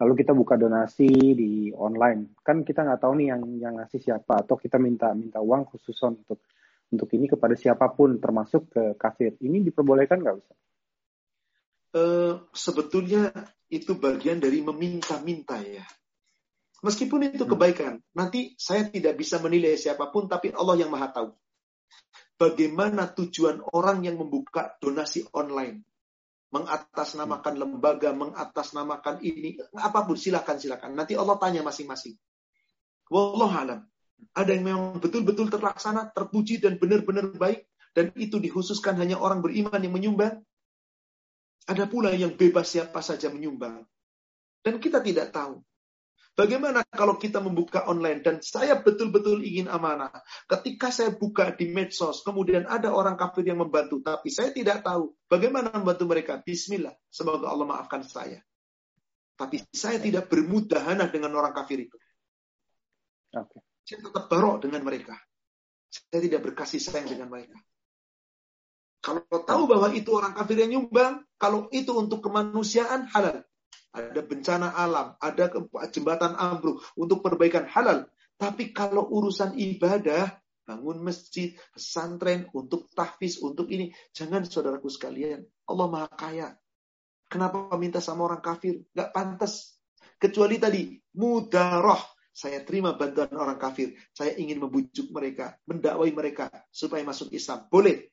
lalu 0.00 0.12
kita 0.24 0.32
buka 0.32 0.56
donasi 0.56 1.36
di 1.36 1.52
online, 1.76 2.40
kan 2.40 2.64
kita 2.64 2.88
nggak 2.88 3.04
tahu 3.04 3.20
nih 3.20 3.28
yang 3.36 3.42
yang 3.60 3.74
ngasih 3.76 4.00
siapa 4.00 4.48
atau 4.48 4.56
kita 4.56 4.80
minta 4.80 5.12
minta 5.12 5.36
uang 5.44 5.68
khusus 5.68 5.96
untuk 6.08 6.40
untuk 6.88 7.08
ini 7.12 7.28
kepada 7.28 7.52
siapa 7.52 7.84
pun 7.92 8.16
termasuk 8.16 8.72
ke 8.72 8.82
kafir. 8.96 9.36
Ini 9.36 9.60
diperbolehkan 9.60 10.24
nggak 10.24 10.36
Ustaz? 10.40 10.58
Uh, 11.96 12.48
sebetulnya 12.56 13.32
itu 13.68 13.96
bagian 14.00 14.40
dari 14.40 14.64
meminta-minta 14.64 15.60
ya. 15.60 15.84
Meskipun 16.85 17.32
itu 17.32 17.44
hmm. 17.48 17.53
kebaikan, 17.57 17.94
nanti 18.12 18.53
saya 18.61 18.85
tidak 18.89 19.16
bisa 19.16 19.40
menilai 19.40 19.81
siapa 19.81 20.12
pun, 20.12 20.28
tapi 20.28 20.53
Allah 20.53 20.77
yang 20.77 20.93
maha 20.93 21.09
tahu. 21.09 21.32
Bagaimana 22.36 23.09
tujuan 23.16 23.65
orang 23.73 24.05
yang 24.05 24.20
membuka 24.20 24.77
donasi 24.77 25.24
online? 25.32 25.81
Mengatasnamakan 26.53 27.55
hmm. 27.57 27.62
lembaga, 27.65 28.11
mengatasnamakan 28.12 29.24
ini, 29.24 29.57
apa 29.73 30.05
pun 30.05 30.20
silakan 30.20 30.61
silakan. 30.61 30.93
Nanti 30.93 31.16
Allah 31.16 31.40
tanya 31.40 31.65
masing-masing. 31.65 32.16
Wallah 33.09 33.53
alam. 33.57 33.81
Ada 34.36 34.57
yang 34.57 34.65
memang 34.65 35.01
betul-betul 35.01 35.48
terlaksana, 35.48 36.12
terpuji 36.12 36.61
dan 36.61 36.77
benar-benar 36.77 37.32
baik, 37.36 37.69
dan 37.97 38.12
itu 38.16 38.36
dikhususkan 38.36 39.01
hanya 39.01 39.16
orang 39.16 39.40
beriman 39.40 39.81
yang 39.81 39.94
menyumbang. 39.97 40.44
Ada 41.66 41.89
pula 41.89 42.12
yang 42.12 42.36
bebas 42.36 42.69
siapa 42.69 43.01
saja 43.01 43.32
menyumbang. 43.32 43.82
Dan 44.61 44.77
kita 44.77 45.01
tidak 45.01 45.32
tahu. 45.32 45.65
Bagaimana 46.36 46.84
kalau 46.84 47.16
kita 47.16 47.40
membuka 47.40 47.88
online 47.88 48.20
dan 48.20 48.44
saya 48.44 48.76
betul-betul 48.76 49.40
ingin 49.40 49.72
amanah. 49.72 50.12
Ketika 50.44 50.92
saya 50.92 51.16
buka 51.16 51.56
di 51.56 51.72
medsos, 51.72 52.20
kemudian 52.20 52.68
ada 52.68 52.92
orang 52.92 53.16
kafir 53.16 53.48
yang 53.48 53.64
membantu, 53.64 54.04
tapi 54.04 54.28
saya 54.28 54.52
tidak 54.52 54.84
tahu 54.84 55.16
bagaimana 55.32 55.72
membantu 55.72 56.04
mereka. 56.04 56.36
Bismillah, 56.44 56.92
semoga 57.08 57.48
Allah 57.48 57.64
maafkan 57.64 58.04
saya. 58.04 58.44
Tapi 59.32 59.64
saya 59.72 59.96
tidak 59.96 60.28
bermudahanah 60.28 61.08
dengan 61.08 61.32
orang 61.40 61.56
kafir 61.56 61.88
itu. 61.88 61.96
Okay. 63.32 63.60
Saya 63.88 64.04
tetap 64.04 64.28
barok 64.28 64.68
dengan 64.68 64.84
mereka. 64.84 65.16
Saya 65.88 66.20
tidak 66.20 66.52
berkasih 66.52 66.84
sayang 66.84 67.16
dengan 67.16 67.32
mereka. 67.32 67.56
Kalau 69.00 69.24
tahu 69.24 69.64
bahwa 69.64 69.88
itu 69.96 70.12
orang 70.12 70.36
kafir 70.36 70.60
yang 70.60 70.84
nyumbang, 70.84 71.24
kalau 71.40 71.72
itu 71.72 71.96
untuk 71.96 72.20
kemanusiaan 72.20 73.08
halal 73.08 73.45
ada 73.97 74.20
bencana 74.20 74.77
alam, 74.77 75.16
ada 75.16 75.48
jembatan 75.89 76.36
ambruk 76.36 76.85
untuk 77.01 77.24
perbaikan 77.24 77.64
halal. 77.64 78.05
Tapi 78.36 78.77
kalau 78.77 79.09
urusan 79.09 79.56
ibadah, 79.56 80.28
bangun 80.68 81.01
masjid, 81.01 81.56
pesantren, 81.73 82.44
untuk 82.52 82.93
tahfiz, 82.93 83.40
untuk 83.40 83.73
ini, 83.73 83.97
jangan 84.12 84.44
saudaraku 84.44 84.93
sekalian. 84.93 85.40
Allah 85.64 85.86
Maha 85.89 86.09
Kaya. 86.12 86.48
Kenapa 87.27 87.73
minta 87.81 87.98
sama 87.98 88.28
orang 88.28 88.44
kafir? 88.44 88.85
Gak 88.93 89.10
pantas. 89.10 89.81
Kecuali 90.20 90.60
tadi, 90.60 90.94
mudaroh. 91.16 91.98
Saya 92.36 92.60
terima 92.68 92.93
bantuan 92.93 93.32
orang 93.32 93.56
kafir. 93.56 93.97
Saya 94.12 94.36
ingin 94.36 94.60
membujuk 94.60 95.09
mereka, 95.09 95.56
mendakwai 95.64 96.12
mereka 96.12 96.52
supaya 96.68 97.01
masuk 97.01 97.32
Islam. 97.32 97.64
Boleh. 97.73 98.12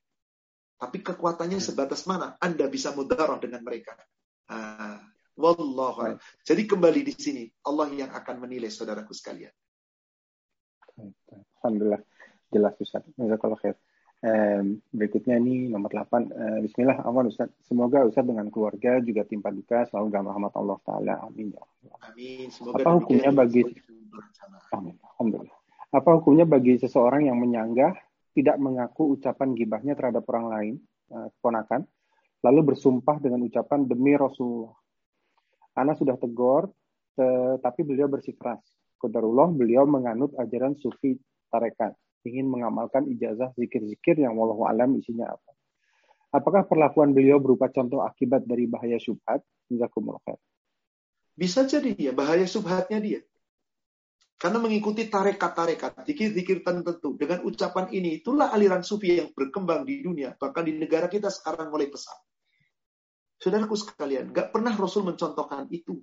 Tapi 0.79 1.03
kekuatannya 1.03 1.59
sebatas 1.59 2.07
mana? 2.07 2.39
Anda 2.39 2.71
bisa 2.71 2.95
mudaroh 2.95 3.43
dengan 3.43 3.61
mereka. 3.67 3.99
Nah, 4.47 5.12
Wallahu 5.33 6.21
Jadi 6.45 6.69
kembali 6.69 7.01
di 7.01 7.13
sini 7.17 7.43
Allah 7.65 7.89
yang 7.89 8.11
akan 8.13 8.35
menilai 8.37 8.69
saudaraku 8.69 9.17
sekalian. 9.17 9.49
Alhamdulillah 11.57 12.01
jelas 12.53 12.77
Ustaz. 12.77 13.01
Jazakallah 13.17 13.57
khair. 13.57 13.75
Berikutnya 14.93 15.41
ini 15.41 15.73
nomor 15.73 15.89
8. 15.89 16.05
Uh, 16.05 16.21
eh, 16.29 16.59
Bismillah, 16.69 17.01
aman 17.01 17.33
Ustaz. 17.33 17.49
Semoga 17.65 18.05
Ustaz 18.05 18.29
dengan 18.29 18.45
keluarga 18.53 19.01
juga 19.01 19.25
timpa 19.25 19.49
duka 19.49 19.89
selalu 19.89 20.13
dalam 20.13 20.29
rahmat 20.29 20.53
Allah 20.53 20.77
Ta'ala. 20.85 21.13
Amin. 21.25 21.49
Ya 21.49 21.65
Amin. 22.13 22.47
Semoga 22.53 22.85
Apa 22.85 22.89
hukumnya 23.01 23.31
bagi... 23.33 23.65
Amin. 24.69 24.95
Alhamdulillah. 25.01 25.57
Apa 25.89 26.09
hukumnya 26.21 26.45
bagi 26.45 26.77
seseorang 26.77 27.25
yang 27.25 27.41
menyanggah, 27.41 27.97
tidak 28.37 28.61
mengaku 28.61 29.17
ucapan 29.17 29.57
gibahnya 29.57 29.97
terhadap 29.97 30.29
orang 30.29 30.45
lain, 30.53 30.73
uh, 31.09 31.27
keponakan, 31.37 31.89
lalu 32.45 32.73
bersumpah 32.73 33.17
dengan 33.17 33.41
ucapan 33.49 33.89
demi 33.89 34.13
Rasulullah 34.13 34.77
Ana 35.73 35.97
sudah 35.97 36.17
tegur, 36.21 36.69
tapi 37.61 37.81
beliau 37.85 38.09
bersikeras. 38.09 38.61
Kodarullah 39.01 39.51
beliau 39.51 39.83
menganut 39.83 40.31
ajaran 40.39 40.79
sufi 40.79 41.19
tarekat, 41.51 41.97
ingin 42.23 42.47
mengamalkan 42.47 43.03
ijazah 43.09 43.51
zikir-zikir 43.59 44.21
yang 44.21 44.39
wallahu 44.39 44.63
alam 44.63 44.95
isinya 44.95 45.33
apa. 45.33 45.51
Apakah 46.33 46.65
perlakuan 46.65 47.13
beliau 47.13 47.37
berupa 47.37 47.69
contoh 47.69 48.01
akibat 48.01 48.47
dari 48.47 48.65
bahaya 48.65 48.97
syubhat? 48.97 49.45
Bisa 51.33 51.65
jadi 51.65 51.93
ya, 51.97 52.13
bahaya 52.13 52.45
subhatnya 52.45 52.97
dia. 53.01 53.21
Karena 54.33 54.59
mengikuti 54.59 55.07
tarekat-tarekat, 55.07 56.03
zikir-zikir 56.03 56.65
tertentu. 56.65 57.15
Dengan 57.15 57.45
ucapan 57.47 57.87
ini, 57.93 58.19
itulah 58.19 58.49
aliran 58.49 58.81
sufi 58.81 59.17
yang 59.21 59.29
berkembang 59.31 59.85
di 59.85 60.03
dunia. 60.03 60.35
Bahkan 60.35 60.63
di 60.67 60.73
negara 60.77 61.05
kita 61.07 61.29
sekarang 61.29 61.69
mulai 61.69 61.87
pesat. 61.87 62.17
Saudaraku 63.43 63.75
sekalian, 63.75 64.31
gak 64.31 64.55
pernah 64.55 64.71
Rasul 64.71 65.03
mencontohkan 65.03 65.67
itu. 65.67 65.99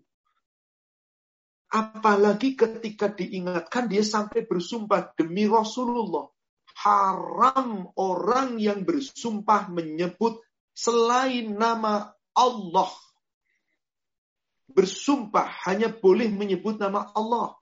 Apalagi 1.73 2.53
ketika 2.53 3.09
diingatkan 3.09 3.89
dia 3.89 4.05
sampai 4.05 4.45
bersumpah 4.45 5.17
demi 5.17 5.49
Rasulullah. 5.49 6.29
Haram 6.85 7.97
orang 7.97 8.61
yang 8.61 8.85
bersumpah 8.85 9.73
menyebut 9.73 10.45
selain 10.77 11.57
nama 11.57 12.13
Allah. 12.37 12.93
Bersumpah 14.69 15.49
hanya 15.65 15.89
boleh 15.89 16.29
menyebut 16.29 16.77
nama 16.77 17.09
Allah. 17.17 17.57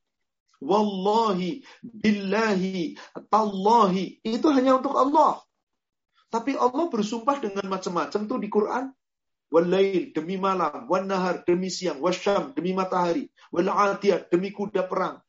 Wallahi, 0.58 1.62
billahi, 1.86 2.98
tallahi. 3.30 4.26
Itu 4.26 4.50
hanya 4.50 4.82
untuk 4.82 4.98
Allah. 4.98 5.38
Tapi 6.34 6.58
Allah 6.58 6.90
bersumpah 6.90 7.38
dengan 7.38 7.70
macam-macam 7.70 8.20
tuh 8.26 8.38
di 8.42 8.50
Quran 8.50 8.97
walail 9.48 10.12
demi 10.12 10.36
malam, 10.36 10.86
wan 10.88 11.08
nahar 11.08 11.44
demi 11.44 11.72
siang, 11.72 12.00
wasyam 12.04 12.52
demi 12.52 12.76
matahari, 12.76 13.32
wal 13.52 13.68
atiyat 13.68 14.28
demi 14.28 14.52
kuda 14.52 14.84
perang, 14.88 15.20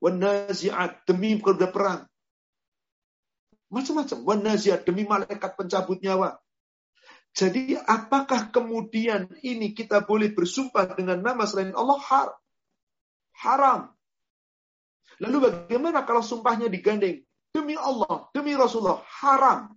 wan 0.00 0.20
naziat 0.20 1.04
demi 1.08 1.36
kuda 1.40 1.72
perang. 1.72 2.04
Macam-macam, 3.72 4.18
wan 4.22 4.40
naziat 4.44 4.84
demi 4.84 5.08
malaikat 5.08 5.56
pencabut 5.56 5.98
nyawa. 5.98 6.38
Jadi 7.34 7.74
apakah 7.74 8.54
kemudian 8.54 9.26
ini 9.42 9.74
kita 9.74 10.06
boleh 10.06 10.30
bersumpah 10.30 10.94
dengan 10.94 11.18
nama 11.18 11.42
selain 11.42 11.74
Allah? 11.74 11.98
Har 11.98 12.28
haram. 13.42 13.90
Lalu 15.18 15.50
bagaimana 15.50 16.06
kalau 16.06 16.22
sumpahnya 16.22 16.70
digandeng? 16.70 17.22
Demi 17.54 17.78
Allah, 17.78 18.30
demi 18.34 18.54
Rasulullah, 18.54 19.02
haram. 19.22 19.74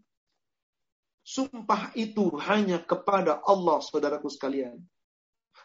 Sumpah 1.27 1.91
itu 1.99 2.31
hanya 2.39 2.79
kepada 2.79 3.43
Allah, 3.43 3.83
saudaraku 3.83 4.31
sekalian. 4.31 4.79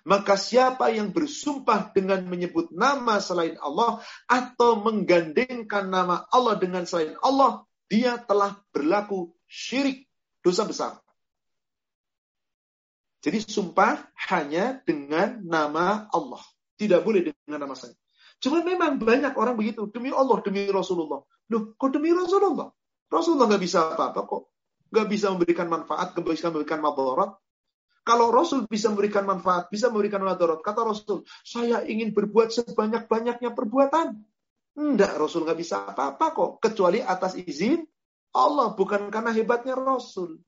Maka 0.03 0.35
siapa 0.35 0.91
yang 0.91 1.15
bersumpah 1.15 1.95
dengan 1.95 2.27
menyebut 2.27 2.75
nama 2.75 3.23
selain 3.23 3.55
Allah 3.63 4.03
atau 4.27 4.83
menggandengkan 4.83 5.87
nama 5.87 6.27
Allah 6.35 6.59
dengan 6.59 6.83
selain 6.83 7.15
Allah, 7.23 7.63
dia 7.87 8.19
telah 8.19 8.59
berlaku 8.75 9.31
syirik, 9.47 10.11
dosa 10.43 10.67
besar. 10.67 10.99
Jadi 13.23 13.47
sumpah 13.47 14.03
hanya 14.35 14.83
dengan 14.83 15.47
nama 15.47 16.11
Allah. 16.11 16.43
Tidak 16.75 17.07
boleh 17.07 17.23
dengan 17.23 17.63
nama 17.63 17.79
saya. 17.79 17.95
Cuma 18.43 18.67
memang 18.67 18.99
banyak 18.99 19.31
orang 19.39 19.55
begitu. 19.55 19.87
Demi 19.95 20.11
Allah, 20.11 20.43
demi 20.43 20.67
Rasulullah. 20.67 21.23
Loh, 21.47 21.79
kok 21.79 21.95
demi 21.95 22.11
Rasulullah? 22.11 22.75
Rasulullah 23.07 23.47
nggak 23.47 23.63
bisa 23.63 23.95
apa-apa 23.95 24.27
kok 24.27 24.52
nggak 24.93 25.09
bisa 25.09 25.33
memberikan 25.33 25.67
manfaat, 25.73 26.13
nggak 26.13 26.37
bisa 26.37 26.53
memberikan 26.53 26.85
madarat. 26.85 27.33
Kalau 28.03 28.35
Rasul 28.35 28.67
bisa 28.67 28.91
memberikan 28.91 29.25
manfaat, 29.25 29.71
bisa 29.71 29.89
memberikan 29.89 30.21
madarat, 30.27 30.61
kata 30.61 30.85
Rasul, 30.85 31.23
saya 31.47 31.87
ingin 31.87 32.13
berbuat 32.13 32.51
sebanyak-banyaknya 32.53 33.55
perbuatan. 33.55 34.21
Enggak, 34.77 35.17
Rasul 35.17 35.47
nggak 35.47 35.59
bisa 35.59 35.87
apa-apa 35.87 36.27
kok, 36.35 36.51
kecuali 36.61 36.99
atas 36.99 37.39
izin 37.39 37.87
Allah, 38.35 38.75
bukan 38.75 39.13
karena 39.13 39.31
hebatnya 39.31 39.79
Rasul. 39.79 40.41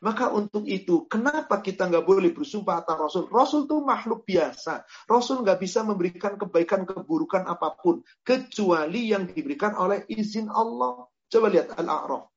Maka 0.00 0.30
untuk 0.30 0.64
itu, 0.64 1.10
kenapa 1.10 1.58
kita 1.58 1.90
nggak 1.90 2.06
boleh 2.06 2.30
bersumpah 2.30 2.80
atas 2.80 2.96
Rasul? 2.96 3.24
Rasul 3.28 3.66
itu 3.66 3.76
makhluk 3.82 4.22
biasa. 4.22 4.86
Rasul 5.10 5.42
nggak 5.42 5.58
bisa 5.58 5.82
memberikan 5.82 6.38
kebaikan, 6.38 6.86
keburukan 6.86 7.44
apa 7.44 7.74
pun. 7.76 8.00
Kecuali 8.22 9.10
yang 9.10 9.26
diberikan 9.26 9.74
oleh 9.76 10.06
izin 10.06 10.48
Allah. 10.48 11.06
Coba 11.28 11.46
lihat 11.50 11.74
Al-A'raf. 11.76 12.31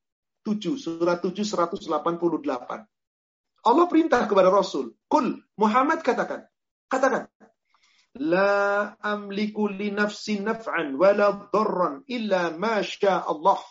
7, 0.45 0.77
surat 0.77 1.17
7 1.25 1.41
188. 1.41 2.85
Allah 3.65 3.85
perintah 3.89 4.29
kepada 4.29 4.53
Rasul, 4.53 4.93
"Kul 5.09 5.41
Muhammad 5.57 6.05
katakan, 6.05 6.45
katakan, 6.85 7.25
la 8.21 8.93
amliku 9.01 9.65
li 9.65 9.89
nafsi 9.89 10.37
naf'an 10.37 10.93
wala 11.01 11.49
dharran 11.49 12.05
illa 12.05 12.53
ma 12.53 12.77
Allah." 13.25 13.61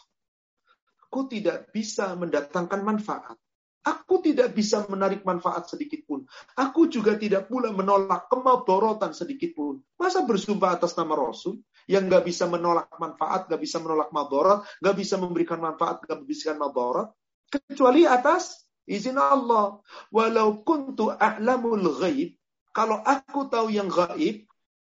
aku 1.14 1.30
tidak 1.30 1.70
bisa 1.70 2.18
mendatangkan 2.18 2.82
manfaat. 2.82 3.38
Aku 3.86 4.18
tidak 4.18 4.50
bisa 4.50 4.82
menarik 4.90 5.22
manfaat 5.22 5.70
sedikit 5.70 6.02
pun. 6.02 6.26
Aku 6.58 6.90
juga 6.90 7.14
tidak 7.14 7.46
pula 7.46 7.70
menolak 7.70 8.26
kemaborotan 8.26 9.14
sedikit 9.14 9.54
pun. 9.54 9.78
Masa 9.94 10.26
bersumpah 10.26 10.74
atas 10.74 10.98
nama 10.98 11.14
Rasul 11.14 11.62
yang 11.90 12.08
nggak 12.08 12.24
bisa 12.24 12.48
menolak 12.48 12.88
manfaat, 12.96 13.48
nggak 13.48 13.60
bisa 13.60 13.78
menolak 13.80 14.10
maborat, 14.10 14.64
nggak 14.80 14.96
bisa 14.96 15.14
memberikan 15.20 15.60
manfaat, 15.60 16.04
nggak 16.04 16.18
memberikan 16.22 16.56
maborat, 16.56 17.08
kecuali 17.48 18.08
atas 18.08 18.64
izin 18.88 19.16
Allah. 19.20 19.80
Walau 20.12 20.64
kuntu 20.64 21.12
a'lamul 21.12 21.88
ghaib, 22.00 22.36
kalau 22.74 22.98
aku 23.00 23.46
tahu 23.46 23.70
yang 23.70 23.86
gaib, 23.86 24.44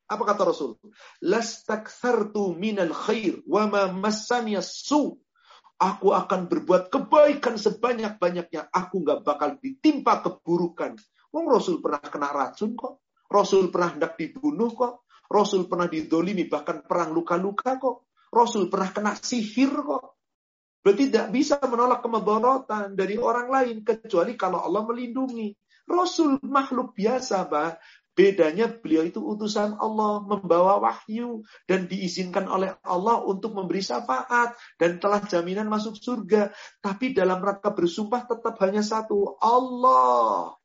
apa 0.08 0.22
kata 0.24 0.42
Rasul? 0.48 0.76
Lastakthartu 1.20 2.56
minal 2.56 2.92
khair 2.92 3.44
wa 3.44 3.68
ma 3.68 3.82
massani 3.92 4.56
su 4.64 5.16
Aku 5.78 6.10
akan 6.10 6.50
berbuat 6.50 6.90
kebaikan 6.90 7.54
sebanyak-banyaknya. 7.54 8.66
Aku 8.74 8.98
nggak 8.98 9.22
bakal 9.22 9.62
ditimpa 9.62 10.26
keburukan. 10.26 10.98
Wong 11.30 11.46
Rasul 11.46 11.78
pernah 11.78 12.02
kena 12.02 12.34
racun 12.34 12.74
kok. 12.74 13.06
Rasul 13.30 13.70
pernah 13.70 13.94
hendak 13.94 14.18
dibunuh 14.18 14.74
kok. 14.74 15.06
Rasul 15.28 15.68
pernah 15.68 15.86
didolimi 15.86 16.48
bahkan 16.48 16.80
perang 16.82 17.12
luka-luka 17.12 17.76
kok. 17.76 18.09
Rasul 18.32 18.72
pernah 18.72 18.90
kena 18.92 19.12
sihir 19.16 19.72
kok. 19.84 20.18
Berarti 20.80 21.12
tidak 21.12 21.28
bisa 21.36 21.60
menolak 21.68 22.00
kemedorotan 22.00 22.96
dari 22.96 23.20
orang 23.20 23.52
lain 23.52 23.84
kecuali 23.84 24.40
kalau 24.40 24.64
Allah 24.64 24.88
melindungi. 24.88 25.52
Rasul 25.88 26.40
makhluk 26.44 26.96
biasa, 26.96 27.48
Pak. 27.48 27.80
Bedanya 28.18 28.66
beliau 28.66 29.06
itu 29.06 29.22
utusan 29.22 29.78
Allah 29.78 30.18
membawa 30.26 30.82
wahyu 30.82 31.46
dan 31.70 31.86
diizinkan 31.86 32.50
oleh 32.50 32.74
Allah 32.82 33.22
untuk 33.22 33.55
memberi 33.55 33.78
syafaat 33.78 34.59
dan 34.74 34.98
telah 34.98 35.22
jaminan 35.22 35.70
masuk 35.70 35.94
surga. 35.94 36.50
Tapi 36.82 37.14
dalam 37.14 37.38
rangka 37.38 37.70
bersumpah 37.70 38.26
tetap 38.26 38.59
hanya 38.59 38.82
satu, 38.82 39.38
Allah. 39.38 40.57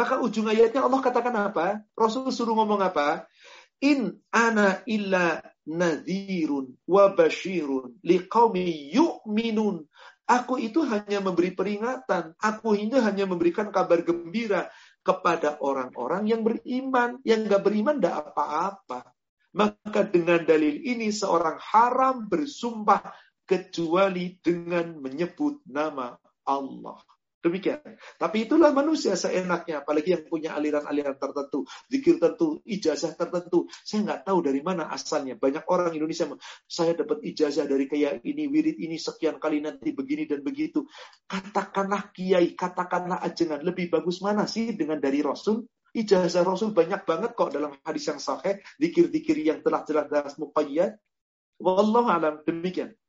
Maka 0.00 0.16
ujung 0.24 0.48
ayatnya 0.48 0.80
Allah 0.80 1.04
katakan 1.04 1.36
apa? 1.36 1.84
Rasul 1.92 2.32
suruh 2.32 2.56
ngomong 2.56 2.80
apa? 2.80 3.28
In 3.84 4.16
ana 4.32 4.80
illa 4.88 5.44
nadhirun 5.68 6.72
wa 6.88 7.12
bashirun 7.12 8.00
liqaumi 8.00 8.96
yu'minun. 8.96 9.84
Aku 10.24 10.56
itu 10.56 10.88
hanya 10.88 11.20
memberi 11.20 11.52
peringatan. 11.52 12.32
Aku 12.40 12.72
ini 12.80 12.96
hanya 12.96 13.28
memberikan 13.28 13.68
kabar 13.68 14.00
gembira 14.00 14.72
kepada 15.04 15.60
orang-orang 15.60 16.32
yang 16.32 16.48
beriman. 16.48 17.20
Yang 17.20 17.52
nggak 17.52 17.62
beriman 17.68 18.00
tidak 18.00 18.32
apa-apa. 18.32 19.04
Maka 19.52 20.00
dengan 20.08 20.48
dalil 20.48 20.80
ini 20.80 21.12
seorang 21.12 21.60
haram 21.60 22.24
bersumpah 22.24 23.04
kecuali 23.44 24.40
dengan 24.40 24.96
menyebut 24.96 25.60
nama 25.68 26.16
Allah. 26.48 27.09
Demikian. 27.40 27.80
Tapi 28.20 28.44
itulah 28.44 28.68
manusia 28.68 29.16
seenaknya, 29.16 29.80
apalagi 29.80 30.12
yang 30.12 30.28
punya 30.28 30.52
aliran-aliran 30.60 31.16
tertentu, 31.16 31.64
zikir 31.88 32.20
tertentu, 32.20 32.60
ijazah 32.68 33.16
tertentu. 33.16 33.64
Saya 33.80 34.04
nggak 34.04 34.28
tahu 34.28 34.44
dari 34.44 34.60
mana 34.60 34.92
asalnya. 34.92 35.40
Banyak 35.40 35.64
orang 35.72 35.96
Indonesia, 35.96 36.28
saya 36.68 36.92
dapat 36.92 37.24
ijazah 37.24 37.64
dari 37.64 37.88
kayak 37.88 38.20
ini, 38.28 38.44
wirid 38.44 38.76
ini 38.76 39.00
sekian 39.00 39.40
kali 39.40 39.64
nanti 39.64 39.96
begini 39.96 40.28
dan 40.28 40.44
begitu. 40.44 40.84
Katakanlah 41.24 42.12
kiai, 42.12 42.52
katakanlah 42.52 43.24
ajengan, 43.24 43.64
lebih 43.64 43.88
bagus 43.88 44.20
mana 44.20 44.44
sih 44.44 44.76
dengan 44.76 45.00
dari 45.00 45.24
Rasul? 45.24 45.64
Ijazah 45.96 46.44
Rasul 46.44 46.76
banyak 46.76 47.08
banget 47.08 47.32
kok 47.32 47.56
dalam 47.56 47.72
hadis 47.88 48.04
yang 48.04 48.20
sahih, 48.20 48.60
dikir-dikir 48.76 49.40
yang 49.40 49.64
telah 49.64 49.80
jelas-jelas 49.88 50.36
muqayyad. 50.36 50.92
Wallahu 51.56 52.12
alam 52.12 52.44
demikian. 52.44 52.99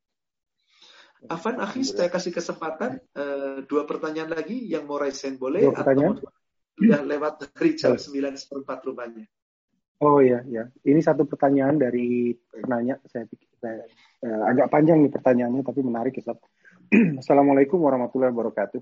Afan, 1.29 1.61
Akhi, 1.61 1.85
saya 1.85 2.09
kasih 2.09 2.33
kesempatan 2.33 2.97
uh, 3.13 3.61
dua 3.69 3.85
pertanyaan 3.85 4.33
lagi 4.33 4.65
yang 4.65 4.89
mau 4.89 4.97
raisen 4.97 5.37
boleh 5.37 5.69
dua 5.69 5.77
pertanyaan? 5.77 6.17
atau 6.17 6.33
sudah 6.81 7.01
lewat 7.05 7.33
dari 7.45 7.71
jam 7.77 7.93
sembilan 7.93 8.33
seperempat 8.33 8.77
rupanya. 8.81 9.25
Oh 10.01 10.17
iya, 10.17 10.41
ya. 10.49 10.65
Ini 10.81 10.97
satu 10.97 11.29
pertanyaan 11.29 11.77
dari 11.77 12.33
penanya. 12.33 12.97
Saya 13.05 13.29
pikir 13.29 13.53
saya, 13.61 13.85
uh, 14.25 14.49
agak 14.49 14.73
panjang 14.73 15.05
nih 15.05 15.13
pertanyaannya, 15.13 15.61
tapi 15.61 15.85
menarik, 15.85 16.17
Ustaz. 16.17 16.41
Assalamualaikum 17.21 17.77
warahmatullahi 17.77 18.33
wabarakatuh. 18.33 18.81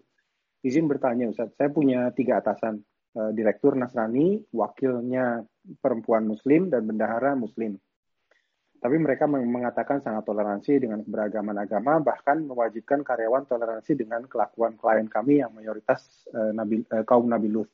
Izin 0.64 0.88
bertanya, 0.88 1.28
Ustaz. 1.28 1.52
Saya 1.60 1.68
punya 1.76 2.08
tiga 2.16 2.40
atasan. 2.40 2.80
Uh, 3.10 3.36
Direktur 3.36 3.76
Nasrani, 3.76 4.40
wakilnya 4.56 5.44
perempuan 5.84 6.24
Muslim, 6.24 6.72
dan 6.72 6.88
bendahara 6.88 7.36
Muslim. 7.36 7.76
Tapi 8.80 8.96
mereka 8.96 9.28
mengatakan 9.28 10.00
sangat 10.00 10.24
toleransi 10.24 10.80
dengan 10.80 11.04
keberagaman 11.04 11.52
agama, 11.60 12.00
bahkan 12.00 12.40
mewajibkan 12.40 13.04
karyawan 13.04 13.44
toleransi 13.44 13.92
dengan 13.92 14.24
kelakuan 14.24 14.80
klien 14.80 15.04
kami 15.12 15.44
yang 15.44 15.52
mayoritas 15.52 16.24
uh, 16.32 16.56
nabi, 16.56 16.88
uh, 16.88 17.04
kaum 17.04 17.28
Nabi 17.28 17.52
Lut. 17.52 17.68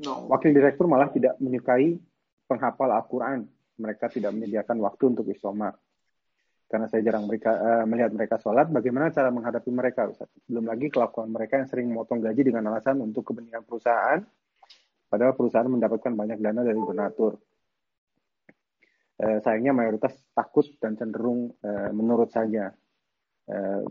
No. 0.00 0.32
Wakil 0.32 0.56
direktur 0.56 0.88
malah 0.88 1.12
tidak 1.12 1.36
menyukai 1.36 2.00
penghafal 2.48 2.88
Al-Quran. 2.96 3.44
Mereka 3.76 4.08
tidak 4.08 4.32
menyediakan 4.32 4.80
waktu 4.80 5.04
untuk 5.12 5.28
isoma. 5.28 5.68
Karena 6.64 6.88
saya 6.88 7.04
jarang 7.04 7.28
mereka, 7.28 7.52
uh, 7.52 7.84
melihat 7.84 8.16
mereka 8.16 8.40
sholat, 8.40 8.72
bagaimana 8.72 9.12
cara 9.12 9.28
menghadapi 9.28 9.68
mereka? 9.68 10.08
Ustaz? 10.08 10.32
Belum 10.48 10.64
lagi 10.64 10.88
kelakuan 10.88 11.28
mereka 11.28 11.60
yang 11.60 11.68
sering 11.68 11.92
memotong 11.92 12.24
gaji 12.24 12.40
dengan 12.40 12.72
alasan 12.72 13.04
untuk 13.04 13.28
kepentingan 13.28 13.68
perusahaan, 13.68 14.24
padahal 15.12 15.36
perusahaan 15.36 15.68
mendapatkan 15.68 16.16
banyak 16.16 16.40
dana 16.40 16.64
dari 16.64 16.80
donatur 16.80 17.36
eh, 19.22 19.38
sayangnya 19.38 19.70
mayoritas 19.70 20.18
takut 20.34 20.66
dan 20.82 20.98
cenderung 20.98 21.54
eh, 21.62 21.90
menurut 21.94 22.34
saja. 22.34 22.74
Eh, 23.42 23.82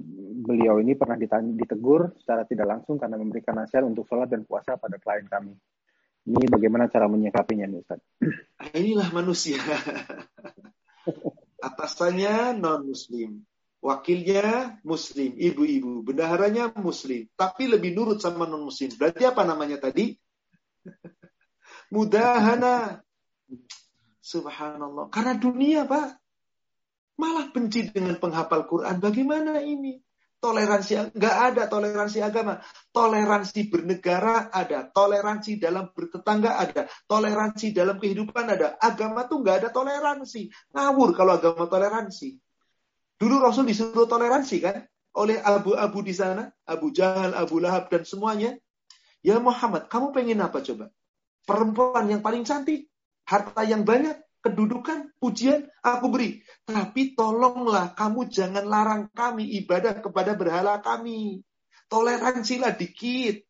beliau 0.48 0.80
ini 0.80 0.95
pernah 0.95 1.20
ditegur 1.20 2.16
secara 2.20 2.48
tidak 2.48 2.68
langsung 2.68 2.99
karena 2.99 3.20
memberikan 3.20 3.56
nasihat 3.56 3.84
untuk 3.84 4.08
sholat 4.08 4.28
dan 4.28 4.44
puasa 4.44 4.76
pada 4.76 4.99
klien 4.99 5.28
kami. 5.28 5.56
Ini 6.22 6.45
bagaimana 6.48 6.86
cara 6.86 7.10
menyikapinya 7.10 7.66
nih 7.66 7.82
Ustaz? 7.82 8.02
Ah, 8.62 8.70
inilah 8.78 9.10
manusia. 9.10 9.58
Atasannya 11.68 12.62
non-muslim. 12.62 13.41
Wakilnya 13.82 14.78
muslim, 14.86 15.34
ibu-ibu. 15.34 16.06
Bendaharanya 16.06 16.70
muslim. 16.78 17.26
Tapi 17.34 17.66
lebih 17.66 17.98
nurut 17.98 18.22
sama 18.22 18.45
non-muslim. 18.45 18.94
Berarti 18.94 19.26
apa 19.26 19.41
namanya 19.41 19.82
tadi? 19.82 20.14
Mudahana. 21.94 23.02
Subhanallah. 24.22 25.10
Karena 25.10 25.34
dunia, 25.35 25.89
Pak. 25.89 26.22
Malah 27.18 27.49
benci 27.49 27.89
dengan 27.89 28.18
penghafal 28.22 28.69
Quran. 28.69 29.02
Bagaimana 29.02 29.61
ini? 29.61 29.98
Toleransi, 30.41 31.14
nggak 31.14 31.35
ada 31.53 31.69
toleransi 31.69 32.18
agama. 32.26 32.57
Toleransi 32.89 33.69
bernegara 33.69 34.49
ada. 34.49 34.89
Toleransi 34.89 35.61
dalam 35.61 35.93
bertetangga 35.93 36.57
ada. 36.57 36.89
Toleransi 37.06 37.69
dalam 37.77 38.02
kehidupan 38.02 38.49
ada. 38.49 38.73
Agama 38.81 39.30
tuh 39.30 39.45
nggak 39.45 39.56
ada 39.61 39.69
toleransi. 39.69 40.49
Ngawur 40.73 41.14
kalau 41.14 41.38
agama 41.38 41.69
toleransi. 41.69 42.41
Dulu 43.22 43.38
Rasul 43.38 43.69
disuruh 43.69 44.10
toleransi 44.10 44.57
kan? 44.65 44.81
Oleh 45.14 45.38
abu-abu 45.38 46.02
di 46.02 46.18
sana. 46.18 46.49
Abu 46.65 46.89
Jahal, 46.89 47.38
Abu 47.38 47.61
Lahab, 47.61 47.93
dan 47.93 48.02
semuanya. 48.02 48.57
Ya 49.22 49.38
Muhammad, 49.38 49.93
kamu 49.93 50.10
pengen 50.10 50.41
apa 50.41 50.65
coba? 50.65 50.89
Perempuan 51.45 52.10
yang 52.10 52.26
paling 52.26 52.41
cantik? 52.41 52.90
Harta 53.32 53.64
yang 53.64 53.88
banyak, 53.88 54.20
kedudukan, 54.44 55.16
pujian, 55.16 55.72
aku 55.80 56.12
beri. 56.12 56.44
Tapi 56.68 57.16
tolonglah 57.16 57.95
kamu 57.95 58.28
jangan 58.28 58.68
larang 58.68 59.03
kami 59.16 59.48
ibadah 59.64 60.03
kepada 60.03 60.36
berhala 60.36 60.84
kami. 60.84 61.40
Toleransilah 61.88 62.76
dikit. 62.76 63.48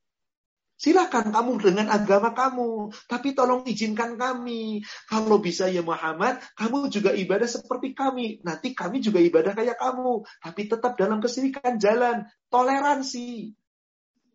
Silakan 0.82 1.30
kamu 1.30 1.62
dengan 1.62 1.94
agama 1.94 2.34
kamu, 2.34 2.90
tapi 3.06 3.38
tolong 3.38 3.62
izinkan 3.70 4.18
kami. 4.18 4.82
Kalau 5.06 5.38
bisa 5.38 5.70
ya 5.70 5.86
Muhammad, 5.86 6.42
kamu 6.58 6.90
juga 6.90 7.14
ibadah 7.14 7.46
seperti 7.46 7.94
kami. 7.94 8.42
Nanti 8.42 8.74
kami 8.74 8.98
juga 8.98 9.22
ibadah 9.22 9.54
kayak 9.54 9.78
kamu, 9.78 10.26
tapi 10.42 10.62
tetap 10.66 10.98
dalam 10.98 11.22
kesirikan 11.22 11.78
jalan. 11.78 12.26
Toleransi. 12.50 13.54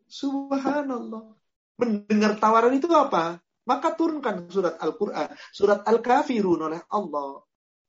Subhanallah. 0.07 1.35
Mendengar 1.83 2.39
tawaran 2.39 2.79
itu 2.79 2.87
apa? 2.95 3.43
Maka 3.67 3.99
turunkan 3.99 4.47
surat 4.47 4.79
Al-Quran, 4.79 5.35
surat 5.51 5.83
Al-Kafirun 5.83 6.71
oleh 6.71 6.81
Allah. 6.87 7.43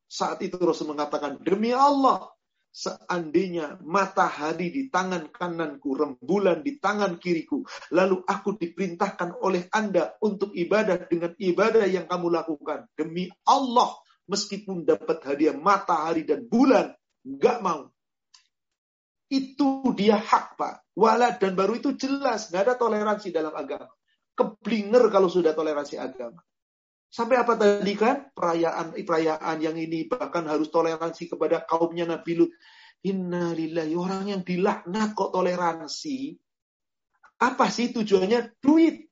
Saat 0.10 0.42
itu 0.42 0.58
Rasul 0.58 0.98
mengatakan, 0.98 1.38
demi 1.38 1.70
Allah, 1.70 2.34
seandainya 2.74 3.78
matahari 3.86 4.74
di 4.74 4.90
tangan 4.90 5.30
kananku, 5.30 5.94
rembulan 5.94 6.66
di 6.66 6.82
tangan 6.82 7.22
kiriku, 7.22 7.62
lalu 7.94 8.26
aku 8.26 8.58
diperintahkan 8.58 9.38
oleh 9.38 9.70
Anda 9.70 10.18
untuk 10.18 10.58
ibadah 10.58 11.06
dengan 11.06 11.38
ibadah 11.38 11.86
yang 11.86 12.10
kamu 12.10 12.28
lakukan. 12.34 12.90
Demi 12.98 13.30
Allah, 13.46 13.94
meskipun 14.26 14.82
dapat 14.82 15.22
hadiah 15.30 15.54
matahari 15.54 16.26
dan 16.26 16.50
bulan, 16.50 16.90
nggak 17.22 17.58
mau. 17.62 17.86
Itu 19.30 19.94
dia 19.94 20.18
hak, 20.18 20.58
Pak. 20.58 20.96
Walat 20.98 21.38
dan 21.38 21.54
baru 21.54 21.78
itu 21.78 21.94
jelas, 22.00 22.50
nggak 22.50 22.64
ada 22.64 22.74
toleransi 22.80 23.30
dalam 23.30 23.54
agama 23.54 23.97
keblinger 24.38 25.10
kalau 25.10 25.28
sudah 25.28 25.58
toleransi 25.58 25.98
agama. 25.98 26.46
Sampai 27.10 27.42
apa 27.42 27.58
tadi 27.58 27.98
kan? 27.98 28.30
Perayaan 28.30 28.94
perayaan 28.94 29.58
yang 29.58 29.74
ini 29.74 30.06
bahkan 30.06 30.46
harus 30.46 30.70
toleransi 30.70 31.34
kepada 31.34 31.66
kaumnya 31.66 32.06
Nabi 32.06 32.38
Lut. 32.38 32.52
Innalillahi 33.02 33.94
orang 33.98 34.24
yang 34.30 34.42
dilaknat 34.46 35.18
kok 35.18 35.34
toleransi. 35.34 36.38
Apa 37.42 37.66
sih 37.74 37.90
tujuannya? 37.94 38.62
Duit. 38.62 39.08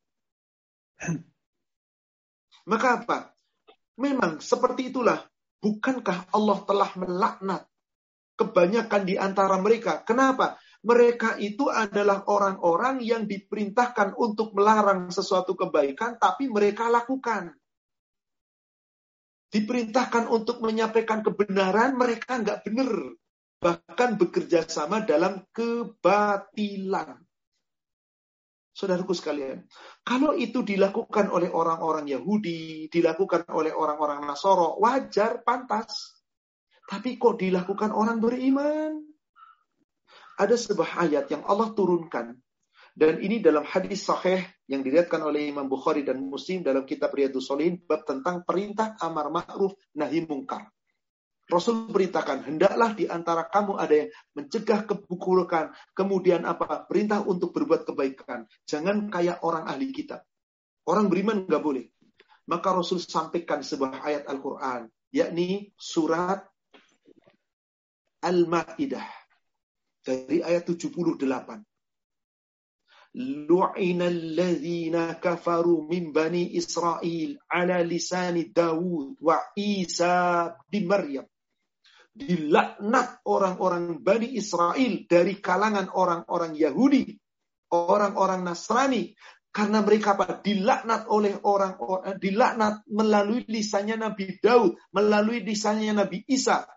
Maka 2.71 2.87
apa? 3.01 3.17
Memang 3.97 4.43
seperti 4.43 4.93
itulah. 4.93 5.23
Bukankah 5.61 6.29
Allah 6.29 6.61
telah 6.67 6.91
melaknat 6.93 7.65
kebanyakan 8.37 9.01
di 9.07 9.15
antara 9.17 9.57
mereka? 9.57 10.03
Kenapa? 10.05 10.59
Mereka 10.85 11.41
itu 11.41 11.65
adalah 11.73 12.29
orang-orang 12.29 13.01
yang 13.01 13.25
diperintahkan 13.25 14.13
untuk 14.21 14.53
melarang 14.53 15.09
sesuatu 15.09 15.57
kebaikan, 15.57 16.21
tapi 16.21 16.45
mereka 16.45 16.93
lakukan. 16.93 17.57
Diperintahkan 19.49 20.29
untuk 20.29 20.61
menyampaikan 20.61 21.25
kebenaran, 21.25 21.97
mereka 21.97 22.37
nggak 22.37 22.69
benar. 22.69 22.91
Bahkan 23.65 24.09
bekerja 24.21 24.69
sama 24.69 25.01
dalam 25.01 25.41
kebatilan. 25.49 27.17
Saudaraku 28.75 29.15
sekalian, 29.15 29.65
kalau 30.03 30.35
itu 30.35 30.59
dilakukan 30.59 31.31
oleh 31.31 31.47
orang-orang 31.47 32.11
Yahudi, 32.11 32.91
dilakukan 32.91 33.47
oleh 33.49 33.71
orang-orang 33.71 34.21
Nasoro, 34.27 34.77
wajar, 34.83 35.41
pantas. 35.41 36.21
Tapi 36.85 37.15
kok 37.17 37.39
dilakukan 37.41 37.89
orang 37.95 38.19
beriman? 38.19 39.14
Ada 40.35 40.55
sebuah 40.55 41.07
ayat 41.07 41.31
yang 41.31 41.43
Allah 41.47 41.71
turunkan 41.71 42.35
dan 42.95 43.19
ini 43.19 43.43
dalam 43.43 43.67
hadis 43.67 44.07
sahih 44.07 44.39
yang 44.71 44.79
dilihatkan 44.79 45.19
oleh 45.19 45.51
Imam 45.51 45.67
Bukhari 45.67 46.07
dan 46.07 46.15
Muslim 46.23 46.63
dalam 46.63 46.87
kitab 46.87 47.11
Riyadus 47.11 47.51
Solihin 47.51 47.83
bab 47.83 48.07
tentang 48.07 48.47
perintah 48.47 48.95
amar 49.03 49.27
ma'ruf 49.27 49.75
nahi 49.99 50.23
mungkar. 50.23 50.71
Rasul 51.45 51.91
beritakan, 51.91 52.47
hendaklah 52.47 52.95
di 52.95 53.05
antara 53.05 53.45
kamu 53.45 53.77
ada 53.77 53.93
yang 53.93 54.09
mencegah 54.33 54.87
keburukan, 54.87 55.75
kemudian 55.93 56.41
apa? 56.47 56.87
Perintah 56.87 57.21
untuk 57.21 57.53
berbuat 57.53 57.85
kebaikan. 57.85 58.49
Jangan 58.65 59.11
kayak 59.11 59.43
orang 59.45 59.67
ahli 59.69 59.91
kitab. 59.91 60.25
Orang 60.87 61.11
beriman 61.11 61.45
nggak 61.45 61.61
boleh. 61.61 61.85
Maka 62.49 62.79
Rasul 62.79 63.03
sampaikan 63.03 63.61
sebuah 63.61 64.01
ayat 64.01 64.23
Al-Quran, 64.25 64.87
yakni 65.11 65.69
surat 65.77 66.47
Al-Ma'idah 68.23 69.24
dari 70.05 70.45
ayat 70.45 70.69
78. 70.69 71.17
Lu'ina 73.15 74.05
alladhina 74.11 75.17
kafaru 75.17 75.87
min 75.89 76.13
bani 76.13 76.53
Israel 76.53 77.39
ala 77.49 77.79
lisani 77.81 78.51
Dawud 78.53 79.17
wa 79.23 79.39
Isa 79.57 80.51
bin 80.69 80.85
Maryam. 80.85 81.25
Dilaknat 82.15 83.27
orang-orang 83.27 83.99
Bani 83.99 84.39
Israel 84.39 85.03
dari 85.03 85.35
kalangan 85.43 85.91
orang-orang 85.91 86.55
Yahudi, 86.55 87.11
orang-orang 87.75 88.39
Nasrani, 88.39 89.11
karena 89.51 89.83
mereka 89.83 90.19
apa? 90.19 90.39
Dilaknat 90.39 91.07
oleh 91.11 91.39
orang-orang, 91.43 92.19
dilaknat 92.19 92.87
melalui 92.91 93.43
lisannya 93.47 93.99
Nabi 93.99 94.39
Daud, 94.43 94.75
melalui 94.95 95.43
lisannya 95.43 95.95
Nabi 95.95 96.23
Isa, 96.27 96.67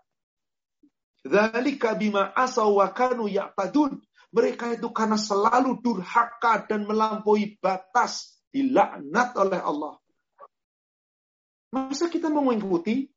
Dzalika 1.26 1.98
bima 1.98 2.30
asaw 2.34 2.70
wa 2.70 2.88
kanu 2.94 3.26
ya'tadun. 3.26 3.98
Mereka 4.28 4.76
itu 4.76 4.92
karena 4.92 5.16
selalu 5.16 5.80
durhaka 5.80 6.68
dan 6.68 6.84
melampaui 6.84 7.56
batas 7.58 8.38
dilaknat 8.52 9.32
oleh 9.40 9.60
Allah. 9.60 9.96
Masa 11.72 12.12
kita 12.12 12.28
mau 12.28 12.44
mengikuti? 12.44 13.08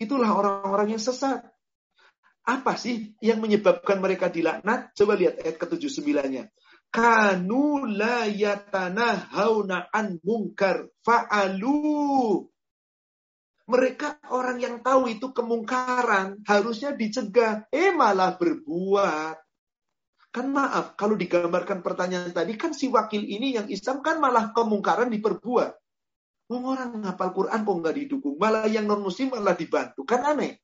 Itulah 0.00 0.32
orang-orang 0.32 0.96
yang 0.96 1.02
sesat. 1.02 1.44
Apa 2.44 2.76
sih 2.76 3.12
yang 3.20 3.40
menyebabkan 3.44 4.00
mereka 4.00 4.32
dilaknat? 4.32 4.96
Coba 4.96 5.12
lihat 5.16 5.44
ayat 5.44 5.60
ke-79-nya. 5.60 6.48
Kanu 6.90 7.84
la 7.84 8.24
yatanahawna 8.26 9.92
an 9.92 10.18
munkar 10.24 10.88
fa'alu 11.04 12.48
mereka 13.70 14.18
orang 14.34 14.58
yang 14.58 14.76
tahu 14.82 15.06
itu 15.06 15.30
kemungkaran, 15.30 16.42
harusnya 16.42 16.90
dicegah. 16.90 17.70
Eh 17.70 17.94
malah 17.94 18.34
berbuat. 18.34 19.38
Kan 20.30 20.46
maaf, 20.50 20.94
kalau 20.94 21.14
digambarkan 21.14 21.82
pertanyaan 21.82 22.34
tadi, 22.34 22.54
kan 22.58 22.74
si 22.74 22.90
wakil 22.90 23.22
ini 23.22 23.54
yang 23.58 23.66
Islam 23.70 24.02
kan 24.02 24.18
malah 24.18 24.50
kemungkaran 24.50 25.10
diperbuat. 25.10 25.74
Wong 26.50 26.66
orang 26.66 27.02
ngapal 27.06 27.30
Quran 27.30 27.62
kok 27.62 27.76
nggak 27.78 27.96
didukung, 27.98 28.34
malah 28.34 28.66
yang 28.66 28.86
non 28.90 29.02
muslim 29.06 29.30
malah 29.30 29.54
dibantu, 29.54 30.02
kan 30.02 30.26
aneh. 30.26 30.58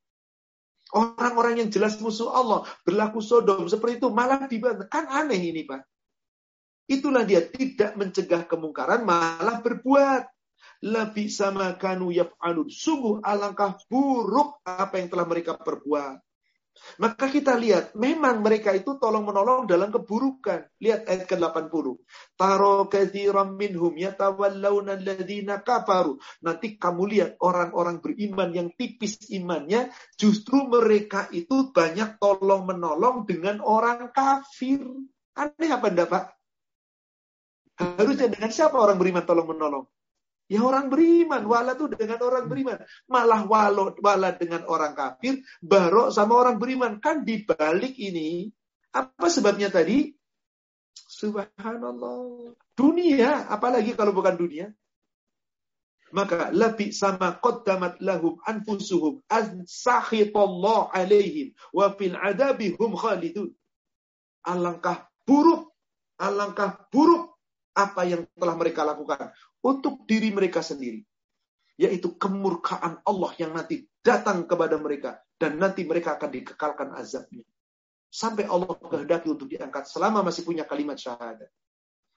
Orang-orang 0.94 1.62
yang 1.62 1.70
jelas 1.70 1.98
musuh 1.98 2.30
Allah 2.30 2.62
berlaku 2.86 3.18
sodom 3.18 3.66
seperti 3.66 4.02
itu 4.02 4.10
malah 4.10 4.46
dibantu, 4.46 4.86
kan 4.90 5.06
aneh 5.10 5.38
ini 5.38 5.62
pak. 5.66 5.82
Itulah 6.86 7.26
dia 7.26 7.42
tidak 7.42 7.98
mencegah 7.98 8.46
kemungkaran, 8.46 9.02
malah 9.02 9.58
berbuat. 9.62 10.35
Lebih 10.84 11.28
sama 11.32 11.76
kanu 11.80 12.12
yaf'alun. 12.12 12.68
Sungguh 12.68 13.24
alangkah 13.24 13.80
buruk 13.88 14.60
apa 14.66 15.00
yang 15.00 15.08
telah 15.08 15.26
mereka 15.28 15.56
perbuat. 15.56 16.26
Maka 17.00 17.32
kita 17.32 17.56
lihat, 17.56 17.96
memang 17.96 18.44
mereka 18.44 18.72
itu 18.76 19.00
tolong-menolong 19.00 19.64
dalam 19.64 19.88
keburukan. 19.88 20.68
Lihat 20.80 21.08
ayat 21.08 21.24
ke-80. 21.24 21.86
Taro 22.36 22.84
kathiram 22.88 23.56
minhum 23.56 23.96
yatawallawna 23.96 25.00
alladhina 25.00 25.64
kafaru. 25.64 26.20
Nanti 26.44 26.76
kamu 26.76 27.02
lihat 27.08 27.30
orang-orang 27.40 28.04
beriman 28.04 28.52
yang 28.52 28.68
tipis 28.76 29.16
imannya, 29.32 29.88
justru 30.20 30.68
mereka 30.68 31.28
itu 31.32 31.72
banyak 31.72 32.20
tolong-menolong 32.20 33.24
dengan 33.24 33.64
orang 33.64 34.12
kafir. 34.12 34.84
Aneh 35.36 35.70
apa 35.72 35.86
enggak, 35.88 36.08
Pak? 36.12 36.24
Harusnya 37.76 38.32
dengan 38.32 38.52
siapa 38.52 38.76
orang 38.76 38.96
beriman 38.96 39.24
tolong-menolong? 39.24 39.84
Ya 40.46 40.62
orang 40.62 40.86
beriman, 40.86 41.42
wala 41.42 41.74
tuh 41.74 41.90
dengan 41.90 42.22
orang 42.22 42.46
beriman. 42.46 42.78
Malah 43.10 43.42
walo, 43.50 43.98
wala 43.98 44.30
dengan 44.38 44.62
orang 44.70 44.94
kafir, 44.94 45.42
barok 45.58 46.14
sama 46.14 46.38
orang 46.38 46.62
beriman. 46.62 47.02
Kan 47.02 47.26
dibalik 47.26 47.98
ini, 47.98 48.46
apa 48.94 49.26
sebabnya 49.26 49.74
tadi? 49.74 50.14
Subhanallah. 50.94 52.54
Dunia, 52.78 53.50
apalagi 53.50 53.98
kalau 53.98 54.14
bukan 54.14 54.38
dunia. 54.38 54.70
Maka 56.14 56.54
lebih 56.54 56.94
sama 56.94 57.34
qaddamat 57.42 57.98
lahum 57.98 58.38
anfusuhum 58.46 59.26
an 59.26 59.66
sakhitallah 59.66 60.94
alaihim 60.94 61.50
wa 61.74 61.90
fil 61.98 62.14
adabihum 62.14 62.94
khalidun. 62.94 63.50
Alangkah 64.46 65.10
buruk, 65.26 65.74
alangkah 66.22 66.86
buruk 66.94 67.35
apa 67.76 68.08
yang 68.08 68.24
telah 68.32 68.56
mereka 68.56 68.88
lakukan 68.88 69.36
untuk 69.60 70.08
diri 70.08 70.32
mereka 70.32 70.64
sendiri. 70.64 71.04
Yaitu 71.76 72.16
kemurkaan 72.16 73.04
Allah 73.04 73.32
yang 73.36 73.52
nanti 73.52 73.84
datang 74.00 74.48
kepada 74.48 74.80
mereka. 74.80 75.20
Dan 75.36 75.60
nanti 75.60 75.84
mereka 75.84 76.16
akan 76.16 76.32
dikekalkan 76.32 76.96
azabnya. 76.96 77.44
Sampai 78.08 78.48
Allah 78.48 78.72
kehendaki 78.72 79.28
untuk 79.28 79.52
diangkat 79.52 79.84
selama 79.84 80.24
masih 80.24 80.48
punya 80.48 80.64
kalimat 80.64 80.96
syahadat. 80.96 81.52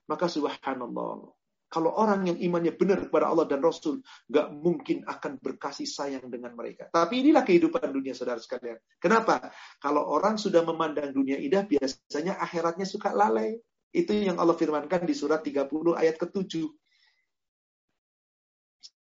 Maka 0.08 0.32
subhanallah. 0.32 1.36
Kalau 1.70 1.94
orang 1.94 2.26
yang 2.26 2.38
imannya 2.42 2.74
benar 2.74 2.98
kepada 3.06 3.30
Allah 3.30 3.46
dan 3.46 3.62
Rasul, 3.62 4.02
gak 4.26 4.50
mungkin 4.58 5.06
akan 5.06 5.38
berkasih 5.38 5.86
sayang 5.86 6.26
dengan 6.26 6.58
mereka. 6.58 6.90
Tapi 6.90 7.22
inilah 7.22 7.46
kehidupan 7.46 7.94
dunia 7.94 8.18
saudara 8.18 8.42
sekalian. 8.42 8.82
Kenapa? 8.98 9.54
Kalau 9.78 10.10
orang 10.10 10.42
sudah 10.42 10.66
memandang 10.66 11.14
dunia 11.14 11.38
indah, 11.38 11.70
biasanya 11.70 12.42
akhiratnya 12.42 12.90
suka 12.90 13.14
lalai. 13.14 13.54
Itu 13.90 14.14
yang 14.14 14.38
Allah 14.38 14.54
firmankan 14.54 15.06
di 15.06 15.18
surat 15.18 15.42
30 15.42 15.66
ayat 15.98 16.16
ke-7. 16.22 16.70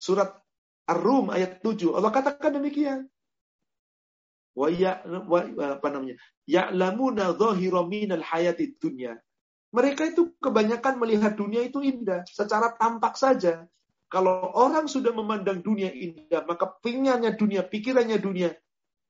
Surat 0.00 0.32
Ar-Rum 0.88 1.28
ayat 1.28 1.60
7. 1.60 1.92
Allah 1.92 2.08
katakan 2.08 2.56
demikian. 2.56 3.04
Wa 4.56 4.72
ya 4.72 5.04
wa, 5.04 5.44
apa 5.76 5.88
namanya? 5.92 6.16
Ya'lamuna 6.48 7.36
dhahira 7.36 7.84
minal 7.84 8.24
hayati 8.24 8.74
dunya. 8.80 9.14
Mereka 9.68 10.16
itu 10.16 10.32
kebanyakan 10.40 10.96
melihat 10.96 11.36
dunia 11.36 11.60
itu 11.68 11.84
indah 11.84 12.24
secara 12.24 12.72
tampak 12.80 13.20
saja. 13.20 13.68
Kalau 14.08 14.56
orang 14.56 14.88
sudah 14.88 15.12
memandang 15.12 15.60
dunia 15.60 15.92
indah, 15.92 16.40
maka 16.48 16.64
pingannya 16.80 17.36
dunia, 17.36 17.60
pikirannya 17.60 18.16
dunia. 18.16 18.56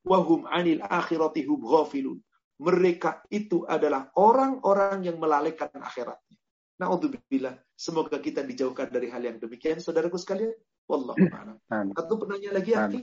Wahum 0.02 0.50
anil 0.50 0.82
akhirati 0.82 1.46
hum 1.46 1.62
ghafilun. 1.62 2.18
Mereka 2.58 3.30
itu 3.30 3.62
adalah 3.70 4.10
orang-orang 4.18 5.06
yang 5.06 5.22
melalaikan 5.22 5.70
akhiratnya. 5.78 6.34
Na'udzubillah. 6.82 7.54
Semoga 7.78 8.18
kita 8.18 8.42
dijauhkan 8.42 8.90
dari 8.90 9.06
hal 9.10 9.22
yang 9.22 9.38
demikian, 9.38 9.78
saudaraku 9.78 10.18
sekalian. 10.18 10.54
Wallahu 10.90 11.18
a'lam. 11.30 11.94
Satu 11.94 12.18
penanya 12.18 12.50
lagi, 12.58 12.74
Aki. 12.74 13.00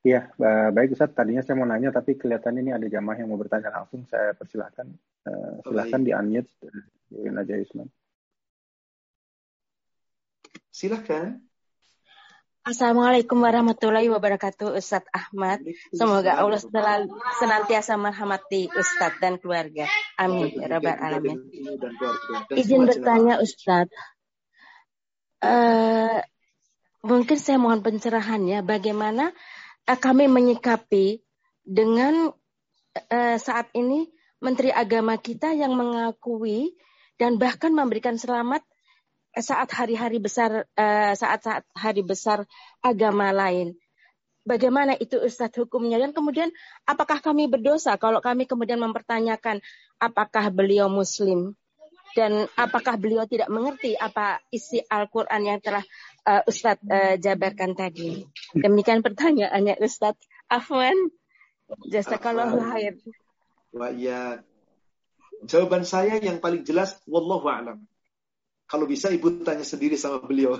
Iya, 0.00 0.32
baik 0.72 0.96
Ustaz. 0.96 1.12
Tadinya 1.12 1.42
saya 1.42 1.58
mau 1.58 1.68
nanya, 1.68 1.90
tapi 1.92 2.16
kelihatan 2.16 2.56
ini 2.62 2.70
ada 2.72 2.86
jamaah 2.86 3.18
yang 3.18 3.28
mau 3.28 3.36
bertanya 3.36 3.74
langsung. 3.74 4.06
Saya 4.06 4.32
persilahkan. 4.38 4.86
Uh, 5.26 5.60
silahkan 5.66 6.00
di 6.00 6.14
unmute. 6.14 6.48
Aja. 7.10 7.54
Silahkan. 10.70 11.42
Assalamualaikum 12.70 13.42
warahmatullahi 13.42 14.06
wabarakatuh 14.14 14.78
Ustadz 14.78 15.10
Ahmad. 15.10 15.58
Semoga 15.90 16.38
Allah 16.38 16.62
selalu 16.62 17.10
senantiasa 17.42 17.98
merahmati 17.98 18.70
Ustadz 18.70 19.18
dan 19.18 19.42
keluarga. 19.42 19.90
Amin. 20.14 20.54
Ya 20.54 20.70
Rabbal 20.70 20.94
Alamin. 21.02 21.50
Izin 22.54 22.86
bertanya 22.86 23.42
Ustadz. 23.42 23.90
Uh, 25.42 26.22
mungkin 27.02 27.42
saya 27.42 27.58
mohon 27.58 27.82
pencerahannya 27.82 28.62
bagaimana 28.62 29.34
uh, 29.90 29.98
kami 29.98 30.30
menyikapi 30.30 31.26
dengan 31.66 32.30
uh, 32.94 33.36
saat 33.42 33.66
ini 33.74 34.06
Menteri 34.38 34.70
Agama 34.70 35.18
kita 35.18 35.58
yang 35.58 35.74
mengakui 35.74 36.78
dan 37.18 37.34
bahkan 37.34 37.74
memberikan 37.74 38.14
selamat 38.14 38.62
saat 39.38 39.70
hari-hari 39.70 40.18
besar 40.18 40.66
eh, 40.74 41.12
saat-saat 41.14 41.62
hari 41.74 42.02
besar 42.02 42.42
agama 42.82 43.30
lain. 43.30 43.78
Bagaimana 44.40 44.96
itu 44.96 45.20
Ustadz 45.20 45.60
hukumnya 45.60 46.00
dan 46.00 46.16
kemudian 46.16 46.48
apakah 46.88 47.20
kami 47.20 47.46
berdosa 47.46 47.94
kalau 48.00 48.24
kami 48.24 48.48
kemudian 48.48 48.80
mempertanyakan 48.80 49.60
apakah 50.00 50.48
beliau 50.48 50.88
muslim 50.88 51.54
dan 52.16 52.50
apakah 52.58 52.98
beliau 52.98 53.28
tidak 53.28 53.46
mengerti 53.52 53.94
apa 53.94 54.42
isi 54.50 54.82
Al-Qur'an 54.82 55.44
yang 55.46 55.62
telah 55.62 55.84
uh, 56.26 56.42
Ustadz 56.48 56.82
uh, 56.88 57.14
jabarkan 57.20 57.76
tadi. 57.78 58.26
Demikian 58.56 59.04
pertanyaannya 59.04 59.78
Ustadz 59.78 60.26
Afwan. 60.50 60.96
Jazakallahu 61.86 62.58
khair. 62.74 62.98
Wa 63.70 63.94
ya. 63.94 64.42
Jawaban 65.46 65.86
saya 65.86 66.18
yang 66.18 66.42
paling 66.42 66.66
jelas 66.66 66.98
wallahu 67.06 67.46
a'lam. 67.46 67.86
Kalau 68.70 68.86
bisa 68.86 69.10
ibu 69.10 69.42
tanya 69.42 69.66
sendiri 69.66 69.98
sama 69.98 70.22
beliau. 70.22 70.54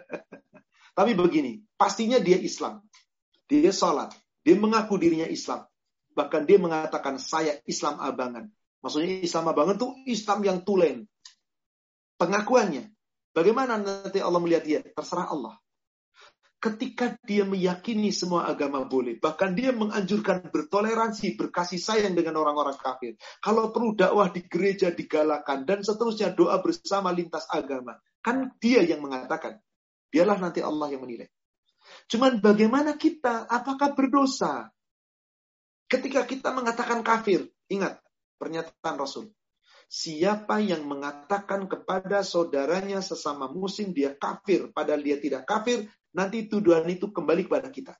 Tapi 0.98 1.16
begini, 1.16 1.64
pastinya 1.80 2.20
dia 2.20 2.36
Islam. 2.36 2.84
Dia 3.48 3.72
sholat. 3.72 4.12
Dia 4.44 4.52
mengaku 4.60 5.00
dirinya 5.00 5.24
Islam. 5.24 5.64
Bahkan 6.12 6.44
dia 6.44 6.60
mengatakan 6.60 7.16
saya 7.16 7.56
Islam 7.64 7.96
abangan. 8.04 8.52
Maksudnya 8.84 9.24
Islam 9.24 9.48
abangan 9.48 9.80
itu 9.80 9.88
Islam 10.12 10.38
yang 10.44 10.58
tulen. 10.60 11.08
Pengakuannya. 12.20 12.92
Bagaimana 13.32 13.80
nanti 13.80 14.20
Allah 14.20 14.40
melihat 14.44 14.64
dia? 14.68 14.80
Terserah 14.84 15.32
Allah 15.32 15.56
ketika 16.62 17.18
dia 17.26 17.42
meyakini 17.42 18.14
semua 18.14 18.46
agama 18.46 18.86
boleh. 18.86 19.18
Bahkan 19.18 19.50
dia 19.58 19.74
menganjurkan 19.74 20.46
bertoleransi, 20.46 21.34
berkasih 21.34 21.82
sayang 21.82 22.14
dengan 22.14 22.38
orang-orang 22.38 22.78
kafir. 22.78 23.18
Kalau 23.42 23.74
perlu 23.74 23.98
dakwah 23.98 24.30
di 24.30 24.46
gereja 24.46 24.94
digalakan, 24.94 25.66
dan 25.66 25.82
seterusnya 25.82 26.30
doa 26.30 26.62
bersama 26.62 27.10
lintas 27.10 27.50
agama. 27.50 27.98
Kan 28.22 28.54
dia 28.62 28.86
yang 28.86 29.02
mengatakan. 29.02 29.58
Biarlah 30.06 30.38
nanti 30.38 30.62
Allah 30.62 30.86
yang 30.94 31.02
menilai. 31.02 31.26
Cuman 32.06 32.38
bagaimana 32.38 32.94
kita? 32.94 33.50
Apakah 33.50 33.98
berdosa? 33.98 34.70
Ketika 35.90 36.22
kita 36.24 36.54
mengatakan 36.54 37.02
kafir, 37.02 37.50
ingat 37.66 37.98
pernyataan 38.38 38.96
Rasul. 38.96 39.34
Siapa 39.92 40.56
yang 40.64 40.88
mengatakan 40.88 41.68
kepada 41.68 42.24
saudaranya 42.24 43.04
sesama 43.04 43.52
muslim 43.52 43.92
dia 43.92 44.16
kafir, 44.16 44.72
padahal 44.72 45.04
dia 45.04 45.20
tidak 45.20 45.44
kafir, 45.44 45.84
nanti 46.16 46.48
tuduhan 46.48 46.88
itu 46.88 47.12
kembali 47.12 47.44
kepada 47.44 47.68
kita. 47.68 47.92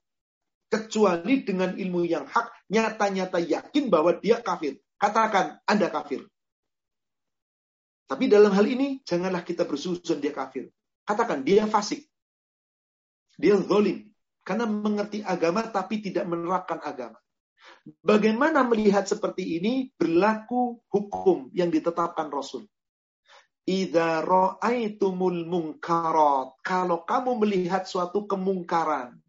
Kecuali 0.73 1.45
dengan 1.45 1.77
ilmu 1.77 2.01
yang 2.01 2.25
hak, 2.25 2.65
nyata-nyata 2.73 3.37
yakin 3.37 3.93
bahwa 3.93 4.17
dia 4.17 4.41
kafir. 4.41 4.81
Katakan, 4.97 5.61
Anda 5.69 5.93
kafir. 5.93 6.25
Tapi 8.09 8.25
dalam 8.25 8.49
hal 8.57 8.65
ini, 8.65 9.05
janganlah 9.05 9.45
kita 9.45 9.69
bersusun 9.69 10.17
dia 10.17 10.33
kafir. 10.33 10.73
Katakan, 11.05 11.45
dia 11.45 11.69
fasik. 11.69 12.09
Dia 13.37 13.61
zolim. 13.61 14.09
Karena 14.41 14.65
mengerti 14.65 15.21
agama 15.21 15.61
tapi 15.69 16.01
tidak 16.01 16.25
menerapkan 16.25 16.81
agama. 16.81 17.21
Bagaimana 17.83 18.63
melihat 18.63 19.03
seperti 19.03 19.59
ini 19.59 19.91
berlaku 19.99 20.79
hukum 20.87 21.51
yang 21.51 21.67
ditetapkan 21.67 22.31
Rasul. 22.31 22.63
Idza 23.63 24.23
ra'aitumul 24.23 25.47
munkarat. 25.47 26.59
Kalau 26.63 27.03
kamu 27.03 27.43
melihat 27.43 27.83
suatu 27.87 28.23
kemungkaran. 28.23 29.19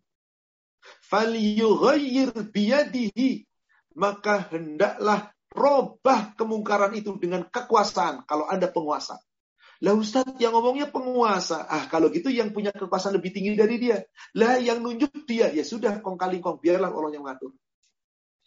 Falyughayyir 1.11 2.35
biyadihi. 2.51 3.47
Maka 3.94 4.51
hendaklah 4.51 5.31
robah 5.55 6.35
kemungkaran 6.35 6.94
itu 6.98 7.15
dengan 7.19 7.47
kekuasaan. 7.47 8.27
Kalau 8.27 8.51
Anda 8.51 8.70
penguasa. 8.70 9.23
Lah 9.82 9.94
Ustaz 9.94 10.27
yang 10.39 10.55
ngomongnya 10.55 10.90
penguasa. 10.90 11.66
Ah 11.66 11.86
kalau 11.90 12.11
gitu 12.11 12.31
yang 12.31 12.51
punya 12.51 12.70
kekuasaan 12.74 13.19
lebih 13.19 13.35
tinggi 13.35 13.55
dari 13.59 13.78
dia. 13.78 14.02
Lah 14.35 14.59
yang 14.59 14.82
nunjuk 14.82 15.27
dia. 15.27 15.51
Ya 15.51 15.62
sudah 15.66 16.02
kong 16.02 16.19
kong. 16.19 16.59
Biarlah 16.59 16.90
Allah 16.90 17.11
yang 17.15 17.27
mengatur. 17.27 17.55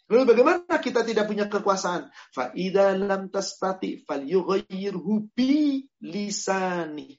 Lalu 0.08 0.24
bagaimana 0.24 0.80
kita 0.80 1.04
tidak 1.04 1.28
punya 1.28 1.52
kekuasaan? 1.52 2.08
Fa'idha 2.32 2.96
lam 2.96 3.28
tastati 3.28 4.00
falyughayyirhu 4.08 5.36
bi 5.36 5.84
lisani. 6.00 7.12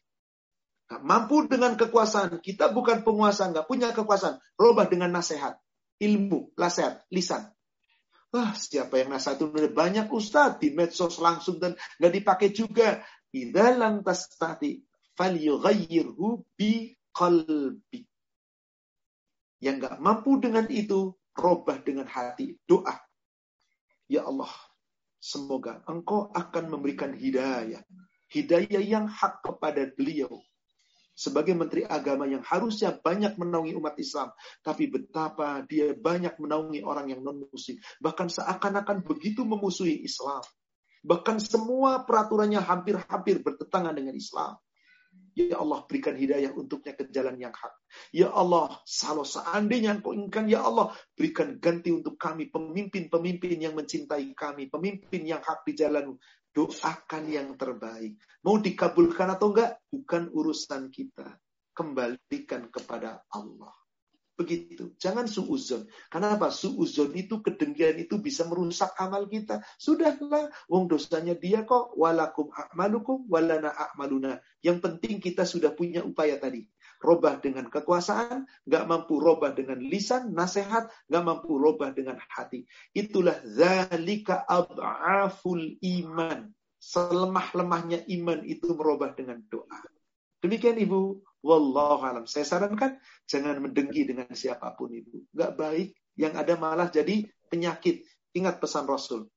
Gak 0.90 1.06
mampu 1.06 1.46
dengan 1.46 1.78
kekuasaan. 1.78 2.42
Kita 2.42 2.74
bukan 2.74 3.06
penguasa, 3.06 3.54
nggak 3.54 3.70
punya 3.70 3.94
kekuasaan. 3.94 4.42
Robah 4.58 4.90
dengan 4.90 5.14
nasihat, 5.14 5.62
ilmu, 6.02 6.50
nasihat, 6.58 7.06
lisan. 7.14 7.54
Wah, 8.34 8.58
siapa 8.58 8.98
yang 8.98 9.14
nasihat 9.14 9.38
itu 9.38 9.54
banyak 9.70 10.10
ustaz 10.10 10.58
di 10.58 10.74
medsos 10.74 11.22
langsung 11.22 11.62
dan 11.62 11.78
nggak 12.02 12.14
dipakai 12.14 12.50
juga. 12.50 13.06
Idza 13.30 13.78
lam 13.78 14.02
tastati 14.02 14.82
falyughayyirhu 15.14 16.42
bi 16.58 16.98
qalbi. 17.14 18.02
Yang 19.62 19.76
nggak 19.78 19.96
mampu 20.02 20.42
dengan 20.42 20.66
itu, 20.74 21.19
robah 21.40 21.80
dengan 21.80 22.06
hati, 22.06 22.60
doa. 22.68 23.00
Ya 24.12 24.28
Allah, 24.28 24.52
semoga 25.24 25.80
engkau 25.88 26.28
akan 26.36 26.76
memberikan 26.76 27.16
hidayah. 27.16 27.80
Hidayah 28.30 28.84
yang 28.84 29.08
hak 29.08 29.42
kepada 29.42 29.88
beliau. 29.96 30.30
Sebagai 31.20 31.52
menteri 31.52 31.84
agama 31.84 32.24
yang 32.24 32.40
harusnya 32.48 32.96
banyak 32.96 33.36
menaungi 33.36 33.76
umat 33.76 34.00
Islam. 34.00 34.32
Tapi 34.64 34.88
betapa 34.88 35.68
dia 35.68 35.92
banyak 35.92 36.40
menaungi 36.40 36.80
orang 36.86 37.12
yang 37.12 37.20
non-muslim. 37.20 37.76
Bahkan 38.00 38.28
seakan-akan 38.32 39.04
begitu 39.04 39.44
memusuhi 39.44 40.00
Islam. 40.00 40.40
Bahkan 41.04 41.44
semua 41.44 42.08
peraturannya 42.08 42.64
hampir-hampir 42.64 43.44
bertentangan 43.44 43.96
dengan 43.96 44.16
Islam. 44.16 44.56
Ya 45.40 45.64
Allah 45.64 45.88
berikan 45.88 46.20
hidayah 46.20 46.52
untuknya 46.52 46.92
ke 47.00 47.08
jalan 47.08 47.40
yang 47.40 47.56
hak. 47.56 47.72
Ya 48.12 48.28
Allah, 48.36 48.76
kalau 48.84 49.24
seandainya 49.24 49.96
engkau 49.96 50.12
inginkan, 50.12 50.52
Ya 50.52 50.68
Allah, 50.68 50.92
berikan 51.16 51.56
ganti 51.64 51.96
untuk 51.96 52.20
kami, 52.20 52.52
pemimpin-pemimpin 52.52 53.64
yang 53.64 53.80
mencintai 53.80 54.36
kami, 54.36 54.68
pemimpin 54.68 55.24
yang 55.24 55.40
hak 55.40 55.64
di 55.64 55.80
jalan 55.80 56.20
Doakan 56.50 57.30
yang 57.30 57.54
terbaik. 57.62 58.18
Mau 58.42 58.58
dikabulkan 58.58 59.38
atau 59.38 59.54
enggak, 59.54 59.80
bukan 59.94 60.34
urusan 60.34 60.90
kita. 60.90 61.38
Kembalikan 61.78 62.68
kepada 62.74 63.22
Allah. 63.32 63.72
Begitu. 64.40 64.96
Jangan 64.96 65.28
suuzon. 65.28 65.84
Kenapa? 66.08 66.48
Suuzon 66.48 67.12
itu 67.12 67.44
kedengkian 67.44 68.00
itu 68.00 68.24
bisa 68.24 68.48
merusak 68.48 68.96
amal 68.96 69.28
kita. 69.28 69.60
Sudahlah. 69.76 70.48
Wong 70.72 70.88
dosanya 70.88 71.36
dia 71.36 71.68
kok. 71.68 71.92
Walakum 72.00 72.48
a'malukum 72.56 73.28
walana 73.28 73.76
a'maluna. 73.76 74.40
Yang 74.64 74.80
penting 74.80 75.20
kita 75.20 75.44
sudah 75.44 75.76
punya 75.76 76.08
upaya 76.08 76.40
tadi. 76.40 76.64
Robah 77.04 77.40
dengan 77.44 77.68
kekuasaan, 77.68 78.48
nggak 78.68 78.84
mampu 78.88 79.20
robah 79.20 79.56
dengan 79.56 79.80
lisan, 79.80 80.36
nasihat, 80.36 80.88
nggak 81.08 81.24
mampu 81.24 81.56
robah 81.60 81.92
dengan 81.92 82.20
hati. 82.32 82.64
Itulah 82.96 83.44
zalika 83.44 84.48
ab'aful 84.48 85.80
iman. 85.84 86.48
Selemah-lemahnya 86.80 88.08
iman 88.08 88.40
itu 88.48 88.72
merubah 88.72 89.12
dengan 89.12 89.44
doa. 89.52 89.84
Demikian 90.40 90.80
Ibu, 90.80 91.28
Wallahu 91.40 92.04
alam. 92.04 92.26
Saya 92.28 92.44
sarankan 92.44 93.00
jangan 93.24 93.64
mendengki 93.64 94.04
dengan 94.04 94.28
siapa 94.36 94.76
pun 94.76 94.92
itu. 94.92 95.24
Gak 95.32 95.56
baik. 95.56 95.96
Yang 96.20 96.34
ada 96.36 96.54
malah 96.60 96.92
jadi 96.92 97.28
penyakit. 97.48 98.04
Ingat 98.36 98.60
pesan 98.60 98.86
Rasul. 98.86 99.32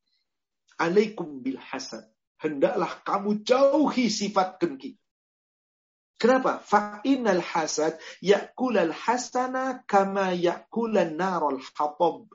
Alaikum 0.83 1.41
bil 1.41 1.63
hasad. 1.63 2.03
Hendaklah 2.43 2.91
kamu 3.07 3.47
jauhi 3.47 4.11
sifat 4.11 4.59
dengki. 4.59 4.99
Kenapa? 6.19 6.59
Fa'inal 6.59 7.43
hasad 7.43 7.99
yakulal 8.19 8.91
hasana 8.91 9.83
kama 9.87 10.35
yakulan 10.35 11.15
narol 11.15 11.63
hatab. 11.79 12.31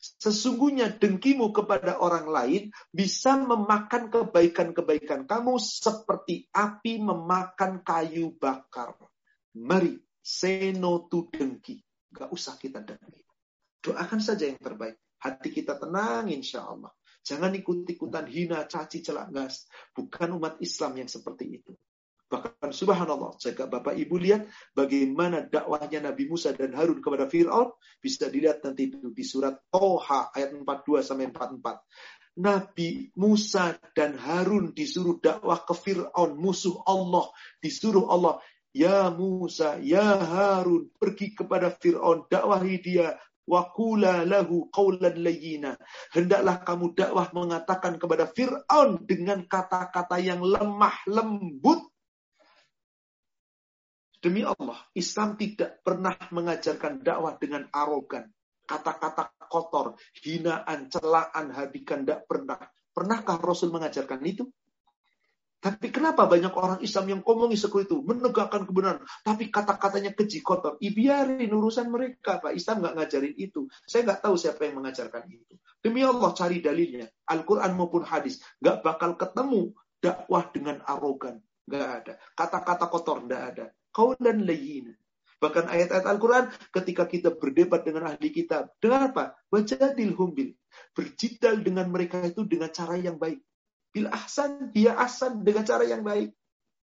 Sesungguhnya 0.00 0.96
dengkimu 0.96 1.52
kepada 1.52 2.00
orang 2.00 2.24
lain 2.24 2.62
bisa 2.88 3.36
memakan 3.36 4.08
kebaikan-kebaikan 4.08 5.28
kamu 5.28 5.60
seperti 5.60 6.48
api 6.56 7.04
memakan 7.04 7.84
kayu 7.84 8.32
bakar. 8.40 8.96
Mari, 9.60 10.00
seno 10.24 11.04
tu 11.12 11.28
dengki. 11.28 11.84
Gak 12.08 12.32
usah 12.32 12.56
kita 12.56 12.80
dengki. 12.80 13.20
Doakan 13.84 14.20
saja 14.24 14.48
yang 14.48 14.56
terbaik. 14.56 14.96
Hati 15.20 15.52
kita 15.52 15.76
tenang 15.76 16.32
insya 16.32 16.64
Allah. 16.64 16.88
Jangan 17.20 17.52
ikut-ikutan 17.52 18.24
hina, 18.24 18.64
caci, 18.64 19.04
celak, 19.04 19.28
gas. 19.28 19.68
Bukan 19.92 20.40
umat 20.40 20.56
Islam 20.64 21.04
yang 21.04 21.10
seperti 21.12 21.60
itu. 21.60 21.76
Bahkan 22.30 22.70
subhanallah, 22.70 23.34
jika 23.42 23.66
Bapak 23.66 23.98
Ibu 23.98 24.14
lihat 24.22 24.46
bagaimana 24.70 25.50
dakwahnya 25.50 25.98
Nabi 25.98 26.30
Musa 26.30 26.54
dan 26.54 26.70
Harun 26.78 27.02
kepada 27.02 27.26
Fir'aun, 27.26 27.74
bisa 27.98 28.30
dilihat 28.30 28.62
nanti 28.62 28.86
itu 28.86 29.10
di 29.10 29.26
surat 29.26 29.58
Toha 29.66 30.30
ayat 30.30 30.54
42 30.54 31.02
sampai 31.02 31.26
44. 31.34 32.38
Nabi 32.38 33.10
Musa 33.18 33.74
dan 33.98 34.14
Harun 34.14 34.70
disuruh 34.70 35.18
dakwah 35.18 35.66
ke 35.66 35.74
Fir'aun, 35.74 36.38
musuh 36.38 36.78
Allah. 36.86 37.26
Disuruh 37.58 38.06
Allah, 38.06 38.38
Ya 38.70 39.10
Musa, 39.10 39.82
Ya 39.82 40.14
Harun, 40.22 40.86
pergi 41.02 41.34
kepada 41.34 41.74
Fir'aun, 41.74 42.30
dakwahi 42.30 42.78
dia, 42.78 43.18
Wakula 43.50 44.22
lahu 44.22 44.70
qawlan 44.70 45.18
layyina. 45.18 45.74
Hendaklah 46.14 46.62
kamu 46.62 46.94
dakwah 46.94 47.34
mengatakan 47.34 47.98
kepada 47.98 48.30
Fir'aun 48.30 49.02
dengan 49.02 49.42
kata-kata 49.42 50.22
yang 50.22 50.38
lemah 50.38 50.94
lembut. 51.10 51.89
Demi 54.20 54.44
Allah, 54.44 54.76
Islam 54.92 55.40
tidak 55.40 55.80
pernah 55.80 56.12
mengajarkan 56.28 57.00
dakwah 57.00 57.40
dengan 57.40 57.64
arogan. 57.72 58.28
Kata-kata 58.68 59.32
kotor, 59.48 59.96
hinaan, 60.20 60.92
celaan, 60.92 61.50
habikan, 61.56 62.04
tidak 62.04 62.28
pernah. 62.28 62.60
Pernahkah 62.92 63.40
Rasul 63.40 63.72
mengajarkan 63.72 64.20
itu? 64.28 64.44
Tapi 65.60 65.92
kenapa 65.92 66.24
banyak 66.24 66.52
orang 66.56 66.80
Islam 66.80 67.04
yang 67.12 67.20
ngomongi 67.20 67.56
seperti 67.56 67.92
itu, 67.92 68.00
menegakkan 68.00 68.64
kebenaran, 68.64 69.04
tapi 69.20 69.52
kata-katanya 69.52 70.16
keji 70.16 70.40
kotor. 70.40 70.80
Ibiarin 70.80 71.52
urusan 71.52 71.92
mereka, 71.92 72.40
Pak. 72.40 72.56
Islam 72.56 72.80
nggak 72.80 72.94
ngajarin 72.96 73.34
itu. 73.36 73.68
Saya 73.84 74.08
nggak 74.08 74.24
tahu 74.24 74.40
siapa 74.40 74.64
yang 74.64 74.80
mengajarkan 74.80 75.28
itu. 75.28 75.60
Demi 75.80 76.00
Allah 76.00 76.32
cari 76.32 76.64
dalilnya, 76.64 77.08
Al-Quran 77.28 77.76
maupun 77.76 78.08
hadis, 78.08 78.40
nggak 78.60 78.80
bakal 78.80 79.20
ketemu 79.20 79.72
dakwah 80.00 80.48
dengan 80.48 80.80
arogan. 80.84 81.40
Nggak 81.68 81.88
ada. 81.88 82.12
Kata-kata 82.32 82.84
kotor 82.88 83.24
nggak 83.28 83.42
ada. 83.52 83.66
Kau 83.90 84.14
dan 84.18 84.46
layin. 84.46 84.94
Bahkan 85.40 85.72
ayat-ayat 85.72 86.04
Al-Quran 86.04 86.52
ketika 86.68 87.08
kita 87.08 87.32
berdebat 87.32 87.82
dengan 87.82 88.12
ahli 88.12 88.28
kitab. 88.28 88.76
Dengan 88.76 89.08
apa? 89.08 89.40
Wajadil 89.48 90.12
humbil. 90.12 90.52
Berjidal 90.92 91.64
dengan 91.64 91.88
mereka 91.88 92.20
itu 92.20 92.44
dengan 92.44 92.68
cara 92.68 93.00
yang 93.00 93.16
baik. 93.16 93.40
Bil 93.90 94.06
ahsan, 94.12 94.70
dia 94.76 94.94
ahsan 95.00 95.40
dengan 95.40 95.64
cara 95.64 95.88
yang 95.88 96.04
baik. 96.04 96.36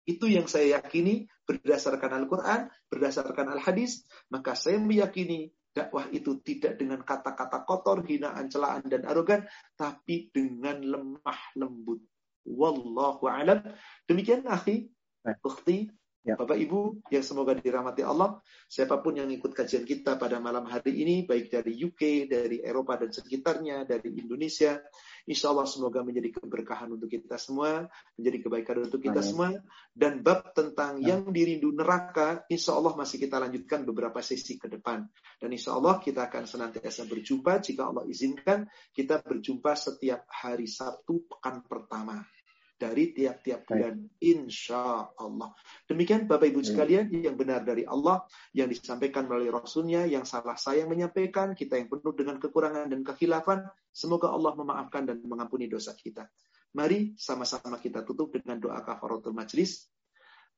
Itu 0.05 0.29
yang 0.29 0.45
saya 0.45 0.79
yakini 0.79 1.25
berdasarkan 1.49 2.13
Al-Quran, 2.21 2.69
berdasarkan 2.93 3.49
Al-Hadis. 3.57 4.05
Maka 4.29 4.53
saya 4.53 4.77
meyakini 4.77 5.49
dakwah 5.73 6.07
itu 6.13 6.37
tidak 6.45 6.77
dengan 6.77 7.01
kata-kata 7.01 7.65
kotor, 7.65 8.05
hinaan, 8.05 8.53
celaan, 8.53 8.85
dan 8.85 9.09
arogan. 9.09 9.49
Tapi 9.73 10.29
dengan 10.29 10.85
lemah 10.85 11.41
lembut. 11.57 12.05
Wallahu 12.45 13.25
alam. 13.25 13.65
Demikian 14.05 14.45
akhi, 14.45 14.93
bukti 15.41 15.89
Ya. 16.25 16.41
Bapak 16.41 16.57
Ibu 16.57 17.05
yang 17.13 17.21
semoga 17.21 17.53
dirahmati 17.53 18.01
Allah, 18.01 18.41
siapa 18.65 18.97
pun 19.05 19.13
yang 19.13 19.29
ikut 19.29 19.53
kajian 19.53 19.85
kita 19.85 20.17
pada 20.17 20.41
malam 20.41 20.65
hari 20.65 21.05
ini, 21.05 21.29
baik 21.29 21.53
dari 21.53 21.77
UK, 21.77 22.25
dari 22.25 22.65
Eropa 22.65 22.97
dan 22.97 23.13
sekitarnya, 23.13 23.85
dari 23.85 24.09
Indonesia, 24.17 24.81
insya 25.29 25.53
Allah 25.53 25.69
semoga 25.69 26.01
menjadi 26.01 26.41
keberkahan 26.41 26.97
untuk 26.97 27.13
kita 27.13 27.37
semua, 27.37 27.85
menjadi 28.17 28.41
kebaikan 28.41 28.89
untuk 28.89 29.05
kita 29.05 29.21
Amin. 29.21 29.29
semua. 29.29 29.49
Dan 29.93 30.25
bab 30.25 30.57
tentang 30.57 30.97
Amin. 30.97 31.13
yang 31.13 31.21
dirindu 31.29 31.77
neraka, 31.77 32.49
insya 32.49 32.73
Allah 32.73 32.97
masih 32.97 33.21
kita 33.21 33.37
lanjutkan 33.37 33.85
beberapa 33.85 34.25
sesi 34.25 34.57
ke 34.57 34.73
depan. 34.73 35.05
Dan 35.37 35.53
insya 35.53 35.77
Allah 35.77 36.01
kita 36.01 36.25
akan 36.33 36.49
senantiasa 36.49 37.05
berjumpa, 37.05 37.61
jika 37.61 37.93
Allah 37.93 38.09
izinkan, 38.09 38.65
kita 38.97 39.21
berjumpa 39.21 39.77
setiap 39.77 40.25
hari 40.33 40.65
Sabtu 40.65 41.29
pekan 41.29 41.61
pertama 41.69 42.25
dari 42.75 43.15
tiap-tiap 43.15 43.65
bulan. 43.71 44.05
Insya 44.19 45.15
Allah. 45.15 45.55
Demikian 45.87 46.27
Bapak 46.27 46.51
Ibu 46.51 46.61
sekalian 46.67 47.09
yang 47.15 47.39
benar 47.39 47.63
dari 47.63 47.87
Allah, 47.87 48.27
yang 48.53 48.67
disampaikan 48.67 49.31
melalui 49.31 49.55
Rasulnya, 49.55 50.05
yang 50.05 50.27
salah 50.27 50.59
saya 50.59 50.85
yang 50.85 50.91
menyampaikan, 50.91 51.55
kita 51.55 51.79
yang 51.79 51.89
penuh 51.89 52.13
dengan 52.13 52.37
kekurangan 52.43 52.91
dan 52.91 53.01
kekhilafan, 53.07 53.65
semoga 53.95 54.35
Allah 54.35 54.53
memaafkan 54.59 55.07
dan 55.07 55.23
mengampuni 55.25 55.71
dosa 55.71 55.95
kita. 55.95 56.27
Mari 56.75 57.15
sama-sama 57.15 57.79
kita 57.79 58.03
tutup 58.03 58.35
dengan 58.35 58.59
doa 58.59 58.83
kafaratul 58.83 59.31
majlis. 59.31 59.87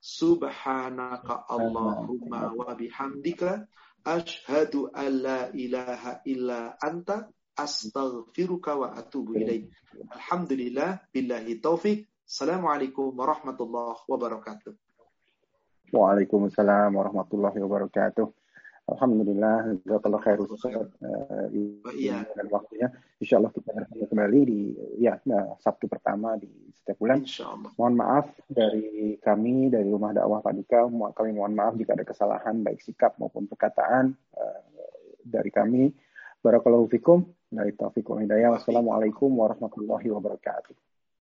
Subhanaka 0.01 1.45
Allahumma 1.49 2.53
wa 2.57 2.73
bihamdika 2.73 3.69
ashhadu 4.07 4.89
an 4.95 5.11
la 5.21 5.41
ilaha 5.53 6.25
illa 6.25 6.79
anta 6.81 7.29
astaghfiruka 7.57 8.77
wa 8.77 8.93
atubu 8.93 9.35
ilaih. 9.41 9.65
Alhamdulillah 10.13 11.01
billahi 11.09 11.57
taufik. 11.59 12.05
Assalamualaikum 12.29 13.17
warahmatullahi 13.17 14.05
wabarakatuh. 14.05 14.77
Waalaikumsalam 15.97 16.93
warahmatullahi 16.93 17.59
wabarakatuh. 17.63 18.29
Alhamdulillah, 18.87 19.83
jazakallah 19.83 20.23
khair 20.23 20.39
Ustaz 20.47 20.71
uh, 20.79 21.47
iya. 21.91 22.23
dan 22.39 22.47
waktunya. 22.55 22.87
Insya 23.19 23.43
Allah 23.43 23.51
kita 23.51 23.75
bertemu 23.75 24.05
kembali 24.07 24.41
di 24.47 24.61
ya 25.03 25.19
nah, 25.27 25.59
Sabtu 25.59 25.91
pertama 25.91 26.39
di 26.39 26.71
setiap 26.71 27.03
bulan. 27.03 27.27
Mohon 27.75 27.95
maaf 27.99 28.27
dari 28.47 29.19
kami 29.19 29.75
dari 29.75 29.91
Rumah 29.91 30.15
Dakwah 30.15 30.39
Pak 30.39 30.55
Dika, 30.55 30.87
kami 30.87 31.31
mohon 31.35 31.59
maaf 31.59 31.75
jika 31.75 31.99
ada 31.99 32.07
kesalahan 32.07 32.63
baik 32.63 32.79
sikap 32.79 33.19
maupun 33.19 33.51
perkataan 33.51 34.15
uh, 34.39 34.63
dari 35.27 35.51
kami. 35.51 35.91
Barakallahu 36.39 36.87
fikum. 36.87 37.27
Dari 37.47 37.73
taufiq 37.75 38.07
wa 38.11 38.19
hidayah. 38.23 38.55
Wassalamualaikum 38.55 39.31
warahmatullahi 39.31 40.11
wabarakatuh. 40.11 40.86